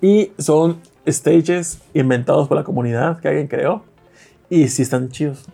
Y 0.00 0.32
son 0.38 0.80
stages 1.06 1.78
inventados 1.94 2.48
por 2.48 2.56
la 2.56 2.64
comunidad 2.64 3.20
que 3.20 3.28
alguien 3.28 3.46
creó. 3.48 3.82
Y 4.50 4.68
sí 4.68 4.82
están 4.82 5.08
chidos. 5.10 5.44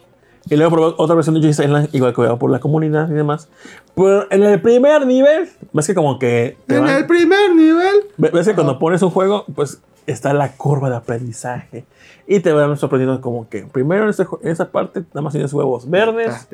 Y 0.49 0.57
luego 0.57 0.73
probé 0.73 0.95
otra 0.97 1.15
versión 1.15 1.35
de 1.35 1.41
Yoshi's 1.43 1.61
Island, 1.61 1.89
igual 1.93 2.13
creada 2.15 2.39
por 2.39 2.51
la 2.51 2.59
comunidad 2.61 3.09
y 3.11 3.13
demás. 3.15 3.49
Pero 3.95 4.27
en 4.31 4.43
el 4.43 4.61
primer 4.61 5.07
nivel, 5.07 5.49
ves 5.73 5.87
que 5.87 5.95
como 5.95 6.19
que. 6.19 6.57
en 6.69 6.81
van- 6.85 6.97
el 6.97 7.07
primer 7.07 7.55
nivel. 7.55 7.95
Ve- 8.17 8.31
Ves 8.31 8.47
que 8.49 8.55
cuando 8.55 8.79
pones 8.79 9.03
un 9.03 9.11
juego, 9.11 9.45
pues 9.55 9.81
está 10.07 10.33
la 10.33 10.53
curva 10.57 10.91
de 10.91 10.97
aprendizaje. 10.97 11.85
Y 12.27 12.41
te 12.41 12.53
van 12.53 12.77
sorprendiendo 12.77 13.21
como 13.21 13.49
que 13.49 13.63
primero 13.67 14.05
en, 14.05 14.11
ese 14.11 14.25
en 14.43 14.49
esa 14.51 14.71
parte 14.71 15.01
nada 15.13 15.21
más 15.23 15.33
tienes 15.33 15.53
huevos 15.53 15.89
verdes 15.89 16.49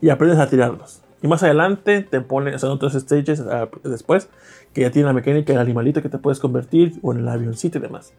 y 0.00 0.10
aprendes 0.10 0.38
a 0.38 0.48
tirarlos. 0.48 1.02
Y 1.22 1.28
más 1.28 1.42
adelante 1.42 2.00
te 2.02 2.20
ponen, 2.20 2.58
son 2.58 2.70
otros 2.70 2.94
stages 2.94 3.40
ah, 3.40 3.68
después 3.84 4.28
que 4.72 4.82
ya 4.82 4.90
tienen 4.90 5.06
la 5.06 5.12
mecánica 5.12 5.52
del 5.52 5.60
animalito 5.60 6.00
que 6.02 6.08
te 6.08 6.18
puedes 6.18 6.38
convertir 6.38 6.98
o 7.02 7.12
en 7.12 7.20
el 7.20 7.28
avioncito 7.28 7.78
y 7.78 7.80
demás. 7.80 8.14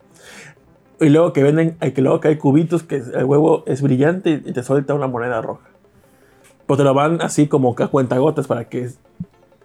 Y 0.99 1.10
luego 1.10 1.34
que 1.34 1.41
venden, 1.41 1.78
hay 1.80 1.94
que 1.94 2.02
luego 2.02 2.20
que 2.20 2.28
hay 2.28 2.38
cubitos 2.38 2.84
que 2.84 2.98
el 2.98 3.26
huevo 3.26 3.64
es 3.66 3.82
brillante 3.82 4.41
y 4.45 4.53
te 4.53 4.62
suelta 4.62 4.94
una 4.94 5.08
moneda 5.08 5.41
roja. 5.41 5.68
Pues 6.68 6.78
te 6.78 6.84
lo 6.84 6.94
van 6.94 7.22
así 7.22 7.48
como 7.48 7.76
que 7.76 7.84
a 7.84 7.88
cuentagotas 7.88 8.45
para 8.45 8.70
que 8.70 8.91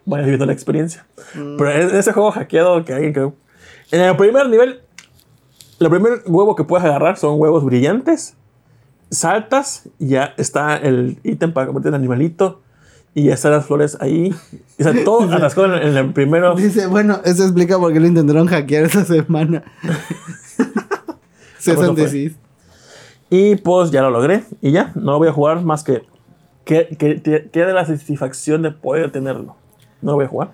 vayas 0.07 0.25
viviendo 0.25 0.47
la 0.47 0.53
experiencia. 0.53 1.07
Pero 1.35 1.71
en 1.71 1.95
ese 1.95 2.13
juego 2.13 2.31
hackeado 2.31 2.83
que 2.87 2.95
alguien 2.95 3.13
creó. 3.13 3.35
En 3.91 4.01
el 4.01 4.17
primer 4.17 4.49
nivel, 4.49 4.81
el 5.79 5.91
primer 5.91 6.23
huevo 6.27 6.57
que 6.57 6.65
puedes 6.65 6.87
agarrar 6.87 7.19
son 7.19 7.39
huevos 7.39 7.65
brillantes. 7.65 8.35
Saltas 9.11 9.89
y 9.99 10.09
ya 10.09 10.35
está 10.37 10.77
el 10.77 11.19
ítem 11.23 11.53
para 11.53 11.67
convertir 11.67 11.89
en 11.89 11.95
animalito. 11.95 12.63
Y 13.15 13.25
ya 13.25 13.35
están 13.35 13.53
las 13.53 13.65
flores 13.65 13.97
ahí. 14.01 14.35
O 14.79 14.83
sea, 14.83 14.93
todo 15.05 15.23
atascado 15.33 15.75
en, 15.75 15.83
en 15.89 15.97
el 15.97 16.13
primero. 16.13 16.55
Dice, 16.55 16.87
bueno, 16.87 17.21
eso 17.25 17.45
explica 17.45 17.79
por 17.79 17.93
qué 17.93 18.01
lo 18.01 18.07
intentaron 18.07 18.47
hackear 18.47 18.85
esa 18.85 19.05
semana. 19.07 19.63
Se 21.59 21.75
Bueno, 21.75 21.95
pues. 21.95 22.13
decís. 22.13 22.37
Y 23.31 23.57
pues 23.57 23.91
ya 23.91 24.03
lo 24.03 24.11
logré. 24.11 24.45
Y 24.61 24.71
ya, 24.73 24.93
no 24.95 25.13
lo 25.13 25.19
voy 25.19 25.29
a 25.29 25.33
jugar 25.33 25.63
más 25.63 25.83
que. 25.83 26.03
Que, 26.65 26.89
que 27.53 27.65
la 27.65 27.87
satisfacción 27.87 28.63
de 28.63 28.73
poder 28.73 29.11
tenerlo. 29.13 29.57
No 30.03 30.11
lo 30.13 30.17
voy 30.17 30.25
a 30.27 30.29
jugar. 30.29 30.53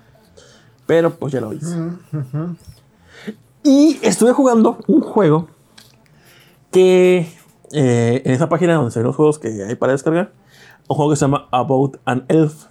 Pero 0.85 1.15
pues 1.15 1.33
ya 1.33 1.41
lo 1.41 1.53
hice. 1.53 1.75
Y 3.63 3.99
estuve 4.03 4.31
jugando 4.33 4.77
un 4.87 5.01
juego 5.01 5.47
que 6.71 7.27
eh, 7.73 8.21
en 8.25 8.31
esa 8.31 8.47
página 8.49 8.75
donde 8.75 8.91
se 8.91 8.99
ven 8.99 9.07
los 9.07 9.15
juegos 9.15 9.39
que 9.39 9.63
hay 9.63 9.75
para 9.75 9.91
descargar, 9.91 10.31
un 10.87 10.95
juego 10.95 11.11
que 11.11 11.17
se 11.17 11.21
llama 11.21 11.47
About 11.51 11.97
an 12.05 12.25
Elf. 12.27 12.65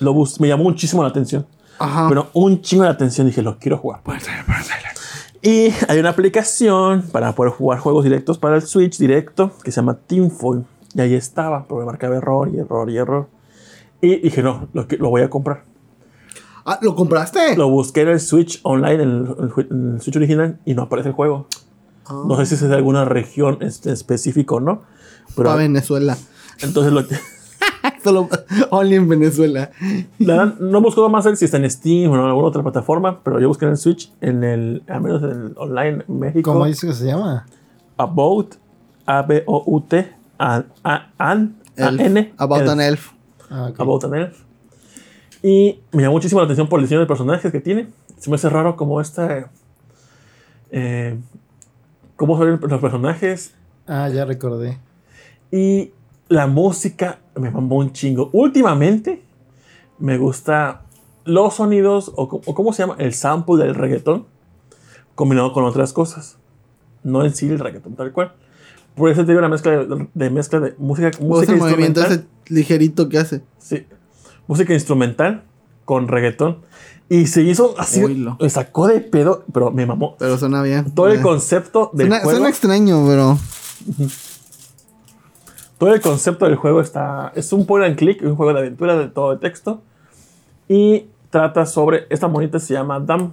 Lo 0.00 0.12
bus- 0.14 0.40
me 0.40 0.48
llamó 0.48 0.64
muchísimo 0.64 1.02
la 1.02 1.08
atención. 1.10 1.46
Ajá. 1.78 2.08
Pero 2.08 2.28
un 2.32 2.60
chingo 2.60 2.84
de 2.84 2.90
atención 2.90 3.26
dije, 3.26 3.42
lo 3.42 3.58
quiero 3.58 3.78
jugar. 3.78 4.00
Y 5.42 5.72
hay 5.88 5.98
una 5.98 6.10
aplicación 6.10 7.02
para 7.10 7.32
poder 7.34 7.52
jugar 7.52 7.78
juegos 7.80 8.04
directos 8.04 8.38
para 8.38 8.56
el 8.56 8.62
Switch 8.62 8.96
directo 8.98 9.50
que 9.64 9.72
se 9.72 9.76
llama 9.80 9.98
Teamfoil. 10.06 10.64
Y 10.94 11.00
ahí 11.00 11.14
estaba, 11.14 11.64
pero 11.64 11.80
me 11.80 11.86
marcaba 11.86 12.16
error 12.16 12.48
y 12.52 12.58
error 12.58 12.88
y 12.90 12.96
error. 12.96 13.28
Y 14.00 14.16
dije, 14.16 14.42
no, 14.42 14.68
lo, 14.72 14.86
lo 14.98 15.08
voy 15.10 15.22
a 15.22 15.30
comprar. 15.30 15.64
Ah, 16.64 16.78
¿lo 16.80 16.94
compraste? 16.94 17.56
Lo 17.56 17.68
busqué 17.70 18.02
en 18.02 18.08
el 18.10 18.20
Switch 18.20 18.60
online, 18.62 18.94
en 18.94 19.00
el, 19.00 19.52
en 19.70 19.94
el 19.94 20.00
Switch 20.00 20.16
original, 20.16 20.60
y 20.64 20.74
no 20.74 20.82
aparece 20.82 21.08
el 21.08 21.14
juego. 21.14 21.46
No 22.10 22.36
sé 22.36 22.46
si 22.46 22.54
es 22.54 22.60
de 22.62 22.74
alguna 22.74 23.04
región 23.04 23.58
específica 23.60 24.54
o 24.56 24.60
no. 24.60 24.82
Pero 25.36 25.48
Para 25.50 25.62
Venezuela. 25.62 26.16
entonces 26.60 26.92
lo 26.92 27.06
que. 27.06 27.16
Solo 28.04 28.28
only 28.70 28.96
en 28.96 29.08
Venezuela. 29.08 29.70
La 30.18 30.36
verdad, 30.36 30.58
no 30.58 30.80
busco 30.80 31.08
más 31.08 31.24
ver 31.24 31.36
si 31.36 31.44
está 31.44 31.56
en 31.58 31.70
Steam 31.70 32.10
o 32.10 32.14
en 32.16 32.20
alguna 32.20 32.46
otra 32.48 32.62
plataforma, 32.62 33.20
pero 33.22 33.38
yo 33.38 33.46
busqué 33.48 33.64
en 33.64 33.70
el 33.72 33.76
Switch, 33.76 34.12
en 34.20 34.42
el, 34.42 34.82
al 34.88 35.00
menos 35.02 35.22
en 35.22 35.30
el 35.30 35.54
online 35.56 36.04
México. 36.08 36.52
¿Cómo 36.52 36.66
dice 36.66 36.88
que 36.88 36.92
se 36.94 37.06
llama? 37.06 37.46
About, 37.96 38.54
A-B-O-U-T, 39.06 40.12
an, 40.38 40.66
a- 40.82 41.10
an, 41.18 41.56
Elf. 41.76 42.00
A-N, 42.00 42.34
About 42.38 42.60
elf. 42.62 42.70
an 42.70 42.80
elf. 42.80 43.10
Ah. 43.50 43.70
About 43.78 44.04
an 44.04 44.14
Elf. 44.14 44.38
Y 45.42 45.80
me 45.92 46.02
llamó 46.02 46.14
muchísimo 46.14 46.40
la 46.40 46.44
atención 46.46 46.68
por 46.68 46.80
el 46.80 46.84
diseño 46.86 47.00
de 47.00 47.06
personajes 47.06 47.50
que 47.52 47.60
tiene. 47.60 47.88
Se 48.18 48.30
me 48.30 48.36
hace 48.36 48.48
raro 48.48 48.74
como 48.76 49.00
esta. 49.00 49.50
Eh, 50.70 51.18
cómo 52.16 52.36
ven 52.38 52.58
los 52.60 52.80
personajes. 52.80 53.54
Ah, 53.86 54.08
ya 54.08 54.24
recordé. 54.24 54.78
Y 55.50 55.92
la 56.28 56.46
música 56.46 57.18
me 57.36 57.50
mamó 57.50 57.76
un 57.76 57.92
chingo. 57.92 58.30
Últimamente 58.32 59.22
me 59.98 60.18
gusta 60.18 60.82
los 61.24 61.54
sonidos 61.54 62.12
o, 62.16 62.22
o 62.22 62.54
cómo 62.54 62.72
se 62.72 62.82
llama 62.82 62.96
el 62.98 63.14
sample 63.14 63.64
del 63.64 63.74
reggaetón 63.74 64.26
combinado 65.14 65.52
con 65.52 65.64
otras 65.64 65.92
cosas. 65.92 66.38
No 67.02 67.24
en 67.24 67.34
sí 67.34 67.48
el 67.48 67.58
reggaetón 67.58 67.94
tal 67.94 68.12
cual. 68.12 68.34
Por 68.94 69.10
eso 69.10 69.24
tiene 69.24 69.38
una 69.38 69.48
mezcla 69.48 69.72
de, 69.84 70.08
de 70.12 70.30
mezcla 70.30 70.60
de 70.60 70.74
música, 70.78 71.10
música 71.20 71.52
el 71.52 71.58
movimiento 71.58 72.00
instrumental. 72.00 72.26
ese 72.46 72.54
ligerito 72.54 73.08
que 73.08 73.18
hace. 73.18 73.42
Sí. 73.58 73.86
Música 74.46 74.74
instrumental 74.74 75.44
con 75.84 76.08
reggaetón. 76.08 76.58
Y 77.08 77.26
se 77.26 77.42
hizo 77.42 77.74
así. 77.78 78.02
Oílo. 78.02 78.36
Me 78.40 78.48
sacó 78.48 78.86
de 78.86 79.00
pedo, 79.00 79.44
pero 79.52 79.70
me 79.70 79.84
mamó. 79.84 80.16
Pero 80.18 80.38
suena 80.38 80.62
bien. 80.62 80.92
Todo 80.94 81.08
el 81.08 81.18
Eh, 81.18 81.22
concepto 81.22 81.90
del 81.92 82.08
Suena, 82.08 82.22
juego. 82.22 82.30
suena 82.38 82.48
extraño, 82.48 83.04
pero. 83.06 83.38
todo 85.78 85.92
el 85.94 86.00
concepto 86.00 86.44
del 86.46 86.56
juego 86.56 86.80
está. 86.80 87.32
Es 87.34 87.52
un 87.52 87.66
point 87.66 87.84
and 87.86 87.96
click, 87.96 88.22
un 88.22 88.36
juego 88.36 88.52
de 88.54 88.60
aventura 88.60 88.96
de 88.96 89.08
todo 89.08 89.32
de 89.32 89.38
texto. 89.38 89.82
Y 90.68 91.06
trata 91.30 91.66
sobre. 91.66 92.06
Esta 92.08 92.28
monita 92.28 92.58
se 92.58 92.74
llama 92.74 93.00
Dam. 93.00 93.32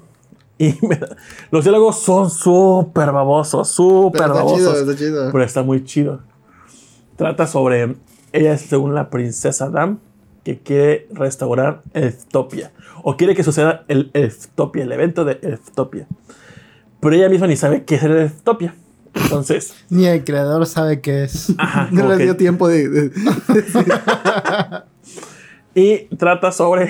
Y 0.58 0.76
me 0.86 0.96
da- 0.98 1.16
los 1.52 1.64
diálogos 1.64 2.00
son 2.02 2.30
súper 2.30 3.12
babosos, 3.12 3.70
súper 3.70 4.22
Pero 4.24 4.34
está 4.34 4.44
babosos. 4.44 4.58
chido, 4.60 4.74
está 4.92 4.96
chido. 4.98 5.32
Pero 5.32 5.44
está 5.44 5.64
muy 5.64 5.84
chido. 5.86 6.20
Trata 7.16 7.48
sobre. 7.48 7.96
Ella 8.34 8.54
es 8.54 8.62
según 8.62 8.94
la 8.94 9.10
princesa 9.10 9.70
Dam 9.70 10.00
que 10.44 10.60
quiere 10.60 11.08
restaurar 11.12 11.84
Elftopia. 11.94 12.72
O 13.04 13.18
quiere 13.18 13.36
que 13.36 13.44
suceda 13.44 13.86
el 13.88 14.10
Elftopia, 14.14 14.84
el 14.84 14.92
evento 14.92 15.26
de 15.26 15.40
Elftopia. 15.42 16.08
Pero 17.00 17.16
ella 17.16 17.30
misma 17.30 17.48
ni 17.48 17.56
sabe 17.56 17.84
qué 17.86 17.96
es 17.96 18.04
el 18.04 18.12
Elftopia. 18.12 18.76
Entonces, 19.14 19.74
Ni 19.90 20.06
el 20.06 20.24
creador 20.24 20.66
sabe 20.66 21.02
qué 21.02 21.24
es. 21.24 21.54
ajá, 21.58 21.88
No 21.92 22.02
como 22.02 22.10
les 22.10 22.18
que- 22.20 22.24
dio 22.26 22.38
tiempo 22.38 22.68
de. 22.68 22.90
de- 22.90 23.12
Y 25.76 26.06
trata 26.18 26.52
sobre 26.52 26.90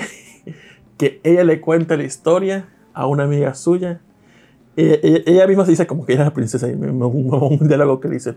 que 0.96 1.20
ella 1.22 1.44
le 1.44 1.60
cuenta 1.60 1.96
la 1.96 2.04
historia 2.04 2.68
a 2.94 3.06
una 3.06 3.24
amiga 3.24 3.54
suya. 3.54 4.00
Ella, 4.76 4.96
ella- 5.02 5.22
ella 5.26 5.46
misma 5.46 5.64
se 5.64 5.72
dice 5.72 5.86
como 5.86 6.04
que 6.06 6.12
ella 6.12 6.22
es 6.22 6.28
la 6.28 6.34
princesa. 6.34 6.68
Y 6.68 6.76
me, 6.76 6.90
me- 6.92 7.04
un, 7.06 7.32
un 7.60 7.68
diálogo 7.68 8.00
que 8.00 8.08
le 8.08 8.14
dice: 8.14 8.34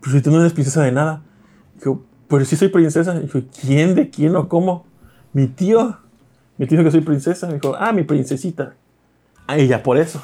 Pues 0.00 0.12
si 0.14 0.20
tú 0.22 0.30
no 0.30 0.40
eres 0.40 0.52
princesa 0.52 0.82
de 0.82 0.92
nada. 0.92 1.22
Dijo, 1.76 2.02
pero 2.28 2.44
sí 2.44 2.56
soy 2.56 2.68
princesa. 2.68 3.18
Dijo, 3.18 3.40
¿quién 3.60 3.94
de 3.94 4.10
quién 4.10 4.36
o 4.36 4.48
cómo? 4.48 4.84
Mi 5.32 5.46
tío. 5.46 5.96
Mi 6.56 6.66
tío 6.66 6.78
dijo 6.78 6.88
que 6.88 6.92
soy 6.92 7.00
princesa. 7.00 7.50
Dijo, 7.52 7.74
ah, 7.78 7.92
mi 7.92 8.02
princesita. 8.02 8.74
Ah, 9.46 9.58
y 9.58 9.66
ya 9.66 9.82
por 9.82 9.96
eso. 9.96 10.20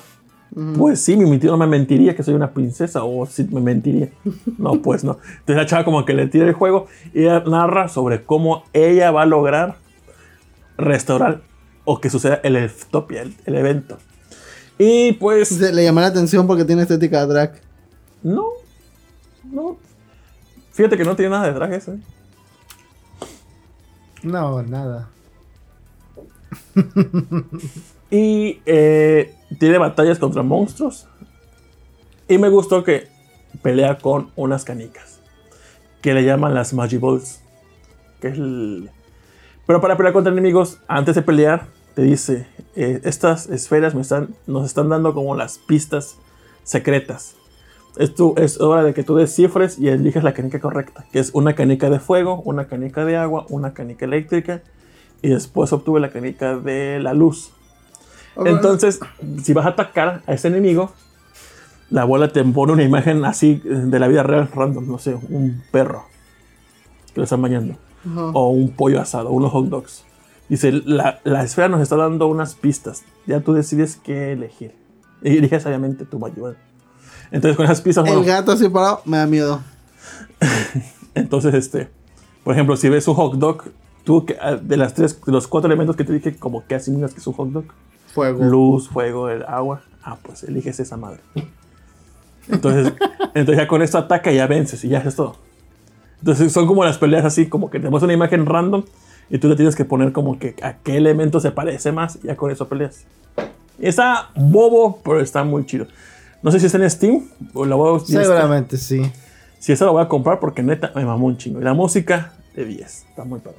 Pues 0.77 1.01
sí, 1.01 1.17
mi, 1.17 1.29
mi 1.29 1.39
tío 1.39 1.51
no 1.51 1.57
me 1.57 1.67
mentiría 1.67 2.15
que 2.15 2.23
soy 2.23 2.35
una 2.35 2.53
princesa, 2.53 3.03
o 3.03 3.27
sí 3.27 3.45
me 3.51 3.61
mentiría. 3.61 4.11
No, 4.57 4.81
pues 4.81 5.03
no. 5.03 5.19
Entonces 5.41 5.57
la 5.57 5.67
chava 5.67 5.85
como 5.85 6.05
que 6.05 6.15
le 6.15 6.29
tira 6.29 6.47
el 6.47 6.53
juego 6.53 6.87
y 7.13 7.23
ella 7.23 7.43
narra 7.45 7.89
sobre 7.89 8.23
cómo 8.23 8.63
ella 8.73 9.11
va 9.11 9.23
a 9.23 9.27
lograr 9.27 9.77
restaurar 10.77 11.43
o 11.85 12.01
que 12.01 12.09
suceda 12.09 12.41
el 12.45 12.55
Elftopia, 12.55 13.23
el, 13.23 13.35
el 13.47 13.57
evento. 13.57 13.99
Y 14.79 15.13
pues, 15.15 15.61
le 15.61 15.83
llama 15.83 16.03
la 16.03 16.09
atención 16.09 16.47
porque 16.47 16.65
tiene 16.65 16.83
estética 16.83 17.27
drag. 17.27 17.61
no, 18.23 18.47
no. 19.51 19.77
Fíjate 20.75 20.97
que 20.97 21.05
no 21.05 21.17
tiene 21.17 21.31
nada 21.31 21.47
de 21.47 21.53
drag 21.53 21.73
eso, 21.73 21.95
¿eh? 21.95 21.99
No, 24.23 24.63
nada. 24.63 25.09
Y 28.11 28.61
eh, 28.67 29.35
tiene 29.59 29.79
batallas 29.79 30.19
contra 30.19 30.43
monstruos. 30.43 31.09
Y 32.29 32.39
me 32.39 32.49
gustó 32.49 32.85
que 32.85 33.09
pelea 33.63 33.99
con 33.99 34.31
unas 34.37 34.65
canicas. 34.65 35.19
Que 36.01 36.15
le 36.15 36.25
llaman 36.25 36.55
las 36.55 36.73
Magiballs. 36.73 37.41
Que 38.21 38.29
es 38.29 38.35
el... 38.35 38.91
Pero 39.67 39.81
para 39.81 39.97
pelear 39.97 40.13
contra 40.13 40.33
enemigos, 40.33 40.79
antes 40.87 41.15
de 41.15 41.23
pelear, 41.23 41.67
te 41.95 42.03
dice, 42.03 42.47
eh, 42.77 43.01
estas 43.05 43.49
esferas 43.49 43.95
me 43.95 44.03
están, 44.03 44.35
nos 44.47 44.67
están 44.67 44.89
dando 44.89 45.15
como 45.15 45.35
las 45.35 45.59
pistas 45.59 46.17
secretas. 46.63 47.35
Es, 47.97 48.15
tu- 48.15 48.35
es 48.37 48.61
hora 48.61 48.83
de 48.83 48.93
que 48.93 49.05
tú 49.05 49.15
descifres 49.15 49.79
y 49.79 49.89
eliges 49.89 50.25
la 50.25 50.35
canica 50.35 50.59
correcta, 50.61 51.05
que 51.13 51.21
es 51.21 51.31
una 51.33 51.55
canica 51.55 51.91
de 51.91 52.01
fuego, 52.01 52.43
una 52.45 52.67
canica 52.67 53.05
de 53.05 53.17
agua, 53.17 53.47
una 53.51 53.73
canica 53.73 54.05
eléctrica, 54.05 54.63
y 55.23 55.29
después 55.29 55.73
obtuve 55.73 56.01
la 56.01 56.11
canica 56.11 56.57
de 56.57 56.99
la 57.01 57.15
luz. 57.15 57.53
Entonces, 58.51 58.99
si 59.43 59.53
vas 59.53 59.67
a 59.67 59.71
atacar 59.71 60.23
a 60.27 60.35
ese 60.35 60.49
enemigo, 60.49 60.93
la 61.91 62.03
abuela 62.03 62.29
te 62.33 62.43
pone 62.45 62.73
una 62.73 62.83
imagen 62.83 63.25
así 63.25 63.61
de 63.65 63.99
la 64.01 64.09
vida 64.09 64.25
real, 64.25 64.49
random, 64.53 64.89
no 64.89 64.99
sé, 64.99 65.15
un 65.29 65.63
perro 65.71 66.07
que 67.13 67.21
lo 67.21 67.25
están 67.25 67.41
bañando, 67.43 67.77
o 68.35 68.49
un 68.51 68.71
pollo 68.73 69.01
asado, 69.01 69.31
unos 69.31 69.53
hot 69.53 69.67
dogs. 69.69 70.05
Dice, 70.49 70.73
la, 70.73 71.21
la 71.23 71.45
esfera 71.45 71.69
nos 71.69 71.81
está 71.81 71.97
dando 71.97 72.27
unas 72.27 72.55
pistas, 72.57 73.05
ya 73.27 73.41
tú 73.41 73.53
decides 73.55 73.97
qué 74.03 74.33
elegir. 74.33 74.75
Y 75.23 75.37
elige 75.39 75.61
sabiamente 75.61 76.05
tu 76.05 76.19
Magival. 76.19 76.57
Entonces, 77.35 77.57
con 77.57 77.67
esas 77.67 77.83
bueno, 77.83 78.21
El 78.21 78.25
gato 78.25 78.53
así 78.53 78.69
parado 78.69 79.03
me 79.05 79.17
da 79.17 79.27
miedo. 79.27 79.61
entonces, 81.17 81.53
este, 81.53 81.89
por 82.45 82.55
ejemplo, 82.55 82.77
si 82.77 82.89
ves 82.89 83.09
un 83.09 83.15
hot 83.17 83.35
dog, 83.35 83.65
tú 84.05 84.25
que- 84.25 84.37
ah, 84.41 84.55
de 84.55 84.77
las 84.77 84.95
tres, 84.95 85.21
de 85.21 85.33
los 85.33 85.49
cuatro 85.49 85.67
elementos 85.67 85.97
que 85.97 86.05
te 86.05 86.13
dije, 86.13 86.37
como 86.37 86.65
que 86.65 86.77
asimilas 86.77 87.13
que 87.13 87.19
es 87.19 87.27
un 87.27 87.33
hot 87.35 87.49
dog, 87.49 87.65
Fuego. 88.15 88.45
luz, 88.45 88.89
fuego, 88.89 89.29
el 89.31 89.43
agua. 89.49 89.83
Ah, 90.05 90.17
pues 90.23 90.45
eliges 90.45 90.79
esa 90.79 90.97
madre. 90.97 91.19
Entonces, 92.49 92.93
entonces 93.35 93.57
ya 93.57 93.67
con 93.67 93.83
esto 93.83 93.99
ataca 93.99 94.31
y 94.31 94.37
ya 94.37 94.47
vences 94.47 94.85
y 94.85 94.89
ya 94.91 94.99
haces 94.99 95.17
todo. 95.17 95.35
Entonces 96.21 96.53
son 96.53 96.69
como 96.69 96.85
las 96.85 96.99
peleas 96.99 97.25
así, 97.25 97.47
como 97.49 97.69
que 97.69 97.81
te 97.81 97.91
muestra 97.91 98.05
una 98.07 98.15
imagen 98.15 98.47
random 98.47 98.85
y 99.29 99.39
tú 99.39 99.49
le 99.49 99.57
tienes 99.57 99.75
que 99.75 99.85
poner 99.85 100.13
como 100.13 100.39
que 100.39 100.55
a 100.63 100.75
qué 100.75 100.99
elemento 100.99 101.41
se 101.41 101.51
parece 101.51 101.91
más 101.91 102.17
y 102.23 102.29
ya 102.29 102.37
con 102.37 102.53
eso 102.53 102.69
peleas. 102.69 103.05
Está 103.81 104.31
bobo, 104.37 105.01
pero 105.03 105.19
está 105.21 105.43
muy 105.43 105.67
chido. 105.67 105.89
No 106.45 106.51
sé 106.53 106.61
si 106.61 106.67
está 106.67 106.79
en 106.79 106.89
Steam 106.91 107.29
o 107.55 107.65
la 107.65 107.75
voy 107.75 107.97
a 107.97 108.05
Seguramente 108.05 108.77
sí. 108.77 109.03
Si 109.59 109.73
esa 109.73 109.87
la 109.87 109.91
voy 109.93 110.03
a 110.03 110.09
comprar 110.09 110.39
porque 110.41 110.63
neta 110.63 110.93
me 110.95 111.05
mamó 111.05 111.27
un 111.27 111.39
chingo. 111.39 111.59
Y 111.61 111.65
la 111.65 111.73
música 111.75 112.35
de 112.55 112.67
10. 112.67 113.07
Está 113.09 113.25
muy 113.25 113.41
padre. 113.41 113.59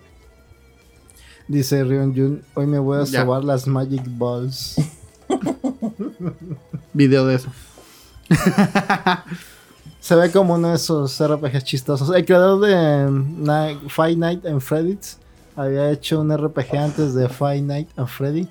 Dice 1.47 1.83
Rion 1.83 2.15
Jun, 2.15 2.43
hoy 2.53 2.67
me 2.67 2.77
voy 2.79 3.01
a 3.01 3.03
Ya. 3.05 3.21
sobar 3.21 3.43
las 3.43 3.65
Magic 3.67 4.03
Balls. 4.07 4.75
Video 6.93 7.25
de 7.25 7.35
eso. 7.35 7.49
Se 9.99 10.15
ve 10.15 10.31
como 10.31 10.53
uno 10.53 10.69
de 10.69 10.75
esos 10.75 11.19
RPGs 11.19 11.63
chistosos. 11.63 12.15
El 12.15 12.25
creador 12.25 12.59
de 12.61 13.09
Ni- 13.11 13.89
Five 13.89 14.15
Nights 14.15 14.45
and 14.45 14.61
Freddy's 14.61 15.17
había 15.55 15.89
hecho 15.89 16.21
un 16.21 16.35
RPG 16.35 16.75
antes 16.77 17.13
de 17.15 17.27
Five 17.29 17.61
Nights 17.61 17.93
and 17.97 18.07
Freddy 18.07 18.47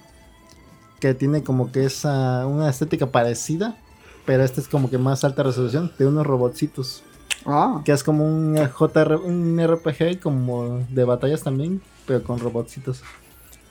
que 1.01 1.15
tiene 1.15 1.43
como 1.44 1.70
que 1.70 1.85
esa 1.85 2.47
una 2.47 2.69
estética 2.70 3.06
parecida, 3.06 3.77
pero 4.26 4.42
este 4.44 4.60
es 4.60 4.68
como 4.68 4.90
que 4.90 4.98
más 4.98 5.24
alta 5.24 5.42
resolución 5.42 5.92
de 5.98 6.06
unos 6.06 6.26
robotcitos, 6.26 7.02
Ah. 7.46 7.82
que 7.84 7.92
es 7.92 8.02
como 8.02 8.24
un 8.26 8.56
JR, 8.56 9.16
un 9.16 9.59
RPG 9.60 10.20
como 10.20 10.80
de 10.90 11.05
batallas 11.05 11.42
también, 11.42 11.82
pero 12.06 12.22
con 12.22 12.38
robotcitos. 12.38 13.02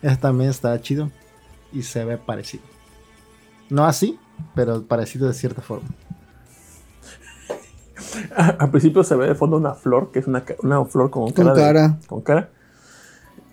Ese 0.02 0.18
también 0.18 0.50
está 0.50 0.80
chido 0.82 1.10
y 1.72 1.82
se 1.84 2.04
ve 2.06 2.18
parecido. 2.18 2.64
No 3.70 3.86
así, 3.86 4.20
pero 4.54 4.84
parecido 4.84 5.28
de 5.28 5.34
cierta 5.34 5.62
forma. 5.62 5.88
Al 8.36 8.70
principio 8.70 9.04
se 9.04 9.16
ve 9.16 9.28
de 9.28 9.36
fondo 9.36 9.58
una 9.58 9.74
flor, 9.74 10.12
que 10.12 10.20
es 10.20 10.28
una, 10.28 10.44
una 10.62 10.84
flor 10.86 11.10
con 11.10 11.32
Con 11.32 11.54
cara. 11.56 11.88
de- 11.90 12.08
con 12.08 12.22
cara. 12.22 12.50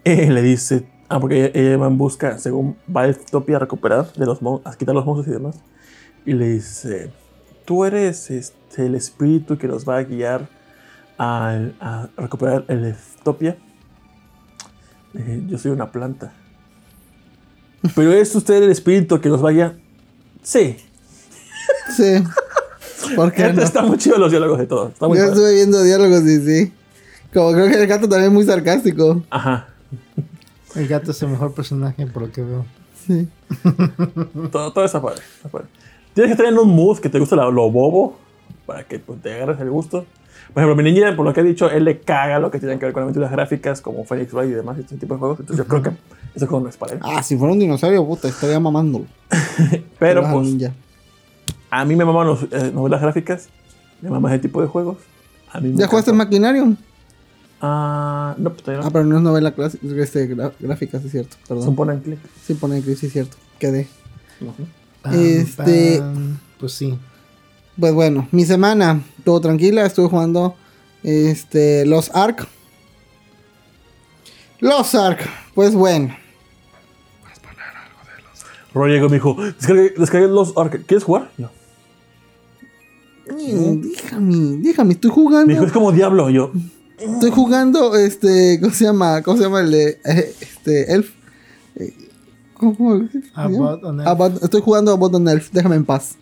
Y 0.04 0.26
le 0.26 0.42
dice, 0.42 0.88
ah, 1.08 1.20
porque 1.20 1.46
ella, 1.46 1.50
ella 1.54 1.76
va 1.78 1.86
en 1.86 1.98
busca, 1.98 2.38
según 2.38 2.76
va 2.94 3.02
a 3.02 3.06
Elftopia 3.06 3.56
a 3.56 3.60
recuperar, 3.60 4.12
de 4.14 4.26
los 4.26 4.38
a 4.64 4.74
quitar 4.76 4.94
los 4.94 5.04
monstruos 5.04 5.28
y 5.28 5.30
demás. 5.30 5.56
Y 6.26 6.34
le 6.34 6.48
dice, 6.48 7.10
tú 7.64 7.84
eres 7.84 8.30
este, 8.30 8.86
el 8.86 8.94
espíritu 8.94 9.58
que 9.58 9.66
nos 9.68 9.88
va 9.88 9.98
a 9.98 10.02
guiar 10.04 10.48
a, 11.18 11.58
a 11.80 12.08
recuperar 12.16 12.64
el 12.68 12.84
Elftopia. 12.84 13.56
Le 15.12 15.22
dije, 15.22 15.42
yo 15.48 15.58
soy 15.58 15.70
una 15.72 15.90
planta. 15.90 16.32
Pero 17.94 18.12
es 18.12 18.34
usted 18.34 18.62
el 18.62 18.70
espíritu 18.70 19.20
que 19.20 19.28
nos 19.28 19.42
va 19.44 19.50
a 19.50 19.52
guiar. 19.52 19.76
Sí. 20.42 20.76
Sí. 21.96 22.22
¿Por 23.16 23.32
qué 23.32 23.52
no? 23.52 23.62
Está 23.62 23.82
muy 23.82 23.96
chido 23.98 24.18
los 24.18 24.30
diálogos 24.30 24.58
de 24.58 24.66
todo. 24.66 24.88
Está 24.88 25.08
muy 25.08 25.16
Yo 25.18 25.24
padre. 25.24 25.34
estuve 25.34 25.54
viendo 25.54 25.82
diálogos 25.82 26.22
y 26.22 26.38
sí. 26.40 26.72
Como 27.32 27.52
creo 27.52 27.68
que 27.68 27.80
el 27.82 27.86
gato 27.86 28.08
también 28.08 28.30
es 28.30 28.34
muy 28.34 28.44
sarcástico. 28.44 29.22
Ajá. 29.30 29.68
El 30.74 30.86
gato 30.86 31.10
es 31.10 31.22
el 31.22 31.28
mejor 31.30 31.52
personaje 31.54 32.06
por 32.06 32.22
lo 32.22 32.30
que 32.32 32.42
veo. 32.42 32.64
Sí. 33.06 33.28
Todo, 34.52 34.72
todo 34.72 34.84
está 34.84 35.00
padre, 35.00 35.22
está 35.36 35.48
padre. 35.48 35.66
Tienes 36.14 36.28
que 36.30 36.32
estar 36.42 36.46
en 36.46 36.58
un 36.58 36.74
mood 36.74 36.98
que 36.98 37.08
te 37.08 37.18
guste 37.18 37.36
lo, 37.36 37.50
lo 37.50 37.70
bobo 37.70 38.16
para 38.66 38.84
que 38.84 38.98
pues, 38.98 39.20
te 39.22 39.32
agarres 39.34 39.60
el 39.60 39.70
gusto. 39.70 40.06
Por 40.52 40.62
ejemplo, 40.64 40.82
mi 40.82 40.90
niña, 40.90 41.14
por 41.14 41.24
lo 41.24 41.32
que 41.32 41.40
he 41.40 41.44
dicho, 41.44 41.70
él 41.70 41.84
le 41.84 42.00
caga 42.00 42.40
lo 42.40 42.50
que 42.50 42.58
tiene 42.58 42.76
que 42.78 42.84
ver 42.86 42.92
con 42.92 43.04
aventuras 43.04 43.30
gráficas 43.30 43.80
como 43.80 44.04
Phoenix 44.04 44.32
Wright 44.32 44.50
y 44.50 44.54
demás, 44.54 44.78
este 44.78 44.96
tipo 44.96 45.14
de 45.14 45.20
juegos. 45.20 45.40
Entonces 45.40 45.64
yo 45.64 45.68
creo 45.68 45.82
que 45.82 45.90
ese 46.34 46.46
juego 46.46 46.64
no 46.64 46.68
es 46.70 46.76
para 46.76 46.94
él. 46.94 47.00
Ah, 47.02 47.22
si 47.22 47.36
fuera 47.36 47.52
un 47.52 47.60
dinosaurio, 47.60 48.04
puta, 48.04 48.26
estaría 48.28 48.58
mamándolo. 48.58 49.04
Pero 50.00 50.22
Baja 50.22 50.34
pues 50.34 50.70
a 51.72 51.84
mí 51.84 51.94
me 51.94 52.04
maman 52.04 52.36
las 52.50 52.72
novelas 52.72 53.00
gráficas, 53.00 53.48
me 54.02 54.10
maman 54.10 54.32
ese 54.32 54.40
tipo 54.42 54.60
de 54.60 54.66
juegos. 54.66 54.96
A 55.52 55.60
mí 55.60 55.68
me 55.68 55.76
¿Ya 55.78 55.86
jugaste 55.86 56.10
encanta. 56.10 56.24
Maquinarium? 56.24 56.76
Ah, 57.60 58.34
no, 58.38 58.50
pues 58.50 58.62
todavía 58.64 58.80
Ah, 58.82 58.86
no. 58.86 58.92
pero 58.92 59.04
no 59.04 59.16
es 59.18 59.22
novela 59.22 59.54
clas- 59.54 59.78
este, 59.98 60.34
gra- 60.34 60.52
gráfica, 60.58 60.98
sí 60.98 61.06
es 61.06 61.12
cierto. 61.12 61.36
Es 61.42 61.48
Perdón. 61.48 61.76
point 61.76 61.90
and 61.92 62.02
click. 62.02 62.18
Sí, 62.42 62.54
pone 62.54 62.78
aquí, 62.78 62.96
sí 62.96 63.06
es 63.06 63.12
cierto. 63.12 63.36
Quedé. 63.58 63.86
Ujú. 64.40 64.66
Pam, 65.02 65.14
Este- 65.14 65.98
pam. 65.98 66.38
Pues 66.58 66.72
sí. 66.72 66.98
Pues 67.78 67.94
bueno, 67.94 68.28
mi 68.32 68.44
semana 68.44 69.00
estuvo 69.18 69.40
tranquila, 69.40 69.86
estuve 69.86 70.08
jugando 70.08 70.54
este 71.02 71.86
los 71.86 72.10
Ark. 72.14 72.46
Los 74.58 74.94
Ark, 74.94 75.20
pues 75.54 75.74
bueno. 75.74 76.14
Roy 78.74 78.92
llegó 78.92 79.06
y 79.06 79.08
me 79.08 79.14
dijo, 79.16 79.36
descargué, 79.40 79.94
descargué 79.96 80.28
los 80.28 80.56
Ark. 80.56 80.84
¿Quieres 80.86 81.04
jugar? 81.04 81.30
Yo, 81.38 81.50
Mm, 83.32 83.80
Déjame, 83.92 84.34
déjame, 84.58 84.92
estoy 84.94 85.10
jugando. 85.12 85.46
Me 85.46 85.52
dijo, 85.52 85.64
es 85.64 85.70
como 85.72 85.92
Diablo. 85.92 86.28
Y 86.30 86.34
yo, 86.34 86.50
Estoy 86.98 87.30
jugando, 87.30 87.96
este, 87.96 88.58
¿cómo 88.60 88.74
se 88.74 88.84
llama? 88.84 89.22
¿Cómo 89.22 89.36
se 89.38 89.44
llama 89.44 89.60
el 89.60 89.70
de, 89.70 90.00
eh, 90.04 90.34
este, 90.40 90.92
Elf? 90.92 91.12
¿Cómo? 92.60 93.08
About 93.34 93.84
on 93.84 94.00
Elf. 94.00 94.08
About- 94.08 94.42
estoy 94.42 94.60
jugando 94.60 94.92
a 94.92 94.96
Bot 94.96 95.14
on 95.14 95.26
Elf, 95.26 95.50
déjame 95.50 95.76
en 95.76 95.86
paz. 95.86 96.16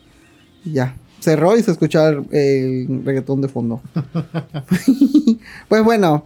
Ya. 0.64 0.94
Cerró 1.18 1.56
y 1.56 1.62
se 1.64 1.72
escucha 1.72 2.10
el, 2.10 3.02
reggaetón 3.04 3.40
de 3.40 3.48
fondo. 3.48 3.80
pues 5.68 5.82
bueno, 5.82 6.24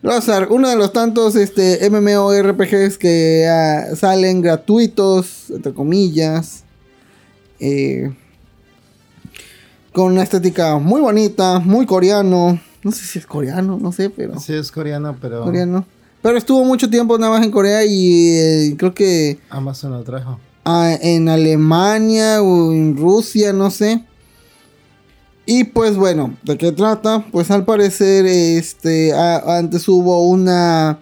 Lozar, 0.00 0.48
uno 0.50 0.70
de 0.70 0.76
los 0.76 0.94
tantos 0.94 1.36
este, 1.36 1.78
MMORPGs 1.90 2.96
que 2.96 3.46
ah, 3.46 3.94
salen 3.94 4.40
gratuitos, 4.40 5.50
entre 5.50 5.74
comillas. 5.74 6.64
eh, 7.60 8.10
con 9.92 10.12
una 10.12 10.22
estética 10.22 10.78
muy 10.78 11.02
bonita, 11.02 11.58
muy 11.58 11.84
coreano. 11.84 12.58
No 12.82 12.90
sé 12.90 13.04
si 13.04 13.18
es 13.18 13.26
coreano, 13.26 13.78
no 13.78 13.92
sé, 13.92 14.08
pero 14.08 14.40
Sí, 14.40 14.54
es 14.54 14.72
coreano, 14.72 15.14
pero 15.20 15.44
coreano. 15.44 15.84
Pero 16.22 16.38
estuvo 16.38 16.64
mucho 16.64 16.88
tiempo 16.88 17.18
nada 17.18 17.32
más 17.36 17.44
en 17.44 17.50
Corea 17.50 17.84
y 17.84 18.28
eh, 18.30 18.74
creo 18.78 18.94
que 18.94 19.38
Amazon 19.50 19.90
lo 19.92 20.02
trajo. 20.04 20.38
ah, 20.64 20.96
en 21.00 21.28
Alemania 21.28 22.42
o 22.42 22.72
en 22.72 22.96
Rusia, 22.96 23.52
no 23.52 23.70
sé. 23.70 24.04
Y 25.44 25.64
pues 25.64 25.96
bueno, 25.96 26.36
¿de 26.44 26.56
qué 26.56 26.70
trata? 26.70 27.24
Pues 27.32 27.50
al 27.50 27.64
parecer, 27.64 28.26
este, 28.26 29.12
a- 29.12 29.58
antes 29.58 29.88
hubo 29.88 30.22
una... 30.28 31.00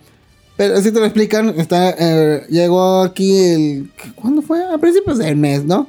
Pero 0.57 0.77
así 0.77 0.91
te 0.93 0.99
lo 1.01 1.05
explican, 1.07 1.51
está, 1.61 1.91
eh, 1.99 2.47
llegó 2.49 3.03
aquí 3.03 3.37
el... 3.37 3.93
¿Cuándo 4.15 4.41
fue? 4.43 4.63
A 4.65 4.79
principios 4.79 5.19
del 5.19 5.37
mes, 5.37 5.65
¿no? 5.65 5.89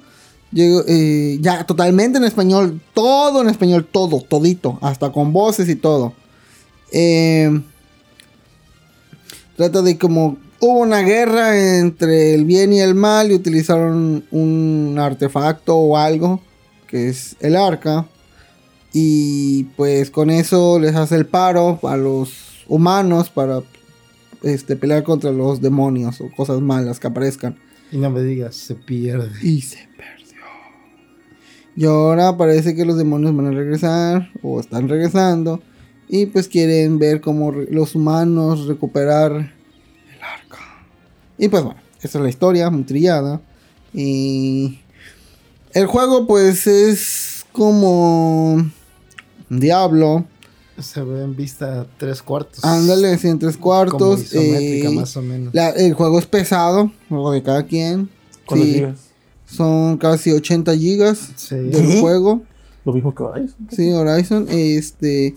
Llegó 0.52 0.84
eh, 0.88 1.38
ya 1.42 1.66
totalmente 1.66 2.18
en 2.18 2.26
español, 2.26 2.82
todo 2.94 3.42
en 3.42 3.50
español, 3.50 3.88
todo, 3.90 4.22
todito, 4.22 4.78
hasta 4.82 5.10
con 5.14 5.32
voces 5.32 5.70
y 5.70 5.76
todo. 5.76 6.14
Eh, 6.92 7.62
trata 9.62 9.84
de 9.84 10.00
como 10.00 10.38
hubo 10.60 10.80
una 10.80 11.02
guerra 11.02 11.78
entre 11.78 12.34
el 12.34 12.46
bien 12.46 12.74
y 12.74 12.80
el 12.80 12.96
mal 12.96 13.32
y 13.32 13.36
utilizaron 13.36 14.26
un 14.32 14.96
artefacto 14.98 15.76
o 15.76 15.98
algo 15.98 16.42
que 16.88 17.10
es 17.10 17.36
el 17.42 17.56
arca. 17.56 18.08
Y 18.92 19.66
pues 19.78 20.10
con 20.10 20.32
eso 20.32 20.80
les 20.80 20.96
hace 20.96 21.16
el 21.16 21.28
paro 21.28 21.80
a 21.84 21.96
los 21.96 22.64
humanos 22.68 23.30
para 23.30 23.62
este 24.42 24.76
pelear 24.76 25.04
contra 25.04 25.32
los 25.32 25.62
demonios 25.62 26.20
o 26.22 26.32
cosas 26.36 26.60
malas 26.60 27.00
que 27.00 27.06
aparezcan. 27.06 27.56
Y 27.92 27.98
no 27.98 28.10
me 28.10 28.24
digas, 28.24 28.56
se 28.56 28.74
pierde. 28.74 29.30
y 29.44 29.62
se 29.62 29.88
perdió. 29.96 30.42
Y 31.76 31.86
ahora 31.86 32.36
parece 32.36 32.74
que 32.74 32.84
los 32.84 32.98
demonios 32.98 33.36
van 33.36 33.46
a 33.46 33.52
regresar 33.52 34.32
o 34.42 34.60
están 34.60 34.90
regresando 34.90 35.62
y 36.14 36.26
pues 36.26 36.48
quieren 36.50 37.00
ver 37.00 37.22
cómo 37.22 37.52
los 37.54 37.96
humanos 37.96 38.68
recuperar 38.68 39.32
el 39.32 40.22
arca 40.22 40.58
y 41.38 41.48
pues 41.48 41.64
bueno 41.64 41.80
esa 42.02 42.18
es 42.18 42.24
la 42.24 42.30
historia 42.30 42.70
muy 42.70 42.84
trillada 42.84 43.40
y 43.94 44.80
el 45.74 45.86
juego 45.86 46.28
pues 46.28 46.68
es 46.68 47.46
como 47.54 48.70
Diablo 49.50 50.26
Se 50.80 51.02
ve 51.02 51.24
en 51.24 51.36
vista 51.36 51.86
tres 51.98 52.22
cuartos. 52.22 52.64
ándale 52.66 53.14
así 53.14 53.28
en 53.30 53.40
tres 53.40 53.56
Como 53.56 53.64
cuartos 53.66 54.22
isométrica, 54.22 54.90
eh, 54.90 54.96
más 54.96 55.16
o 55.18 55.22
menos. 55.22 55.54
la- 55.54 55.70
el 55.70 55.94
juego 55.94 56.20
es 56.20 56.26
pesado 56.26 56.92
juego 57.10 57.32
de 57.32 57.42
cada 57.44 57.64
quien 57.64 58.10
¿Cuántos 58.46 58.68
Sí, 58.68 58.74
gigas? 58.76 59.00
son 59.46 59.98
casi 59.98 60.32
80 60.32 60.76
gigas 60.76 61.30
Sí. 61.38 61.56
del 61.56 62.02
juego 62.02 62.42
Lo 62.84 62.94
mismo 62.94 63.14
que 63.14 63.22
Horizon. 63.24 63.68
Sí, 63.70 63.92
Horizon. 63.92 64.48
Este. 64.50 65.36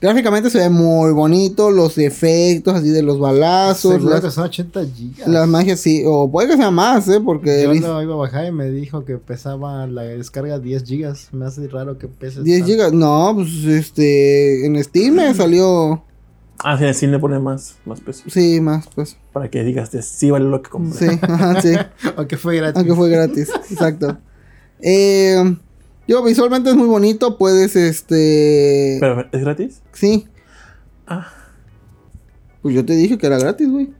Gráficamente 0.00 0.50
se 0.50 0.58
ve 0.58 0.68
muy 0.68 1.12
bonito. 1.12 1.70
Los 1.70 1.96
efectos 1.98 2.74
así 2.74 2.90
de 2.90 3.02
los 3.02 3.18
balazos. 3.18 4.02
Las, 4.02 4.20
que 4.20 4.30
son 4.30 4.44
80 4.44 4.84
gigas. 4.94 5.26
las 5.28 5.48
magias 5.48 5.80
sí. 5.80 6.02
O 6.06 6.30
puede 6.30 6.48
que 6.48 6.56
sea 6.56 6.70
más, 6.70 7.08
¿eh? 7.08 7.20
Porque 7.24 7.62
Yo 7.64 7.70
vi- 7.70 7.80
lo 7.80 8.02
iba 8.02 8.12
a 8.14 8.16
bajar 8.16 8.46
y 8.46 8.52
me 8.52 8.70
dijo 8.70 9.04
que 9.04 9.16
pesaba 9.16 9.86
la 9.86 10.02
descarga 10.02 10.58
10 10.58 10.84
gigas. 10.84 11.28
Me 11.32 11.46
hace 11.46 11.66
raro 11.68 11.96
que 11.98 12.08
pese 12.08 12.42
10 12.42 12.58
tanto. 12.60 12.72
gigas. 12.72 12.92
No, 12.92 13.32
pues 13.34 13.64
este. 13.64 14.66
En 14.66 14.82
Steam 14.84 15.14
me 15.14 15.34
salió. 15.34 16.02
Ah, 16.58 16.76
sí, 16.78 16.84
en 16.84 16.88
el 16.88 16.94
cine 16.94 17.18
pone 17.18 17.38
más, 17.38 17.76
más 17.84 18.00
peso. 18.00 18.24
Sí, 18.28 18.60
más, 18.60 18.88
pues. 18.94 19.16
Para 19.32 19.50
que 19.50 19.62
digas, 19.62 19.84
"Este 19.94 20.02
sí 20.02 20.30
vale 20.30 20.46
lo 20.46 20.62
que 20.62 20.70
compré. 20.70 21.10
Sí, 21.10 21.18
ajá, 21.20 21.60
sí. 21.60 21.72
Aunque 22.16 22.36
fue 22.38 22.56
gratis. 22.56 22.76
Aunque 22.78 22.94
fue 22.94 23.08
gratis. 23.10 23.50
Exacto. 23.70 24.16
Eh, 24.80 25.56
yo, 26.08 26.22
visualmente 26.22 26.70
es 26.70 26.76
muy 26.76 26.86
bonito. 26.86 27.38
Puedes, 27.38 27.76
este. 27.76 28.98
Pero, 29.00 29.26
¿es 29.32 29.40
gratis? 29.40 29.82
Sí. 29.92 30.26
Ah. 31.06 31.32
Pues 32.62 32.74
yo 32.74 32.84
te 32.84 32.94
dije 32.94 33.18
que 33.18 33.26
era 33.26 33.38
gratis, 33.38 33.70
güey. 33.70 33.90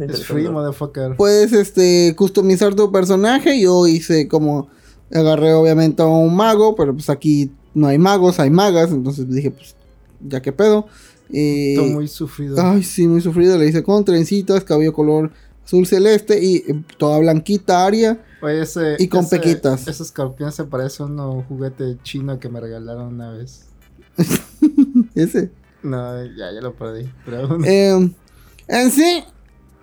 Es 0.00 0.24
free, 0.24 0.48
motherfucker. 0.48 1.16
Puedes 1.16 1.52
este 1.52 2.14
customizar 2.16 2.74
tu 2.74 2.90
personaje. 2.92 3.60
Yo 3.60 3.86
hice 3.86 4.28
como 4.28 4.68
agarré 5.12 5.52
obviamente 5.54 6.02
a 6.02 6.06
un 6.06 6.34
mago, 6.34 6.74
pero 6.76 6.92
pues 6.92 7.10
aquí 7.10 7.50
no 7.74 7.86
hay 7.86 7.98
magos, 7.98 8.38
hay 8.40 8.50
magas, 8.50 8.90
entonces 8.90 9.28
dije 9.28 9.50
pues 9.50 9.74
ya 10.20 10.42
que 10.42 10.52
pedo. 10.52 10.86
Y 11.30 11.74
Estoy 11.74 11.90
muy 11.90 12.08
sufrido. 12.08 12.56
ay, 12.60 12.82
sí, 12.82 13.06
muy 13.06 13.20
sufrido, 13.20 13.58
le 13.58 13.66
hice 13.66 13.82
con 13.82 14.04
trencitas, 14.04 14.64
cabello 14.64 14.92
color 14.92 15.30
azul 15.64 15.86
celeste 15.86 16.42
y 16.42 16.56
eh, 16.56 16.82
toda 16.96 17.18
blanquita 17.18 17.84
Aria. 17.84 18.22
Oye, 18.40 18.62
ese, 18.62 18.96
y 18.98 19.08
con 19.08 19.24
ese- 19.24 19.38
pequitas. 19.38 19.86
Ese 19.88 20.02
escorpión 20.02 20.52
se 20.52 20.64
parece 20.64 21.02
a 21.02 21.06
un 21.06 21.42
juguete 21.44 21.96
chino 22.02 22.38
que 22.38 22.48
me 22.48 22.60
regalaron 22.60 23.14
una 23.14 23.30
vez. 23.30 23.64
Ese. 25.14 25.50
No, 25.82 26.24
ya, 26.24 26.52
ya 26.52 26.60
lo 26.60 26.74
perdí. 26.74 27.08
Pero 27.24 27.58
Eh, 27.64 28.10
en 28.68 28.90
sí, 28.90 29.24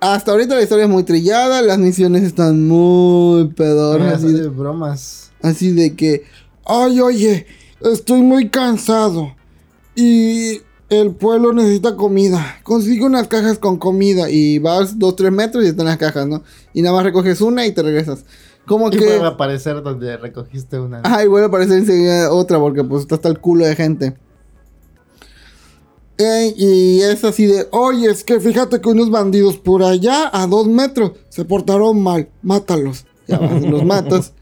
hasta 0.00 0.32
ahorita 0.32 0.54
la 0.54 0.62
historia 0.62 0.84
es 0.84 0.90
muy 0.90 1.02
trillada, 1.04 1.62
las 1.62 1.78
misiones 1.78 2.22
están 2.22 2.66
muy 2.66 3.48
pedoras, 3.48 4.14
así 4.24 4.32
de- 4.32 4.42
de 4.42 4.48
bromas. 4.48 5.30
Así 5.42 5.72
de 5.72 5.94
que, 5.94 6.24
ay, 6.64 7.00
oye, 7.00 7.46
estoy 7.80 8.22
muy 8.22 8.48
cansado 8.50 9.34
y 9.94 10.60
el 10.88 11.10
pueblo 11.14 11.52
necesita 11.52 11.96
comida. 11.96 12.58
Consigue 12.62 13.04
unas 13.04 13.28
cajas 13.28 13.58
con 13.58 13.78
comida 13.78 14.30
y 14.30 14.58
vas 14.58 14.98
dos, 14.98 15.16
tres 15.16 15.32
metros 15.32 15.64
y 15.64 15.68
están 15.68 15.86
las 15.86 15.96
cajas, 15.98 16.26
¿no? 16.26 16.42
Y 16.72 16.82
nada 16.82 16.94
más 16.96 17.04
recoges 17.04 17.40
una 17.40 17.66
y 17.66 17.72
te 17.72 17.82
regresas. 17.82 18.24
Como 18.66 18.88
Y 18.88 18.92
que, 18.98 19.04
vuelve 19.06 19.24
a 19.24 19.28
aparecer 19.28 19.82
donde 19.82 20.16
recogiste 20.16 20.78
una. 20.80 21.00
ay, 21.04 21.28
vuelve 21.28 21.46
a 21.46 21.48
aparecer 21.48 21.78
enseguida 21.78 22.32
otra 22.32 22.58
porque 22.58 22.82
pues 22.84 23.02
está 23.02 23.14
hasta 23.14 23.28
el 23.28 23.38
culo 23.40 23.64
de 23.64 23.76
gente. 23.76 24.16
Eh, 26.18 26.54
y 26.56 27.00
es 27.02 27.22
así 27.24 27.44
de, 27.46 27.68
oye, 27.72 28.10
es 28.10 28.24
que 28.24 28.40
fíjate 28.40 28.80
que 28.80 28.88
unos 28.88 29.10
bandidos 29.10 29.58
por 29.58 29.82
allá 29.82 30.30
a 30.32 30.46
dos 30.46 30.66
metros 30.66 31.12
se 31.28 31.44
portaron 31.44 32.02
mal, 32.02 32.28
mátalos. 32.42 33.04
Ya 33.28 33.38
vas, 33.38 33.62
los 33.62 33.84
matas. 33.84 34.32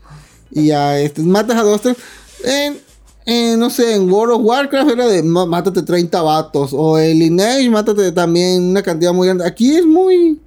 Y 0.51 0.67
ya, 0.69 0.99
este, 1.01 1.23
matas 1.23 1.57
a 1.57 1.63
dos, 1.63 1.81
tres. 1.81 1.97
En, 2.45 2.79
en, 3.27 3.59
no 3.59 3.71
sé, 3.71 3.97
en 3.97 4.09
World 4.13 4.35
of 4.37 4.43
Warcraft 4.45 4.91
era 4.91 5.07
de 5.09 5.23
"Ma- 5.25 5.47
mátate 5.47 5.83
30 5.83 6.23
vatos. 6.23 6.71
O 6.73 6.97
en 6.99 7.19
Lineage, 7.19 7.69
mátate 7.71 8.13
también 8.13 8.63
una 8.63 8.83
cantidad 8.83 9.13
muy 9.13 9.27
grande. 9.27 9.45
Aquí 9.47 9.75
es 9.75 9.85
muy. 9.85 10.41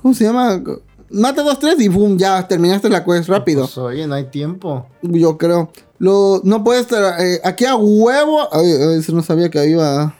¿Cómo 0.00 0.12
se 0.12 0.24
llama? 0.24 0.60
Mata 1.12 1.42
dos, 1.42 1.58
tres 1.58 1.78
y 1.80 1.88
boom, 1.88 2.16
ya 2.18 2.46
terminaste 2.48 2.88
la 2.88 3.04
quest 3.04 3.28
rápido. 3.28 3.62
Pues, 3.62 3.76
oye, 3.78 4.06
no 4.06 4.14
hay 4.14 4.24
tiempo. 4.30 4.86
Yo 5.02 5.36
creo. 5.36 5.70
Lo, 5.98 6.40
no 6.44 6.64
puedes 6.64 6.82
estar. 6.82 7.20
eh, 7.20 7.40
aquí 7.44 7.64
a 7.66 7.76
huevo. 7.76 8.48
Ay, 8.52 8.70
ay, 8.72 9.04
no 9.12 9.22
sabía 9.22 9.50
que 9.50 9.58
había. 9.58 10.14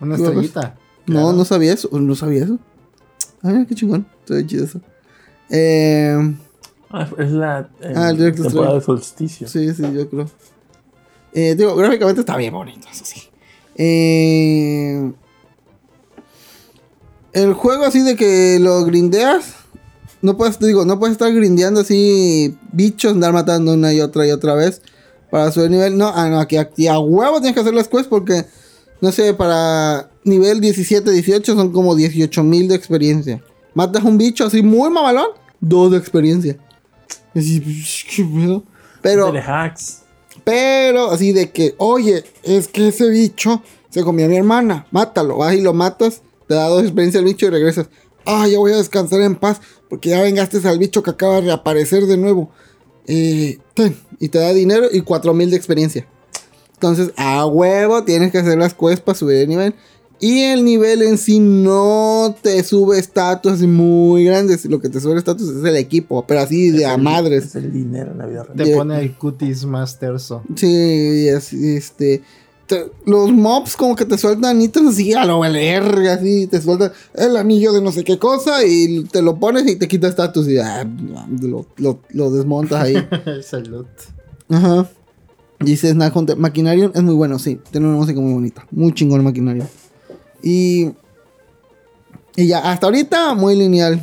Una 0.00 0.16
pues, 0.16 0.20
estrellita. 0.28 0.74
No, 1.06 1.12
Claro. 1.14 1.32
no 1.32 1.44
sabía 1.44 1.72
eso. 1.72 1.88
No 1.92 2.14
sabía 2.14 2.44
eso. 2.44 2.58
Ay, 3.42 3.66
qué 3.68 3.74
chingón. 3.74 4.06
Está 4.24 4.44
chido 4.46 4.64
eso. 4.64 4.80
Eh, 5.50 6.36
Ah, 6.94 7.08
es 7.18 7.30
la 7.30 7.70
eh, 7.80 7.92
Ah, 7.96 8.10
el 8.10 8.18
temporada 8.18 8.50
Strike. 8.50 8.74
de 8.74 8.80
solsticio. 8.82 9.48
sí, 9.48 9.72
sí, 9.72 9.82
yo 9.94 10.10
creo. 10.10 10.28
Eh, 11.32 11.54
digo, 11.54 11.74
gráficamente 11.74 12.20
está 12.20 12.36
bien 12.36 12.52
bonito, 12.52 12.86
eso 12.92 13.04
sí. 13.06 13.22
Eh, 13.76 15.10
el 17.32 17.54
juego 17.54 17.84
así 17.84 18.02
de 18.02 18.16
que 18.16 18.58
lo 18.60 18.84
grindeas. 18.84 19.54
No 20.22 20.36
puedes, 20.36 20.58
digo, 20.60 20.84
no 20.84 20.98
puedes 20.98 21.12
estar 21.12 21.32
grindeando 21.32 21.80
así 21.80 22.56
bichos, 22.72 23.12
andar 23.12 23.32
matando 23.32 23.74
una 23.74 23.92
y 23.92 24.00
otra 24.00 24.26
y 24.26 24.30
otra 24.30 24.54
vez 24.54 24.80
para 25.30 25.50
subir 25.50 25.70
nivel. 25.70 25.98
No, 25.98 26.12
ah, 26.14 26.28
no, 26.28 26.38
aquí, 26.40 26.56
aquí 26.56 26.86
a 26.86 26.98
huevo 26.98 27.38
tienes 27.40 27.54
que 27.54 27.60
hacer 27.60 27.74
las 27.74 27.88
quests 27.88 28.06
porque, 28.08 28.44
no 29.00 29.10
sé, 29.12 29.34
para 29.34 30.10
nivel 30.24 30.60
17, 30.60 31.10
18 31.10 31.54
son 31.54 31.72
como 31.72 31.96
18 31.96 32.44
mil 32.44 32.68
de 32.68 32.76
experiencia. 32.76 33.42
Matas 33.74 34.04
un 34.04 34.16
bicho 34.18 34.44
así 34.46 34.62
muy 34.62 34.90
mamalón, 34.90 35.28
dos 35.60 35.90
de 35.90 35.98
experiencia. 35.98 36.56
Y 37.34 37.38
así, 37.38 37.60
¿qué 38.14 38.24
pedo? 38.24 38.62
Pero, 39.00 39.32
De 39.32 39.40
hacks. 39.40 40.02
pero 40.44 41.10
así 41.10 41.32
de 41.32 41.50
que, 41.50 41.74
oye, 41.78 42.22
es 42.44 42.68
que 42.68 42.88
ese 42.88 43.08
bicho 43.10 43.62
se 43.90 44.04
comió 44.04 44.26
a 44.26 44.28
mi 44.28 44.36
hermana, 44.36 44.86
mátalo, 44.92 45.38
vas 45.38 45.54
y 45.54 45.60
lo 45.60 45.72
matas, 45.72 46.22
te 46.46 46.54
da 46.54 46.68
dos 46.68 46.82
experiencia 46.82 47.18
al 47.18 47.24
bicho 47.26 47.46
y 47.46 47.50
regresas. 47.50 47.88
Ah, 48.24 48.46
ya 48.46 48.58
voy 48.58 48.72
a 48.72 48.76
descansar 48.76 49.20
en 49.22 49.34
paz, 49.34 49.60
porque 49.92 50.08
ya 50.08 50.22
vengaste 50.22 50.66
al 50.66 50.78
bicho 50.78 51.02
que 51.02 51.10
acaba 51.10 51.34
de 51.34 51.42
reaparecer 51.42 52.06
de 52.06 52.16
nuevo. 52.16 52.50
Eh, 53.06 53.58
ten, 53.74 53.94
y 54.18 54.30
te 54.30 54.38
da 54.38 54.54
dinero 54.54 54.86
y 54.90 55.02
4000 55.02 55.50
de 55.50 55.56
experiencia. 55.58 56.06
Entonces, 56.72 57.12
a 57.14 57.44
huevo 57.44 58.02
tienes 58.02 58.32
que 58.32 58.38
hacer 58.38 58.56
las 58.56 58.72
quests 58.72 59.02
para 59.02 59.18
subir 59.18 59.36
de 59.36 59.46
nivel. 59.46 59.74
Y 60.18 60.44
el 60.44 60.64
nivel 60.64 61.02
en 61.02 61.18
sí 61.18 61.40
no 61.40 62.34
te 62.40 62.64
sube 62.64 62.98
estatus 62.98 63.60
muy 63.60 64.24
grandes. 64.24 64.64
Lo 64.64 64.80
que 64.80 64.88
te 64.88 64.98
sube 64.98 65.18
estatus 65.18 65.50
es 65.50 65.62
el 65.62 65.76
equipo, 65.76 66.26
pero 66.26 66.40
así 66.40 66.70
de 66.70 66.86
a 66.86 66.96
madres. 66.96 67.44
Es 67.44 67.56
el 67.56 67.70
dinero 67.70 68.12
en 68.12 68.18
la 68.18 68.24
vida 68.24 68.44
real. 68.44 68.56
Te 68.56 68.74
pone 68.74 68.98
el 68.98 69.14
cutis 69.18 69.66
más 69.66 69.98
terso. 69.98 70.42
Sí, 70.56 71.28
así, 71.28 71.76
este. 71.76 72.22
Te- 72.72 72.90
los 73.04 73.30
mobs 73.30 73.76
como 73.76 73.94
que 73.94 74.04
te 74.06 74.16
sueltan 74.16 74.60
ítems 74.62 74.94
así 74.94 75.12
a 75.12 75.24
lo 75.26 75.40
verga, 75.40 76.14
así, 76.14 76.46
te 76.46 76.60
sueltan 76.62 76.90
el 77.14 77.36
anillo 77.36 77.72
de 77.72 77.82
no 77.82 77.92
sé 77.92 78.02
qué 78.02 78.18
cosa 78.18 78.64
y 78.64 79.04
te 79.04 79.20
lo 79.20 79.38
pones 79.38 79.66
y 79.68 79.76
te 79.76 79.88
quita 79.88 80.08
estatus 80.08 80.48
y 80.48 80.56
ah, 80.58 80.86
lo, 81.40 81.66
lo- 81.76 81.98
lo 82.10 82.30
desmontas 82.30 82.82
ahí. 82.82 82.94
Salud. 83.42 83.84
Ajá. 84.48 84.88
Dice 85.60 85.90
Snack 85.90 86.16
Hunter, 86.16 86.36
Maquinarium 86.38 86.92
es 86.94 87.02
muy 87.02 87.14
bueno, 87.14 87.38
sí, 87.38 87.60
tiene 87.70 87.86
una 87.88 87.96
música 87.96 88.18
muy 88.20 88.32
bonita, 88.32 88.66
muy 88.70 88.92
chingón 88.94 89.22
Maquinarium. 89.22 89.66
Y. 90.42 90.90
Y 92.34 92.46
ya, 92.46 92.58
hasta 92.70 92.86
ahorita 92.86 93.34
muy 93.34 93.54
lineal. 93.54 94.02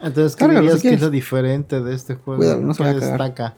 Entonces, 0.00 0.36
¿qué 0.36 0.46
dirías 0.46 0.80
que 0.82 0.94
es 0.94 1.00
lo 1.00 1.10
diferente 1.10 1.80
de 1.82 1.94
este 1.94 2.14
juego? 2.14 2.38
Cuidado, 2.38 2.60
no 2.60 2.72
se 2.74 2.78
¿Qué 2.78 2.84
vaya 2.84 2.96
a 2.98 3.00
cagar. 3.00 3.18
destaca? 3.20 3.56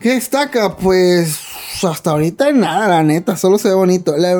¿Qué 0.00 0.14
destaca? 0.14 0.76
Pues 0.76 1.38
hasta 1.82 2.12
ahorita 2.12 2.52
nada, 2.52 2.88
la 2.88 3.02
neta, 3.02 3.36
solo 3.36 3.58
se 3.58 3.68
ve 3.68 3.74
bonito. 3.74 4.16
La, 4.16 4.32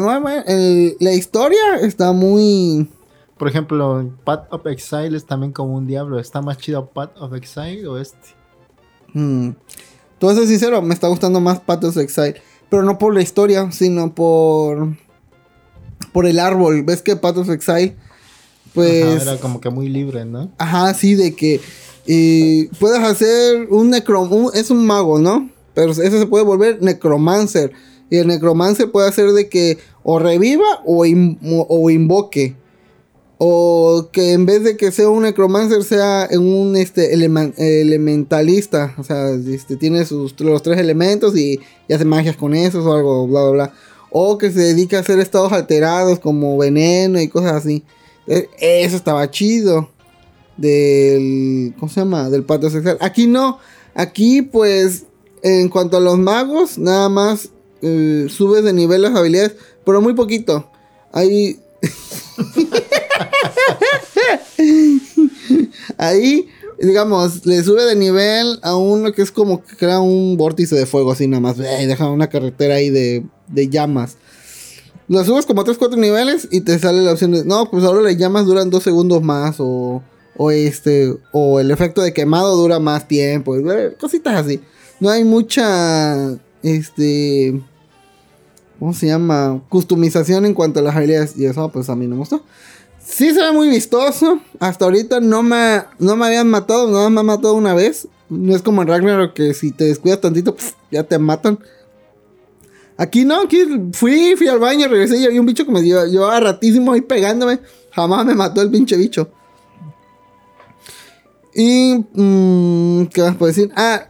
el- 0.46 0.96
la 1.00 1.12
historia 1.12 1.76
está 1.82 2.12
muy... 2.12 2.88
Por 3.36 3.48
ejemplo, 3.48 4.10
Path 4.24 4.52
of 4.52 4.66
Exile 4.66 5.16
es 5.16 5.26
también 5.26 5.52
como 5.52 5.74
un 5.74 5.86
diablo. 5.86 6.18
¿Está 6.18 6.40
más 6.42 6.58
chido 6.58 6.86
Path 6.86 7.16
of 7.18 7.34
Exile 7.34 7.86
o 7.86 7.98
este? 7.98 8.18
Mm. 9.12 9.50
Te 9.50 10.26
voy 10.26 10.34
a 10.34 10.38
ser 10.38 10.46
sincero, 10.46 10.82
me 10.82 10.94
está 10.94 11.08
gustando 11.08 11.40
más 11.40 11.60
Path 11.60 11.84
of 11.84 11.96
Exile. 11.98 12.40
Pero 12.68 12.82
no 12.82 12.98
por 12.98 13.14
la 13.14 13.22
historia, 13.22 13.70
sino 13.70 14.14
por... 14.14 14.96
Por 16.12 16.26
el 16.26 16.38
árbol. 16.38 16.82
¿Ves 16.84 17.02
que 17.02 17.16
Path 17.16 17.36
of 17.38 17.50
Exile? 17.50 17.96
Pues... 18.74 19.04
Ajá, 19.04 19.32
era 19.32 19.40
como 19.40 19.60
que 19.60 19.68
muy 19.68 19.88
libre, 19.88 20.24
¿no? 20.24 20.50
Ajá, 20.58 20.94
sí, 20.94 21.14
de 21.14 21.34
que 21.34 21.60
eh, 22.06 22.68
puedes 22.78 23.00
hacer 23.00 23.66
un 23.70 23.90
necro... 23.90 24.28
es 24.54 24.70
un 24.70 24.86
mago, 24.86 25.18
¿no? 25.18 25.48
Pero 25.74 25.92
ese 25.92 26.10
se 26.18 26.26
puede 26.26 26.44
volver 26.44 26.82
necromancer. 26.82 27.72
Y 28.10 28.16
el 28.16 28.26
necromancer 28.26 28.90
puede 28.90 29.08
hacer 29.08 29.30
de 29.32 29.48
que 29.48 29.78
o 30.02 30.18
reviva 30.18 30.80
o, 30.84 31.04
o- 31.68 31.90
invoque. 31.90 32.56
O 33.38 34.08
que 34.12 34.32
en 34.32 34.44
vez 34.46 34.64
de 34.64 34.76
que 34.76 34.90
sea 34.92 35.08
un 35.08 35.22
necromancer 35.22 35.82
sea 35.84 36.28
un 36.32 36.76
este, 36.76 37.14
elementalista. 37.14 38.94
O 38.98 39.04
sea, 39.04 39.30
este, 39.30 39.76
tiene 39.76 40.04
sus, 40.04 40.38
los 40.40 40.62
tres 40.62 40.78
elementos 40.78 41.36
y, 41.36 41.60
y 41.88 41.92
hace 41.92 42.04
magias 42.04 42.36
con 42.36 42.54
esos 42.54 42.84
o 42.84 42.92
algo, 42.92 43.26
bla, 43.26 43.42
bla, 43.42 43.50
bla. 43.50 43.72
O 44.10 44.38
que 44.38 44.50
se 44.50 44.60
dedica 44.60 44.96
a 44.98 45.00
hacer 45.00 45.20
estados 45.20 45.52
alterados 45.52 46.18
como 46.18 46.58
veneno 46.58 47.20
y 47.20 47.28
cosas 47.28 47.52
así. 47.52 47.84
Eh, 48.26 48.48
Eso 48.58 48.96
estaba 48.96 49.30
chido 49.30 49.88
del. 50.60 51.74
¿Cómo 51.78 51.90
se 51.90 52.00
llama? 52.00 52.30
Del 52.30 52.44
patio 52.44 52.70
sexual. 52.70 52.98
Aquí 53.00 53.26
no. 53.26 53.58
Aquí, 53.94 54.42
pues, 54.42 55.06
en 55.42 55.68
cuanto 55.68 55.96
a 55.96 56.00
los 56.00 56.18
magos, 56.18 56.78
nada 56.78 57.08
más 57.08 57.50
eh, 57.82 58.26
subes 58.28 58.62
de 58.62 58.72
nivel 58.72 59.02
las 59.02 59.16
habilidades, 59.16 59.56
pero 59.84 60.00
muy 60.00 60.14
poquito. 60.14 60.70
Ahí. 61.12 61.58
Ahí, 65.96 66.48
digamos, 66.78 67.44
le 67.46 67.62
sube 67.62 67.84
de 67.84 67.96
nivel 67.96 68.58
a 68.62 68.76
uno 68.76 69.12
que 69.12 69.22
es 69.22 69.32
como 69.32 69.64
que 69.64 69.76
crea 69.76 70.00
un 70.00 70.36
vórtice 70.36 70.76
de 70.76 70.86
fuego, 70.86 71.12
así 71.12 71.26
nada 71.26 71.40
más. 71.40 71.56
Y 71.58 71.86
deja 71.86 72.08
una 72.10 72.28
carretera 72.28 72.76
ahí 72.76 72.90
de, 72.90 73.24
de 73.48 73.68
llamas. 73.68 74.16
Lo 75.08 75.24
subes 75.24 75.46
como 75.46 75.64
3-4 75.64 75.96
niveles 75.96 76.46
y 76.50 76.60
te 76.60 76.78
sale 76.78 77.02
la 77.02 77.12
opción 77.12 77.32
de, 77.32 77.44
no, 77.44 77.68
pues 77.70 77.82
ahora 77.84 78.02
las 78.02 78.16
llamas 78.16 78.46
duran 78.46 78.70
2 78.70 78.82
segundos 78.82 79.22
más 79.22 79.56
o, 79.58 80.02
o 80.36 80.50
este, 80.50 81.14
o 81.32 81.60
el 81.60 81.70
efecto 81.70 82.02
de 82.02 82.12
quemado 82.12 82.56
dura 82.56 82.78
más 82.78 83.06
tiempo, 83.08 83.56
cositas 83.98 84.46
así. 84.46 84.60
No 84.98 85.10
hay 85.10 85.24
mucha, 85.24 86.38
este, 86.62 87.60
¿cómo 88.78 88.92
se 88.92 89.06
llama? 89.06 89.62
Customización 89.68 90.46
en 90.46 90.54
cuanto 90.54 90.80
a 90.80 90.82
las 90.82 90.96
habilidades 90.96 91.36
y 91.36 91.46
eso 91.46 91.70
pues 91.70 91.88
a 91.88 91.96
mí 91.96 92.06
no 92.06 92.16
me 92.16 92.20
gustó. 92.20 92.42
Sí 93.04 93.32
se 93.32 93.40
ve 93.40 93.52
muy 93.52 93.68
vistoso, 93.68 94.40
hasta 94.58 94.84
ahorita 94.84 95.20
no 95.20 95.42
me, 95.42 95.82
no 95.98 96.16
me 96.16 96.26
habían 96.26 96.48
matado, 96.48 96.90
nada 96.90 97.10
me 97.10 97.20
han 97.20 97.26
matado 97.26 97.54
una 97.54 97.74
vez. 97.74 98.06
No 98.28 98.54
es 98.54 98.62
como 98.62 98.82
en 98.82 98.88
Ragnarok 98.88 99.34
que 99.34 99.54
si 99.54 99.72
te 99.72 99.84
descuidas 99.84 100.20
tantito, 100.20 100.56
ya 100.90 101.02
te 101.02 101.18
matan. 101.18 101.58
Aquí 102.96 103.24
no, 103.24 103.40
aquí 103.40 103.64
fui, 103.92 104.36
fui 104.36 104.46
al 104.46 104.58
baño, 104.58 104.86
regresé 104.86 105.16
y 105.16 105.24
había 105.24 105.40
un 105.40 105.46
bicho 105.46 105.64
que 105.64 105.72
me 105.72 105.80
dio, 105.80 106.04
llevaba 106.06 106.38
ratísimo 106.38 106.92
ahí 106.92 107.00
pegándome. 107.00 107.58
Jamás 107.92 108.24
me 108.26 108.34
mató 108.34 108.60
el 108.62 108.70
pinche 108.70 108.96
bicho. 108.96 109.30
Y, 111.54 112.04
mm, 112.12 113.06
¿qué 113.06 113.22
más 113.22 113.36
puedo 113.36 113.48
decir? 113.52 113.70
Ah, 113.76 114.08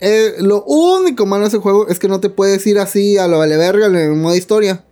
eh, 0.00 0.34
lo 0.38 0.64
único 0.64 1.26
malo 1.26 1.42
de 1.42 1.48
ese 1.48 1.58
juego 1.58 1.88
es 1.88 1.98
que 1.98 2.08
no 2.08 2.20
te 2.20 2.30
puedes 2.30 2.66
ir 2.66 2.78
así 2.78 3.18
a 3.18 3.28
lo 3.28 3.38
vale 3.38 3.56
verga 3.56 3.86
en 3.86 3.96
el 3.96 4.16
modo 4.16 4.36
historia. 4.36 4.84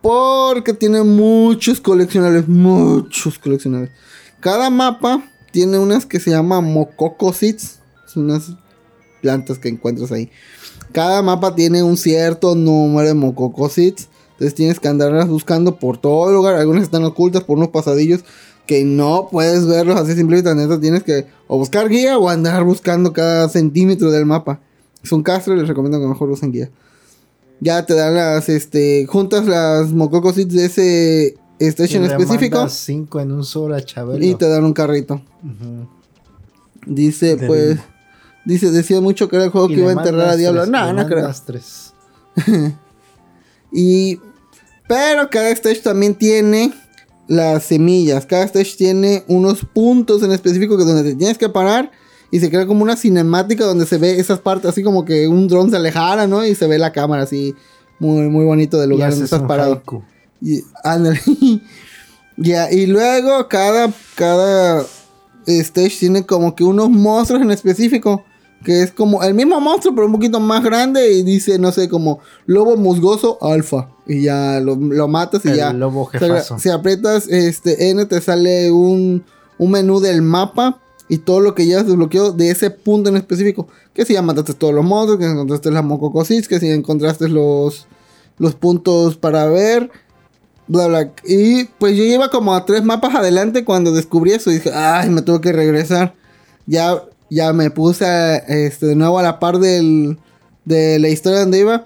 Porque 0.00 0.74
tiene 0.74 1.02
muchos 1.02 1.80
coleccionables, 1.80 2.48
muchos 2.48 3.38
coleccionables. 3.38 3.90
Cada 4.40 4.70
mapa 4.70 5.22
tiene 5.52 5.78
unas 5.78 6.06
que 6.06 6.18
se 6.18 6.30
llaman 6.30 6.72
Mococo 6.72 7.32
Seeds. 7.32 7.78
Son 8.06 8.24
unas 8.24 8.52
plantas 9.20 9.58
que 9.58 9.68
encuentras 9.68 10.10
ahí. 10.10 10.30
Cada 10.92 11.22
mapa 11.22 11.54
tiene 11.54 11.82
un 11.82 11.96
cierto 11.96 12.54
número 12.54 13.08
de 13.08 13.14
Mococo. 13.14 13.70
Entonces 13.76 14.54
tienes 14.54 14.80
que 14.80 14.88
andarlas 14.88 15.28
buscando 15.28 15.78
por 15.78 15.98
todo 15.98 16.28
el 16.28 16.34
lugar. 16.34 16.56
Algunas 16.56 16.82
están 16.82 17.04
ocultas 17.04 17.44
por 17.44 17.56
unos 17.56 17.68
pasadillos 17.68 18.24
que 18.72 18.84
no 18.86 19.28
puedes 19.30 19.66
verlos 19.66 20.00
así 20.00 20.14
simplemente. 20.14 20.78
Tienes 20.78 21.02
que 21.02 21.26
o 21.46 21.58
buscar 21.58 21.90
guía 21.90 22.16
o 22.16 22.30
andar 22.30 22.64
buscando 22.64 23.12
cada 23.12 23.46
centímetro 23.50 24.10
del 24.10 24.24
mapa. 24.24 24.60
Es 25.04 25.12
un 25.12 25.22
castro, 25.22 25.54
les 25.54 25.68
recomiendo 25.68 26.00
que 26.00 26.06
mejor 26.06 26.30
usen 26.30 26.52
guía. 26.52 26.70
Ya 27.60 27.84
te 27.84 27.92
dan 27.92 28.14
las, 28.14 28.48
este, 28.48 29.04
juntas 29.06 29.44
las 29.44 29.92
Mococo 29.92 30.32
Seeds 30.32 30.54
de 30.54 30.64
ese 30.64 31.36
station 31.58 32.02
Y 32.02 32.08
le 32.08 32.14
específico 32.14 32.66
cinco 32.70 33.20
en 33.20 33.32
un 33.32 33.44
solo 33.44 33.74
a 33.76 33.82
Chabelo. 33.82 34.24
y 34.24 34.34
te 34.36 34.48
dan 34.48 34.64
un 34.64 34.72
carrito. 34.72 35.20
Dice, 36.86 37.36
pues, 37.36 37.78
dice, 38.46 38.70
decía 38.70 39.02
mucho 39.02 39.28
que 39.28 39.36
era 39.36 39.44
el 39.44 39.50
juego 39.50 39.68
Y 39.68 39.74
que 39.74 39.80
iba 39.80 39.90
a 39.90 39.92
enterrar 39.92 40.30
a 40.30 40.36
Diablo. 40.36 40.62
tres, 40.62 40.72
No, 40.72 40.92
no 40.94 41.06
creo. 41.06 41.30
tres. 41.44 41.92
Y. 43.70 44.18
Pero 44.88 45.28
cada 45.30 45.48
stage 45.50 45.80
también 45.80 46.14
tiene 46.14 46.72
las 47.32 47.64
semillas. 47.64 48.26
Cada 48.26 48.44
stage 48.44 48.76
tiene 48.76 49.24
unos 49.26 49.64
puntos 49.64 50.22
en 50.22 50.32
específico 50.32 50.76
que 50.76 50.84
donde 50.84 51.02
te 51.02 51.14
tienes 51.16 51.38
que 51.38 51.48
parar. 51.48 51.90
Y 52.30 52.40
se 52.40 52.50
crea 52.50 52.66
como 52.66 52.82
una 52.82 52.96
cinemática 52.96 53.64
donde 53.64 53.86
se 53.86 53.96
ve 53.96 54.18
esas 54.18 54.38
partes, 54.38 54.70
así 54.70 54.82
como 54.82 55.04
que 55.04 55.28
un 55.28 55.48
dron 55.48 55.70
se 55.70 55.76
alejara, 55.76 56.26
¿no? 56.26 56.44
Y 56.44 56.54
se 56.54 56.66
ve 56.66 56.78
la 56.78 56.92
cámara 56.92 57.22
así, 57.22 57.54
muy, 57.98 58.28
muy 58.28 58.44
bonito 58.44 58.78
del 58.78 58.90
lugar 58.90 59.10
donde 59.10 59.24
estás 59.24 59.42
parado. 59.42 59.74
haiku. 59.74 60.02
Y, 60.40 60.62
ándale. 60.84 61.20
Y 62.36 62.86
luego 62.86 63.46
cada, 63.46 63.92
cada 64.16 64.84
stage 65.46 65.98
tiene 66.00 66.24
como 66.24 66.56
que 66.56 66.64
unos 66.64 66.88
monstruos 66.88 67.42
en 67.42 67.50
específico. 67.50 68.24
Que 68.64 68.82
es 68.82 68.90
como 68.90 69.22
el 69.22 69.34
mismo 69.34 69.60
monstruo, 69.60 69.94
pero 69.94 70.06
un 70.06 70.12
poquito 70.12 70.40
más 70.40 70.64
grande. 70.64 71.12
Y 71.12 71.22
dice, 71.22 71.58
no 71.58 71.70
sé, 71.70 71.88
como 71.88 72.20
lobo 72.46 72.76
musgoso 72.76 73.38
alfa. 73.42 73.90
Y 74.06 74.22
ya 74.22 74.60
lo, 74.60 74.74
lo 74.76 75.06
matas 75.08 75.44
y 75.44 75.50
El 75.50 75.56
ya. 75.56 75.72
lobo 75.72 76.06
jefazo. 76.06 76.58
si 76.58 76.70
aprietas 76.70 77.28
este 77.28 77.90
N, 77.90 78.04
te 78.06 78.20
sale 78.20 78.70
un, 78.72 79.24
un 79.58 79.70
menú 79.70 80.00
del 80.00 80.22
mapa. 80.22 80.78
Y 81.08 81.18
todo 81.18 81.40
lo 81.40 81.54
que 81.54 81.66
llevas 81.66 81.86
desbloqueado 81.86 82.32
de 82.32 82.50
ese 82.50 82.70
punto 82.70 83.10
en 83.10 83.16
específico. 83.16 83.68
Que 83.92 84.06
si 84.06 84.14
ya 84.14 84.22
mataste 84.22 84.54
todos 84.54 84.72
los 84.72 84.84
monstruos, 84.84 85.18
que 85.20 85.26
encontraste 85.26 85.70
las 85.70 85.84
mococosis, 85.84 86.48
que 86.48 86.58
si 86.58 86.70
encontraste 86.70 87.28
los, 87.28 87.86
los 88.38 88.54
puntos 88.54 89.16
para 89.18 89.44
ver. 89.46 89.90
Bla, 90.68 90.86
bla. 90.86 91.12
Y 91.26 91.64
pues 91.64 91.96
yo 91.96 92.04
iba 92.04 92.30
como 92.30 92.54
a 92.54 92.64
tres 92.64 92.82
mapas 92.82 93.14
adelante 93.14 93.62
cuando 93.64 93.92
descubrí 93.92 94.32
eso. 94.32 94.50
Y 94.50 94.54
dije, 94.54 94.70
ay, 94.72 95.10
me 95.10 95.20
tuve 95.20 95.42
que 95.42 95.52
regresar. 95.52 96.14
Ya, 96.66 97.02
ya 97.28 97.52
me 97.52 97.70
puse 97.70 98.06
a, 98.06 98.36
este, 98.36 98.86
de 98.86 98.94
nuevo 98.96 99.18
a 99.18 99.22
la 99.22 99.38
par 99.38 99.58
del, 99.58 100.16
de 100.64 100.98
la 100.98 101.08
historia 101.10 101.40
donde 101.40 101.58
iba. 101.58 101.84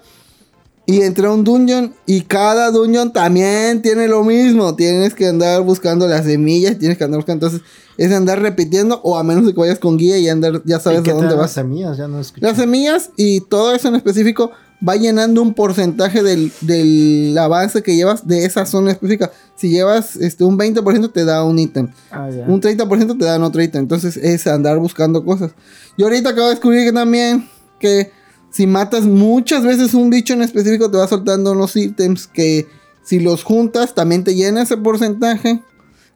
Y 0.87 1.01
entré 1.01 1.27
a 1.27 1.31
un 1.31 1.43
dungeon. 1.43 1.93
Y 2.05 2.21
cada 2.21 2.71
dungeon 2.71 3.11
también 3.11 3.81
tiene 3.81 4.07
lo 4.07 4.23
mismo. 4.23 4.73
Tienes 4.75 5.13
que 5.13 5.27
andar 5.27 5.61
buscando 5.61 6.07
las 6.07 6.25
semillas. 6.25 6.79
Tienes 6.79 6.97
que 6.97 7.03
andar 7.03 7.17
buscando. 7.19 7.45
Entonces, 7.45 7.69
es 7.97 8.11
andar 8.13 8.41
repitiendo. 8.41 9.01
O 9.03 9.17
a 9.17 9.23
menos 9.23 9.45
que 9.51 9.59
vayas 9.59 9.79
con 9.79 9.97
guía 9.97 10.17
y 10.17 10.29
andar, 10.29 10.61
ya 10.63 10.77
¿Y 10.77 10.79
sabes 10.79 10.99
a 10.99 11.13
dónde 11.13 11.35
vas. 11.35 11.37
las 11.37 11.51
semillas? 11.51 11.97
Ya 11.97 12.07
no 12.07 12.21
escuché. 12.21 12.45
Las 12.45 12.55
semillas 12.55 13.11
y 13.17 13.41
todo 13.41 13.75
eso 13.75 13.89
en 13.89 13.95
específico 13.95 14.51
va 14.87 14.95
llenando 14.95 15.41
un 15.41 15.53
porcentaje 15.53 16.23
del, 16.23 16.53
del 16.61 17.37
avance 17.37 17.81
que 17.81 17.95
llevas 17.95 18.25
de 18.25 18.45
esa 18.45 18.65
zona 18.65 18.91
específica. 18.91 19.29
Si 19.55 19.69
llevas 19.69 20.15
este, 20.15 20.45
un 20.45 20.57
20% 20.57 21.11
te 21.11 21.25
da 21.25 21.43
un 21.43 21.59
ítem. 21.59 21.89
Ah. 22.11 22.29
Un 22.47 22.61
30% 22.61 23.19
te 23.19 23.25
dan 23.25 23.43
otro 23.43 23.61
ítem. 23.61 23.81
Entonces 23.81 24.15
es 24.15 24.47
andar 24.47 24.77
buscando 24.79 25.25
cosas. 25.25 25.51
Y 25.97 26.03
ahorita 26.03 26.29
acabo 26.29 26.47
de 26.47 26.53
descubrir 26.53 26.85
que 26.85 26.93
también 26.93 27.49
que 27.77 28.11
si 28.51 28.67
matas 28.67 29.05
muchas 29.05 29.63
veces 29.63 29.93
un 29.93 30.09
bicho 30.09 30.33
en 30.33 30.41
específico 30.41 30.89
te 30.89 30.97
va 30.97 31.07
soltando 31.07 31.51
unos 31.51 31.75
ítems 31.75 32.27
que 32.27 32.67
Si 33.03 33.19
los 33.21 33.43
juntas, 33.43 33.95
también 33.95 34.25
te 34.25 34.35
llena 34.35 34.63
ese 34.63 34.75
porcentaje 34.75 35.61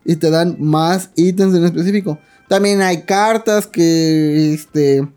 y 0.04 0.16
te 0.16 0.28
dan 0.28 0.56
más 0.58 1.10
ítems 1.16 1.54
en 1.54 1.64
específico. 1.64 2.18
También 2.48 2.82
hay 2.82 3.04
cartas 3.04 3.66
que, 3.66 4.52
este, 4.52 5.08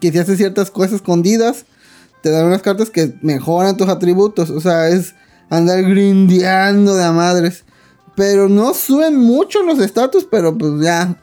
que 0.00 0.10
si 0.10 0.18
haces 0.18 0.38
ciertas 0.38 0.70
cosas 0.70 0.94
escondidas, 0.94 1.66
te 2.22 2.30
dan 2.30 2.46
unas 2.46 2.62
cartas 2.62 2.88
que 2.88 3.14
mejoran 3.20 3.76
tus 3.76 3.88
atributos. 3.88 4.48
O 4.48 4.62
sea, 4.62 4.88
es 4.88 5.14
andar 5.50 5.82
grindeando 5.82 6.94
de 6.94 7.04
a 7.04 7.12
madres. 7.12 7.64
Pero 8.16 8.48
no 8.48 8.72
suben 8.74 9.16
mucho 9.16 9.62
los 9.62 9.78
estatus, 9.78 10.26
pero 10.30 10.56
pues 10.56 10.72
ya 10.82 11.20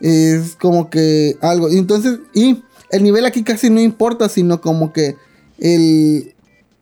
es 0.00 0.56
como 0.56 0.90
que 0.90 1.36
algo. 1.40 1.68
Entonces, 1.68 2.20
y 2.32 2.62
el 2.94 3.02
nivel 3.02 3.24
aquí 3.26 3.42
casi 3.42 3.70
no 3.70 3.80
importa, 3.80 4.28
sino 4.28 4.60
como 4.60 4.92
que 4.92 5.16
el. 5.58 6.34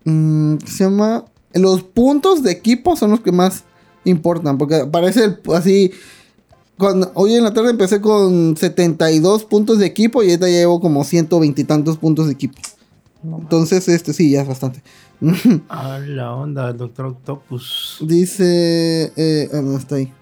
mm, 0.04 0.56
¿qué 0.56 0.66
se 0.70 0.84
llama? 0.84 1.24
Los 1.54 1.82
puntos 1.82 2.42
de 2.42 2.50
equipo 2.52 2.96
son 2.96 3.10
los 3.10 3.20
que 3.20 3.32
más 3.32 3.64
importan. 4.04 4.58
Porque 4.58 4.86
parece 4.90 5.24
el- 5.24 5.40
así. 5.54 5.92
Cuando, 6.78 7.12
hoy 7.14 7.34
en 7.34 7.44
la 7.44 7.52
tarde 7.52 7.70
empecé 7.70 8.00
con 8.00 8.56
72 8.56 9.44
puntos 9.44 9.78
de 9.78 9.86
equipo 9.86 10.22
y 10.22 10.30
ahorita 10.30 10.48
ya 10.48 10.54
llevo 10.56 10.80
como 10.80 11.04
120 11.04 11.60
y 11.60 11.64
tantos 11.64 11.96
puntos 11.98 12.26
de 12.26 12.32
equipo. 12.32 12.58
Entonces, 13.22 13.86
este 13.88 14.12
sí, 14.12 14.30
ya 14.30 14.42
es 14.42 14.48
bastante. 14.48 14.82
Ah, 15.68 16.00
la 16.04 16.34
onda, 16.34 16.70
el 16.70 16.76
Doctor 16.78 17.06
Octopus. 17.06 17.98
Dice. 18.00 19.12
Eh, 19.16 19.48
ah, 19.52 19.60
no 19.62 19.76
está 19.78 19.96
ahí. 19.96 20.12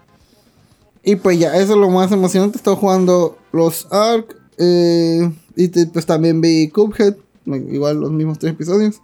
Y 1.03 1.15
pues 1.15 1.39
ya, 1.39 1.55
eso 1.55 1.73
es 1.73 1.79
lo 1.79 1.89
más 1.89 2.11
emocionante. 2.11 2.57
Estoy 2.57 2.75
jugando 2.75 3.37
los 3.51 3.87
Ark. 3.91 4.35
eh, 4.59 5.31
y 5.55 5.67
te- 5.69 5.87
pues 5.87 6.05
también 6.05 6.41
vi 6.41 6.69
Cuphead. 6.69 7.15
Igual 7.45 7.99
los 7.99 8.11
mismos 8.11 8.39
tres 8.39 8.53
episodios. 8.53 9.01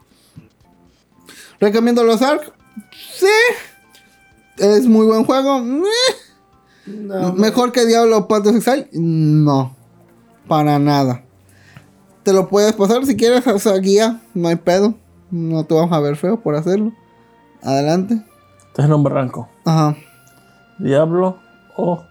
Recomiendo 1.60 2.04
los 2.04 2.22
Ark. 2.22 2.54
Sí. 3.18 3.26
Es 4.58 4.86
muy 4.86 5.06
buen 5.08 5.24
juego. 5.24 5.62
Mejor 7.36 7.72
que 7.72 7.86
Diablo 7.86 8.28
Path 8.28 8.48
of 8.48 8.56
Exile. 8.58 8.90
No. 8.94 9.76
Para 10.48 10.80
nada. 10.80 11.24
Te 12.24 12.34
lo 12.34 12.48
puedes 12.48 12.74
pasar 12.74 13.06
si 13.06 13.16
quieres. 13.18 13.46
O 13.48 13.60
sea, 13.60 13.78
guía. 13.78 14.22
No 14.34 14.48
hay 14.50 14.56
pedo. 14.56 14.94
No 15.32 15.66
te 15.66 15.74
vamos 15.74 15.92
a 15.92 16.00
ver 16.00 16.16
feo 16.16 16.40
por 16.40 16.56
hacerlo. 16.56 16.94
Adelante. 17.64 18.22
Estás 18.68 18.86
en 18.86 18.94
un 18.94 19.04
barranco. 19.04 19.50
Ajá. 19.66 19.98
Diablo 20.80 21.40
o 21.76 22.04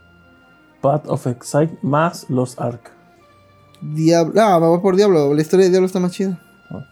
Path 0.81 1.09
of 1.09 1.27
Exile 1.29 1.79
más 1.83 2.27
los 2.29 2.59
Ark. 2.59 2.93
Diablo. 3.95 4.41
Ah, 4.41 4.59
me 4.61 4.67
voy 4.67 4.81
por 4.81 4.97
Diablo. 4.97 5.35
La 5.35 5.43
historia 5.43 5.65
de 5.65 5.71
Diablo 5.71 5.87
está 5.87 6.01
más 6.01 6.13
chida. 6.13 6.41
Ok. 6.71 6.85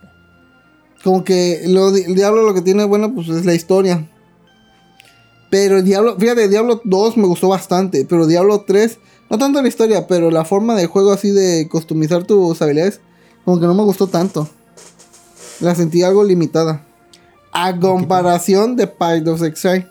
Como 1.03 1.25
que 1.25 1.63
lo, 1.67 1.89
el 1.95 2.15
Diablo 2.15 2.43
lo 2.43 2.55
que 2.55 2.63
tiene 2.63 2.85
bueno 2.85 3.15
pues 3.15 3.29
es 3.29 3.45
la 3.45 3.55
historia. 3.55 4.09
Pero 5.51 5.83
Diablo, 5.83 6.17
fíjate, 6.19 6.49
Diablo 6.49 6.81
2 6.85 7.17
me 7.17 7.27
gustó 7.27 7.49
bastante. 7.49 8.05
Pero 8.05 8.27
Diablo 8.27 8.63
3, 8.63 8.99
no 9.31 9.39
tanto 9.39 9.63
la 9.63 9.69
historia, 9.69 10.07
pero 10.07 10.31
la 10.31 10.45
forma 10.45 10.75
de 10.75 10.87
juego 10.87 11.13
así 11.13 11.31
de 11.31 11.69
customizar 11.71 12.25
tus 12.25 12.61
habilidades, 12.61 13.01
como 13.45 13.61
que 13.61 13.67
no 13.67 13.75
me 13.75 13.83
gustó 13.83 14.07
tanto. 14.07 14.49
La 15.61 15.75
sentí 15.75 16.03
algo 16.03 16.25
limitada. 16.25 16.85
A 17.53 17.79
comparación 17.79 18.75
de 18.75 18.89
Path 18.89 19.29
of 19.29 19.43
Exile. 19.43 19.87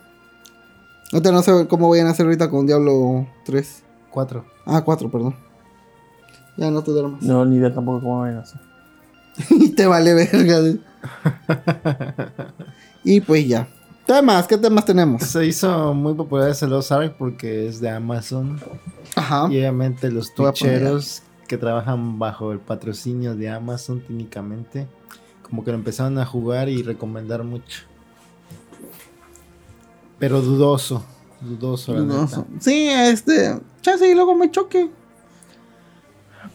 Ahorita 1.13 1.31
no 1.31 1.41
sé 1.43 1.67
cómo 1.67 1.89
vayan 1.89 2.07
a 2.07 2.09
hacer 2.09 2.25
ahorita 2.25 2.49
con 2.49 2.65
Diablo 2.65 3.27
3. 3.45 3.84
4. 4.11 4.45
Ah, 4.65 4.81
4, 4.84 5.09
perdón. 5.09 5.35
Ya 6.57 6.69
no 6.71 6.84
te 6.84 6.91
duermas. 6.91 7.21
No, 7.23 7.45
ni 7.45 7.57
idea 7.57 7.73
tampoco 7.73 8.01
cómo 8.01 8.21
vayan 8.21 8.38
a 8.38 8.41
hacer. 8.41 8.59
y 9.49 9.69
te 9.69 9.85
vale 9.85 10.13
verga. 10.13 10.59
dude. 10.59 10.80
y 13.03 13.21
pues 13.21 13.47
ya. 13.47 13.67
Temas, 14.05 14.47
¿qué 14.47 14.57
temas 14.57 14.85
tenemos? 14.85 15.23
Se 15.23 15.45
hizo 15.45 15.93
muy 15.93 16.13
popular 16.13 16.49
ese 16.49 16.67
Los 16.67 16.91
Ark 16.91 17.15
porque 17.17 17.67
es 17.67 17.80
de 17.80 17.89
Amazon. 17.89 18.59
Ajá. 19.15 19.47
Y 19.49 19.57
obviamente 19.57 20.11
los 20.11 20.34
twitcheros 20.35 21.23
que 21.47 21.57
trabajan 21.57 22.19
bajo 22.19 22.51
el 22.51 22.59
patrocinio 22.59 23.35
de 23.35 23.49
Amazon 23.49 24.01
técnicamente, 24.01 24.88
como 25.41 25.63
que 25.63 25.71
lo 25.71 25.77
empezaron 25.77 26.17
a 26.19 26.25
jugar 26.25 26.67
y 26.69 26.84
recomendar 26.84 27.43
mucho. 27.43 27.81
Pero 30.19 30.41
dudoso, 30.41 31.03
dudoso, 31.41 31.93
la 31.93 31.99
Dudoso. 32.01 32.45
neta. 32.49 32.63
Sí, 32.63 32.88
este. 32.89 33.59
Chance 33.81 34.09
y 34.09 34.15
luego 34.15 34.35
me 34.35 34.51
choque. 34.51 34.89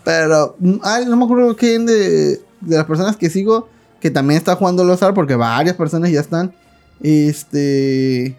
Pero. 0.09 0.57
mm, 0.59 0.77
Ay, 0.83 1.05
no 1.05 1.17
me 1.19 1.25
acuerdo 1.25 1.55
quién 1.55 1.85
de, 1.85 2.37
de 2.63 2.77
las 2.77 2.87
personas 2.87 3.17
que 3.19 3.29
sigo 3.29 3.69
que 4.01 4.11
también 4.11 4.39
está 4.39 4.55
jugando 4.55 4.85
los 4.85 5.03
AR 5.03 5.13
porque 5.13 5.35
varias 5.35 5.77
personas 5.77 6.11
ya 6.11 6.21
están. 6.21 6.55
Este. 7.03 8.37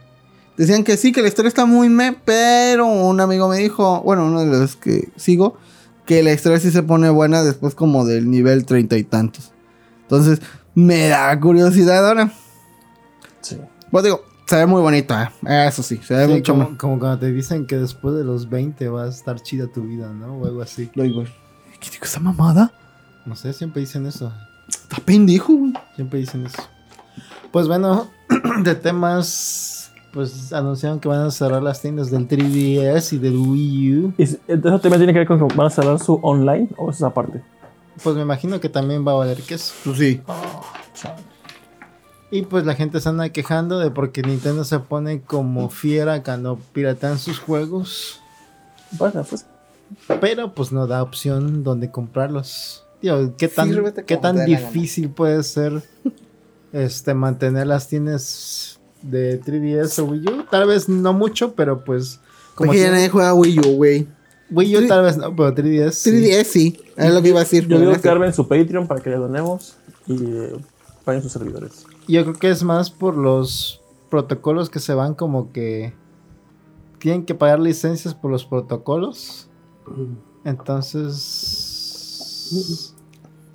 Decían 0.58 0.84
que 0.84 0.98
sí, 0.98 1.12
que 1.12 1.22
la 1.22 1.28
historia 1.28 1.48
está 1.50 1.66
muy 1.66 1.90
me, 1.90 2.14
pero 2.14 2.86
un 2.88 3.22
amigo 3.22 3.48
me 3.48 3.58
dijo, 3.58 4.02
bueno, 4.02 4.26
uno 4.26 4.42
de 4.42 4.48
los 4.48 4.76
que 4.76 5.10
sigo, 5.16 5.58
que 6.06 6.24
la 6.24 6.34
historia 6.34 6.60
sí 6.60 6.72
se 6.72 6.84
pone 6.84 7.10
buena 7.10 7.44
después 7.44 7.76
como 7.76 8.04
del 8.06 8.30
nivel 8.30 8.66
treinta 8.66 8.98
y 8.98 9.04
tantos. 9.04 9.52
Entonces, 10.02 10.42
me 10.76 11.08
da 11.08 11.40
curiosidad 11.40 12.06
ahora. 12.08 12.34
Sí. 13.42 13.58
Pues 13.92 14.04
digo, 14.04 14.22
se 14.48 14.56
ve 14.58 14.66
muy 14.66 14.82
bonito, 14.82 15.14
eh. 15.14 15.30
Eso 15.68 15.84
sí, 15.84 16.00
se 16.04 16.14
ve 16.16 16.26
Sí, 16.26 16.32
mucho 16.34 16.56
más. 16.56 16.66
como, 16.68 16.78
como 16.78 17.00
cuando 17.00 17.20
te 17.20 17.32
dicen 17.32 17.66
que 17.66 17.78
después 17.78 18.16
de 18.16 18.24
los 18.26 18.50
20 18.50 18.90
va 18.90 19.04
a 19.06 19.10
estar 19.10 19.40
chida 19.42 19.68
tu 19.68 19.84
vida, 19.84 20.12
¿no? 20.12 20.36
O 20.40 20.46
algo 20.46 20.62
así. 20.62 20.90
Lo 20.96 21.04
digo. 21.04 21.24
¿Qué 21.80 21.90
digo 21.90 22.06
esa 22.06 22.20
mamada? 22.20 22.72
No 23.26 23.36
sé, 23.36 23.54
siempre 23.54 23.82
dicen 23.82 24.06
eso. 24.06 24.32
Está 24.68 24.98
pendejo, 24.98 25.54
güey. 25.54 25.74
Siempre 25.96 26.20
dicen 26.20 26.46
eso. 26.46 26.62
Pues 27.52 27.68
bueno, 27.68 28.10
de 28.64 28.76
temas, 28.76 29.92
pues 30.14 30.54
anunciaron 30.54 31.00
que 31.00 31.08
van 31.08 31.22
a 31.22 31.32
cerrar 31.32 31.64
las 31.64 31.82
tiendas 31.82 32.12
del 32.12 32.28
3DS 32.28 33.14
y 33.14 33.18
del 33.18 33.38
Wii 33.38 33.96
U. 33.98 34.14
¿Y 34.18 34.26
si- 34.28 34.40
¿Eso 34.48 34.80
también 34.80 35.00
tiene 35.00 35.14
que 35.14 35.20
ver 35.20 35.28
con 35.28 35.48
que 35.48 35.56
van 35.56 35.68
a 35.68 35.70
cerrar 35.72 36.00
su 36.00 36.20
online 36.22 36.70
o 36.78 36.90
es 36.92 36.98
esa 36.98 37.14
parte? 37.14 37.42
Pues 38.04 38.16
me 38.16 38.22
imagino 38.22 38.60
que 38.60 38.70
también 38.70 39.06
va 39.06 39.12
a 39.14 39.16
valer 39.16 39.42
queso. 39.42 39.74
Pues 39.84 39.98
sí. 39.98 40.22
Y 42.32 42.44
pues 42.44 42.66
la 42.66 42.76
gente 42.76 43.00
se 43.02 43.10
anda 43.10 43.30
quejando 43.30 43.80
de 43.80 43.90
porque 43.90 44.22
Nintendo 44.22 44.64
se 44.64 44.80
pone 44.80 45.22
como 45.22 45.70
fiera 45.70 46.22
cuando 46.24 46.58
piratean 46.74 47.18
sus 47.18 47.40
juegos. 47.40 48.22
Bueno, 48.92 49.24
pues. 49.28 49.46
Pero 50.22 50.54
pues 50.54 50.72
no 50.72 50.88
da 50.88 51.02
opción 51.04 51.64
donde 51.64 51.92
comprarlos. 51.92 52.86
Tío, 53.02 53.36
¿qué 53.38 53.48
tan, 53.48 53.70
Sírvete 53.70 54.04
¿qué 54.06 54.18
tan 54.18 54.46
difícil 54.46 55.10
puede 55.10 55.42
ser 55.44 55.82
este 56.74 57.14
mantener 57.14 57.68
las 57.68 57.88
tiendas 57.88 58.80
de 59.02 59.42
3DS 59.42 60.00
o 60.00 60.06
Wii 60.06 60.28
U? 60.28 60.44
Tal 60.50 60.68
vez 60.68 60.90
no 60.90 61.14
mucho, 61.14 61.54
pero 61.56 61.84
pues 61.84 62.20
como 62.56 62.68
Porque 62.70 62.80
ya 62.82 62.88
si- 62.88 62.92
nadie 62.92 63.10
juega 63.10 63.34
Wii 63.34 63.60
U, 63.60 63.76
güey. 63.78 64.08
Wii 64.52 64.78
U 64.78 64.88
tal 64.88 65.04
vez 65.06 65.18
no, 65.18 65.36
pero 65.36 65.54
3DS. 65.56 65.92
sí. 65.92 66.12
3DS 66.12 66.44
sí. 66.46 66.80
Es 66.98 67.14
lo 67.14 67.22
que 67.22 67.30
iba 67.30 67.40
a 67.40 67.44
decir. 67.44 67.68
Yo 67.68 67.80
digo 67.80 67.94
que 67.94 68.10
armen 68.10 68.34
su 68.34 68.48
Patreon 68.48 68.88
para 68.88 69.02
que 69.02 69.10
le 69.12 69.16
donemos 69.18 69.76
y 70.08 70.16
eh, 70.26 70.56
paguen 71.06 71.22
sus 71.22 71.32
servidores. 71.32 71.86
Yo 72.08 72.24
creo 72.24 72.34
que 72.36 72.50
es 72.50 72.64
más 72.64 72.90
por 72.90 73.16
los 73.16 73.80
protocolos 74.10 74.70
que 74.70 74.80
se 74.80 74.94
van 74.94 75.14
como 75.14 75.52
que 75.54 75.94
tienen 76.98 77.24
que 77.26 77.36
pagar 77.36 77.60
licencias 77.60 78.14
por 78.14 78.30
los 78.32 78.44
protocolos. 78.46 79.49
Entonces 81.74 82.94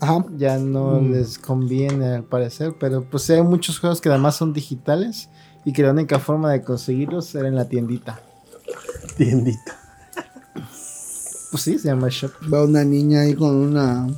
Ajá. 0.00 0.24
ya 0.36 0.58
no 0.58 1.00
Mm. 1.00 1.12
les 1.12 1.38
conviene 1.38 2.06
al 2.16 2.24
parecer, 2.24 2.74
pero 2.78 3.02
pues 3.04 3.28
hay 3.30 3.42
muchos 3.42 3.78
juegos 3.78 4.00
que 4.00 4.08
además 4.08 4.36
son 4.36 4.52
digitales 4.52 5.28
y 5.64 5.72
que 5.72 5.82
la 5.82 5.90
única 5.92 6.18
forma 6.18 6.52
de 6.52 6.62
conseguirlos 6.62 7.34
era 7.34 7.48
en 7.48 7.54
la 7.56 7.68
tiendita. 7.68 8.20
Tiendita. 9.16 9.78
Pues 11.50 11.62
sí, 11.62 11.78
se 11.78 11.88
llama 11.88 12.08
Shop. 12.10 12.32
Veo 12.48 12.64
una 12.64 12.84
niña 12.84 13.20
ahí 13.22 13.34
con 13.34 13.54
una 13.54 14.08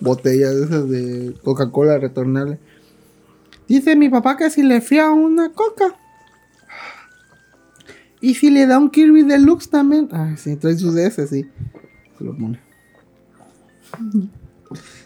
botella 0.00 0.50
de 0.50 0.64
esas 0.64 0.88
de 0.88 1.34
Coca-Cola 1.42 1.98
retornable. 1.98 2.58
Dice 3.66 3.96
mi 3.96 4.08
papá 4.08 4.36
que 4.36 4.48
si 4.50 4.62
le 4.62 4.80
fía 4.80 5.10
una 5.10 5.52
coca. 5.52 5.96
Y 8.20 8.34
si 8.34 8.50
le 8.50 8.66
da 8.66 8.78
un 8.78 8.90
Kirby 8.90 9.22
Deluxe 9.22 9.68
también. 9.68 10.08
Ah, 10.12 10.34
sí, 10.36 10.56
trae 10.56 10.76
sus 10.76 10.94
DS, 10.94 11.28
sí. 11.28 11.46
Se 12.18 12.24
lo 12.24 12.36
pone. 12.36 12.60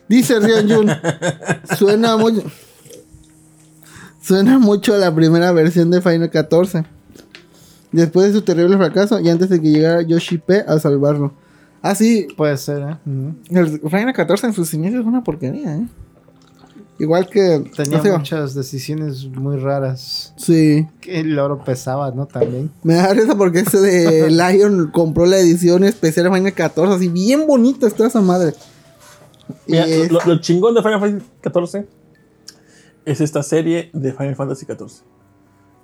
Dice 0.08 0.40
Rion 0.40 0.68
Jun. 0.68 0.90
suena 1.76 2.16
mucho. 2.16 2.42
Suena 4.20 4.58
mucho 4.58 4.94
a 4.94 4.98
la 4.98 5.14
primera 5.14 5.52
versión 5.52 5.90
de 5.90 6.00
Final 6.00 6.30
14. 6.30 6.84
Después 7.90 8.28
de 8.28 8.32
su 8.32 8.42
terrible 8.42 8.76
fracaso 8.76 9.20
y 9.20 9.28
antes 9.28 9.50
de 9.50 9.60
que 9.60 9.70
llegara 9.70 10.02
Yoshi 10.02 10.38
P 10.38 10.64
a 10.66 10.78
salvarlo. 10.78 11.34
Ah, 11.82 11.94
sí, 11.94 12.28
Puede 12.36 12.56
ser, 12.56 12.82
¿eh? 12.82 12.96
El 13.50 13.80
Final 13.80 14.12
14 14.14 14.46
en 14.46 14.52
sus 14.52 14.72
inicios 14.72 15.00
es 15.00 15.06
una 15.06 15.24
porquería, 15.24 15.76
¿eh? 15.76 15.86
Igual 17.02 17.28
que. 17.28 17.68
Tenía 17.76 17.96
no 17.98 18.02
sé, 18.04 18.12
muchas 18.12 18.54
decisiones 18.54 19.24
muy 19.26 19.56
raras. 19.56 20.32
Sí. 20.36 20.86
Que 21.00 21.18
el 21.18 21.36
oro 21.36 21.64
pesaba, 21.64 22.12
¿no? 22.12 22.26
También. 22.26 22.70
Me 22.84 22.94
da 22.94 23.12
risa 23.12 23.34
porque 23.36 23.58
ese 23.58 23.80
de 23.80 24.30
Lion 24.30 24.92
compró 24.92 25.26
la 25.26 25.38
edición 25.38 25.82
especial 25.82 26.30
de 26.30 26.36
Final 26.36 26.54
14. 26.54 26.94
Así 26.94 27.08
bien 27.08 27.48
bonita 27.48 27.88
está 27.88 28.06
esa 28.06 28.20
madre. 28.20 28.54
Mira, 29.66 29.84
es- 29.84 30.12
lo, 30.12 30.20
lo 30.24 30.40
chingón 30.40 30.74
de 30.76 30.82
Final 30.82 31.00
Fantasy 31.00 31.26
XIV 31.42 31.86
es 33.04 33.20
esta 33.20 33.42
serie 33.42 33.90
de 33.92 34.12
Final 34.12 34.36
Fantasy 34.36 34.64
XIV. 34.64 35.02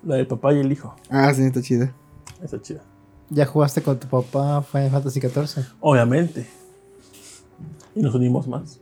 La 0.05 0.15
del 0.15 0.29
papá 0.29 0.53
y 0.55 0.61
el 0.61 0.71
hijo. 0.71 0.95
Ah, 1.11 1.35
sí, 1.35 1.43
está 1.43 1.61
chida. 1.61 1.93
Esa 2.41 2.63
chida. 2.63 2.83
¿Ya 3.31 3.45
jugaste 3.45 3.83
con 3.83 3.99
tu 3.99 4.07
papá 4.07 4.63
Final 4.63 4.93
Fantasy 4.93 5.21
XIV? 5.21 5.65
Obviamente. 5.81 6.47
Y 7.97 8.03
nos 8.03 8.15
unimos 8.15 8.47
más. 8.47 8.79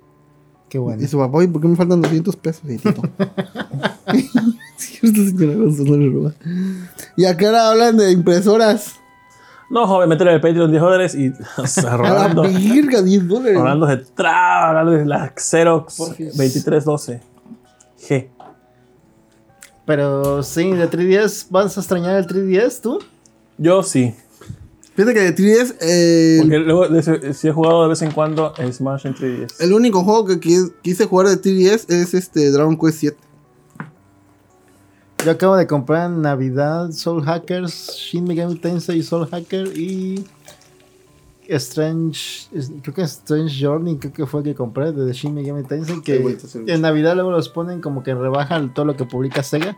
Qué 0.68 0.78
bueno. 0.78 1.02
Y 1.02 1.06
su 1.06 1.18
papá, 1.18 1.44
¿y 1.44 1.47
por 1.47 1.62
qué 1.62 1.68
me 1.68 1.76
faltan 1.76 2.02
200 2.02 2.36
pesos? 2.36 2.62
Y 2.68 2.78
tipo. 2.78 3.02
Cierto, 4.76 5.24
señora 5.24 5.56
Gonzalo 5.56 6.10
Roa. 6.12 6.32
Y 7.16 7.24
acá 7.24 7.47
ahora 7.47 7.68
hablan 7.70 7.97
de 7.97 8.12
impresoras. 8.12 8.94
No, 9.68 9.86
joven, 9.86 10.09
métele 10.09 10.34
el 10.34 10.40
Patreon 10.40 10.70
10 10.70 10.82
dólares 10.82 11.14
y 11.14 11.32
o 11.56 11.66
sea, 11.66 11.94
A 11.94 11.97
la 11.98 12.28
Rolando, 12.28 12.43
verga, 12.43 13.02
10 13.02 13.28
dólares. 13.28 13.59
Rolando 13.59 13.88
se 13.88 13.97
traba, 13.97 14.68
hablando 14.68 14.93
de 14.93 15.06
la 15.06 15.32
Xerox 15.36 15.97
Porfis. 15.97 16.36
2312. 16.36 17.20
G. 18.09 18.28
Pero 19.84 20.43
sí, 20.43 20.72
de 20.72 20.90
3DS, 20.90 21.47
¿vas 21.51 21.76
a 21.76 21.80
extrañar 21.80 22.16
el 22.16 22.26
3DS 22.26 22.80
tú? 22.80 22.98
Yo 23.59 23.82
sí. 23.82 24.14
Fíjate 24.97 25.12
que 25.14 25.20
de 25.20 25.32
3DS, 25.32 25.74
eh, 25.82 26.39
Porque 26.40 26.59
luego 26.59 26.89
de 26.89 26.98
ese- 27.01 27.35
sí 27.35 27.48
he 27.48 27.52
jugado 27.52 27.82
de 27.82 27.90
vez 27.90 28.01
en 28.02 28.10
cuando 28.12 28.55
en 28.56 28.73
Smash 28.73 29.06
en 29.06 29.14
3DS. 29.14 29.60
el 29.62 29.73
único 29.74 30.02
juego 30.02 30.24
que 30.27 30.40
qui- 30.40 30.73
quise 30.82 31.05
jugar 31.05 31.28
de 31.28 31.36
3DS 31.36 31.86
es 31.90 32.14
este 32.14 32.51
Dragon 32.51 32.78
Quest 32.78 32.98
7. 33.01 33.16
Yo 35.24 35.31
acabo 35.32 35.56
de 35.56 35.66
comprar 35.66 36.10
en 36.10 36.23
Navidad 36.23 36.93
Soul 36.93 37.23
Hackers, 37.24 37.93
Shin 37.97 38.24
Megami 38.24 38.55
Tensei 38.56 39.02
Soul 39.02 39.27
Hacker 39.28 39.77
y 39.77 40.24
Strange, 41.48 42.48
creo 42.82 42.94
que 42.94 43.02
Strange 43.02 43.55
Journey, 43.64 43.98
creo 43.98 44.12
que 44.12 44.27
fue 44.27 44.40
el 44.40 44.44
que 44.44 44.55
compré 44.55 44.93
de 44.93 45.12
Shin 45.12 45.35
Megami 45.35 45.62
Tensei, 45.64 46.01
que 46.01 46.39
en 46.66 46.81
Navidad 46.81 47.14
luego 47.14 47.31
los 47.32 47.48
ponen 47.48 47.81
como 47.81 48.02
que 48.02 48.14
rebajan 48.14 48.73
todo 48.73 48.85
lo 48.86 48.97
que 48.97 49.05
publica 49.05 49.43
Sega, 49.43 49.77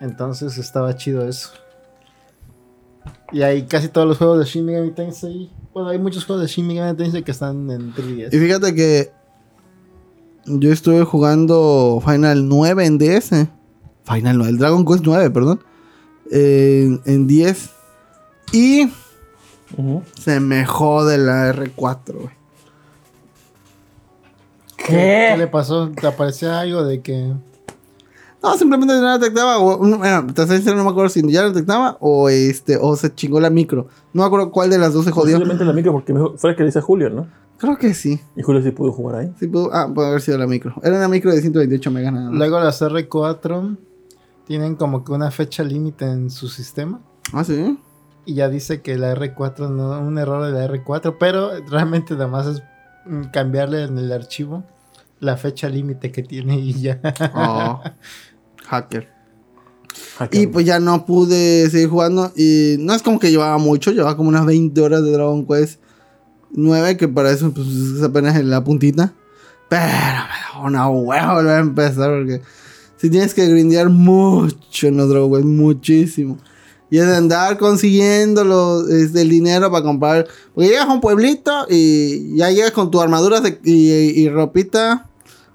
entonces 0.00 0.58
estaba 0.58 0.94
chido 0.96 1.26
eso. 1.28 1.50
Y 3.32 3.42
hay 3.42 3.62
casi 3.64 3.88
todos 3.88 4.06
los 4.06 4.18
juegos 4.18 4.38
de 4.38 4.44
Shin 4.44 4.64
Megami 4.64 4.90
Tensei, 4.92 5.50
bueno, 5.72 5.88
hay 5.88 5.98
muchos 5.98 6.24
juegos 6.24 6.42
de 6.44 6.48
Shin 6.52 6.66
Megami 6.66 6.96
Tensei 6.96 7.22
que 7.22 7.30
están 7.32 7.70
en 7.70 7.88
Y 7.96 8.00
3DS. 8.00 8.30
fíjate 8.30 8.74
que 8.74 9.10
yo 10.46 10.70
estuve 10.72 11.02
jugando 11.04 12.02
Final 12.04 12.48
9 12.48 12.84
en 12.86 12.98
DS. 12.98 13.30
Final 14.04 14.36
9, 14.36 14.50
el 14.50 14.58
Dragon 14.58 14.84
Quest 14.84 15.02
9, 15.04 15.30
perdón. 15.30 15.60
En, 16.30 17.00
en 17.06 17.26
10. 17.26 17.70
Y 18.52 18.84
Ujú. 19.76 20.02
se 20.20 20.38
me 20.40 20.64
jode 20.66 21.16
la 21.18 21.52
R4, 21.54 22.12
güey. 22.12 22.34
¿Qué? 24.76 25.28
¿Qué 25.32 25.36
le 25.38 25.46
pasó? 25.46 25.90
¿Te 25.90 26.06
aparecía 26.06 26.60
algo 26.60 26.84
de 26.84 27.00
que... 27.00 27.32
No, 28.44 28.58
simplemente 28.58 28.94
no 28.94 29.00
la 29.02 29.18
detectaba. 29.18 29.58
O, 29.58 29.84
no, 29.84 29.98
bueno, 29.98 30.22
no 30.22 30.84
me 30.84 30.90
acuerdo 30.90 31.08
si 31.08 31.22
ya 31.32 31.42
la 31.42 31.48
detectaba 31.48 31.96
o 32.00 32.28
este 32.28 32.76
o 32.80 32.94
se 32.94 33.14
chingó 33.14 33.40
la 33.40 33.48
micro. 33.50 33.88
No 34.12 34.22
me 34.22 34.26
acuerdo 34.26 34.50
cuál 34.50 34.68
de 34.70 34.78
las 34.78 34.92
dos 34.92 35.04
se 35.06 35.10
jodió. 35.10 35.36
Posiblemente 35.36 35.64
la 35.64 35.72
micro 35.72 35.92
porque 35.92 36.12
me- 36.12 36.36
fue 36.36 36.50
el 36.50 36.56
que 36.56 36.62
le 36.62 36.66
dice 36.68 36.80
Julio, 36.82 37.08
¿no? 37.10 37.26
Creo 37.56 37.78
que 37.78 37.94
sí. 37.94 38.20
Y 38.36 38.42
Julio 38.42 38.62
sí 38.62 38.70
pudo 38.72 38.92
jugar 38.92 39.16
ahí. 39.20 39.32
Sí 39.40 39.46
pudo- 39.46 39.70
ah, 39.72 39.88
puede 39.94 40.08
haber 40.08 40.20
sido 40.20 40.36
la 40.38 40.46
micro. 40.46 40.74
Era 40.82 40.96
una 40.96 41.08
micro 41.08 41.32
de 41.32 41.40
128 41.40 41.90
megas 41.90 42.12
nada 42.12 42.28
más. 42.28 42.38
Luego 42.38 42.60
las 42.60 42.82
R4 42.82 43.76
tienen 44.46 44.74
como 44.76 45.04
que 45.04 45.12
una 45.12 45.30
fecha 45.30 45.62
límite 45.62 46.04
en 46.04 46.30
su 46.30 46.48
sistema. 46.48 47.00
Ah, 47.32 47.44
sí. 47.44 47.78
Y 48.26 48.34
ya 48.34 48.48
dice 48.50 48.82
que 48.82 48.98
la 48.98 49.14
R4 49.14 49.70
no, 49.70 49.98
un 50.00 50.18
error 50.18 50.44
de 50.44 50.52
la 50.52 50.66
R4, 50.66 51.16
pero 51.18 51.50
realmente 51.70 52.14
nada 52.14 52.26
más 52.28 52.46
es 52.46 52.62
cambiarle 53.32 53.84
en 53.84 53.98
el 53.98 54.12
archivo 54.12 54.64
la 55.20 55.36
fecha 55.36 55.68
límite 55.68 56.10
que 56.10 56.22
tiene 56.22 56.58
y 56.58 56.72
ya. 56.74 57.00
Oh, 57.34 57.80
hacker. 58.74 59.08
Hacker. 60.18 60.40
Y 60.40 60.46
pues 60.46 60.66
ya 60.66 60.80
no 60.80 61.06
pude 61.06 61.68
seguir 61.70 61.88
jugando. 61.88 62.32
Y 62.36 62.76
no 62.80 62.94
es 62.94 63.02
como 63.02 63.18
que 63.18 63.30
llevaba 63.30 63.58
mucho, 63.58 63.90
llevaba 63.92 64.16
como 64.16 64.28
unas 64.28 64.46
20 64.46 64.80
horas 64.80 65.02
de 65.02 65.12
Dragon 65.12 65.46
Quest 65.46 65.80
9, 66.52 66.96
que 66.96 67.08
para 67.08 67.30
eso 67.30 67.52
pues, 67.52 67.66
es 67.68 68.02
apenas 68.02 68.36
en 68.36 68.50
la 68.50 68.62
puntita. 68.62 69.12
Pero 69.68 69.82
me 69.82 70.60
da 70.60 70.66
una 70.66 70.88
huevo 70.88 71.34
volver 71.34 71.56
a 71.56 71.60
empezar 71.60 72.10
porque 72.10 72.42
si 72.96 73.10
tienes 73.10 73.34
que 73.34 73.46
grindear 73.48 73.88
mucho 73.88 74.86
en 74.86 74.96
los 74.96 75.08
Dragon 75.08 75.32
Quest, 75.32 75.44
muchísimo. 75.46 76.38
Y 76.90 76.98
es 76.98 77.06
de 77.06 77.16
andar 77.16 77.58
consiguiendo 77.58 78.44
los, 78.44 78.88
este, 78.90 79.22
el 79.22 79.28
dinero 79.30 79.70
para 79.70 79.82
comprar. 79.82 80.28
Porque 80.54 80.68
llegas 80.68 80.86
a 80.88 80.92
un 80.92 81.00
pueblito 81.00 81.66
y 81.68 82.36
ya 82.36 82.50
llegas 82.50 82.70
con 82.72 82.90
tu 82.90 83.00
armadura 83.00 83.40
de- 83.40 83.58
y, 83.64 83.90
y 83.90 84.28
ropita 84.28 85.08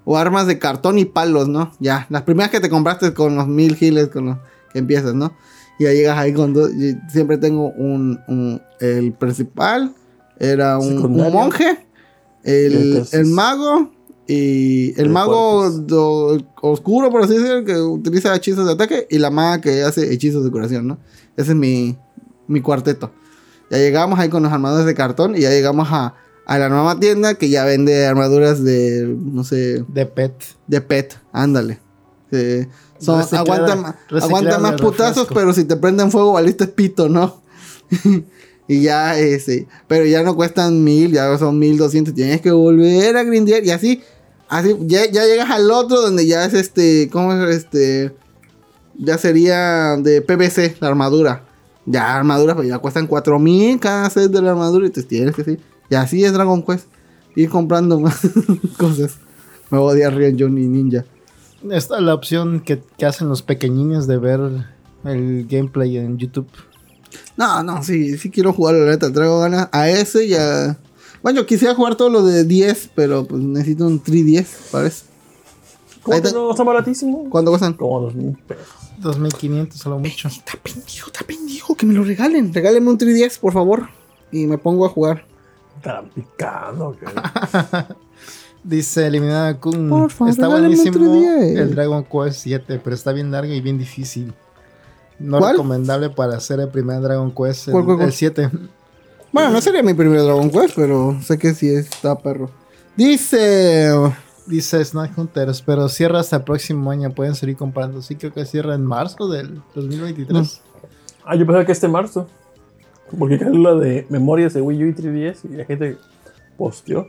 o 0.04 0.16
armas 0.16 0.46
de 0.46 0.58
cartón 0.58 0.98
y 0.98 1.04
palos, 1.04 1.48
¿no? 1.48 1.72
Ya, 1.80 2.06
las 2.10 2.22
primeras 2.22 2.50
que 2.50 2.60
te 2.60 2.68
compraste 2.70 3.12
con 3.14 3.36
los 3.36 3.46
mil 3.46 3.76
giles 3.76 4.08
con 4.08 4.26
los 4.26 4.38
que 4.72 4.78
empiezas, 4.78 5.14
¿no? 5.14 5.32
Y 5.78 5.84
ya 5.84 5.92
llegas 5.92 6.18
ahí 6.18 6.32
con 6.32 6.52
dos. 6.52 6.70
y 6.74 6.96
Siempre 7.10 7.38
tengo 7.38 7.70
un, 7.72 8.18
un- 8.28 8.60
El 8.80 9.12
principal 9.12 9.92
era 10.38 10.78
un, 10.78 10.96
monje, 11.32 11.86
el, 12.44 12.72
Entonces- 12.92 13.14
el 13.14 13.26
mago 13.26 13.90
y 14.26 14.98
el 15.00 15.08
mago 15.08 15.70
do- 15.70 16.38
oscuro, 16.62 17.10
por 17.10 17.22
así 17.22 17.34
decirlo, 17.36 17.64
que 17.64 17.76
utiliza 17.80 18.34
hechizos 18.34 18.64
de 18.66 18.72
ataque 18.72 19.06
y 19.10 19.18
la 19.18 19.30
maga 19.30 19.60
que 19.60 19.82
hace 19.82 20.12
hechizos 20.12 20.44
de 20.44 20.50
curación, 20.50 20.86
¿no? 20.86 20.98
Ese 21.36 21.50
es 21.50 21.56
mi, 21.56 21.96
mi 22.46 22.60
cuarteto. 22.60 23.10
Ya 23.70 23.78
llegamos 23.78 24.18
ahí 24.18 24.28
con 24.28 24.42
los 24.42 24.52
armaduras 24.52 24.86
de 24.86 24.94
cartón 24.94 25.36
y 25.36 25.40
ya 25.40 25.50
llegamos 25.50 25.88
a, 25.90 26.14
a 26.50 26.58
la 26.58 26.68
nueva 26.68 26.98
tienda 26.98 27.34
que 27.34 27.48
ya 27.48 27.64
vende 27.64 28.06
armaduras 28.06 28.64
de, 28.64 29.06
no 29.06 29.44
sé, 29.44 29.84
De 29.86 30.04
pet. 30.04 30.32
de 30.66 30.80
pet, 30.80 31.16
ándale. 31.32 31.78
Son, 32.98 33.18
ma- 33.18 33.96
reciclada 34.08 34.24
aguantan 34.24 34.62
más 34.62 34.80
putazos, 34.80 35.28
pero 35.32 35.52
si 35.52 35.62
te 35.64 35.76
prenden 35.76 36.10
fuego, 36.10 36.32
valiste 36.32 36.66
pito, 36.66 37.08
¿no? 37.08 37.40
y 38.68 38.82
ya, 38.82 39.16
ese. 39.16 39.68
Pero 39.86 40.04
ya 40.06 40.24
no 40.24 40.34
cuestan 40.34 40.82
mil, 40.82 41.12
ya 41.12 41.38
son 41.38 41.56
mil 41.56 41.78
doscientos. 41.78 42.14
Tienes 42.14 42.40
que 42.40 42.50
volver 42.50 43.16
a 43.16 43.22
grindear 43.22 43.64
y 43.64 43.70
así. 43.70 44.02
Así, 44.48 44.76
ya, 44.80 45.08
ya 45.08 45.24
llegas 45.26 45.50
al 45.50 45.70
otro 45.70 46.00
donde 46.00 46.26
ya 46.26 46.44
es 46.44 46.54
este. 46.54 47.08
¿Cómo 47.12 47.32
es 47.32 47.56
este? 47.58 48.12
Ya 48.98 49.18
sería 49.18 49.96
de 49.98 50.20
PVC 50.20 50.78
la 50.80 50.88
armadura. 50.88 51.44
Ya 51.86 52.16
armadura, 52.16 52.56
pues 52.56 52.66
ya 52.66 52.78
cuestan 52.78 53.06
cuatro 53.06 53.38
mil 53.38 53.78
cada 53.78 54.10
set 54.10 54.32
de 54.32 54.42
la 54.42 54.50
armadura. 54.50 54.88
Y 54.88 54.90
te 54.90 55.04
tienes 55.04 55.36
que 55.36 55.44
sí. 55.44 55.58
Y 55.90 55.94
así 55.96 56.24
es 56.24 56.32
Dragon 56.32 56.62
Quest. 56.62 56.86
Ir 57.36 57.48
comprando 57.48 58.00
más 58.00 58.20
cosas. 58.78 59.16
Me 59.70 59.78
voy 59.78 59.90
a 59.90 59.92
odiar 59.94 60.14
Rion 60.14 60.36
Johnny 60.38 60.66
Ninja. 60.66 61.04
Esta 61.70 61.96
es 61.98 62.02
la 62.02 62.14
opción 62.14 62.60
que, 62.60 62.82
que 62.96 63.06
hacen 63.06 63.28
los 63.28 63.42
pequeñines 63.42 64.06
de 64.06 64.18
ver 64.18 64.40
el 65.04 65.46
gameplay 65.48 65.96
en 65.98 66.16
YouTube. 66.18 66.48
No, 67.36 67.62
no, 67.62 67.82
sí, 67.82 68.16
sí 68.18 68.30
quiero 68.30 68.52
jugar 68.52 68.74
la 68.76 68.86
neta. 68.90 69.12
Traigo 69.12 69.40
ganas 69.40 69.68
a 69.72 69.88
ese 69.90 70.24
y 70.26 70.34
a. 70.34 70.78
Bueno, 71.22 71.44
quisiera 71.44 71.74
jugar 71.74 71.96
todo 71.96 72.08
lo 72.08 72.22
de 72.22 72.44
10, 72.44 72.90
pero 72.94 73.24
pues 73.26 73.42
necesito 73.42 73.86
un 73.86 74.00
310 74.00 74.68
para 74.72 74.86
eso. 74.88 75.04
¿Cómo 76.02 76.14
ahí 76.16 76.22
que 76.22 76.28
te- 76.28 76.34
no 76.34 76.50
está 76.50 76.62
baratísimo? 76.64 77.28
¿Cuánto 77.28 77.50
cuestan? 77.50 77.74
Como 77.74 78.00
dos 78.00 78.14
mil 78.14 78.36
pesos. 78.46 78.64
2500 78.98 79.78
solo 79.78 79.98
mucho. 79.98 80.28
Está 80.28 80.52
pendejo, 80.62 81.06
está 81.08 81.24
pendejo, 81.26 81.74
que 81.74 81.84
me 81.86 81.92
lo 81.94 82.04
regalen. 82.04 82.52
Regálenme 82.54 82.90
un 82.90 82.96
310, 82.98 83.38
por 83.38 83.52
favor. 83.52 83.88
Y 84.32 84.46
me 84.46 84.56
pongo 84.58 84.86
a 84.86 84.88
jugar. 84.88 85.26
Estarán 85.80 86.10
picando. 86.10 86.94
Dice 88.62 89.06
Eliminada 89.06 89.58
Kun. 89.58 89.88
Por 89.88 90.10
favor, 90.10 90.30
está 90.30 90.46
buenísimo 90.48 91.14
día. 91.14 91.62
el 91.62 91.74
Dragon 91.74 92.04
Quest 92.04 92.40
7, 92.42 92.78
pero 92.84 92.94
está 92.94 93.12
bien 93.12 93.30
largo 93.30 93.50
y 93.50 93.62
bien 93.62 93.78
difícil. 93.78 94.34
No 95.18 95.38
¿Cuál? 95.38 95.52
recomendable 95.52 96.10
para 96.10 96.36
hacer 96.36 96.60
el 96.60 96.68
primer 96.68 97.00
Dragon 97.00 97.30
Quest, 97.34 97.68
el, 97.68 97.72
¿Cuál, 97.72 97.84
cuál, 97.86 97.96
cuál? 97.96 98.08
el 98.08 98.12
7. 98.14 98.50
Bueno, 99.32 99.48
no 99.48 99.60
sería 99.62 99.82
mi 99.82 99.94
primer 99.94 100.20
Dragon 100.20 100.50
Quest, 100.50 100.74
pero 100.76 101.16
sé 101.22 101.38
que 101.38 101.54
sí 101.54 101.74
está 101.74 102.18
perro. 102.18 102.50
Dice. 102.94 103.90
Dice 104.44 104.84
Snack 104.84 105.16
Hunters, 105.16 105.62
pero 105.62 105.88
cierra 105.88 106.20
hasta 106.20 106.36
el 106.36 106.42
próximo 106.42 106.90
año. 106.90 107.10
Pueden 107.10 107.34
seguir 107.34 107.56
comprando. 107.56 108.02
Sí, 108.02 108.16
creo 108.16 108.34
que 108.34 108.44
cierra 108.44 108.74
en 108.74 108.84
marzo 108.84 109.28
del 109.28 109.62
2023. 109.74 110.60
Ah, 111.24 111.36
yo 111.36 111.46
pensaba 111.46 111.64
que 111.64 111.72
este 111.72 111.88
marzo. 111.88 112.26
Porque 113.18 113.36
la 113.38 113.74
de 113.74 114.06
memorias 114.08 114.54
de 114.54 114.60
Wii 114.60 114.84
U 114.84 114.86
y 114.88 114.92
3DS 114.92 115.38
y 115.52 115.56
la 115.56 115.64
gente 115.64 115.96
posteó. 116.56 117.06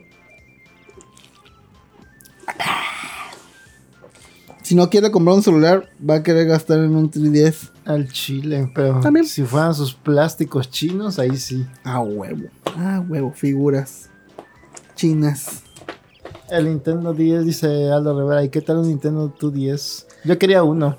Si 4.62 4.76
no 4.76 4.88
quiere 4.88 5.10
comprar 5.10 5.36
un 5.36 5.42
celular, 5.42 5.90
va 6.08 6.16
a 6.16 6.22
querer 6.22 6.46
gastar 6.46 6.78
en 6.78 6.94
un 6.94 7.10
310. 7.10 7.72
Al 7.84 8.08
chile, 8.12 8.70
pero 8.74 9.00
También. 9.00 9.26
si 9.26 9.42
fueran 9.42 9.74
sus 9.74 9.92
plásticos 9.92 10.70
chinos, 10.70 11.18
ahí 11.18 11.36
sí. 11.36 11.66
Ah, 11.84 12.00
huevo. 12.00 12.44
Ah, 12.76 13.04
huevo. 13.06 13.32
Figuras. 13.32 14.08
Chinas. 14.94 15.62
El 16.48 16.66
Nintendo 16.66 17.12
10 17.12 17.44
dice 17.44 17.90
Aldo 17.90 18.18
Rivera. 18.18 18.44
¿Y 18.44 18.50
qué 18.50 18.60
tal 18.60 18.78
un 18.78 18.88
Nintendo 18.88 19.34
2DS? 19.34 20.06
Yo 20.24 20.38
quería 20.38 20.62
uno. 20.62 20.96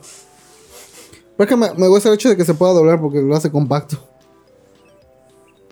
Pero 1.37 1.43
es 1.45 1.47
que 1.47 1.55
me, 1.55 1.73
me 1.79 1.87
gusta 1.87 2.09
el 2.09 2.15
hecho 2.15 2.29
de 2.29 2.35
que 2.35 2.43
se 2.45 2.53
pueda 2.53 2.73
doblar 2.73 2.99
porque 2.99 3.21
lo 3.21 3.33
hace 3.35 3.49
compacto. 3.49 3.97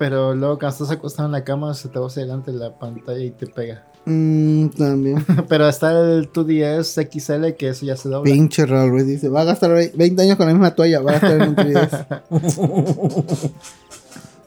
Pero 0.02 0.34
luego 0.34 0.58
cuando 0.58 0.74
estás 0.74 0.90
acostado 0.90 1.28
en 1.28 1.34
la 1.34 1.44
cama 1.44 1.76
se 1.76 1.88
te 1.88 2.00
va 2.00 2.08
hacia 2.08 2.24
adelante 2.24 2.52
la 2.52 2.74
pantalla 2.80 3.20
y 3.24 3.30
te 3.30 3.46
pega. 3.46 3.86
Mm, 4.06 4.70
también. 4.70 5.24
Pero 5.48 5.70
está 5.70 5.92
el 5.92 6.32
2DS 6.32 7.08
XL 7.12 7.56
que 7.56 7.68
eso 7.70 7.86
ya 7.86 7.96
se 7.96 8.10
dobla. 8.10 8.24
Pinche 8.32 8.66
Raúl 8.66 8.90
Ruiz 8.90 9.06
dice, 9.06 9.30
va 9.30 9.42
a 9.42 9.44
gastar 9.44 9.70
ve- 9.76 9.92
20 9.96 10.24
años 10.24 10.38
con 10.38 10.48
la 10.48 10.54
misma 10.54 10.74
toalla, 10.74 11.02
va 11.02 11.12
a 11.12 11.14
gastar 11.20 11.40
en 11.40 11.50
un 11.50 11.56
3DS. 11.56 12.22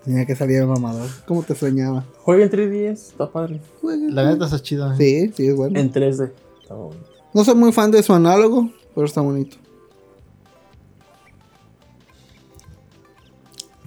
Tenía 0.05 0.27
que 0.27 0.35
salir 0.35 0.57
el 0.59 0.67
mamador. 0.67 1.09
¿Cómo 1.25 1.45
te 1.45 1.55
soñaba? 1.55 2.05
Juega 2.23 2.45
en 2.47 2.51
3DS, 2.51 2.91
está 2.93 3.31
padre. 3.31 3.61
La 3.83 4.29
neta 4.29 4.47
está 4.47 4.61
chido. 4.61 4.93
¿eh? 4.93 4.97
Sí, 4.99 5.33
sí, 5.37 5.47
es 5.47 5.55
bueno. 5.57 5.79
En 5.79 5.93
3D. 5.93 6.33
Está 6.63 6.75
bonito. 6.75 7.07
No 7.33 7.45
soy 7.45 7.55
muy 7.55 7.71
fan 7.73 7.93
de 7.93 8.03
su 8.03 8.13
análogo, 8.13 8.71
pero 8.93 9.07
está 9.07 9.21
bonito. 9.21 9.57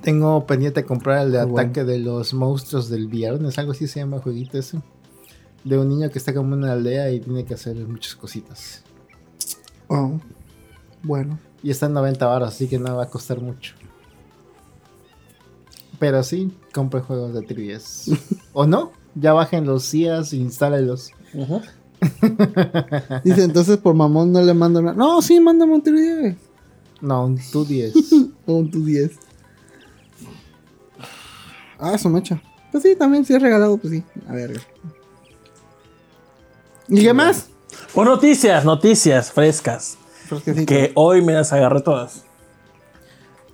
Tengo 0.08 0.46
pendiente 0.46 0.86
comprar 0.86 1.26
el 1.26 1.34
de 1.34 1.44
bueno. 1.44 1.60
ataque 1.60 1.84
de 1.84 2.00
los 2.00 2.34
monstruos 2.34 2.88
del 2.88 3.08
viernes, 3.10 3.58
algo 3.58 3.74
así 3.74 3.88
se 3.88 4.00
llama 4.00 4.20
jueguito 4.20 4.58
ese. 4.58 4.82
De 5.66 5.78
un 5.78 5.90
niño 5.90 6.10
que 6.10 6.18
está 6.18 6.34
como 6.34 6.56
en 6.56 6.64
una 6.64 6.72
aldea 6.72 7.12
y 7.12 7.20
tiene 7.20 7.44
que 7.44 7.56
hacer 7.56 7.76
muchas 7.76 8.16
cositas. 8.16 8.84
Oh, 9.90 10.18
bueno. 11.04 11.40
Y 11.62 11.72
está 11.72 11.88
en 11.88 11.94
90 11.96 12.26
baros, 12.26 12.48
así 12.48 12.70
que 12.70 12.80
no 12.80 12.96
va 12.96 13.04
a 13.04 13.10
costar 13.10 13.42
mucho. 13.42 13.74
Pero 16.00 16.24
sí, 16.24 16.56
compre 16.74 17.02
juegos 17.02 17.34
de 17.34 17.42
3DS. 17.42 18.18
¿O 18.54 18.66
no? 18.66 18.94
Ya 19.14 19.34
bajen 19.34 19.66
los 19.66 19.84
CIAs 19.90 20.32
e 20.32 20.38
instálenlos. 20.38 21.12
Dice, 23.26 23.44
entonces 23.44 23.76
por 23.76 23.94
mamón 23.94 24.32
no 24.32 24.42
le 24.42 24.54
mando 24.54 24.82
nada. 24.82 24.96
No, 24.96 25.22
sí, 25.22 25.38
mándame 25.42 25.74
un 25.74 25.84
3DS. 25.84 26.38
No, 27.02 27.26
un 27.26 27.38
2DS. 27.52 28.32
O 28.46 28.54
un 28.54 28.72
2DS. 28.72 29.27
Ah, 31.80 31.94
eso 31.96 32.10
mecha. 32.10 32.42
Pues 32.72 32.84
sí, 32.84 32.96
también 32.96 33.26
si 33.26 33.34
es 33.34 33.42
regalado, 33.42 33.78
pues 33.78 33.94
sí. 33.94 34.04
A 34.28 34.34
ver. 34.34 34.60
¿Y 36.88 37.02
qué 37.04 37.14
más? 37.14 37.50
Pues 37.94 38.08
noticias, 38.08 38.66
noticias 38.66 39.32
frescas. 39.32 39.98
Fresquecito. 40.28 40.66
Que 40.66 40.92
hoy 40.96 41.22
me 41.22 41.34
las 41.34 41.52
agarré 41.54 41.82
todas. 41.82 42.24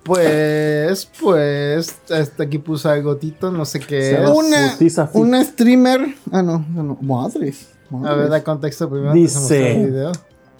Pues, 0.04 1.10
pues, 1.20 1.96
este 2.10 2.42
aquí 2.42 2.58
puso 2.58 2.90
algo 2.90 3.16
Tito, 3.16 3.50
no 3.50 3.64
sé 3.64 3.80
qué 3.80 4.22
es. 4.22 4.28
Una, 4.28 4.76
una 5.14 5.42
streamer. 5.44 6.14
Ah, 6.30 6.42
no, 6.42 6.64
no, 6.74 6.82
no. 6.82 6.98
Madres. 7.00 7.68
A 7.90 7.96
madres. 7.96 8.18
ver, 8.18 8.28
da 8.28 8.44
contexto 8.44 8.90
primero. 8.90 9.14
Dice- 9.14 9.38
mostrar 9.38 9.60
el 9.62 9.86
video. 9.90 10.12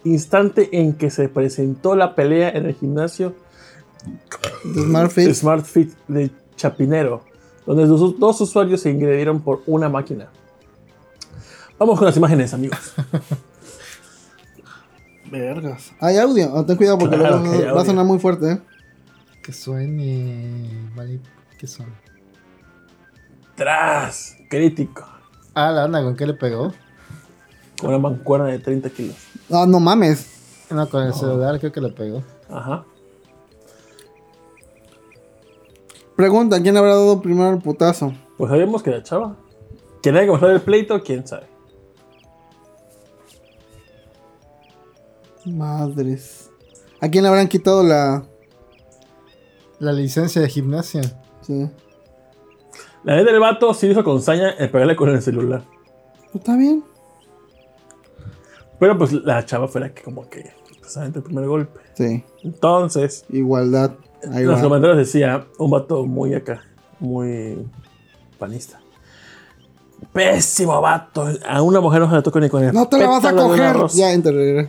Instante 0.05 0.69
en 0.81 0.95
que 0.95 1.11
se 1.11 1.29
presentó 1.29 1.95
la 1.97 2.15
pelea 2.15 2.51
en 2.51 2.67
el 2.67 2.75
gimnasio 2.75 3.35
Smart 4.75 5.11
Fit. 5.11 5.33
Smart 5.33 5.65
Fit 5.65 5.93
de 6.09 6.31
Chapinero, 6.57 7.25
donde 7.67 7.87
los 7.87 8.19
dos 8.19 8.41
usuarios 8.41 8.81
se 8.81 8.91
ingredieron 8.91 9.41
por 9.41 9.63
una 9.67 9.89
máquina. 9.89 10.29
Vamos 11.79 11.99
con 11.99 12.07
las 12.07 12.17
imágenes, 12.17 12.55
amigos. 12.55 12.95
Vergas. 15.31 15.93
Hay 16.01 16.19
audio. 16.19 16.53
Oh, 16.53 16.65
ten 16.65 16.77
cuidado 16.77 16.99
porque 16.99 17.17
Claro 17.17 17.39
luego 17.41 17.59
que 17.61 17.71
va 17.73 17.83
a 17.83 17.85
sonar 17.85 18.05
muy 18.05 18.19
fuerte, 18.19 18.53
¿eh? 18.53 18.61
Que 19.43 19.53
suene. 19.53 20.91
Vale, 20.95 21.21
¿qué 21.59 21.67
son? 21.67 21.87
Tras, 23.57 24.37
crítico, 24.51 25.07
Ah, 25.55 25.71
la 25.71 25.85
onda, 25.85 26.03
¿con 26.03 26.17
qué 26.17 26.27
le 26.27 26.35
pegó? 26.35 26.73
con 27.79 27.89
una 27.91 27.99
mancuerna 27.99 28.47
de 28.47 28.59
30 28.59 28.91
kilos. 28.91 29.17
Ah, 29.51 29.65
no 29.69 29.79
mames. 29.81 30.67
No, 30.71 30.89
con 30.89 31.03
el 31.05 31.13
celular 31.15 31.59
creo 31.59 31.73
que 31.73 31.81
le 31.81 31.91
pegó. 31.91 32.23
Ajá. 32.49 32.85
Pregunta, 36.17 36.63
¿quién 36.63 36.77
habrá 36.77 36.95
dado 36.95 37.21
primero 37.21 37.51
el 37.51 37.59
putazo? 37.59 38.13
Pues 38.39 38.51
sabíamos 38.51 38.83
que 38.83 38.91
la 38.91 39.03
chava. 39.03 39.37
¿Quién 40.03 40.17
haya 40.17 40.27
comenzado 40.27 40.53
el 40.53 40.61
pleito? 40.61 41.03
¿Quién 41.03 41.27
sabe? 41.27 41.47
Madres. 45.45 46.51
¿A 47.01 47.09
quién 47.09 47.25
le 47.25 47.29
habrán 47.29 47.49
quitado 47.49 47.83
la...? 47.83 48.25
La 49.81 49.93
licencia 49.93 50.41
de 50.41 50.49
gimnasia. 50.49 51.03
Sí. 51.43 51.69
La 53.03 53.17
vez 53.17 53.25
del 53.27 53.41
vato 53.41 53.75
sí 53.75 53.89
hizo 53.89 54.05
con 54.05 54.23
saña 54.23 54.51
el 54.51 54.71
pegarle 54.71 54.97
con 54.97 55.09
el 55.11 55.21
celular. 55.21 55.65
Pues 56.33 56.37
está 56.37 56.57
bien. 56.57 56.85
Pero 58.79 58.97
pues 58.97 59.13
la 59.13 59.45
chava 59.45 59.69
fue 59.69 59.81
la 59.81 59.93
que 59.93 60.03
como 60.03 60.29
que 60.29 60.53
precisamente 60.81 61.19
el 61.19 61.25
primer 61.25 61.47
golpe. 61.47 61.81
Sí. 61.95 62.25
Entonces, 62.43 63.25
Igualdad. 63.29 63.93
Ahí 64.33 64.45
los 64.45 64.59
va. 64.59 64.63
comentarios 64.63 64.99
decía 64.99 65.47
un 65.59 65.71
vato 65.71 66.05
muy 66.07 66.35
acá, 66.35 66.63
muy 67.01 67.59
panista. 68.39 68.81
Pésimo 70.13 70.81
vato. 70.81 71.27
A 71.47 71.63
una 71.63 71.81
mujer 71.81 72.01
no 72.01 72.11
se 72.11 72.17
le 72.17 72.23
toca 72.23 72.41
ni 72.41 72.49
con 72.49 72.63
el 72.63 72.73
No 72.73 72.89
te 72.89 72.99
la 72.99 73.09
vas 73.09 73.25
a 73.25 73.35
coger. 73.35 73.77
Ya, 73.95 74.13
entra. 74.13 74.33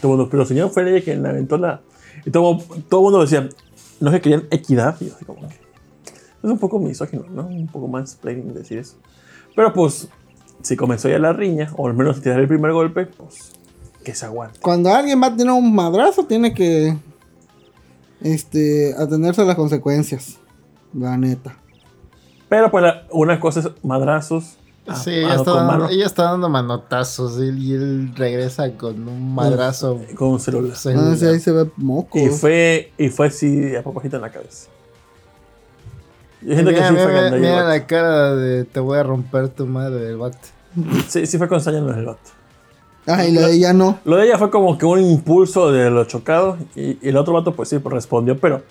Todo 0.00 0.10
mundo, 0.10 0.28
pero 0.28 0.42
el 0.42 0.48
señor 0.48 0.70
fue 0.70 0.90
ella 0.90 1.04
quien 1.04 1.24
aventó 1.24 1.56
la. 1.56 1.80
Y 2.24 2.30
todo, 2.30 2.58
todo 2.88 3.00
el 3.00 3.04
mundo 3.04 3.20
decía, 3.20 3.48
no 4.00 4.10
que 4.10 4.20
querían 4.20 4.48
equidad. 4.50 4.96
Y 5.00 5.06
yo 5.06 5.14
así 5.14 5.24
como 5.24 5.48
que. 5.48 5.54
Es 5.54 6.50
un 6.50 6.58
poco 6.58 6.80
misógino, 6.80 7.24
¿no? 7.30 7.46
Un 7.46 7.68
poco 7.68 7.86
más 7.86 8.16
plain 8.16 8.52
decir 8.52 8.78
eso. 8.78 8.96
Pero 9.54 9.72
pues, 9.72 10.08
si 10.62 10.76
comenzó 10.76 11.08
ya 11.08 11.20
la 11.20 11.32
riña, 11.32 11.70
o 11.76 11.86
al 11.86 11.94
menos 11.94 12.20
tirar 12.20 12.40
el 12.40 12.48
primer 12.48 12.72
golpe, 12.72 13.06
pues 13.06 13.52
que 14.02 14.14
se 14.14 14.26
aguante. 14.26 14.58
Cuando 14.60 14.92
alguien 14.92 15.22
va 15.22 15.28
a 15.28 15.36
tener 15.36 15.52
un 15.52 15.74
madrazo, 15.74 16.24
tiene 16.24 16.52
que... 16.52 16.96
Este... 18.24 18.94
Atenerse 18.98 19.42
a 19.42 19.44
las 19.44 19.56
consecuencias. 19.56 20.38
La 20.94 21.16
neta. 21.16 21.56
Pero 22.48 22.70
pues 22.70 22.82
la- 22.84 23.04
una 23.10 23.40
cosa 23.40 23.60
es 23.60 23.68
madrazos. 23.82 24.56
a- 24.86 24.94
Sí, 24.96 25.10
a- 25.10 25.14
ella 25.14 25.34
está, 25.36 25.44
con 25.44 25.54
dando, 25.54 25.72
mano, 25.72 25.88
ella 25.88 26.06
está 26.06 26.22
dando 26.24 26.48
manotazos 26.48 27.38
y 27.38 27.42
él, 27.48 27.58
y 27.62 27.72
él 27.74 28.12
regresa 28.16 28.70
con 28.76 29.08
un 29.08 29.34
madrazo. 29.34 30.00
con 30.16 30.28
un 30.28 30.40
celular. 30.40 30.76
celular. 30.76 31.12
Ah, 31.12 31.16
sí, 31.16 31.24
ahí 31.26 31.40
se 31.40 31.52
ve 31.52 31.70
moco. 31.76 32.18
Y 32.18 32.28
fue, 32.28 32.92
y 32.98 33.08
fue 33.08 33.28
así 33.28 33.74
a 33.76 33.82
propósito 33.82 34.16
en 34.16 34.22
la 34.22 34.30
cabeza. 34.30 34.68
Yo 36.42 36.54
siento 36.54 36.70
que 36.72 36.76
mira, 36.76 36.88
sí 36.88 36.92
mira, 36.94 37.04
fue 37.04 37.14
mira, 37.14 37.36
mira 37.38 37.64
la 37.64 37.86
cara 37.86 38.34
de 38.34 38.64
te 38.64 38.80
voy 38.80 38.98
a 38.98 39.02
romper 39.04 39.48
tu 39.48 39.64
madre 39.66 40.00
del 40.00 40.16
vato. 40.16 40.38
Sí, 41.08 41.26
sí 41.26 41.38
fue 41.38 41.48
con 41.48 41.60
saña 41.60 41.78
en 41.78 41.88
el 41.88 42.04
vato. 42.04 42.30
Ah, 43.06 43.24
y 43.26 43.32
la 43.32 43.48
de 43.48 43.54
ella 43.54 43.72
no. 43.72 43.98
Lo 44.04 44.16
de 44.16 44.26
ella 44.26 44.38
fue 44.38 44.50
como 44.50 44.78
que 44.78 44.86
un 44.86 45.00
impulso 45.00 45.72
de 45.72 45.90
lo 45.90 46.04
chocado. 46.04 46.56
Y, 46.76 46.98
y 47.04 47.08
el 47.08 47.16
otro 47.16 47.32
vato, 47.34 47.52
pues 47.52 47.68
sí, 47.68 47.78
pues 47.80 47.92
respondió, 47.94 48.38
pero 48.38 48.62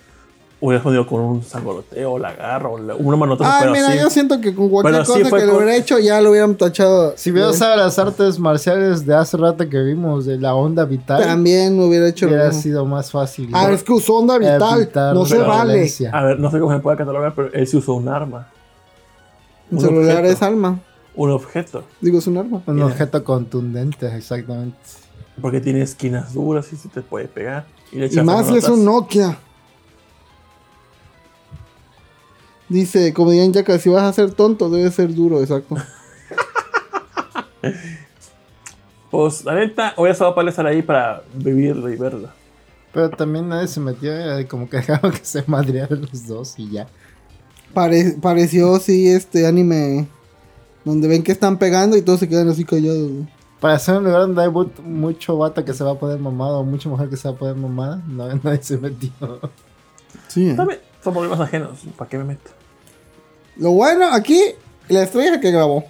hubiera 0.62 0.78
respondido 0.78 1.08
con 1.08 1.20
un 1.22 1.44
sangoloteo, 1.44 2.20
la 2.20 2.34
garra, 2.34 2.70
o 2.70 2.78
la- 2.78 2.94
una 2.96 3.18
manotazo, 3.18 3.52
Ah, 3.52 3.70
mira, 3.72 3.92
sí. 3.92 3.98
yo 4.00 4.10
siento 4.12 4.40
que 4.40 4.54
con 4.54 4.70
cualquier 4.70 4.94
Pero 5.02 5.06
sí 5.06 5.12
cosa 5.20 5.30
fue 5.32 5.40
que 5.42 5.46
con- 5.48 5.56
hubiera 5.56 5.76
hecho 5.76 5.98
ya 5.98 6.22
lo 6.22 6.30
hubieran 6.30 6.56
tachado. 6.56 7.14
Si 7.18 7.32
hubiera 7.32 7.48
Eh, 7.48 7.52
usado 7.52 7.76
las 7.78 7.98
artes 7.98 8.38
marciales 8.40 9.06
de 9.06 9.16
hace 9.16 9.38
rato 9.38 9.68
que 9.68 9.80
vimos, 9.82 10.26
de 10.28 10.38
la 10.38 10.54
onda 10.54 10.86
vital, 10.86 11.22
También 11.24 11.80
hubiera 11.82 12.08
hecho 12.08 12.28
lo 12.28 12.34
hubiera 12.34 12.48
mismo. 12.50 12.62
sido 12.62 12.86
más 12.86 13.10
fácil. 13.12 13.50
Ah, 13.54 13.72
es 13.72 13.84
que 13.84 13.92
usó 13.92 14.18
onda 14.18 14.38
vital. 14.38 14.78
evitar 14.82 15.14
No 15.16 15.26
se 15.26 15.40
vale. 15.40 15.74
violencia. 15.74 16.12
A 16.14 16.24
ver, 16.24 16.40
no 16.40 16.52
sé 16.52 16.60
cómo 16.60 16.72
se 16.74 16.80
puede 16.80 16.96
catalogar, 16.96 17.34
pero 17.36 17.52
él 17.52 17.66
sí 17.68 17.78
usó 17.78 17.96
un 17.96 18.08
arma. 18.08 18.48
Un 19.72 19.78
Un 19.80 19.84
celular 19.84 20.18
objeto. 20.18 20.32
es 20.34 20.42
alma. 20.44 20.80
Un 21.16 21.32
objeto. 21.32 21.84
Digo, 22.00 22.20
es 22.20 22.28
un 22.28 22.38
arma. 22.38 22.62
Un 22.66 22.82
objeto 22.82 23.24
contundente, 23.24 24.08
exactamente. 24.16 24.78
Porque 25.42 25.60
tiene 25.60 25.82
esquinas 25.82 26.34
duras 26.34 26.72
y 26.72 26.78
se 26.78 26.90
te 26.90 27.02
puede 27.02 27.28
pegar. 27.28 27.66
Y, 27.92 27.98
le 27.98 28.08
Y 28.08 28.22
más 28.22 28.50
es 28.50 28.68
un 28.70 28.86
Nokia. 28.86 29.38
Dice, 32.70 33.14
como 33.14 33.32
dirían 33.32 33.52
Yaka, 33.52 33.78
si 33.80 33.90
vas 33.90 34.04
a 34.04 34.14
ser 34.14 34.32
tonto, 34.32 34.70
debe 34.70 34.90
ser 34.92 35.14
duro, 35.14 35.42
exacto. 35.42 35.76
Pues 39.12 39.44
la 39.44 39.56
neta, 39.56 39.94
hubiera 39.98 40.14
estado 40.14 40.34
para 40.34 40.50
estar 40.50 40.66
ahí 40.66 40.82
para 40.82 41.22
vivirlo 41.34 41.90
y 41.92 41.98
verlo. 41.98 42.30
Pero 42.94 43.10
también 43.10 43.50
nadie 43.50 43.68
se 43.68 43.82
metió, 43.82 44.14
eh, 44.14 44.48
como 44.48 44.70
que 44.70 44.78
dejaron 44.78 45.12
que 45.12 45.26
se 45.26 45.44
madrearan 45.48 46.02
los 46.02 46.28
dos 46.28 46.58
y 46.58 46.72
ya. 46.72 46.88
Pare- 47.74 48.16
pareció, 48.22 48.80
sí, 48.80 49.10
este 49.10 49.46
anime 49.46 50.08
donde 50.86 51.08
ven 51.08 51.24
que 51.24 51.32
están 51.32 51.58
pegando 51.58 51.96
y 51.98 52.02
todos 52.02 52.20
se 52.20 52.28
quedan 52.30 52.50
así 52.50 52.66
callados. 52.66 53.10
güey. 53.12 53.28
Para 53.60 53.78
ser 53.78 53.98
un 53.98 54.06
lugar 54.06 54.22
donde 54.22 54.42
hay 54.42 54.50
mu- 54.50 54.70
mucho 54.84 55.38
vato 55.38 55.64
que 55.64 55.74
se 55.74 55.84
va 55.84 55.92
a 55.92 55.96
poner 56.00 56.18
mamado 56.20 56.60
o 56.60 56.64
mucha 56.64 56.90
mujer 56.90 57.10
que 57.10 57.18
se 57.18 57.28
va 57.28 57.36
a 57.36 57.38
poner 57.38 57.56
mamada, 57.56 58.02
no, 58.08 58.28
nadie 58.44 58.64
se 58.64 58.78
metió. 58.78 59.12
Sí, 60.28 60.50
¿eh? 60.50 60.58
Son 61.04 61.14
problemas 61.14 61.40
ajenos. 61.40 61.80
¿Para 61.98 62.10
qué 62.10 62.18
me 62.18 62.24
meto? 62.24 62.50
Lo 63.58 63.72
bueno 63.72 64.08
aquí, 64.12 64.42
la 64.88 65.04
estrella 65.04 65.40
que 65.40 65.52
grabó. 65.52 65.84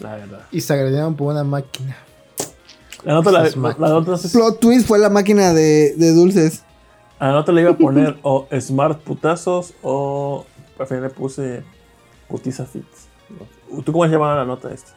La 0.00 0.16
verdad. 0.16 0.40
Y 0.50 0.60
se 0.60 0.72
agredieron 0.72 1.14
por 1.14 1.32
una 1.32 1.44
máquina. 1.44 1.96
La 3.04 3.14
nota, 3.14 3.30
la, 3.32 3.42
la, 3.42 3.50
la 3.78 3.88
nota, 3.88 4.10
no 4.12 4.16
sé 4.16 4.28
si- 4.28 4.36
Plot 4.38 4.60
twist 4.60 4.86
fue 4.86 4.98
la 4.98 5.10
máquina 5.10 5.52
de, 5.52 5.94
de 5.96 6.14
dulces. 6.14 6.62
a 7.18 7.26
la 7.28 7.32
nota 7.32 7.52
le 7.52 7.62
iba 7.62 7.72
a 7.72 7.76
poner 7.76 8.16
o 8.22 8.46
Smart 8.60 9.00
Putazos 9.00 9.74
o 9.82 10.46
al 10.78 10.86
final 10.86 11.02
le 11.04 11.10
puse 11.10 11.62
Putiza 12.32 12.64
Fit. 12.64 12.84
¿Tú 13.84 13.92
cómo 13.92 14.04
se 14.06 14.10
llamaba 14.12 14.36
la 14.36 14.44
nota 14.46 14.72
esta? 14.72 14.92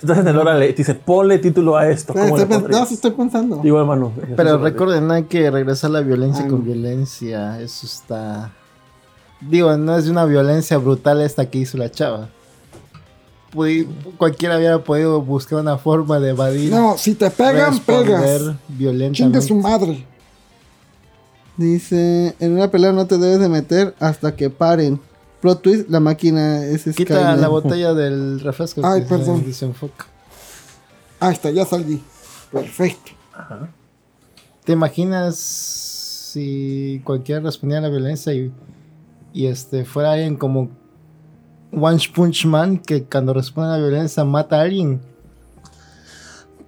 Estás 0.00 0.18
en 0.18 0.28
el 0.28 0.36
hora 0.36 0.54
le 0.56 0.72
dice, 0.72 0.94
ponle 0.94 1.38
título 1.38 1.76
a 1.76 1.88
esto. 1.88 2.12
No, 2.14 2.22
¿Cómo 2.22 2.38
estoy, 2.38 2.62
no, 2.68 2.82
estoy 2.84 3.10
pensando. 3.12 3.56
Digo, 3.62 3.78
hermano. 3.78 4.12
Pero 4.36 4.58
recuerden, 4.58 5.10
hay 5.10 5.24
que 5.24 5.48
regresar 5.50 5.90
la 5.90 6.00
violencia 6.00 6.42
con 6.48 6.58
no. 6.60 6.64
violencia. 6.64 7.60
Eso 7.60 7.86
está. 7.86 8.52
Digo, 9.40 9.76
no 9.76 9.96
es 9.96 10.04
de 10.04 10.10
una 10.10 10.24
violencia 10.24 10.78
brutal 10.78 11.20
esta 11.20 11.50
que 11.50 11.58
hizo 11.58 11.76
la 11.78 11.90
chava. 11.90 12.28
Pudi- 13.52 13.86
cualquiera 14.16 14.56
hubiera 14.56 14.82
podido 14.82 15.20
buscar 15.20 15.58
una 15.60 15.76
forma 15.78 16.18
de 16.18 16.30
evadir. 16.30 16.70
No, 16.72 16.96
si 16.96 17.14
te 17.14 17.30
pegan, 17.30 17.78
pegas. 17.80 18.24
Chingue 18.24 18.56
violentamente. 18.68 19.40
su 19.42 19.54
madre. 19.56 20.06
Dice, 21.56 22.34
en 22.40 22.52
una 22.52 22.70
pelea 22.70 22.92
no 22.92 23.06
te 23.06 23.18
debes 23.18 23.40
de 23.40 23.48
meter 23.48 23.94
hasta 24.00 24.34
que 24.34 24.50
paren. 24.50 25.00
Plot 25.40 25.60
twist, 25.62 25.88
la 25.90 26.00
máquina 26.00 26.64
es 26.64 26.84
Quita 26.84 27.14
Skynet. 27.16 27.40
la 27.40 27.48
botella 27.48 27.94
del 27.94 28.40
refresco. 28.40 28.80
Ay, 28.84 29.02
que 29.02 29.08
se 29.08 29.14
perdón. 29.16 29.44
desenfoca. 29.44 30.06
Ahí 31.20 31.32
está, 31.34 31.50
ya 31.50 31.64
salí. 31.66 32.02
Perfecto. 32.50 33.12
¿Te 34.64 34.72
imaginas 34.72 35.36
si 35.36 37.00
cualquiera 37.04 37.40
respondiera 37.40 37.80
a 37.80 37.88
la 37.88 37.94
violencia 37.96 38.32
y, 38.32 38.52
y 39.32 39.46
este 39.46 39.84
fuera 39.84 40.12
alguien 40.12 40.36
como 40.36 40.70
One 41.72 41.98
Punch 42.14 42.46
Man 42.46 42.78
que 42.78 43.04
cuando 43.04 43.34
responde 43.34 43.70
a 43.70 43.78
la 43.78 43.78
violencia 43.78 44.24
mata 44.24 44.56
a 44.58 44.62
alguien? 44.62 45.00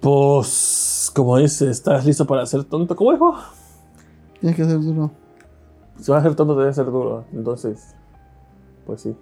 Pues, 0.01 1.09
como 1.15 1.37
dice, 1.37 1.69
¿estás 1.69 2.05
listo 2.05 2.25
para 2.27 2.45
ser 2.45 2.63
tonto? 2.63 2.95
¿Cómo 2.95 3.11
dijo? 3.13 3.35
Tienes 4.39 4.55
que 4.55 4.63
hacer 4.63 4.79
duro. 4.79 5.11
Si 5.99 6.11
vas 6.11 6.21
a 6.21 6.27
ser 6.27 6.35
tonto, 6.35 6.55
debe 6.55 6.73
ser 6.73 6.85
duro. 6.85 7.25
Entonces, 7.33 7.95
pues 8.85 9.01
sí. 9.01 9.15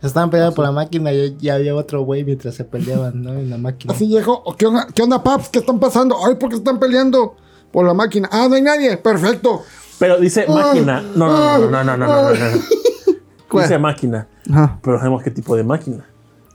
Se 0.00 0.08
estaban 0.08 0.30
peleando 0.30 0.54
por 0.54 0.64
la 0.64 0.72
máquina 0.72 1.12
y 1.12 1.36
ya 1.38 1.54
había 1.54 1.74
otro 1.76 2.02
güey 2.02 2.24
mientras 2.24 2.56
se 2.56 2.64
peleaban, 2.64 3.22
¿no? 3.22 3.34
En 3.34 3.50
la 3.50 3.56
máquina. 3.56 3.94
Así 3.94 4.08
llegó. 4.08 4.42
¿Qué 4.56 4.66
onda, 4.66 4.88
¿Qué 4.92 5.02
onda, 5.02 5.22
paps? 5.22 5.48
¿Qué 5.48 5.60
están 5.60 5.78
pasando? 5.78 6.16
Ay, 6.26 6.34
¿por 6.34 6.50
qué 6.50 6.56
están 6.56 6.80
peleando? 6.80 7.36
Por 7.70 7.86
la 7.86 7.94
máquina. 7.94 8.28
Ah, 8.32 8.46
no 8.48 8.56
hay 8.56 8.62
nadie. 8.62 8.96
Perfecto. 8.96 9.62
Pero 10.00 10.18
dice 10.18 10.44
máquina. 10.48 11.00
No, 11.14 11.28
no, 11.28 11.58
no, 11.58 11.70
no, 11.70 11.84
no, 11.84 11.96
no, 11.96 11.96
no, 11.96 12.22
no, 12.22 12.30
no. 12.32 12.62
¿Cuál? 13.48 13.64
Dice 13.64 13.78
máquina. 13.78 14.26
Ajá. 14.50 14.80
Pero 14.82 14.98
sabemos 14.98 15.22
qué 15.22 15.30
tipo 15.30 15.54
de 15.54 15.62
máquina. 15.62 16.04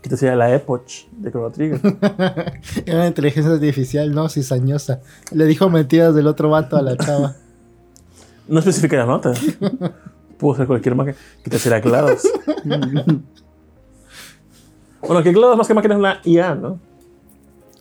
Que 0.01 0.09
te 0.09 0.17
sería 0.17 0.35
la 0.35 0.53
Epoch 0.53 1.07
de 1.11 1.31
Chrono 1.31 1.49
Trigger. 1.49 1.79
Era 2.85 2.97
una 2.97 3.07
inteligencia 3.07 3.53
artificial, 3.53 4.13
¿no? 4.13 4.27
Cizañosa. 4.27 4.99
Le 5.31 5.45
dijo 5.45 5.69
mentiras 5.69 6.13
del 6.13 6.27
otro 6.27 6.49
vato 6.49 6.75
a 6.75 6.81
la 6.81 6.97
chava. 6.97 7.35
No 8.47 8.59
especifica 8.59 8.97
la 8.97 9.05
nota. 9.05 9.33
Pudo 10.37 10.55
ser 10.55 10.67
cualquier 10.67 10.95
máquina. 10.95 11.17
Que 11.43 11.49
te 11.49 11.59
sería 11.59 11.79
GLaDOS. 11.79 12.23
bueno, 15.01 15.23
que 15.23 15.31
GLaDOS 15.31 15.57
más 15.57 15.67
que 15.67 15.73
máquina 15.73 15.95
es 15.95 15.99
una 15.99 16.21
IA, 16.23 16.55
¿no? 16.55 16.79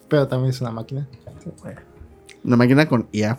Pero 0.08 0.26
también 0.28 0.50
es 0.50 0.60
una 0.60 0.70
máquina. 0.70 1.06
Bueno. 1.62 1.80
La 2.44 2.56
máquina 2.56 2.88
con 2.88 3.08
IA. 3.12 3.38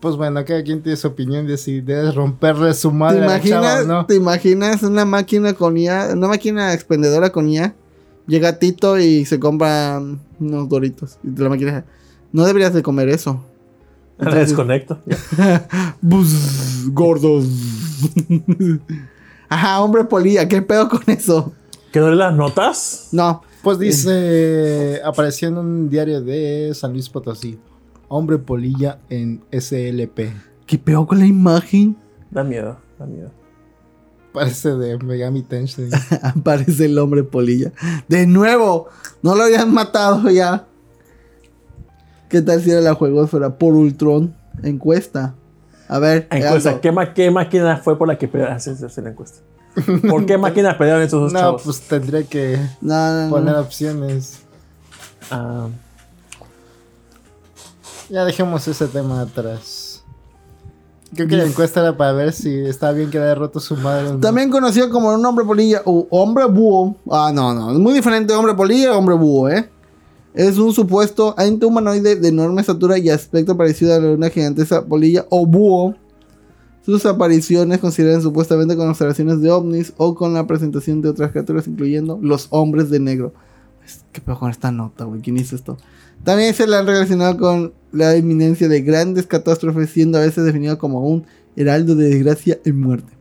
Pues 0.00 0.16
bueno, 0.16 0.44
cada 0.44 0.62
quien 0.64 0.82
tiene 0.82 0.96
su 0.96 1.06
opinión 1.06 1.46
de 1.46 1.56
si 1.56 1.80
debes 1.80 2.14
romperle 2.14 2.74
su 2.74 2.88
¿Te 2.88 2.94
madre 2.94 3.24
a 3.24 3.26
la 3.28 3.40
chava 3.40 3.60
imaginas, 3.60 3.84
o 3.84 3.86
no. 3.86 4.06
¿Te 4.06 4.16
imaginas 4.16 4.82
una 4.82 5.04
máquina 5.04 5.54
con 5.54 5.76
IA? 5.76 6.08
Una 6.12 6.26
máquina 6.26 6.74
expendedora 6.74 7.30
con 7.30 7.48
IA. 7.48 7.74
Llega 8.26 8.58
Tito 8.58 8.98
y 8.98 9.24
se 9.24 9.38
compra 9.38 10.02
unos 10.40 10.68
doritos. 10.68 11.18
Y 11.22 11.40
la 11.40 11.48
máquina 11.48 11.70
dice, 11.72 11.84
no 12.32 12.44
deberías 12.44 12.74
de 12.74 12.82
comer 12.82 13.08
eso. 13.10 13.44
La 14.22 14.34
desconecto. 14.36 14.98
Buzz, 16.00 16.88
gordos. 16.92 17.44
Ajá, 19.48 19.80
hombre 19.80 20.04
polilla, 20.04 20.48
¿qué 20.48 20.62
pedo 20.62 20.88
con 20.88 21.02
eso? 21.06 21.52
¿Quedó 21.92 22.08
en 22.08 22.18
las 22.18 22.34
notas? 22.34 23.08
No, 23.12 23.42
Pues 23.62 23.78
dice, 23.78 25.00
apareció 25.04 25.48
en 25.48 25.58
un 25.58 25.90
diario 25.90 26.22
de 26.22 26.72
San 26.74 26.92
Luis 26.92 27.08
Potosí. 27.08 27.58
Hombre 28.08 28.38
polilla 28.38 28.98
en 29.08 29.42
SLP. 29.52 30.32
¿qué 30.66 30.78
pedo 30.78 31.06
con 31.06 31.18
la 31.18 31.26
imagen? 31.26 31.96
Da 32.30 32.42
miedo, 32.44 32.78
da 32.98 33.04
miedo. 33.06 33.30
Parece 34.32 34.70
de 34.70 34.96
Megami 34.98 35.42
Tensei. 35.42 35.90
Aparece 36.22 36.86
el 36.86 36.98
hombre 36.98 37.24
polilla. 37.24 37.72
De 38.08 38.26
nuevo, 38.26 38.88
no 39.22 39.34
lo 39.34 39.42
habían 39.42 39.72
matado 39.72 40.30
ya. 40.30 40.66
¿Qué 42.32 42.40
tal 42.40 42.62
si 42.62 42.70
era 42.70 42.80
la 42.80 42.94
juegosfera 42.94 43.50
por 43.58 43.74
Ultron? 43.74 44.34
Encuesta. 44.62 45.34
A 45.86 45.98
ver, 45.98 46.26
Encuesta, 46.30 46.70
Aldo. 46.70 46.80
¿qué, 46.80 46.90
ma- 46.90 47.12
qué 47.12 47.30
máquina 47.30 47.76
fue 47.76 47.98
por 47.98 48.08
la 48.08 48.16
que 48.16 48.26
pelearon? 48.26 48.56
Hace 48.56 48.70
hacer 48.70 49.04
la 49.04 49.10
encuesta. 49.10 49.40
¿Por 50.08 50.24
qué 50.24 50.38
máquina 50.38 50.78
pelearon 50.78 51.02
esos 51.02 51.20
dos 51.20 51.32
no, 51.34 51.38
chavos? 51.40 51.62
pues 51.62 51.80
tendría 51.82 52.22
que 52.24 52.58
No, 52.80 52.94
no, 53.12 53.24
no. 53.26 53.30
poner 53.30 53.54
opciones. 53.56 54.38
Ah, 55.30 55.68
Ya 58.08 58.24
dejemos 58.24 58.66
ese 58.66 58.86
tema 58.88 59.20
atrás. 59.20 60.02
Creo 61.14 61.28
que 61.28 61.36
la 61.36 61.44
encuesta 61.44 61.80
era 61.80 61.94
para 61.94 62.12
ver 62.12 62.32
si 62.32 62.64
estaba 62.64 62.92
bien 62.92 63.10
que 63.10 63.18
le 63.18 63.24
haya 63.24 63.34
roto 63.34 63.60
su 63.60 63.76
madre. 63.76 64.08
o 64.08 64.12
no. 64.14 64.20
También 64.20 64.48
conocido 64.50 64.88
como 64.88 65.12
un 65.12 65.24
hombre 65.26 65.44
polilla 65.44 65.82
o 65.84 66.06
hombre 66.10 66.46
búho. 66.46 66.96
Ah, 67.10 67.30
no, 67.34 67.52
no. 67.52 67.70
Es 67.72 67.78
muy 67.78 67.92
diferente 67.92 68.32
hombre 68.32 68.54
polilla 68.54 68.84
y 68.94 68.96
hombre 68.96 69.14
búho, 69.14 69.50
¿eh? 69.50 69.68
Es 70.34 70.56
un 70.58 70.72
supuesto 70.72 71.34
ente 71.38 71.66
humanoide 71.66 72.16
de 72.16 72.28
enorme 72.28 72.60
estatura 72.62 72.98
y 72.98 73.10
aspecto 73.10 73.56
parecido 73.56 73.94
a 73.94 73.98
la 73.98 74.12
una 74.12 74.30
gigantesca 74.30 74.84
polilla 74.84 75.26
o 75.28 75.44
búho. 75.46 75.94
Sus 76.84 77.04
apariciones 77.06 77.78
consideran 77.78 78.22
supuestamente 78.22 78.76
con 78.76 78.88
observaciones 78.88 79.40
de 79.40 79.50
ovnis 79.50 79.92
o 79.98 80.14
con 80.14 80.34
la 80.34 80.46
presentación 80.46 81.00
de 81.02 81.10
otras 81.10 81.30
criaturas, 81.30 81.68
incluyendo 81.68 82.18
los 82.20 82.46
hombres 82.50 82.90
de 82.90 82.98
negro. 82.98 83.32
¿Qué 84.12 84.20
peor 84.20 84.38
con 84.38 84.50
esta 84.50 84.70
nota, 84.72 85.04
güey? 85.04 85.20
¿Quién 85.20 85.36
hizo 85.36 85.54
esto? 85.54 85.76
También 86.24 86.54
se 86.54 86.66
le 86.66 86.76
han 86.76 86.86
relacionado 86.86 87.36
con 87.36 87.72
la 87.92 88.16
inminencia 88.16 88.68
de 88.68 88.80
grandes 88.80 89.26
catástrofes, 89.26 89.90
siendo 89.90 90.18
a 90.18 90.22
veces 90.22 90.44
definido 90.44 90.78
como 90.78 91.00
un 91.06 91.24
heraldo 91.56 91.94
de 91.94 92.08
desgracia 92.08 92.58
y 92.64 92.72
muerte. 92.72 93.12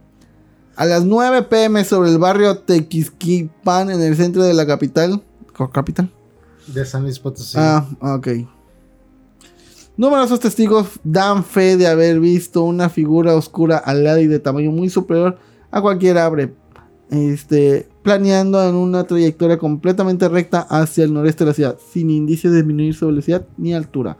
A 0.75 0.85
las 0.85 1.03
9 1.03 1.43
pm 1.43 1.83
sobre 1.83 2.09
el 2.09 2.17
barrio 2.19 2.57
Tequisquipan 2.59 3.91
en 3.91 4.01
el 4.01 4.15
centro 4.15 4.43
de 4.43 4.53
la 4.53 4.65
capital. 4.65 5.21
¿Co- 5.53 5.69
¿Capital? 5.71 6.11
De 6.67 6.85
San 6.85 7.03
Luis 7.03 7.19
Potosí. 7.19 7.57
Ah, 7.59 7.85
ok. 7.99 8.27
Numerosos 9.97 10.39
testigos 10.39 10.99
dan 11.03 11.43
fe 11.43 11.77
de 11.77 11.87
haber 11.87 12.19
visto 12.19 12.63
una 12.63 12.89
figura 12.89 13.35
oscura 13.35 13.77
alada 13.77 14.21
y 14.21 14.27
de 14.27 14.39
tamaño 14.39 14.71
muy 14.71 14.89
superior 14.89 15.37
a 15.69 15.81
cualquier 15.81 16.17
ave. 16.17 16.53
Este, 17.09 17.89
planeando 18.03 18.63
en 18.67 18.75
una 18.75 19.03
trayectoria 19.03 19.57
completamente 19.57 20.29
recta 20.29 20.61
hacia 20.61 21.03
el 21.03 21.13
noreste 21.13 21.43
de 21.43 21.49
la 21.49 21.53
ciudad, 21.53 21.77
sin 21.91 22.09
indicios 22.09 22.53
de 22.53 22.59
disminuir 22.59 22.95
su 22.95 23.07
velocidad 23.07 23.45
ni 23.57 23.73
altura. 23.73 24.17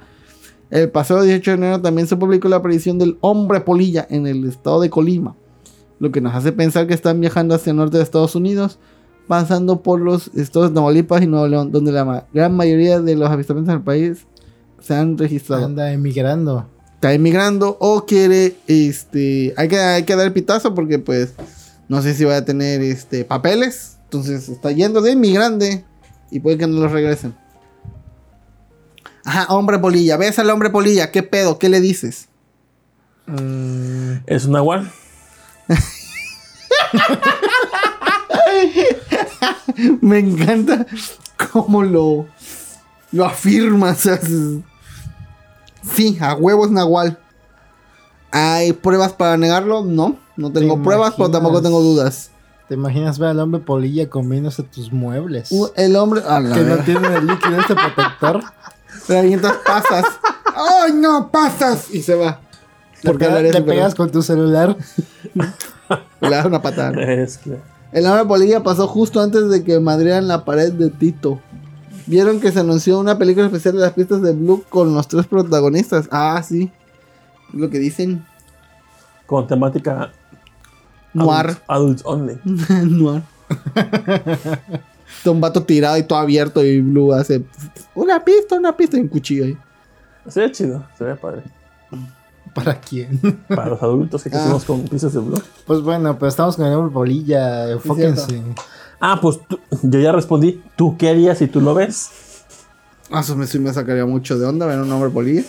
El 0.69 0.89
pasado 0.89 1.21
18 1.21 1.51
de 1.51 1.57
enero 1.57 1.81
también 1.81 2.07
se 2.07 2.17
publicó 2.17 2.49
la 2.49 2.57
aparición 2.57 2.97
del 2.97 3.17
hombre 3.21 3.61
polilla 3.61 4.05
en 4.09 4.27
el 4.27 4.45
estado 4.45 4.81
de 4.81 4.89
Colima, 4.89 5.35
lo 5.99 6.11
que 6.11 6.21
nos 6.21 6.35
hace 6.35 6.51
pensar 6.51 6.85
que 6.85 6.93
están 6.93 7.19
viajando 7.19 7.55
hacia 7.55 7.71
el 7.71 7.77
norte 7.77 7.97
de 7.97 8.03
Estados 8.03 8.35
Unidos, 8.35 8.77
pasando 9.31 9.81
por 9.81 10.01
los 10.01 10.27
estados 10.35 10.67
de 10.71 10.75
Tamaulipas 10.75 11.21
y 11.21 11.27
Nuevo 11.27 11.47
León, 11.47 11.71
donde 11.71 11.93
la 11.93 12.03
ma- 12.03 12.25
gran 12.33 12.53
mayoría 12.53 12.99
de 12.99 13.15
los 13.15 13.29
avistamientos 13.29 13.73
del 13.73 13.81
país 13.81 14.25
se 14.81 14.93
han 14.93 15.17
registrado. 15.17 15.63
Anda 15.63 15.89
emigrando. 15.93 16.67
Está 16.95 17.13
emigrando 17.13 17.77
o 17.79 18.05
quiere, 18.05 18.57
este, 18.67 19.53
hay 19.55 19.69
que, 19.69 19.79
hay 19.79 20.03
que 20.03 20.17
dar 20.17 20.25
el 20.27 20.33
pitazo 20.33 20.75
porque 20.75 20.99
pues 20.99 21.33
no 21.87 22.01
sé 22.01 22.13
si 22.13 22.25
va 22.25 22.35
a 22.35 22.43
tener 22.43 22.81
este 22.81 23.23
papeles, 23.23 23.95
entonces 24.03 24.49
está 24.49 24.69
yendo 24.73 25.01
de 25.01 25.13
inmigrante 25.13 25.85
y 26.29 26.41
puede 26.41 26.57
que 26.57 26.67
no 26.67 26.81
los 26.81 26.91
regresen. 26.91 27.33
Ajá, 29.23 29.45
hombre 29.53 29.79
polilla, 29.79 30.17
ves 30.17 30.39
al 30.39 30.49
hombre 30.49 30.69
polilla, 30.71 31.09
¿qué 31.09 31.23
pedo? 31.23 31.57
¿Qué 31.57 31.69
le 31.69 31.79
dices? 31.79 32.27
Mm, 33.27 34.23
¿Es 34.27 34.43
un 34.43 34.51
nahual? 34.51 34.91
Me 40.01 40.19
encanta 40.19 40.85
cómo 41.51 41.83
lo, 41.83 42.27
lo 43.11 43.25
afirmas. 43.25 44.05
haces- 44.05 44.61
Sí, 45.95 46.17
a 46.21 46.35
huevos 46.35 46.69
Nahual. 46.71 47.17
¿Hay 48.31 48.73
pruebas 48.73 49.13
para 49.13 49.35
negarlo? 49.37 49.83
No, 49.83 50.17
no 50.37 50.51
tengo 50.51 50.75
¿Te 50.77 50.81
pruebas, 50.83 51.13
pero 51.17 51.31
tampoco 51.31 51.61
tengo 51.61 51.81
dudas. 51.81 52.29
¿Te 52.69 52.75
imaginas 52.75 53.19
ver 53.19 53.29
al 53.29 53.39
hombre 53.39 53.59
polilla 53.59 54.09
comiéndose 54.09 54.63
tus 54.63 54.93
muebles? 54.93 55.51
Uh, 55.51 55.67
el 55.75 55.95
hombre. 55.97 56.21
Que 56.21 56.61
no 56.61 56.77
tiene 56.77 57.15
el 57.15 57.27
líquido 57.27 57.59
este 57.59 57.75
protector. 57.75 58.41
Le 59.09 59.17
avientas 59.19 59.53
pasas. 59.65 60.05
¡Ay, 60.83 60.93
no! 60.93 61.29
¡Pasas! 61.31 61.89
Y 61.93 62.01
se 62.01 62.15
va. 62.15 62.39
Le, 63.01 63.11
Porque 63.11 63.25
pega- 63.25 63.41
le 63.41 63.47
súper 63.51 63.65
pegas 63.65 63.95
con 63.95 64.09
tu 64.11 64.21
celular. 64.21 64.77
Le 66.21 66.29
das 66.29 66.45
una 66.45 66.61
patada. 66.61 67.01
Es 67.03 67.37
que... 67.39 67.57
El 67.91 68.05
hombre 68.05 68.25
polilla 68.25 68.63
pasó 68.63 68.87
justo 68.87 69.21
antes 69.21 69.49
de 69.49 69.63
que 69.63 69.79
madrearan 69.79 70.27
la 70.27 70.45
pared 70.45 70.71
de 70.71 70.89
Tito. 70.89 71.39
Vieron 72.07 72.39
que 72.39 72.51
se 72.51 72.59
anunció 72.59 72.99
una 72.99 73.17
película 73.17 73.45
especial 73.45 73.75
de 73.75 73.81
las 73.81 73.93
pistas 73.93 74.21
de 74.21 74.33
Blue 74.33 74.63
con 74.69 74.93
los 74.93 75.07
tres 75.07 75.27
protagonistas. 75.27 76.07
Ah, 76.11 76.41
sí. 76.43 76.71
Es 77.53 77.59
lo 77.59 77.69
que 77.69 77.79
dicen. 77.79 78.25
Con 79.25 79.47
temática 79.47 80.11
Noir. 81.13 81.57
Adult, 81.67 82.01
adult 82.01 82.01
only. 82.05 82.39
Noir. 82.89 83.23
Un 85.25 85.41
vato 85.41 85.63
tirado 85.63 85.97
y 85.97 86.03
todo 86.03 86.19
abierto 86.19 86.63
y 86.63 86.81
Blue 86.81 87.13
hace 87.13 87.43
una 87.93 88.23
pista, 88.23 88.55
una 88.55 88.75
pista 88.75 88.97
y 88.97 89.01
un 89.01 89.07
cuchillo 89.07 89.45
ahí. 89.45 89.57
Se 90.27 90.39
ve 90.39 90.51
chido, 90.51 90.85
se 90.97 91.03
ve 91.03 91.15
padre. 91.15 91.43
¿Para 92.53 92.79
quién? 92.81 93.19
Para 93.47 93.69
los 93.69 93.81
adultos 93.83 94.23
que 94.23 94.29
Ah. 94.29 94.33
crecimos 94.33 94.65
con 94.65 94.81
piezas 94.83 95.13
de 95.13 95.19
blog. 95.19 95.41
Pues 95.65 95.81
bueno, 95.81 96.17
pero 96.19 96.27
estamos 96.29 96.55
con 96.57 96.65
el 96.65 96.73
hombre 96.73 96.93
bolilla. 96.93 97.69
Enfóquense. 97.71 98.41
Ah, 98.99 99.19
pues 99.21 99.39
tú- 99.47 99.59
yo 99.83 99.99
ya 99.99 100.11
respondí. 100.11 100.61
¿Tú 100.75 100.97
qué 100.97 101.09
harías 101.09 101.37
si 101.37 101.47
tú 101.47 101.61
lo 101.61 101.73
ves? 101.73 102.09
Ah, 103.09 103.21
eso 103.21 103.35
me, 103.35 103.47
sí 103.47 103.57
me 103.59 103.73
sacaría 103.73 104.05
mucho 104.05 104.37
de 104.37 104.45
onda 104.45 104.65
ver 104.65 104.79
un 104.79 104.91
hombre 104.91 105.09
polilla. 105.09 105.43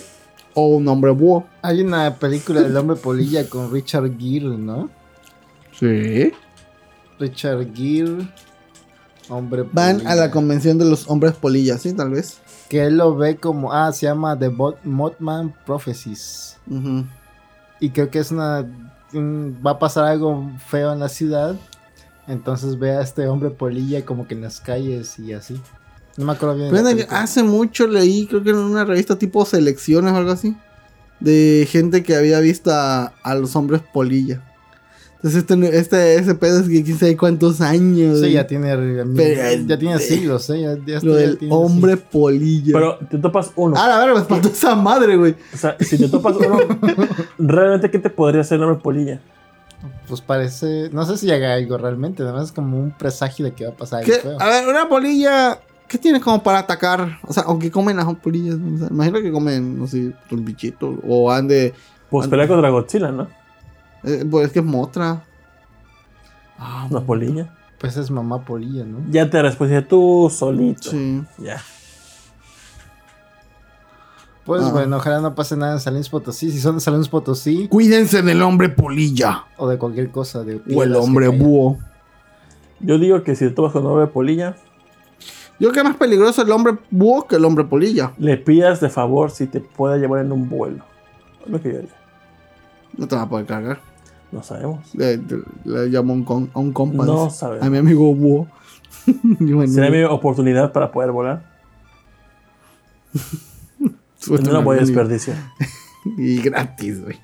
O 0.55 0.67
un 0.67 0.87
hombre 0.87 1.11
búho. 1.11 1.45
Hay 1.61 1.81
una 1.81 2.15
película 2.15 2.61
del 2.61 2.75
hombre 2.77 2.95
polilla 2.95 3.49
con 3.49 3.71
Richard 3.71 4.11
Gere, 4.19 4.57
¿no? 4.57 4.89
Sí. 5.79 6.31
Richard 7.19 7.73
Gere. 7.73 8.27
Hombre 9.29 9.63
Van 9.71 9.95
polilla. 9.97 10.11
a 10.11 10.15
la 10.15 10.31
convención 10.31 10.77
de 10.77 10.85
los 10.85 11.09
hombres 11.09 11.33
polillas, 11.33 11.81
¿sí? 11.81 11.93
Tal 11.93 12.11
vez. 12.11 12.37
Que 12.73 12.85
él 12.85 12.97
lo 12.97 13.15
ve 13.15 13.35
como. 13.37 13.71
Ah, 13.71 13.91
se 13.91 14.07
llama 14.07 14.35
The 14.39 14.49
Bot- 14.49 14.79
Mothman 14.83 15.53
Prophecies. 15.63 16.57
Y 17.79 17.91
creo 17.91 18.09
que 18.09 18.17
es 18.17 18.31
una. 18.31 18.65
un- 19.13 19.59
va 19.63 19.71
a 19.73 19.77
pasar 19.77 20.05
algo 20.05 20.49
feo 20.69 20.91
en 20.91 20.99
la 20.99 21.07
ciudad. 21.07 21.55
Entonces 22.27 22.79
ve 22.79 22.89
a 22.97 23.01
este 23.01 23.27
hombre 23.27 23.51
polilla 23.51 24.03
como 24.03 24.27
que 24.27 24.33
en 24.33 24.41
las 24.41 24.59
calles 24.59 25.19
y 25.19 25.33
así. 25.33 25.61
No 26.17 26.25
me 26.25 26.31
acuerdo 26.31 26.55
bien. 26.55 26.71
de 26.83 27.05
hace 27.11 27.43
mucho 27.43 27.85
leí, 27.85 28.25
creo 28.25 28.41
que 28.41 28.49
en 28.49 28.55
una 28.57 28.85
revista 28.85 29.19
tipo 29.19 29.45
Selecciones 29.45 30.11
o 30.11 30.15
algo 30.15 30.31
así, 30.31 30.57
de 31.19 31.67
gente 31.69 32.01
que 32.01 32.15
había 32.15 32.39
visto 32.39 32.71
a, 32.71 33.13
a 33.21 33.35
los 33.35 33.55
hombres 33.55 33.83
polilla. 33.93 34.41
Entonces 35.23 35.45
este, 35.49 35.77
este 35.77 36.15
ese 36.15 36.35
pedo 36.35 36.59
es 36.59 36.67
que 36.67 36.83
quién 36.83 36.99
sabe 36.99 37.15
cuántos 37.15 37.61
años. 37.61 38.19
Sí, 38.19 38.33
ya 38.33 38.45
tiene, 38.45 38.75
Pero- 39.15 39.65
ya 39.67 39.79
tiene 39.79 39.97
siglos, 39.99 40.49
¿eh? 40.49 40.61
Ya, 40.61 40.75
ya- 40.85 40.99
Lo 41.01 41.15
del 41.15 41.37
tiene 41.37 41.55
hombre 41.55 41.95
polilla. 41.95 42.73
Pero 42.73 42.97
te 43.09 43.17
topas 43.19 43.51
uno. 43.55 43.73
Ah, 43.77 43.87
la 43.87 43.99
verdad, 43.99 44.15
me 44.15 44.19
espantó 44.21 44.49
esa 44.49 44.75
madre, 44.75 45.15
güey. 45.15 45.33
O 45.53 45.57
sea, 45.57 45.77
si 45.79 45.97
te 45.97 46.09
topas 46.09 46.35
uno, 46.35 46.57
realmente, 47.37 47.89
¿qué 47.89 47.99
te 47.99 48.09
podría 48.09 48.41
hacer 48.41 48.57
el 48.57 48.63
hombre 48.65 48.81
polilla? 48.83 49.13
siglos. 49.21 50.03
Pues 50.09 50.19
parece. 50.19 50.89
No 50.91 51.05
sé 51.05 51.17
si 51.17 51.31
haga 51.31 51.53
algo 51.53 51.77
realmente. 51.77 52.21
Además 52.23 52.47
es 52.47 52.51
como 52.51 52.77
un 52.77 52.91
presagio 52.91 53.45
de 53.45 53.53
que 53.53 53.65
va 53.65 53.71
a 53.71 53.77
pasar 53.77 54.03
algo. 54.03 54.41
A 54.41 54.49
ver, 54.49 54.67
una 54.67 54.89
polilla, 54.89 55.57
¿qué 55.87 55.97
tiene 55.97 56.19
como 56.19 56.43
para 56.43 56.59
atacar? 56.59 57.19
O 57.25 57.31
sea, 57.31 57.43
o 57.47 57.57
que 57.57 57.71
comen 57.71 57.95
las 57.95 58.13
polillas. 58.15 58.57
¿no? 58.57 58.75
O 58.75 58.77
sea, 58.77 58.87
imagino 58.89 59.21
que 59.21 59.31
comen, 59.31 59.79
no 59.79 59.87
sé, 59.87 60.11
un 60.31 60.43
bichito. 60.43 60.99
O 61.07 61.31
ande. 61.31 61.73
Pues 62.09 62.27
pelea 62.27 62.45
contra 62.47 62.69
Godzilla, 62.69 63.09
¿no? 63.09 63.27
Eh, 64.03 64.25
pues 64.29 64.47
es 64.47 64.51
que 64.53 64.59
es 64.59 64.65
motra. 64.65 65.23
Ah, 66.57 66.87
Una 66.89 67.01
polilla. 67.01 67.53
Pues 67.79 67.97
es 67.97 68.09
mamá 68.09 68.45
polilla, 68.45 68.85
¿no? 68.85 68.99
Ya 69.09 69.29
te 69.29 69.41
respondí 69.41 69.81
tú 69.81 70.31
solito. 70.33 70.89
sí. 70.91 71.23
Ya. 71.37 71.61
Pues 74.45 74.61
Ah. 74.63 74.71
bueno, 74.71 74.97
ojalá 74.97 75.21
no 75.21 75.35
pase 75.35 75.55
nada 75.55 75.79
en 75.85 75.93
Luis 75.93 76.09
Potosí. 76.09 76.51
Si 76.51 76.59
son 76.59 76.77
de 76.77 76.91
Luis 76.91 77.07
Potosí 77.07 77.67
Cuídense 77.69 78.21
del 78.21 78.41
hombre 78.41 78.69
polilla. 78.69 79.45
o 79.57 79.67
de 79.69 79.77
cualquier 79.77 80.11
cosa. 80.11 80.43
De 80.43 80.61
O 80.75 80.83
el 80.83 80.95
hombre 80.95 81.29
búho. 81.29 81.77
Yo 82.81 82.97
digo 82.99 83.23
que 83.23 83.35
si 83.35 83.45
te 83.47 83.51
topas 83.51 83.71
con 83.71 83.85
un 83.85 83.91
hombre 83.91 84.07
polilla, 84.07 84.55
Yo 85.59 85.69
creo 85.69 85.71
que 85.71 85.79
es 85.79 85.85
más 85.85 85.95
peligroso 85.97 86.41
el 86.41 86.51
hombre 86.51 86.77
búho 86.91 87.25
que 87.27 87.35
el 87.37 87.45
hombre 87.45 87.63
polilla. 87.63 88.11
le 88.17 88.35
pidas 88.37 88.81
de 88.81 88.89
favor 88.89 89.31
si 89.31 89.47
te 89.47 89.61
puede 89.61 89.99
llevar 89.99 90.19
en 90.25 90.31
un 90.33 90.49
vuelo. 90.49 90.83
Es 91.45 91.49
lo 91.51 91.61
que 91.61 91.71
yo 91.71 91.77
haría. 91.79 91.95
No 92.97 93.07
te 93.07 93.15
va 93.15 93.21
a 93.21 93.29
poder 93.29 93.45
cargar. 93.45 93.79
No 94.33 94.41
sabemos. 94.41 94.95
Le, 94.95 95.17
le- 95.17 95.99
un, 95.99 96.49
a 96.53 96.59
un 96.59 96.73
compa. 96.73 97.05
No 97.05 97.29
sabemos. 97.29 97.65
A 97.65 97.69
mi 97.69 97.77
amigo 97.77 98.13
búho. 98.15 98.47
Será 99.67 99.91
mi 99.91 100.01
oportunidad 100.03 100.71
para 100.73 100.91
poder 100.91 101.11
volar. 101.11 101.45
No 104.41 104.51
la 104.53 104.59
voy 104.59 104.77
a 104.77 104.79
desperdiciar. 104.81 105.37
Y 106.17 106.41
gratis, 106.41 107.01
güey. 107.01 107.17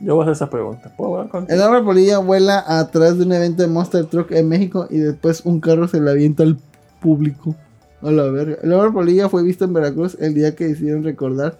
Yo 0.00 0.14
voy 0.16 0.22
a 0.22 0.24
hacer 0.24 0.32
esa 0.32 0.50
pregunta. 0.50 0.92
¿Puedo 0.96 1.10
volar 1.12 1.28
con 1.28 1.46
El 1.48 1.60
hombre 1.62 1.82
polilla 1.82 2.18
vuela 2.18 2.62
atrás 2.66 3.16
de 3.18 3.24
un 3.24 3.32
evento 3.32 3.62
de 3.62 3.68
Monster 3.68 4.04
Truck 4.06 4.32
en 4.32 4.48
México 4.48 4.86
y 4.90 4.98
después 4.98 5.42
un 5.46 5.60
carro 5.60 5.88
se 5.88 5.98
le 6.00 6.10
avienta 6.10 6.42
al 6.42 6.58
público. 7.00 7.54
A 8.02 8.10
la 8.10 8.24
verga. 8.24 8.56
El 8.62 8.72
hombre 8.72 8.90
polilla 8.90 9.28
fue 9.30 9.42
visto 9.42 9.64
en 9.64 9.72
Veracruz 9.72 10.16
el 10.20 10.34
día 10.34 10.54
que 10.54 10.66
decidieron 10.68 11.04
recordar 11.04 11.58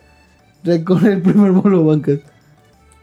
recorrer 0.64 1.12
el 1.12 1.22
primer 1.22 1.52
bolo 1.52 1.84
bancas. 1.84 2.18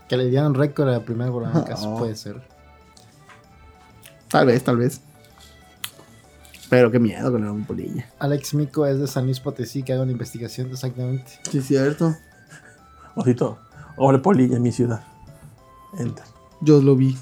Que 0.10 0.18
le 0.18 0.26
dieron 0.30 0.56
récord 0.56 0.90
a 0.90 0.94
la 0.94 1.06
primera 1.06 1.32
Oh. 1.86 1.98
puede 1.98 2.16
ser. 2.16 2.42
Tal 4.28 4.48
vez, 4.48 4.64
tal 4.64 4.78
vez. 4.78 5.02
Pero 6.70 6.92
qué 6.92 7.00
miedo 7.00 7.32
con 7.32 7.42
el 7.44 7.50
hombre 7.50 7.66
polilla. 7.68 8.10
Alex 8.20 8.54
Mico 8.54 8.86
es 8.86 9.00
de 9.00 9.08
San 9.08 9.26
Luis 9.26 9.40
Potosí, 9.40 9.82
que 9.84 9.94
haga 9.94 10.04
una 10.04 10.12
investigación 10.12 10.70
exactamente. 10.70 11.32
Sí, 11.50 11.60
es 11.60 11.66
cierto. 11.66 12.16
Osito, 13.16 13.58
hombre 13.98 14.20
polilla 14.22 14.58
en 14.58 14.62
mi 14.62 14.72
ciudad. 14.72 15.04
Enter. 15.98 16.26
Yo 16.62 16.82
lo 16.82 16.96
vi. 16.96 17.18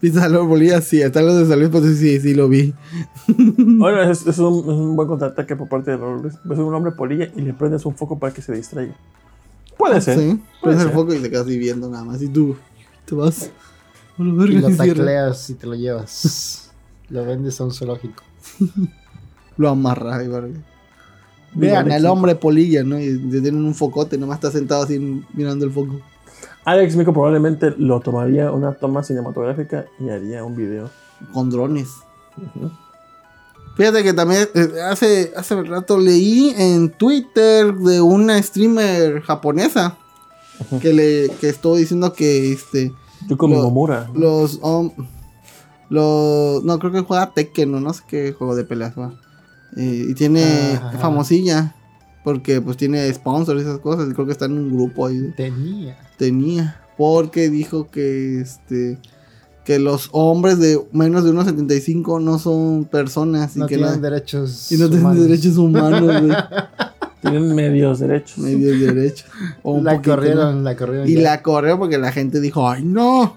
¿Viste 0.00 0.20
al 0.20 0.36
hombre 0.36 0.54
polilla? 0.56 0.80
Sí, 0.80 1.02
están 1.02 1.26
los 1.26 1.38
de 1.38 1.46
San 1.46 1.58
Luis 1.58 1.70
Potosí, 1.70 1.96
sí, 1.96 2.20
sí 2.20 2.34
lo 2.34 2.48
vi. 2.48 2.74
Bueno, 3.26 4.02
es, 4.02 4.26
es 4.26 4.38
un, 4.38 4.58
es 4.60 4.66
un 4.66 4.94
buen 4.96 5.08
contraataque 5.08 5.56
por 5.56 5.68
parte 5.68 5.92
de 5.92 5.96
Ruiz. 5.96 6.34
Ves 6.44 6.58
un 6.58 6.72
hombre 6.74 6.92
polilla 6.92 7.28
y 7.34 7.40
le 7.42 7.52
prendes 7.52 7.84
un 7.86 7.96
foco 7.96 8.18
para 8.18 8.32
que 8.32 8.42
se 8.42 8.52
distraiga. 8.52 8.94
Puede 9.80 10.00
ser. 10.00 10.18
Sí, 10.18 10.40
Puede 10.60 10.76
prendes 10.76 10.82
el 10.82 10.88
ser. 10.88 10.94
foco 10.94 11.14
y 11.14 11.18
te 11.18 11.30
quedas 11.30 11.46
ahí 11.46 11.58
viendo 11.58 11.88
nada 11.88 12.04
más. 12.04 12.22
Y 12.22 12.28
tú 12.28 12.56
te 13.06 13.14
vas. 13.14 13.50
A 14.18 14.22
Y 14.22 14.30
verga, 14.32 14.60
lo 14.60 14.70
y 14.70 14.74
cierras. 14.74 14.76
tacleas 14.96 15.50
y 15.50 15.54
te 15.54 15.66
lo 15.66 15.74
llevas. 15.74 16.70
lo 17.08 17.24
vendes 17.24 17.60
a 17.60 17.64
un 17.64 17.72
zoológico. 17.72 18.22
Lo 19.56 19.68
amarras 19.70 20.24
y 20.24 20.28
verga. 20.28 20.60
Vean 21.52 21.90
al 21.90 22.06
hombre 22.06 22.36
polilla, 22.36 22.84
¿no? 22.84 23.00
Y 23.00 23.18
te 23.18 23.40
tienen 23.40 23.64
un 23.64 23.74
focote, 23.74 24.16
nomás 24.16 24.36
está 24.36 24.50
sentado 24.52 24.84
así 24.84 25.24
mirando 25.34 25.64
el 25.64 25.72
foco. 25.72 26.00
Alex 26.64 26.94
Mico 26.94 27.12
probablemente 27.12 27.74
lo 27.76 27.98
tomaría 28.00 28.52
una 28.52 28.72
toma 28.74 29.02
cinematográfica 29.02 29.86
y 29.98 30.10
haría 30.10 30.44
un 30.44 30.54
video. 30.54 30.90
Con 31.32 31.50
drones. 31.50 31.88
Fíjate 33.76 34.02
que 34.02 34.12
también 34.12 34.48
eh, 34.54 34.68
hace, 34.90 35.32
hace 35.36 35.62
rato 35.62 35.98
leí 35.98 36.52
en 36.56 36.90
Twitter 36.90 37.72
de 37.74 38.00
una 38.00 38.42
streamer 38.42 39.22
japonesa 39.22 39.96
que 40.82 40.92
le 40.92 41.30
que 41.40 41.48
estuvo 41.48 41.76
diciendo 41.76 42.12
que 42.12 42.52
este 42.52 42.92
Yo 43.28 43.38
como 43.38 43.56
Lo- 43.56 43.62
Momura. 43.62 44.10
¿no? 44.12 44.20
los 44.20 44.60
los 45.88 46.62
no 46.64 46.78
creo 46.78 46.92
que 46.92 47.00
juega 47.00 47.32
Tekken 47.32 47.74
o 47.74 47.80
no 47.80 47.92
sé 47.92 48.02
qué 48.06 48.32
juego 48.32 48.54
de 48.54 48.64
peleas 48.64 48.96
va. 48.98 49.12
Eh, 49.76 50.06
y 50.10 50.14
tiene 50.14 50.44
Ajá. 50.74 50.98
famosilla 50.98 51.74
porque 52.24 52.60
pues 52.60 52.76
tiene 52.76 53.12
sponsors 53.14 53.60
y 53.60 53.64
esas 53.64 53.78
cosas 53.78 54.08
y 54.10 54.12
creo 54.14 54.26
que 54.26 54.32
está 54.32 54.44
en 54.46 54.58
un 54.58 54.74
grupo 54.74 55.06
ahí 55.06 55.32
Tenía. 55.36 55.96
tenía 56.18 56.80
porque 56.98 57.48
dijo 57.48 57.88
que 57.90 58.40
este 58.40 58.98
que 59.70 59.78
los 59.78 60.08
hombres 60.10 60.58
de 60.58 60.80
menos 60.92 61.22
de 61.24 61.30
1.75 61.32 62.20
no 62.20 62.40
son 62.40 62.86
personas 62.86 63.54
y 63.54 63.60
No 63.60 63.66
que 63.68 63.76
tienen 63.76 63.94
no, 63.94 64.00
derechos. 64.00 64.72
y 64.72 64.76
no 64.78 64.88
tienen 64.88 65.06
humanos. 65.06 65.22
derechos 65.28 65.56
humanos 65.58 66.00
güey. 66.02 66.36
Tienen 67.20 67.54
medios 67.54 67.98
derechos. 68.00 68.38
medios 68.38 68.80
derechos 68.80 69.26
O 69.62 69.78
La 69.82 69.92
poquito, 69.96 70.16
corrieron, 70.16 70.64
la 70.64 70.74
corrieron. 70.76 71.08
y 71.08 71.14
ya. 71.14 71.20
la 71.22 71.42
corrió 71.42 71.78
porque 71.78 71.98
la 71.98 72.10
gente 72.10 72.40
dijo 72.40 72.68
ay 72.68 72.82
no 72.82 73.36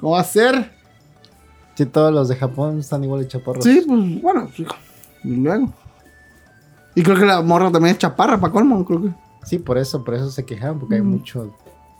cómo 0.00 0.12
va 0.12 0.20
a 0.20 0.24
ser 0.24 0.70
Sí, 1.74 1.84
todos 1.84 2.10
los 2.10 2.28
de 2.28 2.36
Japón 2.36 2.78
están 2.78 3.04
igual 3.04 3.20
de 3.20 3.28
chaparros. 3.28 3.62
sí 3.64 3.82
pues 3.86 4.22
bueno 4.22 4.48
hijo. 4.56 4.74
y 5.24 5.36
luego 5.36 5.72
y 6.94 7.02
creo 7.02 7.18
que 7.18 7.26
la 7.26 7.42
morra 7.42 7.70
también 7.70 7.92
es 7.96 7.98
chaparra 7.98 8.40
para 8.40 8.52
colmo 8.52 8.82
creo 8.86 9.02
que 9.02 9.10
Sí, 9.44 9.58
por 9.58 9.76
eso, 9.76 10.02
por 10.02 10.14
eso 10.14 10.30
se 10.30 10.44
quejaron, 10.46 10.78
porque 10.80 10.94
hay 10.96 11.02
Mm. 11.02 11.10
mucho 11.10 11.54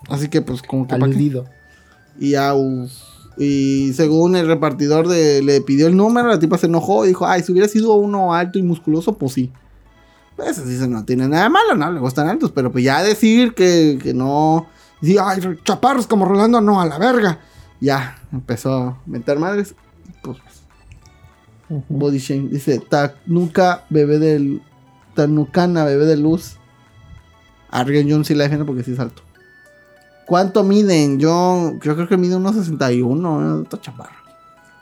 así 0.09 0.28
que 0.28 0.40
pues 0.40 0.62
como 0.62 0.86
que 0.86 0.94
aludido. 0.94 1.44
Y 2.19 2.31
ya, 2.31 2.55
uf. 2.55 2.90
Y 3.39 3.93
según 3.93 4.35
el 4.35 4.47
repartidor 4.47 5.09
de, 5.09 5.43
le 5.43 5.61
pidió 5.61 5.89
el 5.89 5.97
número, 5.97 6.29
la 6.29 6.39
tipa 6.39 6.57
se 6.57 6.67
enojó 6.67 7.05
y 7.05 7.09
dijo, 7.09 7.27
ay, 7.27 7.43
si 7.43 7.53
hubiera 7.53 7.69
sido 7.69 7.95
uno 7.95 8.33
alto 8.33 8.59
y 8.59 8.63
musculoso, 8.63 9.19
pues 9.19 9.33
sí. 9.33 9.53
Pues 10.37 10.59
así 10.59 10.77
se 10.77 10.89
no 10.89 11.05
tiene 11.05 11.29
nada 11.29 11.45
de 11.45 11.51
malo, 11.51 11.75
¿no? 11.77 11.91
Le 11.91 12.01
gustan 12.01 12.29
altos, 12.29 12.53
pero 12.53 12.73
pues 12.73 12.85
ya 12.85 13.03
decir 13.03 13.55
que, 13.55 13.99
que 14.03 14.15
no... 14.15 14.67
Y 15.03 15.19
ay, 15.19 15.41
chaparros 15.65 16.07
como 16.07 16.25
Rolando, 16.25 16.61
no, 16.61 16.81
a 16.81 16.87
la 16.87 16.99
verga. 16.99 17.41
Ya, 17.81 18.17
empezó 18.33 18.75
a 18.75 18.99
meter 19.07 19.39
madres. 19.39 19.75
Pues, 20.23 20.39
Ujú. 21.69 21.85
body 21.89 22.19
shame. 22.19 22.49
Dice, 22.49 22.79
Tanuka, 22.79 23.85
bebé 23.91 24.19
del... 24.19 24.63
Tanucana, 25.15 25.85
bebé 25.85 26.07
de 26.07 26.17
luz. 26.17 26.57
Argen 27.71 28.11
John 28.11 28.25
sí 28.25 28.35
la 28.35 28.45
defiende 28.45 28.65
porque 28.65 28.83
sí 28.83 28.93
es 28.93 28.99
alto. 29.01 29.23
¿Cuánto 30.27 30.62
miden? 30.65 31.19
Yo, 31.20 31.73
yo 31.81 31.94
creo 31.94 32.09
que 32.09 32.16
mide 32.16 32.36
unos 32.36 32.57
61, 32.57 33.61
¿eh? 33.61 33.62
Está 33.62 33.81
chaparro. 33.81 34.16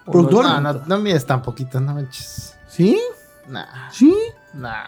Productor. 0.07 0.45
No, 0.45 0.61
no, 0.61 0.73
no 0.87 0.99
mides 0.99 1.25
tan 1.27 1.43
poquito, 1.43 1.81
no 1.81 1.95
manches. 1.95 2.55
¿Sí? 2.69 3.01
Nah, 3.49 3.91
¿Sí? 3.91 4.17
nah. 4.55 4.85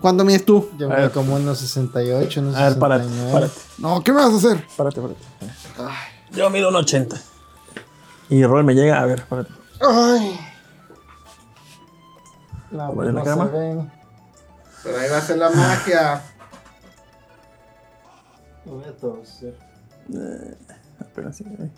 ¿Cuánto 0.00 0.24
mides 0.24 0.44
tú? 0.44 0.68
Yo 0.78 0.88
ver. 0.88 1.10
como 1.12 1.36
unos 1.36 1.58
68, 1.58 2.40
unos 2.40 2.56
A 2.56 2.68
ver, 2.68 2.78
párate, 2.78 3.04
69. 3.04 3.32
párate, 3.32 3.60
No, 3.78 4.02
¿qué 4.02 4.12
me 4.12 4.18
vas 4.22 4.32
a 4.32 4.36
hacer? 4.36 4.66
párate, 4.76 5.00
párate. 5.00 5.20
Yo 6.32 6.50
mido 6.50 6.68
un 6.70 6.76
80. 6.76 7.16
Y 8.30 8.44
Rol 8.44 8.64
me 8.64 8.74
llega, 8.74 9.00
a 9.00 9.06
ver, 9.06 9.24
párate. 9.26 9.52
Ay. 9.80 10.38
No, 12.70 12.86
¿Cómo 12.88 12.94
pues 12.94 13.08
es 13.08 13.14
la 13.14 13.20
no 13.20 13.24
se 13.24 13.30
cama? 13.30 13.44
ven. 13.46 13.92
Pero 14.82 14.98
ahí 14.98 15.10
va 15.10 15.16
a 15.18 15.20
ser 15.20 15.38
la 15.38 15.50
magia. 15.50 16.22
Lo 18.66 18.72
voy 18.76 18.84
a 18.84 18.92
torcer. 18.96 19.54
Apenas 21.00 21.36
sí, 21.36 21.44
eh. 21.58 21.70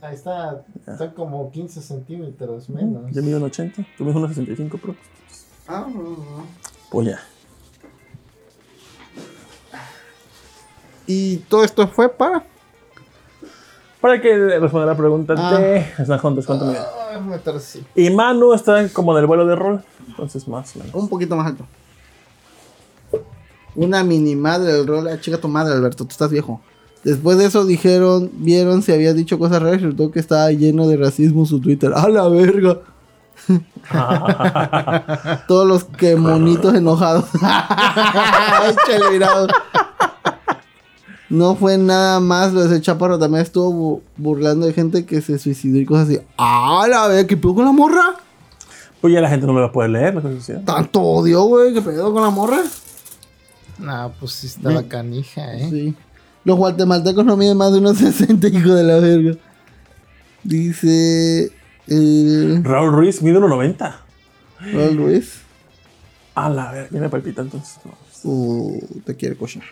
Ahí 0.00 0.14
está, 0.14 0.62
está 0.86 1.12
como 1.14 1.50
15 1.52 1.80
centímetros 1.80 2.68
menos. 2.68 3.12
Yo 3.12 3.22
mido 3.22 3.38
un 3.38 3.44
80, 3.44 3.86
tú 3.96 4.04
mides 4.04 4.16
unos 4.16 4.30
65, 4.30 4.78
pero 4.80 4.96
Ah, 5.68 5.86
no, 5.92 6.02
no. 6.02 6.46
pues 6.90 7.06
ya. 7.08 7.20
Y 11.06 11.38
todo 11.48 11.64
esto 11.64 11.86
fue 11.88 12.08
para. 12.08 12.44
Para 14.00 14.20
que 14.20 14.36
responda 14.58 14.86
la 14.86 14.96
pregunta 14.96 15.34
Ah. 15.36 15.58
de 15.58 15.86
Snajontes, 16.04 16.46
¿cuánto 16.46 16.64
mide? 16.66 16.78
Ah, 16.78 17.20
me 17.20 17.38
torcí. 17.38 17.84
Y 17.94 18.10
Manu 18.10 18.52
está 18.54 18.88
como 18.88 19.12
en 19.12 19.18
el 19.20 19.26
vuelo 19.26 19.46
de 19.46 19.54
rol, 19.54 19.84
entonces 20.08 20.48
más 20.48 20.74
o 20.74 20.80
menos. 20.80 20.94
Un 20.94 21.08
poquito 21.08 21.36
más 21.36 21.46
alto. 21.46 21.64
Una 23.74 24.04
mini 24.04 24.36
madre 24.36 24.72
del 24.72 24.86
rol. 24.86 25.08
Ah, 25.08 25.20
chica 25.20 25.38
tu 25.38 25.48
madre, 25.48 25.72
Alberto, 25.74 26.04
tú 26.04 26.10
estás 26.10 26.30
viejo. 26.30 26.60
Después 27.04 27.36
de 27.38 27.46
eso 27.46 27.64
dijeron, 27.64 28.30
vieron 28.34 28.82
si 28.82 28.92
había 28.92 29.12
dicho 29.14 29.38
cosas 29.38 29.60
raras 29.62 29.80
y 29.80 29.84
resultó 29.84 30.10
que 30.12 30.20
estaba 30.20 30.50
lleno 30.52 30.86
de 30.86 30.96
racismo 30.96 31.46
su 31.46 31.60
Twitter. 31.60 31.92
¡A 31.94 32.08
la 32.08 32.28
verga! 32.28 32.78
Todos 35.48 35.66
los 35.66 35.84
que 35.84 36.14
monitos 36.16 36.74
enojados. 36.74 37.24
No 41.28 41.56
fue 41.56 41.78
nada 41.78 42.20
más 42.20 42.52
lo 42.52 42.60
de 42.60 42.66
ese 42.66 42.80
chaparro. 42.82 43.18
También 43.18 43.42
estuvo 43.42 43.72
bu- 43.72 44.02
burlando 44.18 44.66
de 44.66 44.74
gente 44.74 45.06
que 45.06 45.22
se 45.22 45.38
suicidó 45.38 45.78
y 45.78 45.86
cosas 45.86 46.08
así. 46.08 46.20
¡Ah, 46.36 46.86
la 46.90 47.08
verga! 47.08 47.26
¿Qué 47.26 47.36
pedo 47.38 47.54
con 47.54 47.64
la 47.64 47.72
morra? 47.72 48.16
Pues 49.00 49.14
ya 49.14 49.20
la 49.22 49.30
gente 49.30 49.46
no 49.46 49.54
me 49.54 49.60
va 49.60 49.68
a 49.68 49.72
poder 49.72 49.90
leer, 49.90 50.14
la. 50.14 50.60
Tanto 50.64 51.00
odio, 51.00 51.42
güey. 51.44 51.72
¿Qué 51.72 51.80
pedo 51.80 52.12
con 52.12 52.22
la 52.22 52.28
morra? 52.30 52.58
Ah, 53.86 54.10
pues 54.18 54.32
sí 54.32 54.46
estaba 54.46 54.82
canija, 54.84 55.54
¿eh? 55.56 55.68
Sí. 55.70 55.94
Los 56.44 56.56
guatemaltecos 56.56 57.24
no 57.24 57.36
miden 57.36 57.56
más 57.56 57.72
de 57.72 57.78
unos 57.78 57.98
60, 57.98 58.48
hijo 58.48 58.74
de 58.74 58.84
la 58.84 58.98
verga. 58.98 59.36
Dice. 60.42 61.52
Eh, 61.88 62.60
Raúl 62.62 62.92
Ruiz 62.92 63.22
mide 63.22 63.38
unos 63.38 63.50
90. 63.50 64.00
Raúl 64.72 64.96
Ruiz. 64.96 65.42
A 66.34 66.48
la 66.48 66.72
verga, 66.72 66.88
viene 66.90 67.08
palpita 67.08 67.42
entonces. 67.42 67.78
No. 67.84 67.92
Uh, 68.24 68.80
te 69.04 69.16
quiere 69.16 69.36
cochar. 69.36 69.64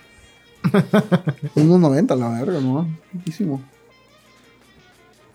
unos 1.55 1.81
90, 1.81 2.17
la 2.17 2.29
verga, 2.29 2.61
¿no? 2.61 2.87
Muchísimo. 3.13 3.63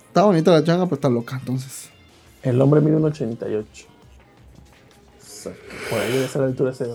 Está 0.08 0.24
bonita 0.24 0.52
la 0.52 0.64
changa, 0.64 0.86
pero 0.86 0.96
está 0.96 1.10
loca 1.10 1.38
entonces. 1.38 1.90
El 2.44 2.62
hombre 2.62 2.80
mide 2.80 2.96
un 2.96 3.06
88. 3.06 3.88
Rockstar. 5.46 5.54
Bueno, 5.92 6.16
yo 6.16 6.22
a 6.22 6.26
esa 6.26 6.44
altura 6.44 6.74
se 6.74 6.86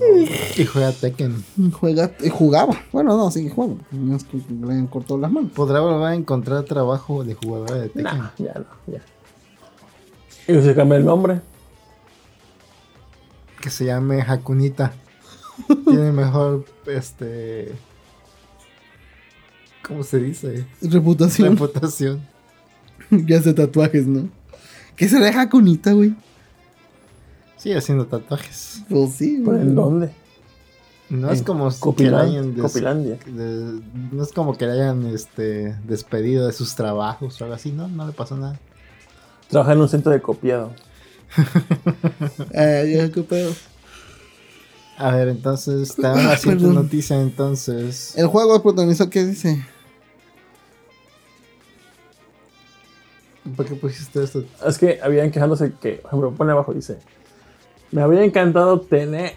Y 0.62 0.64
juega 0.64 0.92
Tekken. 0.92 1.44
Juega, 1.72 2.12
eh, 2.20 2.30
jugaba. 2.30 2.76
Bueno, 2.92 3.16
no, 3.16 3.30
sí 3.30 3.44
que 3.44 3.50
jugaba. 3.50 3.74
Le 3.92 4.86
cortó 4.88 5.18
las 5.18 5.30
manos. 5.30 5.52
¿Podrá 5.52 5.80
volver 5.80 6.08
a 6.08 6.14
encontrar 6.14 6.64
trabajo 6.64 7.24
de 7.24 7.34
jugadora 7.34 7.76
de 7.76 7.88
Tekken? 7.88 8.04
Nah, 8.04 8.30
ya 8.38 8.54
no, 8.54 8.92
ya. 8.92 9.02
¿Y 10.48 10.62
se 10.62 10.74
cambia 10.74 10.98
el 10.98 11.04
nombre? 11.04 11.40
Que 13.60 13.70
se 13.70 13.84
llame 13.84 14.22
Hakunita. 14.22 14.92
Tiene 15.86 16.12
mejor, 16.12 16.64
este... 16.86 17.74
¿Cómo 19.86 20.02
se 20.02 20.18
dice? 20.18 20.66
Reputación. 20.82 21.50
Reputación. 21.50 22.20
ya 23.10 23.38
hace 23.38 23.52
tatuajes, 23.52 24.06
¿no? 24.06 24.28
¿Qué 24.96 25.08
será 25.08 25.40
Hakunita, 25.40 25.92
güey? 25.92 26.14
Sigue 27.60 27.76
haciendo 27.76 28.06
tatuajes. 28.06 28.82
Pues 28.88 29.12
sí, 29.14 29.42
¿Por 29.44 29.54
en 29.56 29.74
dónde? 29.74 30.10
No 31.10 31.30
es 31.30 31.42
como 31.42 31.70
si 31.70 31.80
que 31.94 32.04
le 32.10 32.16
hayan 32.16 32.54
des- 32.54 32.62
Copilandia. 32.62 33.18
de- 33.26 33.80
no 34.12 34.22
es 34.22 34.32
como 34.32 34.56
que 34.56 34.64
le 34.66 34.72
hayan 34.72 35.04
este, 35.06 35.74
despedido 35.84 36.46
de 36.46 36.52
sus 36.52 36.74
trabajos 36.74 37.38
o 37.40 37.44
algo 37.44 37.54
así, 37.56 37.72
¿no? 37.72 37.88
No 37.88 38.06
le 38.06 38.12
pasó 38.12 38.36
nada. 38.36 38.58
Trabaja 39.48 39.72
en 39.72 39.80
un 39.80 39.88
centro 39.88 40.12
de 40.12 40.22
copiado. 40.22 40.72
Eh, 42.54 42.94
ya, 42.96 43.10
qué 43.12 43.22
pedo. 43.22 43.52
A 44.96 45.14
ver, 45.16 45.28
entonces, 45.28 45.94
te 45.96 46.02
dan 46.02 46.26
la 46.28 46.36
siguiente 46.38 46.66
noticia, 46.68 47.20
entonces. 47.20 48.16
El 48.16 48.26
juego 48.28 48.62
protagonizó, 48.62 49.10
¿qué 49.10 49.24
dice? 49.24 49.64
¿Por 53.56 53.66
qué 53.66 53.74
pusiste 53.74 54.22
esto? 54.22 54.44
Es 54.66 54.78
que 54.78 55.00
habían 55.02 55.30
quejándose 55.30 55.72
que, 55.80 55.94
por 55.94 56.08
ejemplo, 56.08 56.32
pone 56.34 56.52
abajo, 56.52 56.72
dice, 56.74 56.98
me 57.90 58.02
habría 58.02 58.24
encantado 58.24 58.80
tener... 58.80 59.34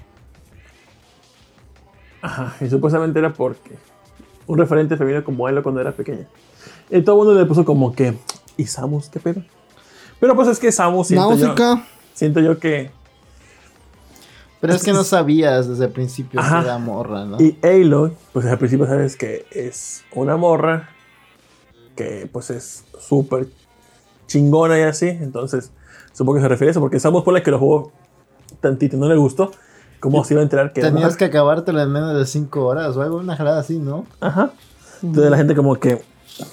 Ajá, 2.21 2.55
y 2.61 2.69
supuestamente 2.69 3.19
era 3.19 3.33
porque 3.33 3.75
un 4.47 4.57
referente 4.57 4.95
femenino 4.95 5.23
como 5.23 5.47
él 5.49 5.61
cuando 5.61 5.81
era 5.81 5.91
pequeña. 5.91 6.27
Y 6.89 7.01
todo 7.01 7.21
el 7.21 7.25
mundo 7.25 7.39
le 7.39 7.45
puso 7.45 7.65
como 7.65 7.93
que, 7.93 8.17
¿y 8.57 8.65
Samus 8.65 9.09
qué 9.09 9.19
pedo? 9.19 9.41
Pero 10.19 10.35
pues 10.35 10.47
es 10.47 10.59
que 10.59 10.71
Samus 10.71 11.07
siento 11.07 11.35
yo, 11.35 11.55
siento 12.13 12.39
yo 12.39 12.59
que... 12.59 12.91
Pero 14.61 14.73
es 14.73 14.83
que 14.83 14.93
no 14.93 15.03
sabías 15.03 15.67
desde 15.67 15.85
el 15.85 15.91
principio 15.91 16.39
Ajá. 16.39 16.61
que 16.61 16.67
era 16.67 16.77
morra, 16.77 17.25
¿no? 17.25 17.37
Y 17.41 17.57
Aloy, 17.61 18.13
pues 18.31 18.45
al 18.45 18.57
principio 18.57 18.85
sabes 18.85 19.17
que 19.17 19.45
es 19.51 20.05
una 20.13 20.37
morra 20.37 20.89
que 21.97 22.29
pues 22.31 22.49
es 22.49 22.85
súper 22.97 23.47
chingona 24.27 24.79
y 24.79 24.83
así. 24.83 25.09
Entonces, 25.09 25.71
supongo 26.13 26.35
que 26.35 26.43
se 26.43 26.47
refiere 26.47 26.69
a 26.69 26.71
eso, 26.71 26.79
porque 26.79 27.01
Samus 27.01 27.23
por 27.23 27.33
la 27.33 27.43
que 27.43 27.51
lo 27.51 27.59
jugó 27.59 27.91
tantito, 28.63 28.97
no 28.97 29.07
le 29.07 29.15
gustó. 29.15 29.51
¿Cómo 29.99 30.23
se 30.25 30.33
iba 30.33 30.41
a 30.41 30.43
enterar 30.43 30.73
que 30.73 30.81
Tenías 30.81 31.15
que 31.15 31.25
acabártelo 31.25 31.81
en 31.81 31.91
menos 31.91 32.17
de 32.17 32.25
5 32.25 32.65
horas 32.65 32.97
o 32.97 33.01
algo, 33.01 33.17
una 33.17 33.37
jalada 33.37 33.59
así, 33.59 33.79
¿no? 33.79 34.05
Ajá. 34.19 34.51
Entonces 35.01 35.31
la 35.31 35.37
gente 35.37 35.55
como 35.55 35.75
que... 35.75 36.01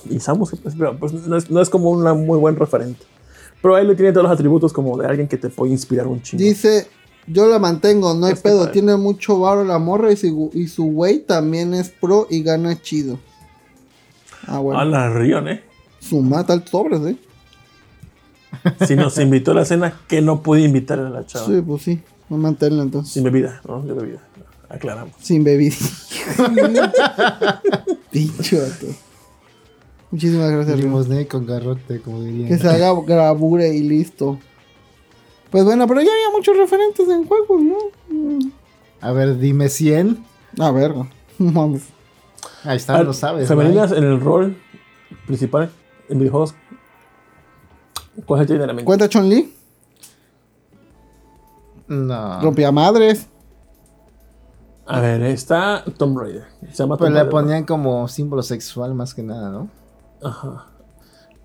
¿Y 0.08 0.20
Samus? 0.20 0.54
Pues, 0.62 0.74
pero, 0.78 0.96
pues, 0.98 1.12
no, 1.12 1.36
es, 1.36 1.50
no 1.50 1.60
es 1.60 1.68
como 1.70 1.90
un 1.90 2.02
muy 2.26 2.38
buen 2.38 2.54
referente. 2.54 3.04
Pero 3.62 3.74
Aloy 3.74 3.96
tiene 3.96 4.12
todos 4.12 4.24
los 4.24 4.32
atributos 4.32 4.72
como 4.72 4.96
de 4.96 5.06
alguien 5.06 5.26
que 5.26 5.36
te 5.36 5.48
puede 5.48 5.72
inspirar 5.72 6.06
un 6.06 6.22
chingo. 6.22 6.42
Dice, 6.42 6.86
yo 7.26 7.48
la 7.48 7.58
mantengo, 7.58 8.14
no 8.14 8.26
hay 8.26 8.34
Está 8.34 8.50
pedo. 8.50 8.58
padre. 8.60 8.72
Tiene 8.72 8.96
mucho 8.96 9.40
varo 9.40 9.64
la 9.64 9.78
morra 9.78 10.12
y 10.12 10.16
su, 10.16 10.50
y 10.54 10.68
su 10.68 10.84
güey 10.84 11.20
también 11.20 11.74
es 11.74 11.90
pro 11.90 12.26
y 12.30 12.42
gana 12.42 12.80
chido. 12.80 13.18
Ah, 14.46 14.58
bueno. 14.58 14.80
A 14.80 14.84
la 14.84 15.10
Rion, 15.10 15.48
¿eh? 15.48 15.62
Su 15.98 16.20
mata 16.22 16.52
al 16.52 16.66
sobres, 16.66 17.00
¿eh? 17.02 17.16
Si 18.86 18.96
nos 18.96 19.18
invitó 19.18 19.52
a 19.52 19.54
la 19.54 19.64
cena, 19.64 19.94
que 20.08 20.20
no 20.20 20.42
pude 20.42 20.62
invitar 20.62 20.98
a 20.98 21.08
la 21.08 21.24
chava. 21.26 21.46
Sí, 21.46 21.62
pues 21.66 21.82
sí. 21.82 22.00
A 22.28 22.34
mantenerla 22.34 22.82
entonces. 22.82 23.12
Sin 23.12 23.24
bebida, 23.24 23.60
¿no? 23.66 23.82
De 23.82 23.92
bebida. 23.94 24.20
Aclaramos. 24.68 25.14
Sin 25.20 25.42
bebida. 25.44 25.74
Dicho. 28.12 28.58
Muchísimas 30.10 30.50
gracias, 30.50 30.76
Rimo. 30.76 30.98
Limosné 31.00 31.26
con 31.26 31.46
garrote, 31.46 32.00
como 32.00 32.22
dirían. 32.22 32.48
Que 32.48 32.58
se 32.58 32.68
haga 32.68 32.92
grabure 33.06 33.74
y 33.74 33.80
listo. 33.80 34.38
Pues 35.50 35.64
bueno, 35.64 35.86
pero 35.86 36.00
ya 36.00 36.10
había 36.12 36.30
muchos 36.36 36.56
referentes 36.56 37.08
en 37.08 37.24
juegos, 37.24 37.62
¿no? 37.62 37.76
A 39.00 39.12
ver, 39.12 39.38
dime 39.38 39.68
100. 39.68 40.24
A 40.58 40.70
ver, 40.70 40.94
no 40.94 41.08
mames. 41.38 41.82
Ahí 42.64 42.76
está, 42.76 42.96
Ah, 42.96 43.02
lo 43.02 43.12
sabes. 43.12 43.48
Femeninas 43.48 43.92
en 43.92 44.04
el 44.04 44.20
rol 44.20 44.56
principal 45.26 45.70
en 46.08 46.18
videojuegos. 46.18 46.54
¿Cuál 48.26 48.42
es 48.42 48.50
el 48.50 48.66
mente? 48.66 48.84
¿Cuenta 48.84 49.08
Chun-Li? 49.08 49.36
Mike. 49.36 49.54
No. 51.88 52.40
Rompía 52.40 52.70
madres. 52.72 53.26
A 54.86 55.00
ver, 55.00 55.22
está 55.22 55.84
Tomb 55.96 56.18
Raider. 56.18 56.44
Se 56.72 56.82
llama 56.82 56.96
Pues 56.96 57.08
Tomb 57.08 57.14
le 57.14 57.20
Raider. 57.20 57.30
ponían 57.30 57.64
como 57.64 58.08
símbolo 58.08 58.42
sexual 58.42 58.94
más 58.94 59.14
que 59.14 59.22
nada, 59.22 59.50
¿no? 59.50 59.68
Ajá. 60.22 60.66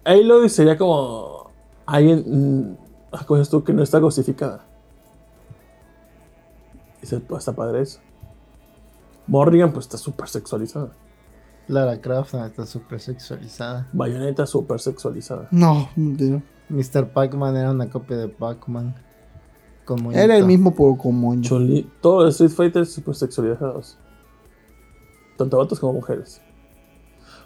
Aloy 0.04 0.50
sería 0.50 0.78
como 0.78 1.52
alguien. 1.86 2.24
mm, 2.72 2.78
¿Cómo 3.26 3.44
tú? 3.46 3.64
Que 3.64 3.74
no 3.74 3.82
está 3.84 4.02
cosificada. 4.02 4.66
Dice, 7.02 7.20
pues 7.20 7.40
está 7.42 7.54
padre 7.54 7.82
eso. 7.82 8.00
Morrigan, 9.28 9.72
pues 9.72 9.86
está 9.86 9.98
súper 9.98 10.28
sexualizada. 10.28 10.90
Lara 11.68 12.00
Croft 12.00 12.36
ah, 12.36 12.46
está 12.46 12.66
súper 12.66 13.00
sexualizada. 13.00 13.88
Bayonetta, 13.94 14.46
súper 14.46 14.80
sexualizada. 14.80 15.48
No, 15.52 15.90
mentira. 15.96 16.42
Mr. 16.70 17.10
Pac-Man 17.10 17.56
era 17.58 17.72
una 17.72 17.90
copia 17.90 18.18
de 18.18 18.28
Pac-Man. 18.28 18.96
Era 20.14 20.36
el 20.36 20.46
mismo 20.46 20.74
por 20.74 20.98
como 20.98 21.36
yo. 21.36 21.42
Chun-Li, 21.42 21.88
todos 22.02 22.24
los 22.26 22.34
Street 22.42 22.52
Fighter 22.52 22.86
súper 22.86 23.16
sexualizados. 23.16 23.98
Tanto 25.38 25.58
vatos 25.58 25.80
como 25.80 25.94
mujeres. 25.94 26.42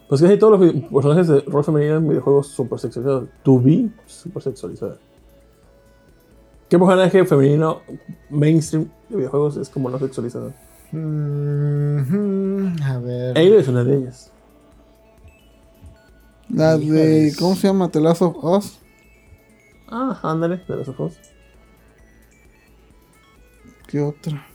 Pues 0.07 0.21
casi 0.21 0.37
todos 0.37 0.59
los 0.59 0.73
personajes 0.83 1.27
de 1.27 1.41
rol 1.41 1.63
femenino 1.63 1.97
en 1.97 2.07
videojuegos 2.07 2.47
súper 2.47 2.79
sexualizados. 2.79 3.29
To 3.43 3.59
be 3.59 3.89
súper 4.05 4.41
sexualizada. 4.41 4.97
¿Qué 6.69 6.79
personaje 6.79 7.25
femenino 7.25 7.81
mainstream 8.29 8.89
de 9.09 9.17
videojuegos 9.17 9.57
es 9.57 9.69
como 9.69 9.89
no 9.89 9.99
sexualizado? 9.99 10.53
Mhm, 10.91 12.75
A 12.83 12.97
ver. 12.99 13.37
Aloy 13.37 13.57
es 13.59 13.67
una 13.67 13.83
de 13.83 13.97
ellas. 13.97 14.31
La 16.49 16.77
de. 16.77 17.33
¿Cómo 17.37 17.55
se 17.55 17.67
llama? 17.67 17.89
The 17.89 17.99
Last 17.99 18.21
of 18.21 18.43
Us. 18.43 18.79
Ah, 19.91 20.19
ándale, 20.23 20.57
de 20.67 20.75
los 20.75 20.87
ojos. 20.87 21.17
¿Qué 23.87 24.01
otra? 24.01 24.45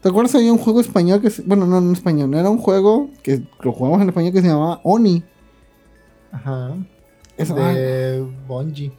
¿Te 0.00 0.08
acuerdas? 0.08 0.34
Había 0.34 0.52
un 0.52 0.58
juego 0.58 0.80
español 0.80 1.20
que... 1.20 1.30
se- 1.30 1.42
Bueno, 1.42 1.66
no, 1.66 1.80
no 1.80 1.88
en 1.88 1.92
español. 1.94 2.30
no 2.30 2.38
Era 2.38 2.50
un 2.50 2.58
juego 2.58 3.10
que 3.22 3.42
lo 3.60 3.72
jugamos 3.72 4.00
en 4.00 4.08
español 4.08 4.32
que 4.32 4.40
se 4.42 4.48
llamaba 4.48 4.80
Oni. 4.84 5.22
Ajá. 6.32 6.74
Eso, 7.36 7.54
de 7.54 8.26
Bungie. 8.48 8.92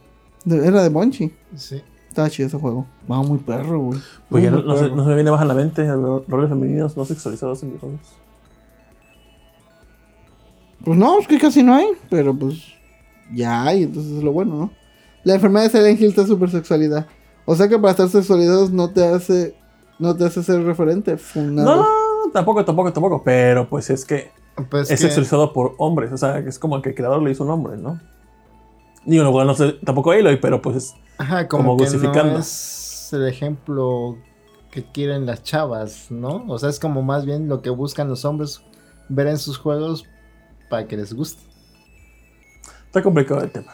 De- 0.44 0.66
era 0.66 0.82
de 0.82 0.88
Bungie. 0.88 1.34
Sí. 1.56 1.82
Estaba 2.08 2.30
chido 2.30 2.46
ese 2.46 2.58
juego. 2.58 2.86
Va 3.10 3.22
muy 3.22 3.38
perro, 3.38 3.80
güey. 3.80 4.00
Pues 4.30 4.44
ya 4.44 4.50
no, 4.52 4.62
no 4.62 4.76
se, 4.76 4.84
perro. 4.84 4.96
no 4.96 5.02
se 5.02 5.08
me 5.10 5.14
viene 5.16 5.30
más 5.32 5.40
a 5.40 5.44
la 5.44 5.54
mente 5.54 5.84
ro- 5.92 6.24
roles 6.28 6.48
femeninos 6.48 6.96
no 6.96 7.04
sexualizados 7.04 7.62
en 7.64 7.70
videojuegos. 7.70 8.00
Pues 10.84 10.98
no, 10.98 11.18
es 11.18 11.26
que 11.26 11.38
casi 11.38 11.62
no 11.62 11.74
hay. 11.74 11.88
Pero 12.08 12.34
pues 12.34 12.62
ya 13.32 13.64
hay, 13.64 13.84
entonces 13.84 14.12
es 14.18 14.22
lo 14.24 14.32
bueno, 14.32 14.56
¿no? 14.56 14.70
La 15.24 15.34
enfermedad 15.34 15.64
de 15.64 15.70
Silent 15.70 16.00
Hill 16.00 16.08
está 16.08 16.26
super 16.26 16.50
sexualidad. 16.50 17.06
O 17.46 17.54
sea 17.54 17.68
que 17.68 17.78
para 17.78 17.90
estar 17.92 18.08
sexualizados 18.08 18.70
no 18.70 18.90
te 18.90 19.04
hace... 19.06 19.54
No 19.98 20.16
te 20.16 20.24
hace 20.24 20.42
ser 20.42 20.62
referente. 20.64 21.16
Funado. 21.16 21.76
No, 21.76 22.30
tampoco, 22.32 22.64
tampoco, 22.64 22.92
tampoco. 22.92 23.22
Pero 23.24 23.68
pues 23.68 23.90
es 23.90 24.04
que 24.04 24.32
Pues 24.70 24.90
es 24.90 24.98
que- 25.00 25.06
sexualizado 25.06 25.52
por 25.52 25.74
hombres. 25.78 26.12
O 26.12 26.18
sea, 26.18 26.42
que 26.42 26.48
es 26.48 26.58
como 26.58 26.82
que 26.82 26.88
el 26.90 26.94
creador 26.96 27.22
le 27.22 27.30
hizo 27.30 27.44
un 27.44 27.50
hombre, 27.50 27.76
¿no? 27.76 28.00
Digo, 29.06 29.22
no, 29.22 29.30
bueno, 29.32 29.48
no 29.52 29.54
sé, 29.54 29.74
tampoco 29.84 30.10
Aloy, 30.10 30.38
pero 30.40 30.60
pues 30.60 30.76
es- 30.76 30.94
Ajá, 31.18 31.46
como, 31.46 31.62
como 31.64 31.76
que 31.78 31.84
cosificando. 31.84 32.32
no 32.32 32.38
es 32.40 33.10
el 33.12 33.28
ejemplo 33.28 34.16
que 34.72 34.82
quieren 34.84 35.26
las 35.26 35.42
chavas, 35.44 36.06
¿no? 36.10 36.44
O 36.48 36.58
sea, 36.58 36.70
es 36.70 36.80
como 36.80 37.02
más 37.02 37.24
bien 37.24 37.48
lo 37.48 37.62
que 37.62 37.70
buscan 37.70 38.08
los 38.08 38.24
hombres 38.24 38.62
ver 39.08 39.28
en 39.28 39.38
sus 39.38 39.58
juegos 39.58 40.04
para 40.70 40.88
que 40.88 40.96
les 40.96 41.12
guste. 41.14 41.42
Está 42.94 43.02
complicado 43.02 43.42
el 43.42 43.50
tema. 43.50 43.72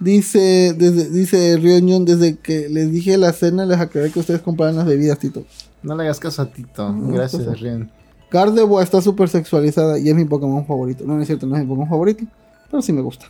Dice, 0.00 0.74
desde, 0.76 1.08
dice 1.10 1.56
Río 1.58 1.78
Ñón, 1.78 2.04
desde 2.04 2.36
que 2.38 2.68
les 2.68 2.90
dije 2.90 3.16
la 3.18 3.32
cena, 3.32 3.64
les 3.66 3.78
aclaré 3.78 4.10
que 4.10 4.18
ustedes 4.18 4.40
compraran 4.40 4.76
las 4.76 4.86
bebidas, 4.86 5.18
Tito. 5.18 5.44
No 5.82 5.94
le 5.94 6.04
hagas 6.04 6.18
caso 6.18 6.42
a 6.42 6.46
Tito. 6.50 6.90
No, 6.90 7.12
Gracias, 7.14 7.42
pues, 7.44 7.60
Rion. 7.60 7.90
Gardevoir 8.30 8.82
está 8.82 9.00
súper 9.02 9.28
sexualizada 9.28 9.98
y 9.98 10.08
es 10.08 10.14
mi 10.14 10.24
Pokémon 10.24 10.66
favorito. 10.66 11.04
No, 11.06 11.14
no 11.14 11.20
es 11.20 11.26
cierto, 11.26 11.46
no 11.46 11.54
es 11.56 11.62
mi 11.62 11.68
Pokémon 11.68 11.88
favorito, 11.88 12.24
pero 12.70 12.82
sí 12.82 12.92
me 12.92 13.02
gusta. 13.02 13.26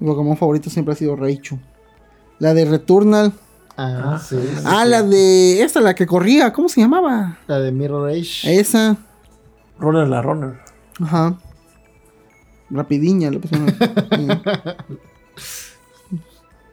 Mi 0.00 0.08
Pokémon 0.08 0.36
favorito 0.36 0.68
siempre 0.70 0.92
ha 0.92 0.96
sido 0.96 1.14
Raichu. 1.16 1.58
La 2.38 2.52
de 2.54 2.64
Returnal. 2.64 3.32
Ah, 3.76 4.20
sí. 4.22 4.36
sí, 4.36 4.62
Ah, 4.64 4.82
sí. 4.84 4.90
la 4.90 5.02
de. 5.02 5.62
Esta, 5.62 5.80
la 5.80 5.94
que 5.94 6.04
corría, 6.06 6.52
¿cómo 6.52 6.68
se 6.68 6.80
llamaba? 6.80 7.38
La 7.46 7.58
de 7.60 7.70
Mirror 7.72 8.10
Age. 8.10 8.58
Esa. 8.58 8.96
Runner 9.78 10.06
la 10.08 10.20
runner. 10.20 10.54
Ajá. 11.00 11.38
Rapidiña 12.72 13.30
le 13.30 13.38
pusieron. 13.38 13.66
Sí. 14.16 14.28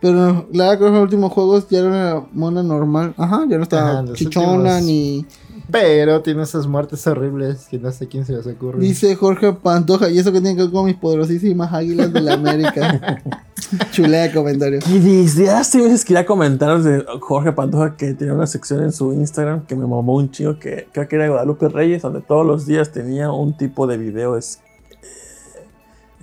Pero 0.01 0.47
la 0.53 0.77
que 0.77 0.85
los 0.85 1.01
últimos 1.01 1.31
juegos 1.33 1.67
ya 1.69 1.79
era 1.79 1.87
una 1.89 2.27
mona 2.31 2.63
normal. 2.63 3.13
Ajá, 3.17 3.45
ya 3.49 3.57
no 3.57 3.63
estaba 3.63 3.99
Ajá, 3.99 4.13
chichona 4.13 4.77
últimos- 4.77 4.83
ni. 4.83 5.25
Pero 5.71 6.21
tiene 6.21 6.41
esas 6.43 6.65
muertes 6.65 7.05
horribles 7.05 7.67
que 7.69 7.77
no 7.77 7.91
sé 7.91 8.07
quién 8.07 8.25
se 8.25 8.33
les 8.33 8.47
ocurre. 8.47 8.79
Dice 8.79 9.13
Jorge 9.15 9.53
Pantoja, 9.53 10.09
y 10.09 10.17
eso 10.17 10.31
que 10.31 10.39
tiene 10.41 10.55
que 10.55 10.63
ver 10.63 10.71
con 10.71 10.85
mis 10.85 10.95
poderosísimas 10.95 11.71
águilas 11.73 12.11
de 12.13 12.21
la 12.21 12.33
América. 12.33 13.21
Chulea 13.91 14.23
de 14.23 14.31
comentario. 14.33 14.79
Y 14.89 14.97
dice, 14.99 15.49
ah, 15.51 15.63
sí, 15.63 15.79
veces 15.81 16.05
quería 16.05 16.25
comentar 16.25 16.81
de 16.81 17.05
Jorge 17.19 17.51
Pantoja 17.51 17.95
que 17.97 18.13
tenía 18.13 18.33
una 18.33 18.47
sección 18.47 18.81
en 18.83 18.91
su 18.93 19.13
Instagram 19.13 19.65
que 19.67 19.75
me 19.75 19.85
mamó 19.85 20.15
un 20.15 20.31
chingo 20.31 20.57
que 20.57 20.87
creo 20.91 21.07
que 21.07 21.15
era 21.17 21.27
Guadalupe 21.27 21.67
Reyes, 21.69 22.01
donde 22.01 22.21
todos 22.21 22.45
los 22.47 22.65
días 22.65 22.91
tenía 22.91 23.31
un 23.31 23.55
tipo 23.55 23.85
de 23.85 23.97
video 23.97 24.37
es- 24.37 24.59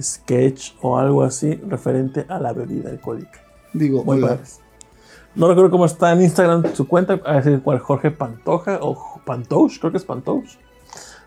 sketch 0.00 0.72
o 0.82 0.98
algo 0.98 1.22
así 1.22 1.54
referente 1.68 2.26
a 2.28 2.38
la 2.38 2.52
bebida 2.52 2.90
alcohólica. 2.90 3.40
Digo, 3.72 4.04
Muy 4.04 4.18
hola. 4.18 4.28
padres. 4.28 4.60
No 5.34 5.48
recuerdo 5.48 5.70
cómo 5.70 5.84
está 5.84 6.12
en 6.12 6.22
Instagram 6.22 6.74
su 6.74 6.88
cuenta, 6.88 7.20
a 7.24 7.34
decir 7.34 7.60
cuál 7.62 7.78
Jorge 7.78 8.10
Pantoja 8.10 8.78
o 8.80 9.20
Pantouche, 9.24 9.78
creo 9.78 9.92
que 9.92 9.98
es 9.98 10.04
Pantouche. 10.04 10.58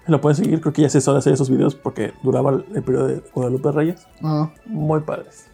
Lo 0.08 0.20
pueden 0.20 0.36
seguir, 0.36 0.60
creo 0.60 0.74
que 0.74 0.82
ya 0.82 0.90
se 0.90 1.02
suele 1.02 1.20
hacer 1.20 1.34
esos 1.34 1.50
videos 1.52 1.76
porque 1.76 2.14
duraba 2.24 2.50
el 2.52 2.66
el 2.74 2.82
periodo 2.82 3.08
de 3.08 3.24
Guadalupe 3.34 3.72
Reyes. 3.72 4.08
Ajá. 4.24 4.52
Muy 4.66 5.02
padres. 5.02 5.46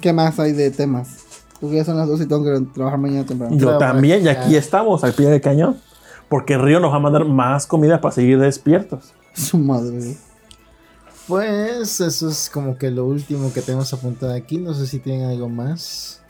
¿Qué 0.00 0.12
más 0.12 0.38
hay 0.40 0.52
de 0.52 0.70
temas? 0.70 1.24
Porque 1.60 1.76
ya 1.76 1.84
son 1.84 1.96
las 1.96 2.08
dos 2.08 2.20
y 2.20 2.26
tengo 2.26 2.44
que 2.44 2.66
trabajar 2.74 2.98
mañana 2.98 3.24
temprano. 3.24 3.56
Yo 3.56 3.78
también, 3.78 4.24
y 4.24 4.28
aquí 4.28 4.56
estamos, 4.56 5.04
al 5.04 5.12
pie 5.12 5.28
del 5.28 5.40
cañón. 5.40 5.76
Porque 6.28 6.58
Río 6.58 6.80
nos 6.80 6.92
va 6.92 6.96
a 6.96 7.00
mandar 7.00 7.24
más 7.24 7.66
comida 7.66 8.00
para 8.00 8.12
seguir 8.12 8.38
despiertos. 8.38 9.14
Su 9.32 9.58
madre. 9.58 10.16
Pues 11.28 12.00
eso 12.00 12.28
es 12.28 12.48
como 12.52 12.78
que 12.78 12.90
lo 12.90 13.04
último 13.06 13.52
que 13.52 13.60
tenemos 13.60 13.92
apuntado 13.92 14.32
aquí. 14.32 14.58
No 14.58 14.74
sé 14.74 14.86
si 14.86 14.98
tienen 15.00 15.28
algo 15.28 15.48
más. 15.48 16.20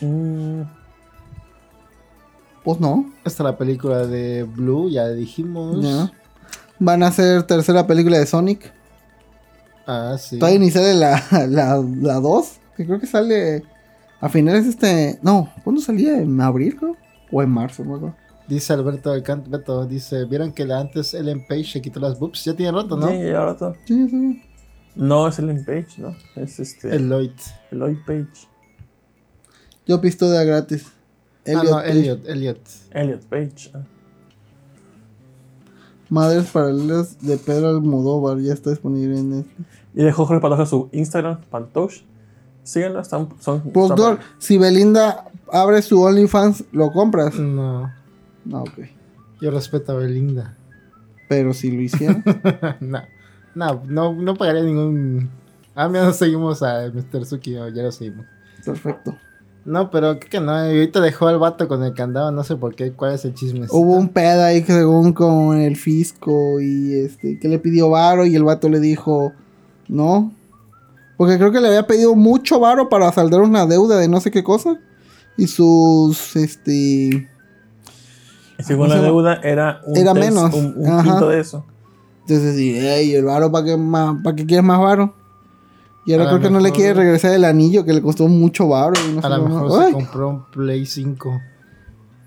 Mm, 0.00 0.62
Pues 2.64 2.78
no. 2.80 3.10
Esta 3.24 3.42
la 3.42 3.56
película 3.58 4.06
de 4.06 4.44
Blue, 4.44 4.88
ya 4.90 5.08
dijimos. 5.08 6.10
Van 6.78 7.02
a 7.02 7.08
hacer 7.08 7.42
tercera 7.42 7.86
película 7.86 8.18
de 8.18 8.26
Sonic. 8.26 8.72
Ah, 9.86 10.16
sí. 10.18 10.38
Todavía 10.38 10.60
ni 10.60 10.70
sale 10.70 10.94
la, 10.94 11.22
la, 11.48 11.82
la 12.00 12.14
2. 12.20 12.52
Que 12.76 12.86
creo 12.86 13.00
que 13.00 13.06
sale 13.06 13.64
a 14.20 14.28
finales 14.28 14.64
de 14.64 14.70
este. 14.70 15.18
No, 15.22 15.52
¿cuándo 15.64 15.82
salía? 15.82 16.18
¿En 16.18 16.40
abril, 16.40 16.76
creo? 16.76 16.96
O 17.32 17.42
en 17.42 17.50
marzo, 17.50 17.84
no. 17.84 18.14
Dice 18.50 18.72
Alberto 18.72 19.12
Beto, 19.46 19.86
dice, 19.86 20.24
¿vieron 20.24 20.52
que 20.52 20.64
la 20.64 20.80
antes 20.80 21.14
Ellen 21.14 21.46
Page 21.48 21.64
se 21.64 21.80
quitó 21.80 22.00
las 22.00 22.18
boobs? 22.18 22.44
Ya 22.44 22.52
tiene 22.54 22.72
rato, 22.72 22.96
¿no? 22.96 23.06
sí, 23.08 23.14
y 23.14 23.30
ahora 23.30 23.56
todo. 23.56 23.76
Sí, 23.86 24.08
sí. 24.08 24.42
No 24.96 25.28
es 25.28 25.38
el 25.38 25.64
Page, 25.64 25.86
¿no? 25.98 26.16
Es 26.34 26.58
este. 26.58 26.94
El 26.96 27.08
Lloyd. 27.08 27.30
Eloy 27.70 27.94
Page. 28.04 28.48
Yo 29.86 30.00
pistola 30.00 30.42
gratis. 30.42 30.84
ah, 30.88 30.92
Elliot 31.44 31.64
no, 31.64 31.76
Page. 31.76 31.90
Elliot, 31.92 32.28
Elliot. 32.28 32.60
Elliot 32.90 33.24
Page. 33.26 33.70
ah. 33.74 33.82
Madres 36.08 36.46
paralelas 36.50 37.20
de 37.20 37.36
Pedro 37.36 37.68
Almodóvar. 37.68 38.38
Ya 38.40 38.52
está 38.52 38.70
disponible 38.70 39.16
en 39.16 39.30
Netflix. 39.30 39.68
Y 39.94 40.02
dejó 40.02 40.26
Jorge 40.26 40.40
Pantoja 40.42 40.66
su 40.66 40.88
Instagram, 40.90 41.40
Pantosh. 41.50 42.00
Síganlo, 42.64 42.98
están. 43.00 43.28
Son, 43.38 43.62
están- 43.72 44.18
si 44.38 44.58
Belinda 44.58 45.30
abre 45.52 45.82
su 45.82 46.02
OnlyFans, 46.02 46.64
¿lo 46.72 46.90
compras? 46.92 47.36
No, 47.38 47.92
No, 48.44 48.62
ok. 48.62 48.80
yo 49.40 49.50
respeto 49.50 49.92
a 49.92 49.96
Belinda. 49.96 50.56
Pero 51.28 51.54
si 51.54 51.70
lo 51.70 51.80
hiciera. 51.80 52.22
no, 52.80 53.02
no, 53.54 53.82
no, 53.86 54.12
no 54.14 54.34
pagaría 54.34 54.62
ningún... 54.62 55.30
Ah, 55.74 55.88
mira, 55.88 56.04
no 56.04 56.12
seguimos 56.12 56.62
a 56.62 56.90
Mr. 56.92 57.24
Suki, 57.24 57.52
ya 57.52 57.68
lo 57.68 57.92
seguimos. 57.92 58.26
perfecto. 58.64 59.16
No, 59.64 59.90
pero 59.90 60.18
creo 60.18 60.30
que 60.30 60.40
no, 60.40 60.52
ahorita 60.52 61.00
dejó 61.00 61.28
al 61.28 61.38
vato 61.38 61.68
con 61.68 61.84
el 61.84 61.92
candado, 61.92 62.32
no 62.32 62.42
sé 62.44 62.56
por 62.56 62.74
qué, 62.74 62.92
cuál 62.92 63.14
es 63.14 63.24
el 63.24 63.34
chisme. 63.34 63.66
Hubo 63.70 63.94
un 63.94 64.08
pedo 64.08 64.42
ahí 64.42 64.62
según 64.62 65.12
con 65.12 65.58
el 65.58 65.76
fisco 65.76 66.60
y 66.60 66.94
este 66.94 67.38
que 67.38 67.48
le 67.48 67.58
pidió 67.58 67.90
varo 67.90 68.24
y 68.24 68.34
el 68.34 68.44
vato 68.44 68.68
le 68.68 68.80
dijo 68.80 69.34
no. 69.86 70.32
Porque 71.18 71.36
creo 71.36 71.52
que 71.52 71.60
le 71.60 71.68
había 71.68 71.86
pedido 71.86 72.14
mucho 72.14 72.58
varo 72.58 72.88
para 72.88 73.12
saldar 73.12 73.42
una 73.42 73.66
deuda 73.66 73.98
de 73.98 74.08
no 74.08 74.20
sé 74.20 74.30
qué 74.30 74.42
cosa. 74.42 74.78
Y 75.36 75.46
sus 75.46 76.36
este 76.36 77.28
Y 78.60 78.64
según 78.64 78.88
¿Cómo 78.88 78.94
la 78.96 79.02
deuda 79.02 79.34
era 79.42 79.80
un, 79.86 79.96
Era 79.96 80.12
tercio- 80.12 80.20
menos. 80.30 80.54
un, 80.54 80.74
un 80.76 80.88
Ajá. 80.88 81.02
quinto 81.02 81.28
de 81.28 81.40
eso. 81.40 81.64
entonces 82.22 82.56
sí, 82.56 82.78
ey, 82.78 83.14
el 83.14 83.24
varo 83.24 83.50
para 83.50 83.64
qué 83.64 83.76
más 83.76 84.16
para 84.22 84.36
qué 84.36 84.46
quieres 84.46 84.64
más 84.64 84.78
varo. 84.80 85.14
Y 86.06 86.12
ahora 86.12 86.24
A 86.24 86.28
creo 86.28 86.40
que 86.40 86.50
no 86.50 86.60
le 86.60 86.72
quiere 86.72 86.94
regresar 86.94 87.32
el 87.34 87.44
anillo 87.44 87.84
que 87.84 87.92
le 87.92 88.00
costó 88.02 88.26
mucho 88.28 88.68
varo. 88.68 88.92
no 89.14 89.20
A 89.22 89.28
lo 89.38 89.44
mejor 89.48 89.72
se 89.72 89.84
Ay, 89.86 89.92
compró 89.92 90.28
un 90.28 90.44
Play 90.50 90.86
5 90.86 91.40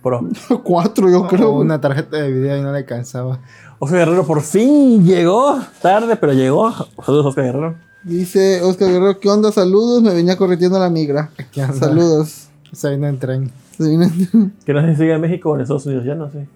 Pro. 0.03 0.27
cuatro 0.63 1.09
yo 1.09 1.27
creo. 1.27 1.51
o 1.53 1.59
una 1.61 1.79
tarjeta 1.81 2.17
de 2.17 2.31
video 2.31 2.57
y 2.57 2.61
no 2.61 2.71
le 2.71 2.79
alcanzaba. 2.79 3.39
Oscar 3.79 3.99
Guerrero 3.99 4.25
por 4.25 4.41
fin 4.41 5.03
llegó. 5.05 5.59
Tarde, 5.81 6.15
pero 6.17 6.33
llegó. 6.33 6.71
Saludos, 7.03 7.25
Oscar 7.27 7.45
Guerrero. 7.45 7.75
Dice 8.03 8.61
Oscar 8.61 8.89
Guerrero, 8.89 9.19
¿qué 9.19 9.29
onda? 9.29 9.51
Saludos, 9.51 10.03
me 10.03 10.13
venía 10.13 10.37
corriendo 10.37 10.77
la 10.77 10.89
migra. 10.89 11.31
Saludos. 11.79 12.47
Se 12.73 12.89
vino 12.89 13.07
en 13.07 13.17
tren. 13.17 13.51
Que 14.65 14.73
no 14.73 14.81
sé 14.81 14.91
si 14.91 14.95
sigue 14.97 15.13
en 15.13 15.21
México 15.21 15.51
o 15.51 15.55
en 15.55 15.61
Estados 15.61 15.85
Unidos, 15.85 16.05
ya 16.05 16.15
no 16.15 16.29
sé. 16.29 16.47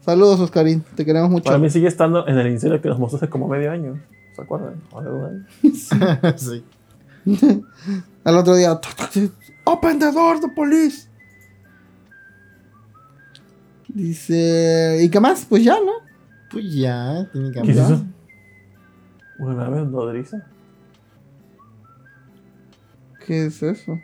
Saludos, 0.00 0.40
Oscarín. 0.40 0.84
Te 0.94 1.04
queremos 1.04 1.30
mucho. 1.30 1.44
Para 1.44 1.58
mí 1.58 1.68
sigue 1.70 1.88
estando 1.88 2.26
en 2.28 2.38
el 2.38 2.46
incendio 2.48 2.80
que 2.80 2.88
nos 2.88 2.98
mostró 2.98 3.16
hace 3.16 3.28
como 3.28 3.48
medio 3.48 3.70
año. 3.72 4.00
¿Se 4.34 4.42
acuerdan? 4.42 4.74
O 4.92 5.00
hace 5.00 5.08
un 5.10 5.24
año. 5.24 6.34
sí. 6.36 6.64
Al 8.24 8.36
otro 8.36 8.54
día, 8.54 8.78
Open 9.64 9.98
the 9.98 10.12
door, 10.12 10.38
the 10.40 10.48
police. 10.48 11.08
Dice, 13.88 14.98
¿y 15.02 15.08
qué 15.08 15.20
más? 15.20 15.44
Pues 15.48 15.64
ya, 15.64 15.74
¿no? 15.80 15.92
Pues 16.50 16.72
ya, 16.72 17.28
tiene 17.32 17.50
que 17.50 17.62
¿Qué 17.62 17.70
es 17.70 17.76
cambiar. 17.76 17.92
eso? 17.92 18.04
Una 19.38 19.54
nave 19.54 19.84
nodriza. 19.86 20.46
¿Qué 23.26 23.46
es 23.46 23.62
eso? 23.62 23.98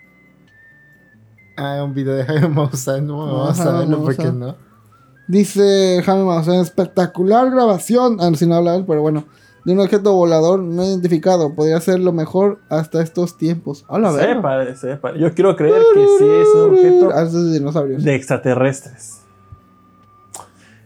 Ah, 1.57 1.83
un 1.85 1.95
video 1.95 2.15
de 2.15 2.25
Jaime 2.25 2.49
Maussan. 2.49 3.07
No 3.07 3.19
vamos 3.19 3.61
Ajá, 3.61 3.71
a 3.71 3.79
verlo 3.81 3.99
Maussan. 3.99 4.05
porque 4.27 4.33
no. 4.33 4.55
Dice 5.29 6.03
Jaime 6.05 6.25
Maussan, 6.25 6.57
espectacular 6.57 7.51
grabación. 7.51 8.19
Ah, 8.21 8.31
si 8.35 8.47
no 8.47 8.57
habla 8.57 8.75
él, 8.77 8.85
pero 8.87 9.01
bueno. 9.03 9.25
de 9.65 9.73
un 9.75 9.79
objeto 9.81 10.13
volador 10.15 10.59
no 10.59 10.83
identificado. 10.85 11.55
Podría 11.55 11.81
ser 11.81 12.01
lo 12.01 12.13
mejor 12.13 12.59
hasta 12.69 13.01
estos 13.01 13.37
tiempos. 13.37 13.85
Hola, 13.89 14.11
Se 14.11 14.17
ver. 14.19 14.37
ve 14.37 14.43
padre, 14.43 14.77
se 14.77 14.87
ve 14.89 14.97
padre. 14.97 15.21
Yo 15.21 15.33
quiero 15.35 15.55
creer 15.55 15.81
que 15.95 16.07
sí 16.19 16.25
es 16.25 16.49
un 16.55 16.71
objeto 16.75 17.11
Ah, 17.15 17.23
esos 17.23 17.45
de 17.47 17.59
dinosaurios. 17.59 18.03
de 18.03 18.15
extraterrestres. 18.15 19.21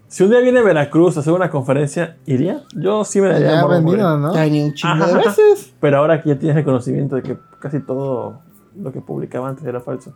Si 0.09 0.23
un 0.25 0.31
día 0.31 0.41
viene 0.41 0.61
a 0.61 0.63
Veracruz 0.63 1.17
a 1.17 1.21
hacer 1.21 1.33
una 1.33 1.51
conferencia, 1.51 2.17
¿iría? 2.27 2.63
Yo 2.75 3.05
sí 3.05 3.21
me 3.21 3.29
daría 3.29 3.51
Ya. 3.63 3.63
¿no? 3.63 4.35
Ya 4.35 4.45
un 4.65 4.73
chingo 4.75 5.07
de 5.07 5.15
veces. 5.15 5.75
Pero 5.81 5.99
ahora 5.99 6.23
que 6.23 6.31
ya 6.31 6.39
tienes 6.39 6.57
el 6.59 6.65
conocimiento 6.65 7.17
de 7.17 7.23
que 7.23 7.39
casi 7.61 7.81
todo 7.81 8.41
lo 8.79 8.93
que 8.93 9.01
publicaba 9.01 9.49
antes 9.49 9.65
era 9.67 9.81
falso, 9.81 10.13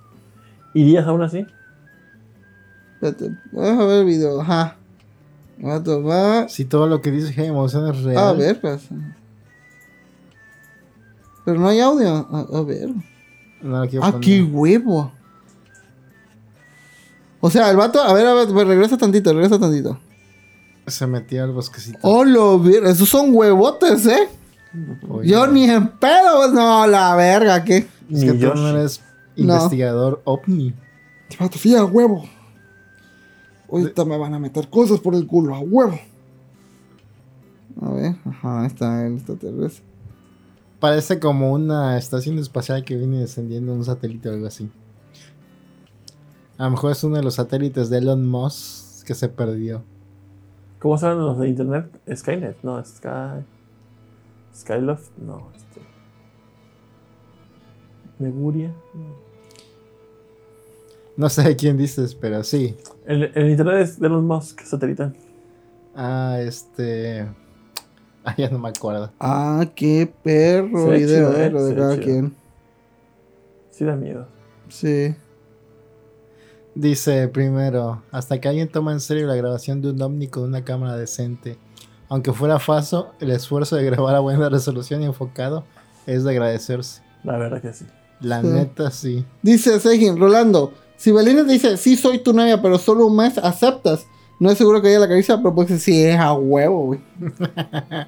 ¿irías 0.74 1.06
aún 1.06 1.22
así? 1.22 1.46
Espérate, 2.94 3.34
Vamos 3.52 3.82
a 3.82 3.86
ver 3.86 3.98
el 4.00 4.04
video. 4.06 4.40
Ajá. 4.40 4.76
Va 5.64 5.76
a 5.76 5.82
tomar. 5.82 6.48
Si 6.50 6.64
todo 6.64 6.86
lo 6.86 7.00
que 7.00 7.10
dice 7.10 7.32
Jaime 7.32 7.52
Maussan 7.52 7.86
es 7.88 8.02
real. 8.02 8.18
A 8.28 8.32
ver, 8.32 8.60
pues. 8.60 8.82
Pero 11.44 11.58
no 11.60 11.68
hay 11.68 11.80
audio. 11.80 12.14
A, 12.30 12.58
a 12.58 12.62
ver. 12.62 12.88
No 13.62 13.82
Ah, 14.02 14.14
qué 14.20 14.42
huevo. 14.42 15.12
O 17.40 17.50
sea, 17.50 17.70
el 17.70 17.76
vato. 17.76 18.00
A 18.02 18.12
ver, 18.12 18.26
a 18.26 18.34
ver, 18.34 18.48
pues, 18.48 18.66
regresa 18.66 18.96
tantito, 18.96 19.32
regresa 19.32 19.58
tantito. 19.58 19.98
Se 20.86 21.06
metió 21.06 21.44
al 21.44 21.52
bosquecito. 21.52 21.98
Oh, 22.02 22.24
lo 22.24 22.58
vi- 22.58 22.76
Esos 22.76 23.08
son 23.08 23.34
huevotes, 23.34 24.06
¿eh? 24.06 24.28
Oye, 25.08 25.28
Yo 25.30 25.46
ni 25.46 25.64
en 25.68 25.88
pedo. 25.88 26.50
No, 26.52 26.86
la 26.86 27.14
verga, 27.16 27.64
¿qué? 27.64 27.86
Es 28.10 28.24
que 28.24 28.32
tú 28.32 28.54
no 28.54 28.68
eres 28.68 29.00
No. 29.36 29.54
investigador 29.54 30.22
ovni. 30.24 30.74
Sí, 31.52 31.74
a 31.76 31.84
huevo. 31.84 32.24
Ahorita 33.70 34.04
me 34.04 34.18
van 34.18 34.34
a 34.34 34.38
meter 34.38 34.68
cosas 34.68 34.98
por 35.00 35.14
el 35.14 35.26
culo, 35.26 35.54
a 35.54 35.60
huevo. 35.60 35.98
A 37.80 37.90
ver, 37.92 38.16
ajá, 38.24 38.62
ahí 38.62 38.66
está 38.66 39.06
el 39.06 39.14
extraterrestre. 39.14 39.84
Parece 40.80 41.20
como 41.20 41.52
una 41.52 41.96
estación 41.96 42.38
espacial 42.38 42.84
que 42.84 42.96
viene 42.96 43.18
descendiendo 43.18 43.72
un 43.72 43.84
satélite 43.84 44.28
o 44.28 44.32
algo 44.32 44.46
así. 44.46 44.70
A 46.58 46.64
lo 46.64 46.70
mejor 46.72 46.92
es 46.92 47.04
uno 47.04 47.16
de 47.16 47.22
los 47.22 47.34
satélites 47.34 47.90
de 47.90 47.98
Elon 47.98 48.26
Musk 48.26 49.06
que 49.06 49.14
se 49.14 49.28
perdió. 49.28 49.82
¿Cómo 50.78 50.98
se 50.98 51.06
llaman 51.06 51.26
los 51.26 51.38
de 51.38 51.48
internet? 51.48 52.00
Skynet, 52.14 52.56
no, 52.62 52.82
Sky. 52.84 53.44
Skyloft, 54.54 55.10
no. 55.18 55.48
Neguria. 58.20 58.68
no. 58.94 59.30
No 61.16 61.28
sé 61.28 61.42
de 61.42 61.56
quién 61.56 61.76
dices, 61.76 62.14
pero 62.14 62.42
sí. 62.44 62.76
El, 63.04 63.30
el 63.34 63.50
internet 63.50 63.80
es 63.80 64.00
de 64.00 64.08
los 64.08 64.22
Musk 64.22 64.60
satelital. 64.62 65.14
Ah, 65.94 66.38
este. 66.40 67.28
Ah, 68.24 68.34
ya 68.38 68.48
no 68.48 68.58
me 68.58 68.68
acuerdo. 68.70 69.10
Ah, 69.20 69.66
qué 69.74 70.10
perro 70.22 70.90
Se 70.92 70.98
chido, 70.98 71.36
eh, 71.36 71.50
lo 71.50 71.64
de 71.64 71.74
cada 71.74 71.94
chido. 71.94 72.04
quien. 72.04 72.34
Sí 73.70 73.84
da 73.84 73.96
miedo. 73.96 74.28
Sí. 74.68 75.14
Dice 76.74 77.28
primero, 77.28 78.02
hasta 78.12 78.40
que 78.40 78.48
alguien 78.48 78.68
toma 78.68 78.92
en 78.92 79.00
serio 79.00 79.26
la 79.26 79.34
grabación 79.34 79.82
de 79.82 79.90
un 79.90 80.00
ovni 80.00 80.28
con 80.28 80.44
una 80.44 80.64
cámara 80.64 80.96
decente. 80.96 81.58
Aunque 82.08 82.32
fuera 82.32 82.58
falso, 82.58 83.12
el 83.20 83.30
esfuerzo 83.30 83.76
de 83.76 83.84
grabar 83.84 84.14
a 84.14 84.20
buena 84.20 84.48
resolución 84.50 85.02
y 85.02 85.06
enfocado 85.06 85.64
es 86.06 86.24
de 86.24 86.30
agradecerse. 86.30 87.02
La 87.24 87.36
verdad 87.36 87.60
que 87.60 87.72
sí. 87.74 87.84
La 88.20 88.40
Sí. 88.40 88.46
neta, 88.48 88.90
sí. 88.90 89.24
Dice 89.42 89.78
Sejin, 89.80 90.18
Rolando, 90.18 90.72
si 90.96 91.10
Belinda 91.12 91.46
te 91.46 91.52
dice, 91.52 91.76
sí 91.76 91.96
soy 91.96 92.18
tu 92.18 92.32
novia, 92.32 92.60
pero 92.60 92.78
solo 92.78 93.06
un 93.06 93.16
mes, 93.16 93.38
aceptas. 93.38 94.06
No 94.38 94.50
es 94.50 94.58
seguro 94.58 94.80
que 94.80 94.88
haya 94.88 94.98
la 94.98 95.08
caricia, 95.08 95.36
pero 95.38 95.54
pues 95.54 95.82
sí 95.82 96.02
es 96.02 96.18
a 96.18 96.32
huevo, 96.32 96.86
güey. 96.86 97.00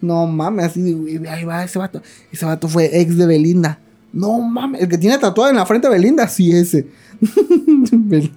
no 0.00 0.26
mames, 0.26 0.66
así, 0.66 0.92
güey, 0.92 1.26
ahí 1.26 1.44
va 1.44 1.64
ese 1.64 1.78
vato. 1.78 2.02
Ese 2.30 2.44
vato 2.44 2.68
fue 2.68 3.00
ex 3.00 3.16
de 3.16 3.26
Belinda. 3.26 3.78
No 4.12 4.38
mames, 4.40 4.82
el 4.82 4.88
que 4.88 4.98
tiene 4.98 5.18
tatuado 5.18 5.50
en 5.50 5.56
la 5.56 5.66
frente 5.66 5.88
de 5.88 5.94
Belinda, 5.94 6.28
sí 6.28 6.52
ese. 6.52 6.86
Bel- 7.20 8.30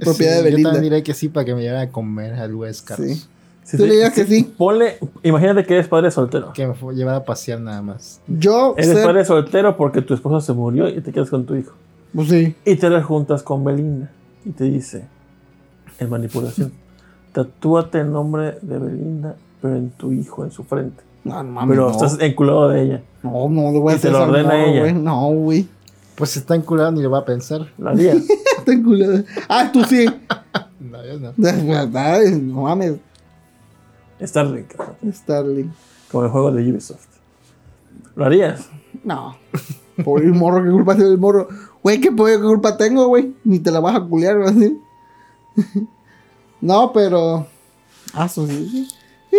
Propiedad 0.00 0.38
Sí, 0.38 0.38
de 0.38 0.38
Yo 0.38 0.44
Belinda. 0.44 0.72
también 0.72 0.92
diré 0.92 1.02
que 1.02 1.14
sí 1.14 1.28
para 1.28 1.44
que 1.44 1.54
me 1.54 1.62
llevara 1.62 1.82
a 1.82 1.90
comer 1.90 2.34
al 2.34 2.52
Carlos. 2.84 3.10
Sí. 3.18 3.24
Si 3.64 3.76
Tú 3.78 3.86
le 3.86 3.94
digas 3.94 4.12
que 4.12 4.24
sí. 4.26 4.44
Ponle, 4.56 4.98
imagínate 5.22 5.64
que 5.64 5.74
eres 5.74 5.88
padre 5.88 6.10
soltero. 6.10 6.52
Que 6.52 6.66
me 6.66 6.74
fue- 6.74 6.94
llevara 6.94 7.18
a 7.18 7.24
pasear 7.24 7.60
nada 7.60 7.80
más. 7.82 8.20
Yo, 8.28 8.74
Eres 8.76 8.90
ser- 8.92 9.04
padre 9.06 9.24
soltero 9.24 9.76
porque 9.76 10.02
tu 10.02 10.12
esposo 10.14 10.40
se 10.40 10.52
murió 10.52 10.88
y 10.88 11.00
te 11.00 11.12
quedas 11.12 11.30
con 11.30 11.46
tu 11.46 11.54
hijo. 11.54 11.72
pues 12.14 12.28
sí. 12.28 12.54
Y 12.64 12.76
te 12.76 12.90
las 12.90 13.04
juntas 13.04 13.42
con 13.42 13.64
Belinda. 13.64 14.10
Y 14.44 14.50
te 14.50 14.64
dice, 14.64 15.06
en 15.98 16.10
manipulación, 16.10 16.72
tatúate 17.32 18.00
el 18.00 18.12
nombre 18.12 18.58
de 18.60 18.78
Belinda, 18.78 19.34
pero 19.62 19.76
en 19.76 19.90
tu 19.90 20.12
hijo, 20.12 20.44
en 20.44 20.50
su 20.50 20.62
frente. 20.64 21.02
No, 21.24 21.42
no 21.42 21.50
mames, 21.52 21.70
Pero 21.70 21.86
no. 21.86 21.92
estás 21.92 22.18
enculado 22.20 22.68
de 22.68 22.82
ella. 22.82 23.02
No, 23.22 23.48
no, 23.48 23.72
le 23.72 23.78
voy 23.78 23.94
a 23.94 23.96
Y 23.96 23.98
te 23.98 24.10
lo 24.10 24.22
ordena 24.24 24.48
morro, 24.50 24.58
ella. 24.66 24.80
güey. 24.80 24.92
No, 24.92 25.28
güey. 25.30 25.66
Pues 26.14 26.36
está 26.36 26.54
enculado 26.54 26.92
ni 26.92 27.00
lo 27.02 27.10
va 27.10 27.20
a 27.20 27.24
pensar. 27.24 27.66
La 27.78 27.90
harías. 27.92 28.18
Está 28.58 28.72
enculado. 28.72 29.24
Ah, 29.48 29.70
tú 29.72 29.82
sí. 29.84 30.04
No, 30.80 31.02
yo 31.04 31.18
no. 31.18 31.32
No 32.52 32.62
mames. 32.62 32.94
Starlink, 34.20 34.74
Starling. 35.12 35.72
como 36.10 36.24
el 36.24 36.30
juego 36.30 36.52
de 36.52 36.70
Ubisoft. 36.70 37.06
¿Lo 38.14 38.24
harías? 38.24 38.68
No. 39.02 39.36
Por 40.04 40.22
el 40.22 40.32
morro, 40.32 40.64
¿qué 40.64 40.70
culpa 40.70 40.94
tiene 40.94 41.10
el 41.10 41.18
morro? 41.18 41.48
Güey, 41.82 42.00
¿qué, 42.00 42.08
qué 42.08 42.40
culpa 42.40 42.76
tengo, 42.76 43.06
güey? 43.08 43.34
Ni 43.44 43.58
te 43.58 43.70
la 43.70 43.80
vas 43.80 43.96
a 43.96 44.00
culiar, 44.00 44.38
güey. 44.38 44.48
así. 44.48 44.80
no, 46.60 46.92
pero. 46.92 47.46
Ah, 48.12 48.26
eso 48.26 48.46
sí. 48.46 48.68
sí. 48.70 48.88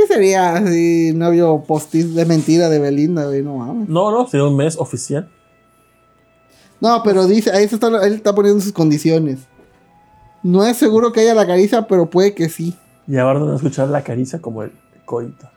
Sería 0.08 0.56
así, 0.56 1.14
novio 1.16 1.64
postiz 1.66 2.14
de 2.14 2.26
mentira 2.26 2.70
de 2.70 2.80
Belinda, 2.80 3.26
güey, 3.26 3.42
no 3.42 3.58
mames. 3.58 3.88
No, 3.88 4.12
no, 4.12 4.28
sería 4.28 4.46
un 4.46 4.56
mes 4.56 4.78
oficial. 4.78 5.32
No, 6.82 7.02
pero 7.04 7.26
dice, 7.28 7.52
ahí 7.52 7.68
se 7.68 7.76
está, 7.76 7.88
él 8.06 8.14
está 8.14 8.36
poniendo 8.36 8.62
sus 8.62 8.74
condiciones. 8.74 9.40
No 10.44 10.66
es 10.66 10.78
seguro 10.78 11.12
que 11.12 11.22
haya 11.22 11.34
la 11.34 11.48
caricia, 11.48 11.88
pero 11.88 12.10
puede 12.10 12.36
que 12.36 12.50
sí. 12.50 12.76
Y 13.08 13.18
ahora 13.18 13.52
a 13.52 13.56
escuchar 13.56 13.90
la 13.90 14.04
caricia 14.04 14.40
como 14.42 14.64
el 14.64 14.72
coito. 15.06 15.48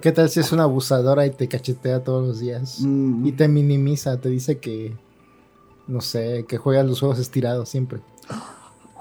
¿Qué 0.00 0.12
tal 0.12 0.28
si 0.28 0.40
es 0.40 0.52
una 0.52 0.64
abusadora 0.64 1.24
y 1.26 1.30
te 1.30 1.48
cachetea 1.48 2.02
todos 2.02 2.26
los 2.26 2.40
días? 2.40 2.80
Mm. 2.80 3.26
Y 3.26 3.32
te 3.32 3.48
minimiza, 3.48 4.18
te 4.18 4.28
dice 4.28 4.58
que. 4.58 4.94
No 5.86 6.00
sé, 6.00 6.44
que 6.48 6.58
juega 6.58 6.82
los 6.82 7.00
juegos 7.00 7.18
estirados 7.18 7.68
siempre. 7.68 8.00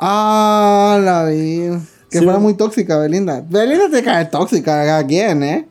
Ah, 0.04 1.00
la 1.00 1.26
vi. 1.26 1.70
Que 2.10 2.18
Sí, 2.18 2.24
fuera 2.24 2.40
muy 2.40 2.56
tóxica, 2.56 2.98
Belinda. 2.98 3.46
Belinda 3.48 3.88
te 3.88 4.02
cae 4.02 4.26
tóxica 4.26 4.98
a 4.98 5.06
quién, 5.06 5.44
¿eh? 5.44 5.68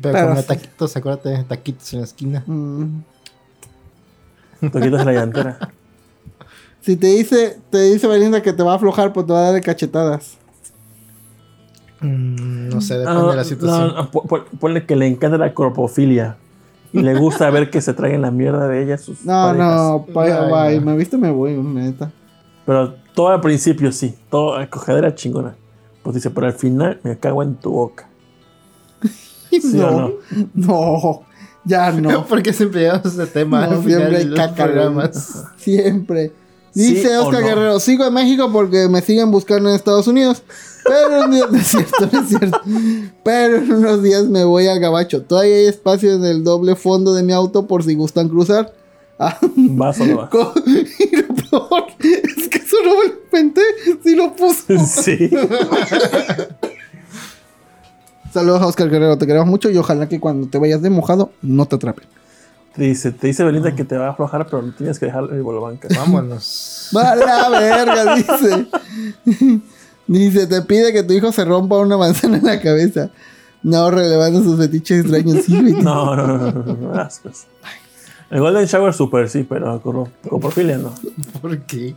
Pero, 0.00 0.14
Pero 0.14 0.28
come 0.28 0.40
sí. 0.40 0.48
taquitos, 0.48 0.96
acuérdate, 0.96 1.44
taquitos 1.44 1.92
en 1.92 1.98
la 1.98 2.04
esquina. 2.06 2.44
Mm. 2.46 3.02
Te 4.60 4.80
quitas 4.80 5.04
la 5.04 5.12
llantera. 5.12 5.58
Si 6.80 6.96
te 6.96 7.06
dice, 7.06 7.58
te 7.70 7.80
dice 7.80 8.06
Belinda 8.06 8.42
que 8.42 8.52
te 8.52 8.62
va 8.62 8.72
a 8.72 8.76
aflojar, 8.76 9.14
pues 9.14 9.26
te 9.26 9.32
va 9.32 9.38
a 9.38 9.42
dar 9.44 9.54
de 9.54 9.62
cachetadas. 9.62 10.36
Mm, 12.04 12.68
no 12.68 12.80
sé, 12.80 12.98
depende 12.98 13.20
Ah, 13.24 13.30
de 13.30 13.36
la 13.36 13.44
situación. 13.44 13.88
no, 13.88 13.94
no, 13.94 14.10
po- 14.10 14.24
po- 14.24 14.44
ponle 14.60 14.84
que 14.86 14.96
le 14.96 15.06
encanta 15.06 15.38
la 15.38 15.54
corpofilia. 15.54 16.36
Y 16.92 17.00
le 17.00 17.16
gusta 17.16 17.50
ver 17.50 17.70
que 17.70 17.80
se 17.80 17.92
traigan 17.92 18.22
la 18.22 18.30
mierda 18.30 18.68
de 18.68 18.82
ella 18.84 18.98
sus 18.98 19.24
No, 19.24 19.32
parejas. 19.32 19.76
no, 19.76 20.06
bye. 20.54 20.78
no. 20.78 20.86
Me 20.86 20.96
viste, 20.96 21.16
me 21.18 21.30
voy, 21.30 21.54
neta. 21.54 22.12
Pero 22.64 22.94
todo 23.14 23.28
al 23.28 23.40
principio 23.40 23.90
sí. 23.90 24.14
Todo 24.30 24.56
a 24.56 24.66
cogedera 24.68 25.12
chingona. 25.14 25.56
Pues 26.04 26.14
dice, 26.14 26.30
pero 26.30 26.46
al 26.46 26.52
final 26.52 27.00
me 27.02 27.18
cago 27.18 27.42
en 27.42 27.56
tu 27.56 27.72
boca. 27.72 28.08
¿Sí 29.50 29.80
o 29.80 29.90
no, 29.90 30.12
no, 30.54 31.20
ya 31.64 31.90
no. 31.92 32.24
¿Por 32.28 32.42
qué 32.42 32.52
siempre 32.52 32.82
llegamos 32.82 33.06
a 33.06 33.08
ese 33.22 33.26
tema? 33.26 33.66
No, 33.66 33.72
al 33.76 33.82
final 33.82 33.98
siempre 34.10 34.16
hay 34.18 34.34
caca? 34.34 35.10
Siempre. 35.56 36.32
¿Sí 36.74 36.94
Dice 36.94 37.16
Oscar 37.16 37.40
no? 37.40 37.46
Guerrero, 37.46 37.80
sigo 37.80 38.04
en 38.04 38.14
México 38.14 38.50
porque 38.52 38.88
me 38.88 39.00
siguen 39.00 39.30
buscando 39.30 39.68
en 39.68 39.76
Estados 39.76 40.08
Unidos. 40.08 40.42
Pero 40.84 41.28
no 41.28 41.56
es 41.56 41.66
cierto, 41.66 42.08
no 42.10 42.20
es 42.20 42.28
cierto. 42.28 42.60
Pero 43.22 43.56
en 43.58 43.72
unos 43.72 44.02
días 44.02 44.24
me 44.24 44.44
voy 44.44 44.66
al 44.66 44.80
gabacho. 44.80 45.22
Todavía 45.22 45.54
hay 45.56 45.66
espacio 45.66 46.12
en 46.14 46.24
el 46.24 46.42
doble 46.42 46.74
fondo 46.74 47.14
de 47.14 47.22
mi 47.22 47.32
auto 47.32 47.66
por 47.66 47.84
si 47.84 47.94
gustan 47.94 48.28
cruzar. 48.28 48.72
¿Vas 49.18 50.00
o 50.00 50.06
no 50.06 50.16
vas? 50.16 50.30
y 50.66 51.16
lo 51.16 51.28
peor 51.34 51.84
es 52.00 52.48
que 52.48 52.58
eso 52.58 52.76
no 52.84 52.96
me 52.98 53.04
lo 53.08 53.14
inventé, 53.24 53.62
si 54.02 54.16
lo 54.16 54.34
puse. 54.34 54.78
Sí. 54.86 55.30
Saludos 58.32 58.62
a 58.62 58.66
Oscar 58.66 58.90
Guerrero, 58.90 59.16
te 59.16 59.28
queremos 59.28 59.46
mucho 59.46 59.70
y 59.70 59.76
ojalá 59.76 60.08
que 60.08 60.18
cuando 60.18 60.48
te 60.48 60.58
vayas 60.58 60.82
de 60.82 60.90
mojado 60.90 61.30
no 61.40 61.66
te 61.66 61.76
atrapen. 61.76 62.04
Te 62.74 62.82
dice, 62.82 63.12
te 63.12 63.28
dice 63.28 63.44
Belinda 63.44 63.74
que 63.74 63.84
te 63.84 63.96
va 63.96 64.08
a 64.08 64.10
aflojar, 64.10 64.46
pero 64.46 64.62
no 64.62 64.72
tienes 64.72 64.98
que 64.98 65.06
dejar 65.06 65.24
el 65.30 65.42
bolobanca. 65.42 65.86
Vámonos. 65.96 66.90
Va 66.96 67.12
a 67.12 67.48
la 67.48 67.60
verga, 67.60 68.14
dice. 68.16 68.66
Dice, 70.06 70.46
te 70.46 70.60
pide 70.60 70.92
que 70.92 71.02
tu 71.02 71.14
hijo 71.14 71.32
se 71.32 71.46
rompa 71.46 71.78
una 71.78 71.96
manzana 71.96 72.36
en 72.36 72.44
la 72.44 72.60
cabeza. 72.60 73.10
No, 73.62 73.90
relevando 73.90 74.42
sus 74.42 74.58
fetiches 74.58 75.00
extraños. 75.00 75.44
Sí. 75.46 75.54
No, 75.54 76.14
no, 76.14 76.26
no, 76.26 76.36
no, 76.36 76.52
no, 76.52 76.74
no, 76.74 76.94
ascos. 77.00 77.46
El 78.30 78.40
Golden 78.40 78.66
Shower 78.66 78.92
super 78.92 79.30
sí, 79.30 79.46
pero 79.48 79.80
con 79.80 80.10
coprofilia 80.28 80.76
no. 80.76 80.92
¿Por 81.40 81.58
qué? 81.62 81.94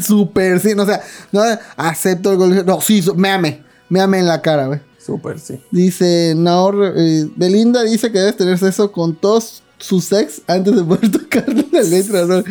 Súper, 0.00 0.60
sí. 0.60 0.74
No, 0.76 0.84
o 0.84 0.86
sea, 0.86 1.00
no 1.32 1.42
acepto 1.76 2.30
el 2.30 2.36
gol. 2.36 2.66
No, 2.66 2.80
sí, 2.80 3.04
me 3.16 3.30
ame. 3.30 3.64
Me 3.88 4.00
ame 4.00 4.20
en 4.20 4.26
la 4.28 4.40
cara, 4.40 4.66
güey. 4.66 4.80
Súper, 5.08 5.38
sí. 5.38 5.58
Dice 5.70 6.34
Naor, 6.36 6.92
eh, 6.94 7.26
Belinda 7.34 7.82
dice 7.82 8.12
que 8.12 8.18
debes 8.18 8.36
tener 8.36 8.58
sexo 8.58 8.92
con 8.92 9.16
todos 9.16 9.62
sus 9.78 10.12
ex 10.12 10.42
antes 10.46 10.76
de 10.76 10.84
poder 10.84 11.10
tocarle 11.10 11.66
la 11.72 11.80
letra. 11.80 12.26
¿no? 12.26 12.44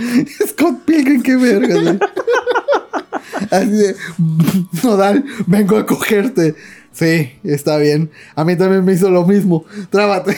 Scott 0.48 0.80
Pilgrim, 0.84 1.22
qué 1.22 1.36
verga. 1.36 2.00
Así 3.52 3.70
de, 3.70 3.96
Nodal, 4.84 5.24
vengo 5.46 5.78
a 5.78 5.86
cogerte. 5.86 6.56
Sí, 6.92 7.30
está 7.44 7.78
bien. 7.78 8.10
A 8.34 8.44
mí 8.44 8.56
también 8.56 8.84
me 8.84 8.94
hizo 8.94 9.12
lo 9.12 9.24
mismo. 9.24 9.64
Trábate. 9.92 10.36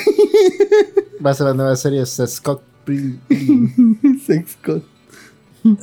Va 1.26 1.32
a 1.32 1.34
ser 1.34 1.46
la 1.48 1.54
nueva 1.54 1.78
serie 1.78 2.06
Scott 2.06 2.62
Pilgrim. 2.84 3.98
Sex 4.28 4.58
Scott. 4.62 4.84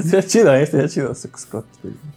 Sería 0.04 0.22
chido, 0.22 0.54
¿eh? 0.54 0.66
Sería 0.66 0.86
chido. 0.86 1.14
Sex 1.14 1.40
Scott. 1.40 1.64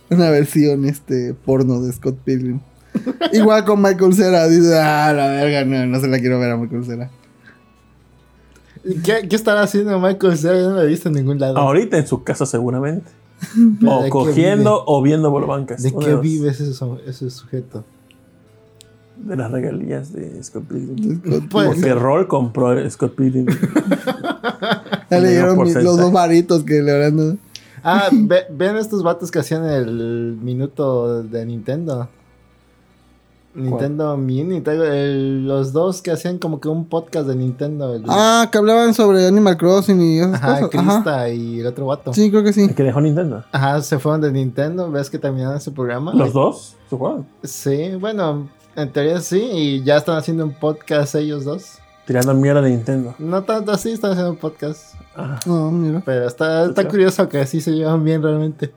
Una 0.09 0.29
versión 0.29 0.83
este 0.83 1.33
porno 1.33 1.79
de 1.79 1.93
Scott 1.93 2.17
Pilgrim. 2.25 2.59
Igual 3.33 3.65
con 3.65 3.81
Michael 3.81 4.13
Cera. 4.13 4.47
Dice, 4.47 4.77
ah, 4.79 5.13
la 5.13 5.27
verga, 5.27 5.65
no, 5.65 5.85
no 5.85 5.99
se 5.99 6.07
la 6.07 6.19
quiero 6.19 6.39
ver 6.39 6.51
a 6.51 6.57
Michael 6.57 6.85
Cera. 6.85 7.09
¿Qué, 9.03 9.27
¿Qué 9.27 9.35
estará 9.35 9.61
haciendo 9.63 9.99
Michael 9.99 10.37
Cera? 10.37 10.57
Yo 10.59 10.69
no 10.69 10.75
lo 10.75 10.81
he 10.83 10.87
visto 10.87 11.09
en 11.09 11.15
ningún 11.15 11.39
lado. 11.39 11.57
Ahorita 11.57 11.97
en 11.97 12.07
su 12.07 12.23
casa, 12.23 12.45
seguramente. 12.45 13.11
¿De 13.55 13.87
O 13.87 14.09
cogiendo 14.09 14.83
o 14.85 15.01
viendo 15.01 15.29
volvancas. 15.31 15.81
¿De 15.83 15.93
qué 15.93 16.15
vive 16.15 16.49
ese, 16.49 16.71
ese 17.05 17.29
sujeto? 17.29 17.83
De 19.17 19.35
las 19.35 19.51
regalías 19.51 20.13
de 20.13 20.41
Scott 20.41 20.63
Pilgrim. 20.63 21.19
Puede 21.49 21.67
Porque. 21.69 21.93
Roll 21.93 22.27
compró 22.27 22.89
Scott 22.89 23.15
Pilgrim. 23.15 23.47
Ya 25.11 25.19
le 25.19 25.31
dieron 25.31 25.57
los 25.57 25.97
dos 25.97 26.11
varitos 26.11 26.63
que 26.63 26.81
le 26.83 26.91
habrán 26.91 27.17
dado. 27.17 27.37
Ah, 27.83 28.09
ve- 28.11 28.45
ven 28.51 28.75
estos 28.77 29.01
vatos 29.01 29.31
que 29.31 29.39
hacían 29.39 29.65
el 29.65 30.37
minuto 30.39 31.23
de 31.23 31.45
Nintendo. 31.47 32.07
Nintendo 33.55 34.15
Mini, 34.15 34.61
traigo 34.61 34.83
el- 34.83 35.47
los 35.47 35.73
dos 35.73 36.01
que 36.01 36.11
hacían 36.11 36.37
como 36.37 36.59
que 36.61 36.67
un 36.69 36.85
podcast 36.85 37.27
de 37.27 37.35
Nintendo. 37.35 37.93
el- 37.95 38.03
Ah, 38.07 38.47
que 38.51 38.57
hablaban 38.57 38.93
sobre 38.93 39.25
Animal 39.27 39.57
Crossing 39.57 39.99
y 40.01 40.19
esas 40.19 40.35
Ajá, 40.35 40.59
cosas. 40.61 40.79
Ajá. 40.79 40.91
Krista 40.93 41.29
y 41.29 41.59
el 41.59 41.67
otro 41.67 41.87
vato. 41.87 42.13
Sí, 42.13 42.29
creo 42.29 42.43
que 42.43 42.53
sí. 42.53 42.61
El 42.63 42.75
que 42.75 42.83
dejó 42.83 43.01
Nintendo. 43.01 43.43
Ajá, 43.51 43.81
se 43.81 43.97
fueron 43.99 44.21
de 44.21 44.31
Nintendo. 44.31 44.89
¿Ves 44.91 45.09
que 45.09 45.17
terminaron 45.17 45.59
su 45.59 45.73
programa? 45.73 46.13
¿Los 46.13 46.31
dos? 46.33 46.75
¿Se 46.89 46.95
juegan? 46.95 47.27
Sí, 47.43 47.95
bueno, 47.99 48.47
en 48.75 48.91
teoría 48.91 49.19
sí. 49.19 49.41
Y 49.41 49.83
ya 49.83 49.97
están 49.97 50.15
haciendo 50.17 50.45
un 50.45 50.53
podcast 50.53 51.15
ellos 51.15 51.43
dos. 51.43 51.79
Tirando 52.05 52.33
mierda 52.33 52.61
de 52.61 52.69
Nintendo. 52.71 53.13
No 53.19 53.43
tanto 53.43 53.71
así, 53.71 53.91
están 53.91 54.11
haciendo 54.11 54.31
un 54.31 54.37
podcast. 54.37 54.95
Ah, 55.15 55.39
No, 55.45 55.69
mira. 55.71 56.01
Pero 56.05 56.27
está, 56.27 56.65
está 56.65 56.87
curioso 56.87 57.27
que 57.29 57.39
así 57.39 57.61
se 57.61 57.71
llevan 57.71 58.03
bien 58.03 58.21
realmente. 58.23 58.73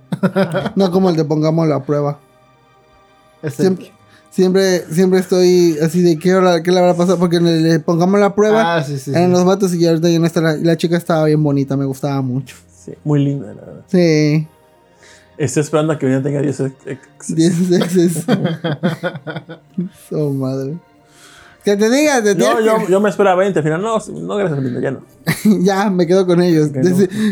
No 0.77 0.91
como 0.91 1.09
el 1.11 1.17
de 1.17 1.25
pongamos 1.25 1.69
la 1.69 1.83
prueba. 1.85 2.19
Este- 3.43 3.63
Siempre, 3.63 3.93
siempre, 4.33 4.85
siempre 4.91 5.21
estoy 5.21 5.79
así 5.81 6.03
de 6.03 6.19
qué, 6.19 6.35
hora- 6.35 6.61
qué 6.65 6.73
le 6.73 6.81
habrá 6.81 6.95
pasado. 6.95 7.19
Porque 7.19 7.37
en 7.37 7.45
de 7.45 7.79
pongamos 7.79 8.19
la 8.19 8.35
prueba 8.35 8.77
Ah, 8.79 8.83
sí, 8.83 8.99
sí. 8.99 9.11
eran 9.13 9.27
sí. 9.27 9.31
los 9.33 9.45
vatos 9.45 9.73
y 9.75 9.87
ahorita 9.87 10.09
ya 10.11 10.19
no 10.19 10.27
está. 10.27 10.41
La, 10.41 10.57
la 10.57 10.77
chica 10.77 10.97
estaba 10.97 11.27
bien 11.27 11.43
bonita, 11.43 11.77
me 11.77 11.85
gustaba 11.85 12.21
mucho. 12.23 12.57
sí. 12.85 12.93
Muy 13.05 13.25
linda, 13.25 13.49
la 13.55 13.61
verdad. 13.63 13.85
Sí, 13.87 14.49
Estoy 15.39 15.63
esperando 15.63 15.93
a 15.95 15.99
que 15.99 16.07
Belinda 16.07 16.29
tenga 16.29 16.41
10 16.43 16.61
ex. 16.87 17.35
10 17.35 17.71
exes. 17.73 18.25
oh, 20.13 20.31
madre. 20.31 20.75
Que 21.65 21.77
te 21.77 21.89
diga, 21.91 22.23
te 22.23 22.35
Yo, 22.37 22.55
tienes 22.57 22.65
yo, 22.65 22.89
yo 22.89 23.01
me 23.01 23.09
esperaba 23.09 23.37
20. 23.37 23.59
Al 23.59 23.63
final, 23.65 23.83
no, 23.83 23.99
no 23.99 24.37
gracias, 24.37 24.59
Belinda, 24.59 24.81
ya 24.81 24.91
no. 24.91 25.01
ya, 25.65 25.91
me 25.91 26.07
quedo 26.07 26.27
con 26.27 26.43
ellos. 26.43 26.71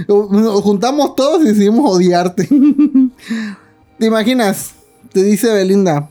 Nos 0.08 0.60
juntamos 0.62 1.14
todos 1.14 1.42
y 1.42 1.48
decidimos 1.48 1.90
odiarte. 1.90 2.48
¿Te 3.98 4.06
imaginas? 4.06 4.72
Te 5.12 5.22
dice 5.22 5.52
Belinda, 5.52 6.08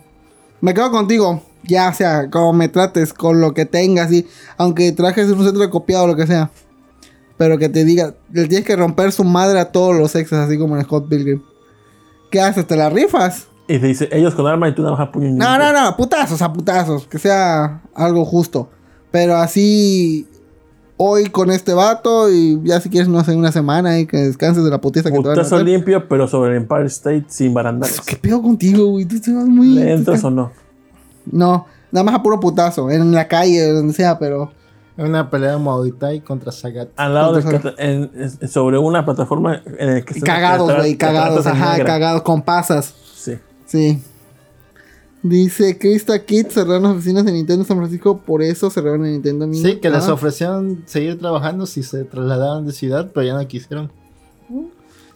me 0.62 0.74
quedo 0.74 0.92
contigo. 0.92 1.42
Ya 1.64 1.92
sea, 1.94 2.30
como 2.30 2.54
me 2.54 2.70
trates, 2.70 3.14
con 3.14 3.42
lo 3.42 3.54
que 3.54 3.66
tengas, 3.66 4.12
y 4.12 4.26
aunque 4.58 4.92
trajes 4.94 5.30
un 5.30 5.44
centro 5.44 5.62
de 5.62 5.70
copiado 5.70 6.06
o 6.06 6.08
lo 6.08 6.16
que 6.16 6.26
sea. 6.26 6.50
Pero 7.38 7.58
que 7.58 7.70
te 7.70 7.84
diga, 7.84 8.16
le 8.32 8.48
tienes 8.48 8.66
que 8.66 8.76
romper 8.76 9.12
su 9.12 9.24
madre 9.24 9.60
a 9.60 9.72
todos 9.72 9.96
los 9.96 10.16
exes, 10.16 10.40
así 10.40 10.58
como 10.58 10.78
en 10.78 10.84
Scott 10.84 11.10
Pilgrim. 11.10 11.42
¿Qué 12.32 12.40
haces? 12.40 12.66
¿Te 12.66 12.76
la 12.76 12.90
rifas? 12.90 13.48
Y 13.68 13.78
te 13.78 13.88
dice, 13.88 14.10
ellos 14.12 14.34
con 14.36 14.48
arma 14.48 14.70
y 14.70 14.74
tú 14.74 14.82
nada 14.82 14.96
más 14.96 15.08
a 15.08 15.12
puño 15.12 15.30
No, 15.32 15.58
no, 15.58 15.74
no, 15.74 15.96
putazos, 15.98 16.42
a 16.42 16.52
putazos, 16.52 17.08
que 17.08 17.20
sea 17.20 17.82
algo 17.94 18.26
justo. 18.26 18.70
Pero 19.12 19.36
así, 19.36 20.28
hoy 21.02 21.28
con 21.28 21.50
este 21.50 21.74
vato 21.74 22.30
y 22.30 22.60
ya 22.66 22.82
si 22.82 22.90
quieres, 22.90 23.08
no 23.08 23.24
sé, 23.24 23.34
una 23.34 23.54
semana 23.54 23.98
y 24.00 24.06
que 24.06 24.18
descanses 24.18 24.66
de 24.66 24.70
la 24.70 24.82
putiza 24.82 25.10
que 25.10 25.18
te 25.18 25.22
van 25.24 25.32
a 25.32 25.36
Putazo 25.36 25.56
hacer. 25.56 25.66
limpio, 25.66 26.08
pero 26.10 26.28
sobre 26.28 26.52
el 26.52 26.58
Empire 26.58 26.86
State 26.88 27.26
sin 27.30 27.54
barandales. 27.54 28.02
¿Qué 28.02 28.18
pedo 28.18 28.42
contigo, 28.42 28.86
güey? 28.88 29.06
Tú 29.06 29.20
te 29.22 29.32
vas 29.34 29.46
muy... 29.46 29.68
¿Le 29.70 29.94
entras 29.94 30.24
o 30.26 30.30
no? 30.30 30.52
No, 31.32 31.66
nada 31.92 32.04
más 32.04 32.16
a 32.16 32.22
puro 32.22 32.40
putazo, 32.40 32.92
en 32.92 33.14
la 33.14 33.28
calle, 33.30 33.72
donde 33.72 33.94
sea, 33.94 34.20
pero... 34.20 34.52
Una 34.98 35.30
pelea 35.30 35.52
de 35.52 35.58
Muay 35.58 35.94
Thai 35.94 36.20
contra 36.20 36.52
Sagat. 36.52 36.90
Al 36.98 37.14
lado 37.14 37.34
de 37.34 37.42
¿Cuántos 37.44 37.74
en- 37.78 38.12
en- 38.16 38.50
sobre 38.50 38.78
una 38.78 39.06
plataforma 39.06 39.62
en 39.78 39.90
el 39.90 40.04
que 40.04 40.16
se- 40.16 40.22
Cagados, 40.22 40.76
güey, 40.76 40.98
cagados, 40.98 41.48
ajá, 41.48 41.82
cagados, 41.86 42.22
con 42.24 42.42
pasas. 42.42 42.94
Sí. 43.16 43.36
Sí. 43.66 44.04
Dice 45.22 45.78
Krista 45.78 46.24
Kid 46.24 46.48
cerraron 46.48 46.84
las 46.84 46.92
oficinas 46.94 47.26
de 47.26 47.34
Nintendo 47.34 47.66
San 47.66 47.78
Francisco, 47.78 48.20
por 48.20 48.42
eso 48.42 48.70
cerraron 48.70 49.06
el 49.06 49.12
Nintendo 49.14 49.48
Mini. 49.48 49.62
Sí, 49.64 49.76
que 49.78 49.90
les 49.90 50.08
Ah. 50.08 50.14
ofrecieron 50.14 50.84
seguir 50.86 51.20
trabajando 51.20 51.66
si 51.66 51.84
se 51.84 52.06
trasladaban 52.06 52.66
de 52.66 52.72
ciudad, 52.72 53.12
pero 53.14 53.26
ya 53.26 53.34
no 53.34 53.46
quisieron. 53.48 53.92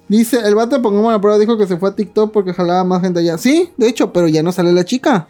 Dice, 0.10 0.40
el 0.46 0.56
vato 0.56 0.76
de 0.76 0.82
Pongamos 0.82 1.12
la 1.14 1.22
prueba 1.22 1.40
dijo 1.40 1.58
que 1.58 1.66
se 1.66 1.78
fue 1.78 1.90
a 1.90 1.96
TikTok 1.96 2.32
porque 2.34 2.54
jalaba 2.54 2.84
más 2.84 3.02
gente 3.02 3.22
allá. 3.22 3.38
Sí, 3.38 3.70
de 3.78 3.88
hecho, 3.88 4.12
pero 4.12 4.28
ya 4.28 4.44
no 4.44 4.52
sale 4.52 4.74
la 4.74 4.84
chica. 4.84 5.28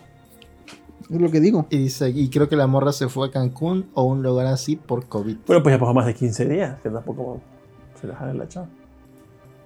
Es 1.09 1.21
lo 1.21 1.29
que 1.29 1.39
digo. 1.39 1.67
Y 1.69 1.77
dice, 1.77 2.09
y 2.09 2.29
creo 2.29 2.49
que 2.49 2.55
la 2.55 2.65
morra 2.65 2.91
se 2.91 3.07
fue 3.07 3.27
a 3.27 3.31
Cancún 3.31 3.85
o 3.93 4.03
un 4.03 4.23
lugar 4.23 4.47
así 4.47 4.75
por 4.75 5.05
COVID. 5.05 5.37
Pero 5.45 5.61
pues 5.61 5.75
ya 5.75 5.79
pasó 5.79 5.93
más 5.93 6.07
de 6.07 6.15
15 6.15 6.45
días, 6.47 6.79
que 6.81 6.89
tampoco 6.89 7.39
se 8.01 8.07
la 8.07 8.15
jala 8.15 8.33
la 8.33 8.47
chava. 8.47 8.67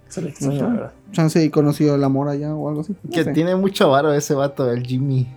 Se 0.10 0.22
le 0.22 0.30
extraña, 0.30 0.64
la 0.64 0.70
verdad. 0.70 0.92
Chance 1.12 1.44
y 1.44 1.50
conoció 1.50 1.96
el 1.96 2.04
amor 2.04 2.30
allá 2.30 2.54
o 2.56 2.70
algo 2.70 2.82
así. 2.82 2.96
No 3.04 3.10
Que 3.12 3.24
sé. 3.24 3.34
tiene 3.34 3.56
mucho 3.56 3.90
varo 3.90 4.14
ese 4.14 4.34
vato, 4.34 4.70
el 4.72 4.86
Jimmy. 4.86 5.28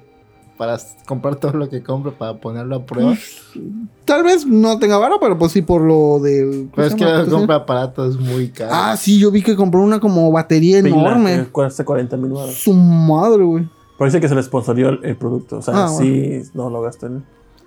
Para 0.56 0.78
comprar 1.06 1.36
todo 1.36 1.52
lo 1.54 1.70
que 1.70 1.82
compra 1.82 2.12
para 2.12 2.38
ponerlo 2.38 2.76
a 2.76 2.84
prueba. 2.84 3.14
Tal 4.04 4.22
vez 4.22 4.44
no 4.46 4.78
tenga 4.78 4.98
varo, 4.98 5.18
pero 5.18 5.38
pues 5.38 5.52
sí 5.52 5.62
por 5.62 5.80
lo 5.80 6.18
del... 6.20 6.68
¿cómo 6.70 6.70
Pero 6.74 6.86
es 6.86 6.94
que 6.94 7.30
compra 7.30 7.56
aparatos 7.56 8.18
muy 8.20 8.48
caros. 8.50 8.74
Ah, 8.76 8.94
sí, 8.98 9.18
yo 9.18 9.30
vi 9.30 9.42
que 9.42 9.56
compró 9.56 9.80
una 9.80 10.00
como 10.00 10.30
batería 10.30 10.82
Pila, 10.82 10.96
enorme. 10.96 11.36
que 11.44 11.50
cuesta 11.50 11.82
40 11.84 12.16
mil 12.18 12.30
dólares. 12.30 12.56
Su 12.62 12.74
madre, 12.74 13.42
güey. 13.42 13.68
Pero 13.96 14.04
dice 14.10 14.20
que 14.20 14.28
se 14.28 14.34
le 14.34 14.42
sponsorió 14.42 14.90
el, 14.90 15.00
el 15.04 15.16
producto. 15.16 15.58
O 15.58 15.62
sea, 15.62 15.84
Ah, 15.84 15.88
sí, 15.88 16.42
no 16.52 16.68
lo 16.68 16.82
gastó 16.82 17.06
en 17.06 17.16
él. 17.16 17.24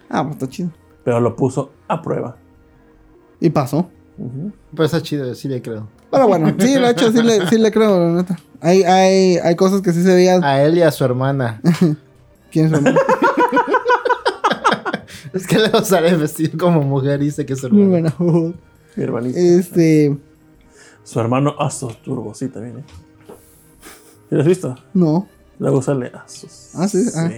Ah, 0.10 0.22
pues 0.24 0.36
está 0.36 0.48
chido. 0.48 0.70
Pero 1.04 1.20
lo 1.20 1.36
puso 1.36 1.72
a 1.88 2.00
prueba. 2.02 2.38
Y 3.40 3.50
pasó. 3.50 3.90
Ujú. 4.20 4.52
Pero 4.72 4.84
está 4.86 5.02
chido, 5.02 5.34
sí 5.34 5.48
le 5.48 5.62
creo. 5.64 5.88
Pero 6.14 6.28
bueno, 6.28 6.56
sí, 6.60 6.76
lo 6.78 6.88
he 6.88 6.92
hecho, 6.92 7.12
sí 7.12 7.22
le, 7.24 7.48
sí 7.48 7.58
le 7.58 7.72
creo, 7.72 8.00
la 8.00 8.22
neta. 8.22 8.38
Hay, 8.62 8.84
hay, 8.84 9.38
hay 9.38 9.56
cosas 9.56 9.82
que 9.82 9.92
sí 9.92 10.04
se 10.04 10.14
veían. 10.14 10.44
A 10.44 10.62
él 10.64 10.78
y 10.78 10.82
a 10.82 10.92
su 10.92 11.04
hermana. 11.04 11.60
¿Quién 12.52 12.66
es 12.66 12.72
su 12.72 12.78
hermano? 12.78 13.00
es 15.34 15.48
que 15.48 15.58
luego 15.58 15.82
sale 15.82 16.16
vestido 16.16 16.58
como 16.58 16.82
mujer 16.82 17.22
y 17.22 17.26
dice 17.26 17.46
que 17.46 17.54
es 17.54 17.60
su 17.60 17.70
Muy 17.70 17.84
hermana. 17.96 18.16
buena. 18.20 18.54
Mi 18.96 19.04
hermanito. 19.04 19.38
Este, 19.40 20.18
Su 21.04 21.20
hermano 21.20 21.56
Asos 21.60 22.02
Turbo, 22.04 22.34
sí, 22.36 22.48
también. 22.50 22.80
¿eh? 22.80 22.84
¿Sí 24.30 24.36
lo 24.36 24.42
has 24.42 24.48
visto? 24.48 24.76
no. 24.94 25.28
Luego 25.60 25.82
sale 25.82 26.12
Asos. 26.14 26.72
Ah, 26.76 26.88
sí, 26.88 27.06
ah. 27.16 27.30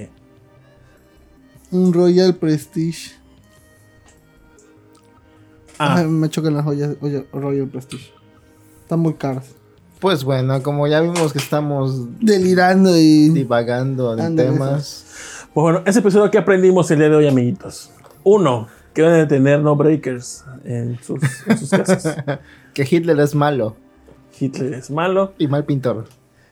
Un 1.71 1.93
Royal 1.93 2.35
Prestige. 2.35 3.11
Ah, 5.77 5.97
Ay, 5.99 6.07
me 6.07 6.29
chocan 6.29 6.53
las 6.53 6.63
joyas 6.63 6.95
oye, 7.01 7.27
Royal 7.33 7.67
Prestige. 7.67 8.11
Están 8.85 8.99
muy 8.99 9.15
caras. 9.15 9.47
Pues 9.99 10.23
bueno, 10.23 10.61
como 10.61 10.85
ya 10.85 11.01
vimos 11.01 11.33
que 11.33 11.39
estamos 11.39 12.19
Delirando 12.19 12.95
y. 12.95 13.29
divagando 13.29 14.15
en 14.15 14.35
temas. 14.35 15.05
Pues 15.55 15.63
bueno, 15.63 15.81
ese 15.87 16.01
episodio 16.01 16.29
que 16.29 16.37
aprendimos 16.37 16.91
el 16.91 16.99
día 16.99 17.09
de 17.09 17.15
hoy, 17.15 17.27
amiguitos. 17.27 17.89
Uno, 18.23 18.67
que 18.93 19.01
deben 19.01 19.21
de 19.21 19.25
tener 19.25 19.61
no 19.61 19.75
breakers 19.75 20.45
en 20.65 20.99
sus, 21.01 21.19
en 21.47 21.57
sus 21.57 21.71
casas. 21.71 22.15
Que 22.75 22.87
Hitler 22.87 23.19
es 23.21 23.33
malo 23.33 23.75
Hitler 24.39 24.75
es 24.75 24.91
malo. 24.91 25.33
y 25.39 25.47
mal 25.47 25.65
pintor. 25.65 26.05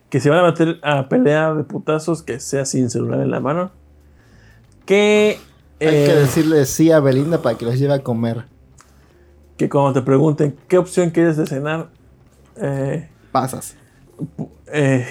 Que 0.09 0.19
si 0.19 0.29
van 0.29 0.39
a 0.39 0.47
meter 0.47 0.79
a 0.81 1.07
pelea 1.07 1.53
de 1.53 1.63
putazos, 1.63 2.23
que 2.23 2.39
sea 2.39 2.65
sin 2.65 2.89
celular 2.89 3.21
en 3.21 3.29
la 3.29 3.41
mano. 3.41 3.71
Que, 4.87 5.37
Hay 5.79 5.87
eh, 5.87 6.05
que 6.07 6.15
decirle 6.15 6.65
sí 6.65 6.89
a 6.89 6.99
Belinda 6.99 7.43
para 7.43 7.59
que 7.59 7.65
los 7.65 7.77
lleve 7.77 7.93
a 7.93 7.99
comer. 8.01 8.45
que 9.55 9.69
cuando 9.69 9.93
te 9.93 10.01
pregunten 10.01 10.55
qué 10.67 10.79
opción 10.79 11.11
quieres 11.11 11.37
de 11.37 11.45
cenar, 11.45 11.89
eh, 12.57 13.09
Pasas. 13.31 13.75
eh, 14.67 15.07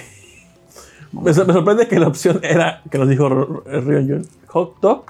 me, 1.11 1.33
sor- 1.33 1.45
me 1.47 1.53
sorprende 1.53 1.87
que 1.87 1.99
la 1.99 2.07
opción 2.07 2.39
era, 2.43 2.81
que 2.89 2.97
nos 2.97 3.07
dijo 3.09 3.29
Rion 3.65 4.07
Jun, 4.07 4.27
hot 4.47 4.79
dog, 4.81 5.05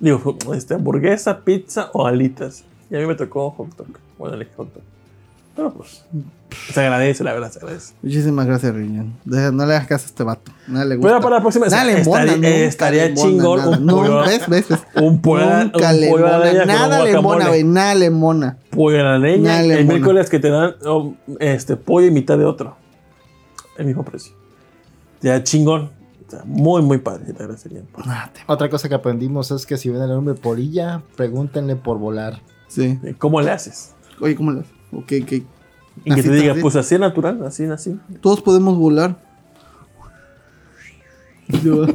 digo, 0.00 0.36
este, 0.54 0.74
hamburguesa, 0.74 1.40
pizza 1.44 1.90
o 1.92 2.06
alitas. 2.06 2.64
Y 2.90 2.96
a 2.96 3.00
mí 3.00 3.06
me 3.06 3.14
tocó 3.14 3.50
hot 3.50 3.76
dog. 3.76 3.88
Bueno, 4.18 4.34
elegí 4.36 4.50
hot 4.56 4.72
dog. 4.72 4.82
Pero 5.58 5.72
pues, 5.74 6.04
se 6.72 6.80
agradece, 6.80 7.24
la 7.24 7.32
verdad, 7.32 7.50
se 7.50 7.58
agradece. 7.58 7.92
Muchísimas 8.00 8.46
gracias, 8.46 8.72
Riñón. 8.72 9.14
No 9.24 9.66
le 9.66 9.74
hagas 9.74 9.88
caso 9.88 10.04
a 10.04 10.06
este 10.06 10.22
vato. 10.22 10.52
Nada 10.68 10.84
le 10.84 10.94
gusta. 10.94 11.08
Pero 11.08 11.20
para 11.20 11.34
la 11.34 11.40
próxima 11.42 11.66
Nada 11.66 11.84
le 11.84 11.98
embona, 11.98 12.22
estaría, 12.22 12.36
nunca 12.36 12.48
estaría 12.48 13.04
le 13.06 13.08
embona 13.10 13.28
chingón 13.28 13.58
nada. 13.58 13.76
un 13.78 13.86
No, 13.86 13.96
pollo, 13.96 14.18
¿ves? 14.20 14.48
¿Ves? 14.48 14.68
¿Ves? 14.68 14.78
un 15.02 15.20
pollo, 15.20 15.64
Nunca 15.64 15.90
un 15.90 16.00
le 16.00 16.10
pollo 16.10 16.26
a 16.28 16.30
la 16.30 16.36
embona. 16.36 16.52
leña 16.52 16.58
con 16.60 16.68
Nada 16.68 17.04
le 17.04 17.10
embona, 17.10 17.48
güey. 17.48 17.64
Nada 17.64 17.94
le 17.96 18.06
embona. 18.06 18.58
pollo 18.70 19.00
a 19.00 19.02
la 19.02 19.18
leña. 19.18 19.62
El 19.64 19.84
miércoles 19.86 20.30
que 20.30 20.38
te 20.38 20.48
dan 20.48 20.76
oh, 20.86 21.14
este 21.40 21.74
pollo 21.74 22.06
y 22.06 22.12
mitad 22.12 22.38
de 22.38 22.44
otro. 22.44 22.76
El 23.76 23.86
mismo 23.86 24.04
precio. 24.04 24.32
Ya 25.20 25.42
chingón. 25.42 25.90
O 26.24 26.30
sea, 26.30 26.42
muy, 26.44 26.82
muy 26.82 26.98
padre. 26.98 27.32
Te 27.32 27.42
agradecería. 27.42 27.82
Ah, 28.06 28.30
Otra 28.46 28.70
cosa 28.70 28.88
que 28.88 28.94
aprendimos 28.94 29.50
es 29.50 29.66
que 29.66 29.76
si 29.76 29.90
ven 29.90 30.02
al 30.02 30.12
hombre 30.12 30.34
polilla, 30.34 31.02
pregúntenle 31.16 31.74
por 31.74 31.98
volar. 31.98 32.42
Sí. 32.68 32.96
¿Cómo 33.18 33.40
le 33.40 33.50
haces? 33.50 33.96
Oye, 34.20 34.36
¿cómo 34.36 34.52
le 34.52 34.62
Ok, 34.92 35.12
ok. 35.22 35.32
Y 36.04 36.14
que 36.14 36.22
te 36.22 36.30
diga, 36.30 36.54
pues 36.60 36.76
así 36.76 36.94
es 36.94 37.00
natural, 37.00 37.44
así, 37.44 37.64
así. 37.64 37.98
Todos 38.20 38.40
podemos 38.40 38.76
volar. 38.78 39.16
Yo- 41.62 41.86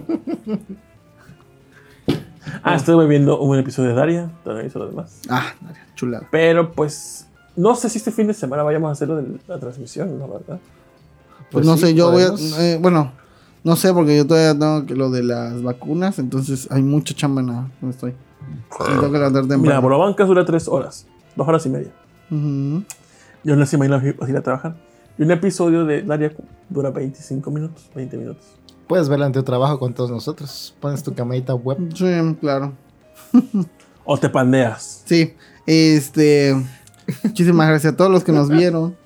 Ah, 2.61 2.75
estuve 2.75 3.07
viendo 3.07 3.39
un 3.39 3.57
episodio 3.57 3.89
de 3.89 3.95
Daria. 3.95 4.29
Todavía 4.43 4.65
hizo 4.67 4.79
lo 4.79 4.87
demás. 4.87 5.19
ah, 5.29 5.53
chulada. 5.95 6.27
Pero 6.31 6.71
pues, 6.73 7.27
no 7.55 7.75
sé 7.75 7.89
si 7.89 7.97
este 7.97 8.11
fin 8.11 8.27
de 8.27 8.33
semana 8.33 8.63
vayamos 8.63 8.89
a 8.89 8.91
hacerlo 8.91 9.15
de 9.17 9.39
la 9.47 9.59
transmisión, 9.59 10.19
la 10.19 10.27
verdad. 10.27 10.59
Pues, 10.59 11.47
Pues 11.51 11.65
no 11.65 11.75
sí, 11.75 11.81
sé, 11.87 11.93
yo 11.93 12.11
voy 12.11 12.23
a. 12.23 12.33
eh, 12.61 12.77
bueno, 12.81 13.11
no 13.63 13.75
sé, 13.75 13.93
porque 13.93 14.15
yo 14.17 14.27
todavía 14.27 14.57
tengo 14.57 14.85
que 14.85 14.95
lo 14.95 15.09
de 15.09 15.23
las 15.23 15.61
vacunas. 15.63 16.19
Entonces 16.19 16.67
hay 16.71 16.81
mucha 16.83 17.13
chamba 17.13 17.41
en 17.41 17.47
la- 17.47 17.67
donde 17.81 17.95
estoy. 17.95 18.11
Y 18.11 18.85
tengo 18.99 19.11
que 19.11 19.17
levantar 19.19 19.57
Mira. 19.57 19.79
Borobancas 19.79 20.27
dura 20.27 20.43
tres 20.45 20.67
horas, 20.67 21.07
dos 21.35 21.47
horas 21.47 21.65
y 21.65 21.69
media. 21.69 21.91
Ujú. 22.33 22.83
Yo 23.43 23.55
no 23.55 23.65
sé 23.65 23.75
imagino 23.75 24.01
ir 24.27 24.37
a 24.37 24.41
trabajar. 24.41 24.75
Y 25.17 25.23
un 25.23 25.31
episodio 25.31 25.85
de 25.85 26.01
Daria 26.01 26.31
dura 26.69 26.89
25 26.89 27.51
minutos, 27.51 27.89
20 27.93 28.17
minutos. 28.17 28.45
Puedes 28.87 29.07
verla 29.07 29.27
en 29.27 29.31
tu 29.31 29.43
trabajo 29.43 29.77
con 29.77 29.93
todos 29.93 30.09
nosotros. 30.09 30.75
Pones 30.79 31.03
tu 31.03 31.13
camarita 31.13 31.53
web. 31.53 31.77
Sí, 31.93 32.37
claro. 32.39 32.73
O 34.05 34.17
te 34.17 34.27
pandeas. 34.27 35.03
Sí, 35.05 35.33
este. 35.65 36.53
Muchísimas 37.23 37.69
gracias 37.69 37.93
a 37.93 37.95
todos 37.95 38.11
los 38.11 38.21
que 38.25 38.33
nos 38.33 38.49
vieron. 38.49 38.97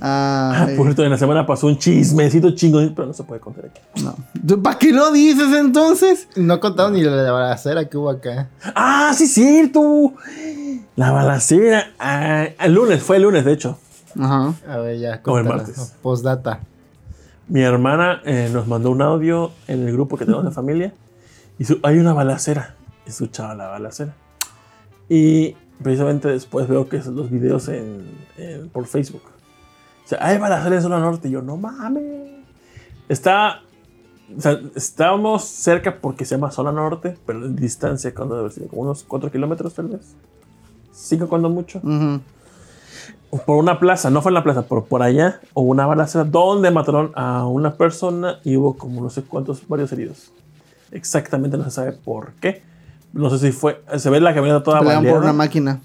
Ah, 0.00 0.52
Ah, 0.64 0.66
por 0.76 0.86
cierto, 0.86 1.04
en 1.04 1.10
la 1.10 1.18
semana 1.18 1.46
pasó 1.46 1.66
un 1.66 1.78
chismecito 1.78 2.50
chingón, 2.54 2.92
pero 2.94 3.06
no 3.08 3.12
se 3.14 3.22
puede 3.24 3.40
contar 3.40 3.66
aquí. 3.66 3.80
no. 4.02 4.14
¿Tú 4.46 4.62
¿Para 4.62 4.78
qué 4.78 4.92
lo 4.92 5.10
dices 5.12 5.52
entonces? 5.54 6.28
No 6.36 6.60
contaron 6.60 6.92
ni 6.94 7.02
la 7.02 7.30
balacera 7.32 7.88
que 7.88 7.96
hubo 7.96 8.10
acá. 8.10 8.48
¡Ah, 8.74 9.12
sí, 9.16 9.26
cierto! 9.26 10.12
La 10.96 11.10
balacera. 11.10 11.92
Ah, 11.98 12.46
el 12.60 12.74
lunes, 12.74 13.02
fue 13.02 13.16
el 13.16 13.22
lunes, 13.24 13.44
de 13.44 13.52
hecho. 13.52 13.78
Ajá. 14.18 14.54
A 14.68 14.76
ver, 14.78 14.98
ya. 14.98 15.20
O 15.24 15.38
el 15.38 15.44
martes. 15.44 15.94
Postdata. 16.02 16.60
Mi 17.48 17.60
hermana 17.62 18.22
eh, 18.24 18.48
nos 18.52 18.66
mandó 18.66 18.90
un 18.90 19.02
audio 19.02 19.50
en 19.66 19.86
el 19.86 19.92
grupo 19.92 20.16
que 20.16 20.24
tenemos 20.24 20.44
de 20.44 20.50
familia. 20.50 20.94
Y 21.58 21.64
su- 21.64 21.78
hay 21.82 21.98
una 21.98 22.12
balacera. 22.12 22.74
Escuchaba 23.06 23.54
la 23.54 23.68
balacera. 23.68 24.14
Y 25.08 25.56
precisamente 25.82 26.28
después 26.28 26.68
veo 26.68 26.88
que 26.88 27.02
son 27.02 27.16
los 27.16 27.30
videos 27.30 27.68
en, 27.68 28.06
en- 28.38 28.68
por 28.70 28.86
Facebook. 28.86 29.22
O 30.04 30.08
sea, 30.08 30.18
hay 30.20 30.38
balacera 30.38 30.76
en 30.76 30.82
zona 30.82 30.98
norte. 30.98 31.28
Y 31.28 31.32
yo, 31.32 31.42
no 31.42 31.56
mames. 31.56 32.30
Está. 33.08 33.60
O 34.36 34.40
sea, 34.40 34.58
estábamos 34.74 35.44
cerca 35.44 35.98
porque 36.00 36.24
se 36.24 36.34
llama 36.34 36.50
zona 36.50 36.72
norte, 36.72 37.16
pero 37.26 37.44
en 37.44 37.56
distancia, 37.56 38.14
cuando 38.14 38.36
debe 38.36 38.50
ser 38.50 38.68
como 38.68 38.82
unos 38.82 39.04
4 39.04 39.30
kilómetros 39.30 39.74
tal 39.74 39.88
vez. 39.88 40.14
5 40.92 41.28
cuando 41.28 41.48
mucho. 41.50 41.78
ujú. 41.82 42.20
Por 43.46 43.56
una 43.56 43.80
plaza, 43.80 44.10
no 44.10 44.22
fue 44.22 44.30
en 44.30 44.34
la 44.34 44.44
plaza, 44.44 44.62
por, 44.62 44.84
por 44.84 45.02
allá, 45.02 45.40
hubo 45.54 45.68
una 45.72 45.86
balacera 45.86 46.22
donde 46.22 46.70
mataron 46.70 47.10
a 47.16 47.44
una 47.46 47.74
persona 47.74 48.38
y 48.44 48.56
hubo 48.56 48.76
como 48.76 49.02
no 49.02 49.10
sé 49.10 49.22
cuántos, 49.22 49.66
varios 49.66 49.90
heridos. 49.92 50.30
Exactamente 50.92 51.56
no 51.58 51.64
se 51.64 51.72
sabe 51.72 51.92
por 51.92 52.32
qué. 52.34 52.62
No 53.12 53.28
sé 53.30 53.38
si 53.38 53.50
fue. 53.52 53.82
Se 53.96 54.08
ve 54.08 54.20
la 54.20 54.32
camioneta 54.34 54.62
toda 54.62 54.78
Peleaban 54.78 55.02
por 55.02 55.10
una 55.12 55.18
baleada. 55.18 55.36
máquina. 55.36 55.80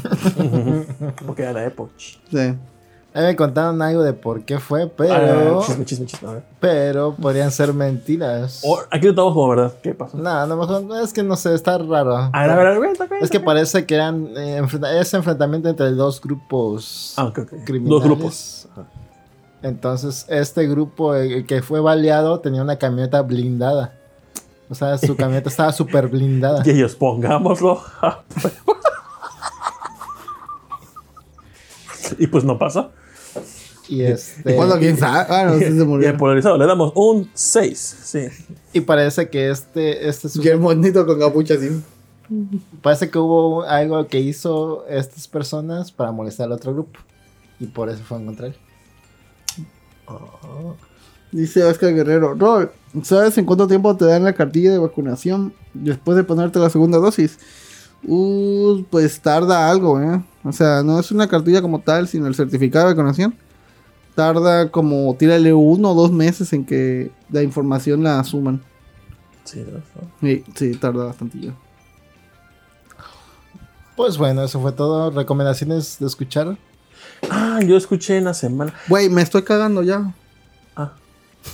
Porque 1.26 1.42
era 1.42 1.52
la 1.52 1.64
Epoch. 1.66 1.90
Sí. 2.30 2.54
A 3.12 3.18
mí 3.22 3.26
me 3.26 3.34
contaron 3.34 3.82
algo 3.82 4.04
de 4.04 4.12
por 4.12 4.44
qué 4.44 4.60
fue, 4.60 4.84
Ah, 4.84 4.88
pero. 4.96 5.62
chisme, 5.66 5.84
chisme, 5.84 6.06
chisme. 6.06 6.28
a 6.28 6.32
ver. 6.34 6.42
pero 6.60 7.12
podrían 7.20 7.50
ser 7.50 7.74
mentiras. 7.74 8.60
O- 8.64 8.78
aquí 8.88 9.08
lo 9.08 9.14
tomamos 9.16 9.34
como 9.34 9.48
verdad. 9.48 9.72
¿Qué 9.82 9.94
pasó? 9.94 10.16
No, 10.16 10.30
a 10.30 10.46
lo 10.46 10.56
mejor 10.56 10.84
es 11.02 11.12
que 11.12 11.24
no 11.24 11.34
sé, 11.34 11.52
está 11.54 11.76
raro. 11.78 12.16
A 12.16 12.30
ver, 12.42 12.50
a 12.50 12.78
ver, 12.78 12.96
a 13.00 13.16
Es 13.20 13.28
que 13.30 13.40
parece 13.40 13.84
que 13.84 13.96
eran 13.96 14.28
eh, 14.36 14.58
enfrenta- 14.62 14.92
ese 15.00 15.16
enfrentamiento 15.16 15.68
entre 15.68 15.90
dos 15.90 16.20
grupos 16.20 17.14
Ah, 17.16 17.24
ok, 17.24 17.38
ok. 17.40 17.48
criminales. 17.64 17.90
Dos 17.90 18.02
grupos. 18.04 18.68
Ajá. 18.72 18.84
Entonces, 19.62 20.24
este 20.28 20.68
grupo, 20.68 21.14
el 21.16 21.44
que 21.46 21.62
fue 21.62 21.80
baleado, 21.80 22.38
tenía 22.38 22.62
una 22.62 22.76
camioneta 22.76 23.22
blindada. 23.22 23.92
O 24.70 24.74
sea, 24.76 24.96
su 24.98 25.16
camioneta 25.16 25.48
estaba 25.50 25.72
súper 25.72 26.06
blindada. 26.06 26.62
Y 26.64 26.70
ellos 26.70 26.94
pongámoslo. 26.94 27.82
a 28.00 28.22
prueba. 28.22 28.79
y 32.18 32.26
pues 32.26 32.44
no 32.44 32.58
pasa. 32.58 32.90
Y 33.88 34.02
este. 34.02 34.54
¿Cuándo? 34.54 34.78
¿Quién 34.78 34.96
sabe? 34.96 35.26
Ah, 35.34 35.44
no, 35.46 35.54
sí 35.58 35.64
se 35.64 35.70
Y 35.72 35.78
el 35.78 35.86
murió. 35.86 36.16
polarizado 36.16 36.56
le 36.56 36.66
damos 36.66 36.92
un 36.94 37.28
6. 37.34 37.96
Sí. 38.04 38.26
Y 38.72 38.80
parece 38.82 39.28
que 39.30 39.50
este, 39.50 40.08
este 40.08 40.28
sujeto- 40.28 40.42
Bien 40.42 40.62
bonito 40.62 41.04
con 41.06 41.18
capucha 41.18 41.54
así. 41.54 41.70
Parece 42.82 43.10
que 43.10 43.18
hubo 43.18 43.64
algo 43.64 44.06
que 44.06 44.20
hizo 44.20 44.86
estas 44.88 45.26
personas 45.26 45.90
para 45.90 46.12
molestar 46.12 46.46
al 46.46 46.52
otro 46.52 46.72
grupo. 46.72 47.00
Y 47.58 47.66
por 47.66 47.88
eso 47.88 48.00
fue 48.04 48.18
a 48.18 48.20
encontrar. 48.20 48.52
Dice 51.32 51.62
Oscar 51.64 51.94
Guerrero. 51.94 52.34
Rol, 52.34 52.70
¿sabes 53.02 53.36
en 53.38 53.44
cuánto 53.44 53.66
tiempo 53.68 53.96
te 53.96 54.04
dan 54.04 54.24
la 54.24 54.32
cartilla 54.32 54.72
de 54.72 54.78
vacunación 54.78 55.52
después 55.74 56.16
de 56.16 56.24
ponerte 56.24 56.58
la 56.58 56.70
segunda 56.70 56.98
dosis? 56.98 57.38
Uh, 58.04 58.82
pues 58.90 59.20
tarda 59.20 59.70
algo, 59.70 60.00
¿eh? 60.00 60.22
O 60.44 60.52
sea, 60.52 60.82
no 60.82 60.98
es 60.98 61.10
una 61.10 61.28
cartilla 61.28 61.60
como 61.60 61.80
tal, 61.80 62.08
sino 62.08 62.26
el 62.26 62.34
certificado 62.34 62.88
de 62.88 62.94
vacunación. 62.94 63.34
Tarda 64.14 64.70
como, 64.70 65.14
tírale 65.18 65.52
uno 65.52 65.92
o 65.92 65.94
dos 65.94 66.12
meses 66.12 66.52
en 66.52 66.64
que 66.64 67.10
la 67.30 67.42
información 67.42 68.02
la 68.02 68.18
asuman. 68.20 68.62
Sí. 69.44 69.64
Sí, 70.20 70.44
sí, 70.54 70.74
tarda 70.76 71.04
bastante. 71.04 71.52
Pues 73.96 74.16
bueno, 74.16 74.42
eso 74.44 74.60
fue 74.60 74.72
todo. 74.72 75.10
Recomendaciones 75.10 75.98
de 75.98 76.06
escuchar. 76.06 76.56
Ah, 77.30 77.60
yo 77.62 77.76
escuché 77.76 78.16
en 78.16 78.24
la 78.24 78.34
semana. 78.34 78.72
Güey, 78.88 79.08
me 79.10 79.22
estoy 79.22 79.42
cagando 79.42 79.82
ya. 79.82 80.14
Ah, 80.76 80.92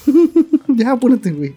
Ya, 0.68 0.92
apúrate, 0.92 1.32
güey. 1.32 1.54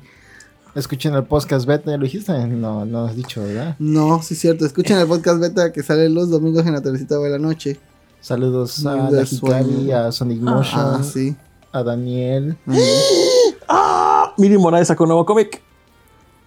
Escuchen 0.76 1.14
el 1.16 1.24
podcast 1.24 1.66
beta, 1.66 1.90
¿ya 1.92 1.98
lo 1.98 2.04
dijiste? 2.04 2.32
No, 2.48 2.86
no 2.86 3.06
has 3.06 3.16
dicho, 3.16 3.42
¿verdad? 3.44 3.76
No, 3.80 4.22
sí 4.22 4.36
es 4.36 4.40
cierto. 4.40 4.66
Escuchen 4.66 4.98
el 5.00 5.08
podcast 5.08 5.40
beta 5.40 5.72
que 5.72 5.82
sale 5.84 6.10
los 6.10 6.30
domingos 6.30 6.66
en 6.68 6.74
la 6.74 6.82
tercita 6.82 7.18
de 7.18 7.30
la 7.30 7.40
noche. 7.40 7.80
Saludos 8.22 8.86
a 8.86 9.10
la 9.10 9.24
Hikari, 9.24 9.92
a 9.92 10.12
Sonic 10.12 10.40
Motion, 10.42 10.80
Ah, 10.82 11.02
sí. 11.04 11.36
a 11.72 11.84
Daniel. 11.84 12.58
ah 13.68 14.34
Miri 14.38 14.58
Morales 14.58 14.88
sacó 14.88 15.04
un 15.06 15.10
nuevo 15.10 15.26
cómic. 15.26 15.62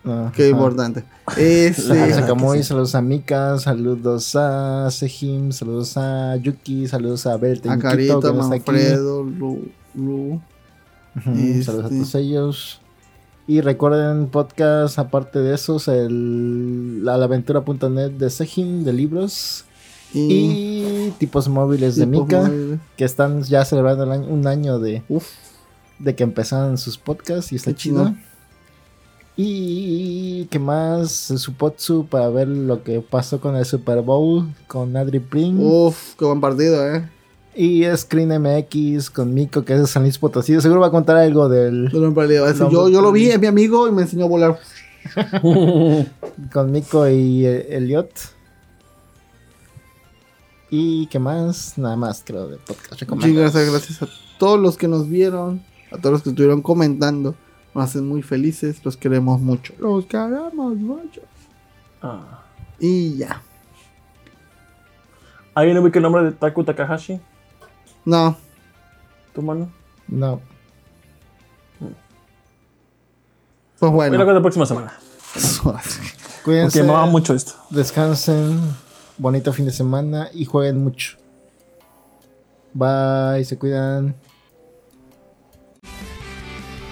Ah, 0.04 0.30
Qué 0.34 0.48
importante. 0.50 1.04
Ese. 1.36 1.82
Saludos 1.82 2.18
a 2.18 2.22
Ah, 2.22 2.26
Kamui, 2.26 2.56
que 2.58 2.62
sí. 2.62 2.68
saludos 2.68 2.94
a 2.94 3.02
Mika, 3.02 3.58
saludos 3.58 4.34
a 4.36 4.88
Sejim, 4.90 5.52
saludos 5.52 5.96
a 5.96 6.36
Yuki, 6.36 6.86
saludos 6.88 7.26
a 7.26 7.36
Bert, 7.36 7.66
A 7.66 7.78
Carita, 7.78 8.32
Manfredo, 8.32 9.22
Lu, 9.24 9.68
Lu. 9.94 10.40
Saludos 11.24 11.68
a 11.68 11.72
Este. 11.72 11.88
todos 11.96 12.14
ellos. 12.16 12.81
Y 13.46 13.60
recuerden 13.60 14.28
podcast, 14.28 14.98
aparte 14.98 15.40
de 15.40 15.54
esos, 15.54 15.88
el, 15.88 17.04
la 17.04 17.14
aventura.net 17.14 18.12
de 18.12 18.30
Sejim, 18.30 18.84
de 18.84 18.92
libros. 18.92 19.64
Y, 20.14 20.20
Y 21.08 21.14
tipos 21.18 21.48
móviles 21.48 21.96
de 21.96 22.06
Mika, 22.06 22.42
móvil. 22.42 22.80
que 22.96 23.04
están 23.04 23.42
ya 23.42 23.64
celebrando 23.64 24.10
año- 24.10 24.26
un 24.28 24.46
año 24.46 24.78
de, 24.78 25.02
Uf, 25.08 25.26
de 25.98 26.14
que 26.14 26.22
empezaron 26.22 26.76
sus 26.78 26.98
podcasts 26.98 27.50
y 27.52 27.56
está 27.56 27.74
chido. 27.74 28.14
Y 29.36 30.44
que 30.50 30.58
más 30.58 31.10
su 31.10 31.54
potsu 31.54 32.06
para 32.06 32.28
ver 32.28 32.48
lo 32.48 32.84
que 32.84 33.00
pasó 33.00 33.40
con 33.40 33.56
el 33.56 33.64
Super 33.64 34.02
Bowl 34.02 34.46
con 34.68 34.94
Adri 34.96 35.20
Pring. 35.20 35.58
uf, 35.58 36.14
qué 36.18 36.24
buen 36.26 36.40
partido, 36.40 36.86
eh. 36.94 37.08
Y 37.54 37.84
Screen 37.96 38.40
MX 38.40 39.10
con 39.10 39.34
Miko, 39.34 39.64
que 39.64 39.74
es 39.74 39.80
de 39.80 39.86
San 39.86 40.02
Luis 40.02 40.18
Potosí. 40.18 40.58
Seguro 40.60 40.80
va 40.80 40.86
a 40.86 40.90
contar 40.90 41.16
algo 41.16 41.48
del. 41.48 41.90
Yo, 41.90 42.88
yo 42.88 43.02
lo 43.02 43.12
vi, 43.12 43.30
es 43.30 43.38
mi 43.38 43.46
amigo 43.46 43.86
y 43.88 43.92
me 43.92 44.02
enseñó 44.02 44.24
a 44.24 44.28
volar. 44.28 44.58
Con 46.52 46.72
Miko 46.72 47.08
y 47.08 47.44
eh, 47.44 47.76
Elliot. 47.76 48.10
Y 50.70 51.06
qué 51.08 51.18
más, 51.18 51.76
nada 51.76 51.96
más 51.96 52.22
creo 52.24 52.48
de 52.48 52.56
podcast 52.56 52.98
Sí, 52.98 53.34
gracias, 53.34 53.70
gracias 53.70 54.02
a 54.02 54.08
todos 54.38 54.58
los 54.58 54.78
que 54.78 54.88
nos 54.88 55.06
vieron, 55.06 55.62
a 55.90 55.98
todos 55.98 56.12
los 56.12 56.22
que 56.22 56.30
estuvieron 56.30 56.62
comentando. 56.62 57.34
Nos 57.74 57.84
hacen 57.84 58.08
muy 58.08 58.22
felices, 58.22 58.82
los 58.82 58.96
queremos 58.96 59.40
mucho. 59.40 59.74
Los 59.78 60.06
queremos 60.06 60.76
mucho. 60.76 61.20
Ah. 62.00 62.42
Y 62.78 63.18
ya. 63.18 63.42
¿Alguien 65.54 65.76
ubica 65.76 65.98
el 65.98 66.04
nombre 66.04 66.24
de 66.24 66.32
Taku 66.32 66.64
Takahashi? 66.64 67.20
No. 68.04 68.36
¿Tu 69.34 69.42
mano? 69.42 69.72
No. 70.08 70.40
Pues 73.78 73.92
Voy 73.92 74.06
a 74.06 74.10
bueno. 74.10 74.32
la 74.32 74.40
próxima 74.40 74.66
semana. 74.66 74.92
Cuídense. 76.44 76.78
Porque 76.78 76.82
me 76.86 76.92
va 76.92 77.06
mucho 77.06 77.34
esto. 77.34 77.54
Descansen. 77.70 78.60
Bonito 79.18 79.52
fin 79.52 79.66
de 79.66 79.72
semana 79.72 80.28
y 80.32 80.44
jueguen 80.44 80.82
mucho. 80.82 81.16
Bye, 82.74 83.44
se 83.44 83.58
cuidan. 83.58 84.14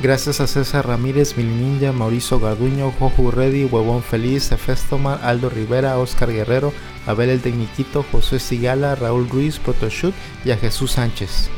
Gracias 0.03 0.41
a 0.41 0.47
César 0.47 0.87
Ramírez, 0.87 1.37
Mil 1.37 1.61
Ninja, 1.61 1.93
Mauricio 1.93 2.41
Garduño, 2.41 2.91
Joju 2.99 3.31
Reddy, 3.31 3.67
Huevón 3.67 4.03
Feliz, 4.03 4.51
Efestomar, 4.51 5.21
Aldo 5.23 5.51
Rivera, 5.51 5.99
Oscar 5.99 6.33
Guerrero, 6.33 6.73
Abel 7.07 7.29
el 7.29 7.43
Tecniquito, 7.43 8.03
José 8.11 8.39
Sigala, 8.39 8.95
Raúl 8.95 9.29
Ruiz, 9.29 9.59
Protoshoot 9.59 10.15
y 10.43 10.53
a 10.53 10.57
Jesús 10.57 10.93
Sánchez. 10.93 11.51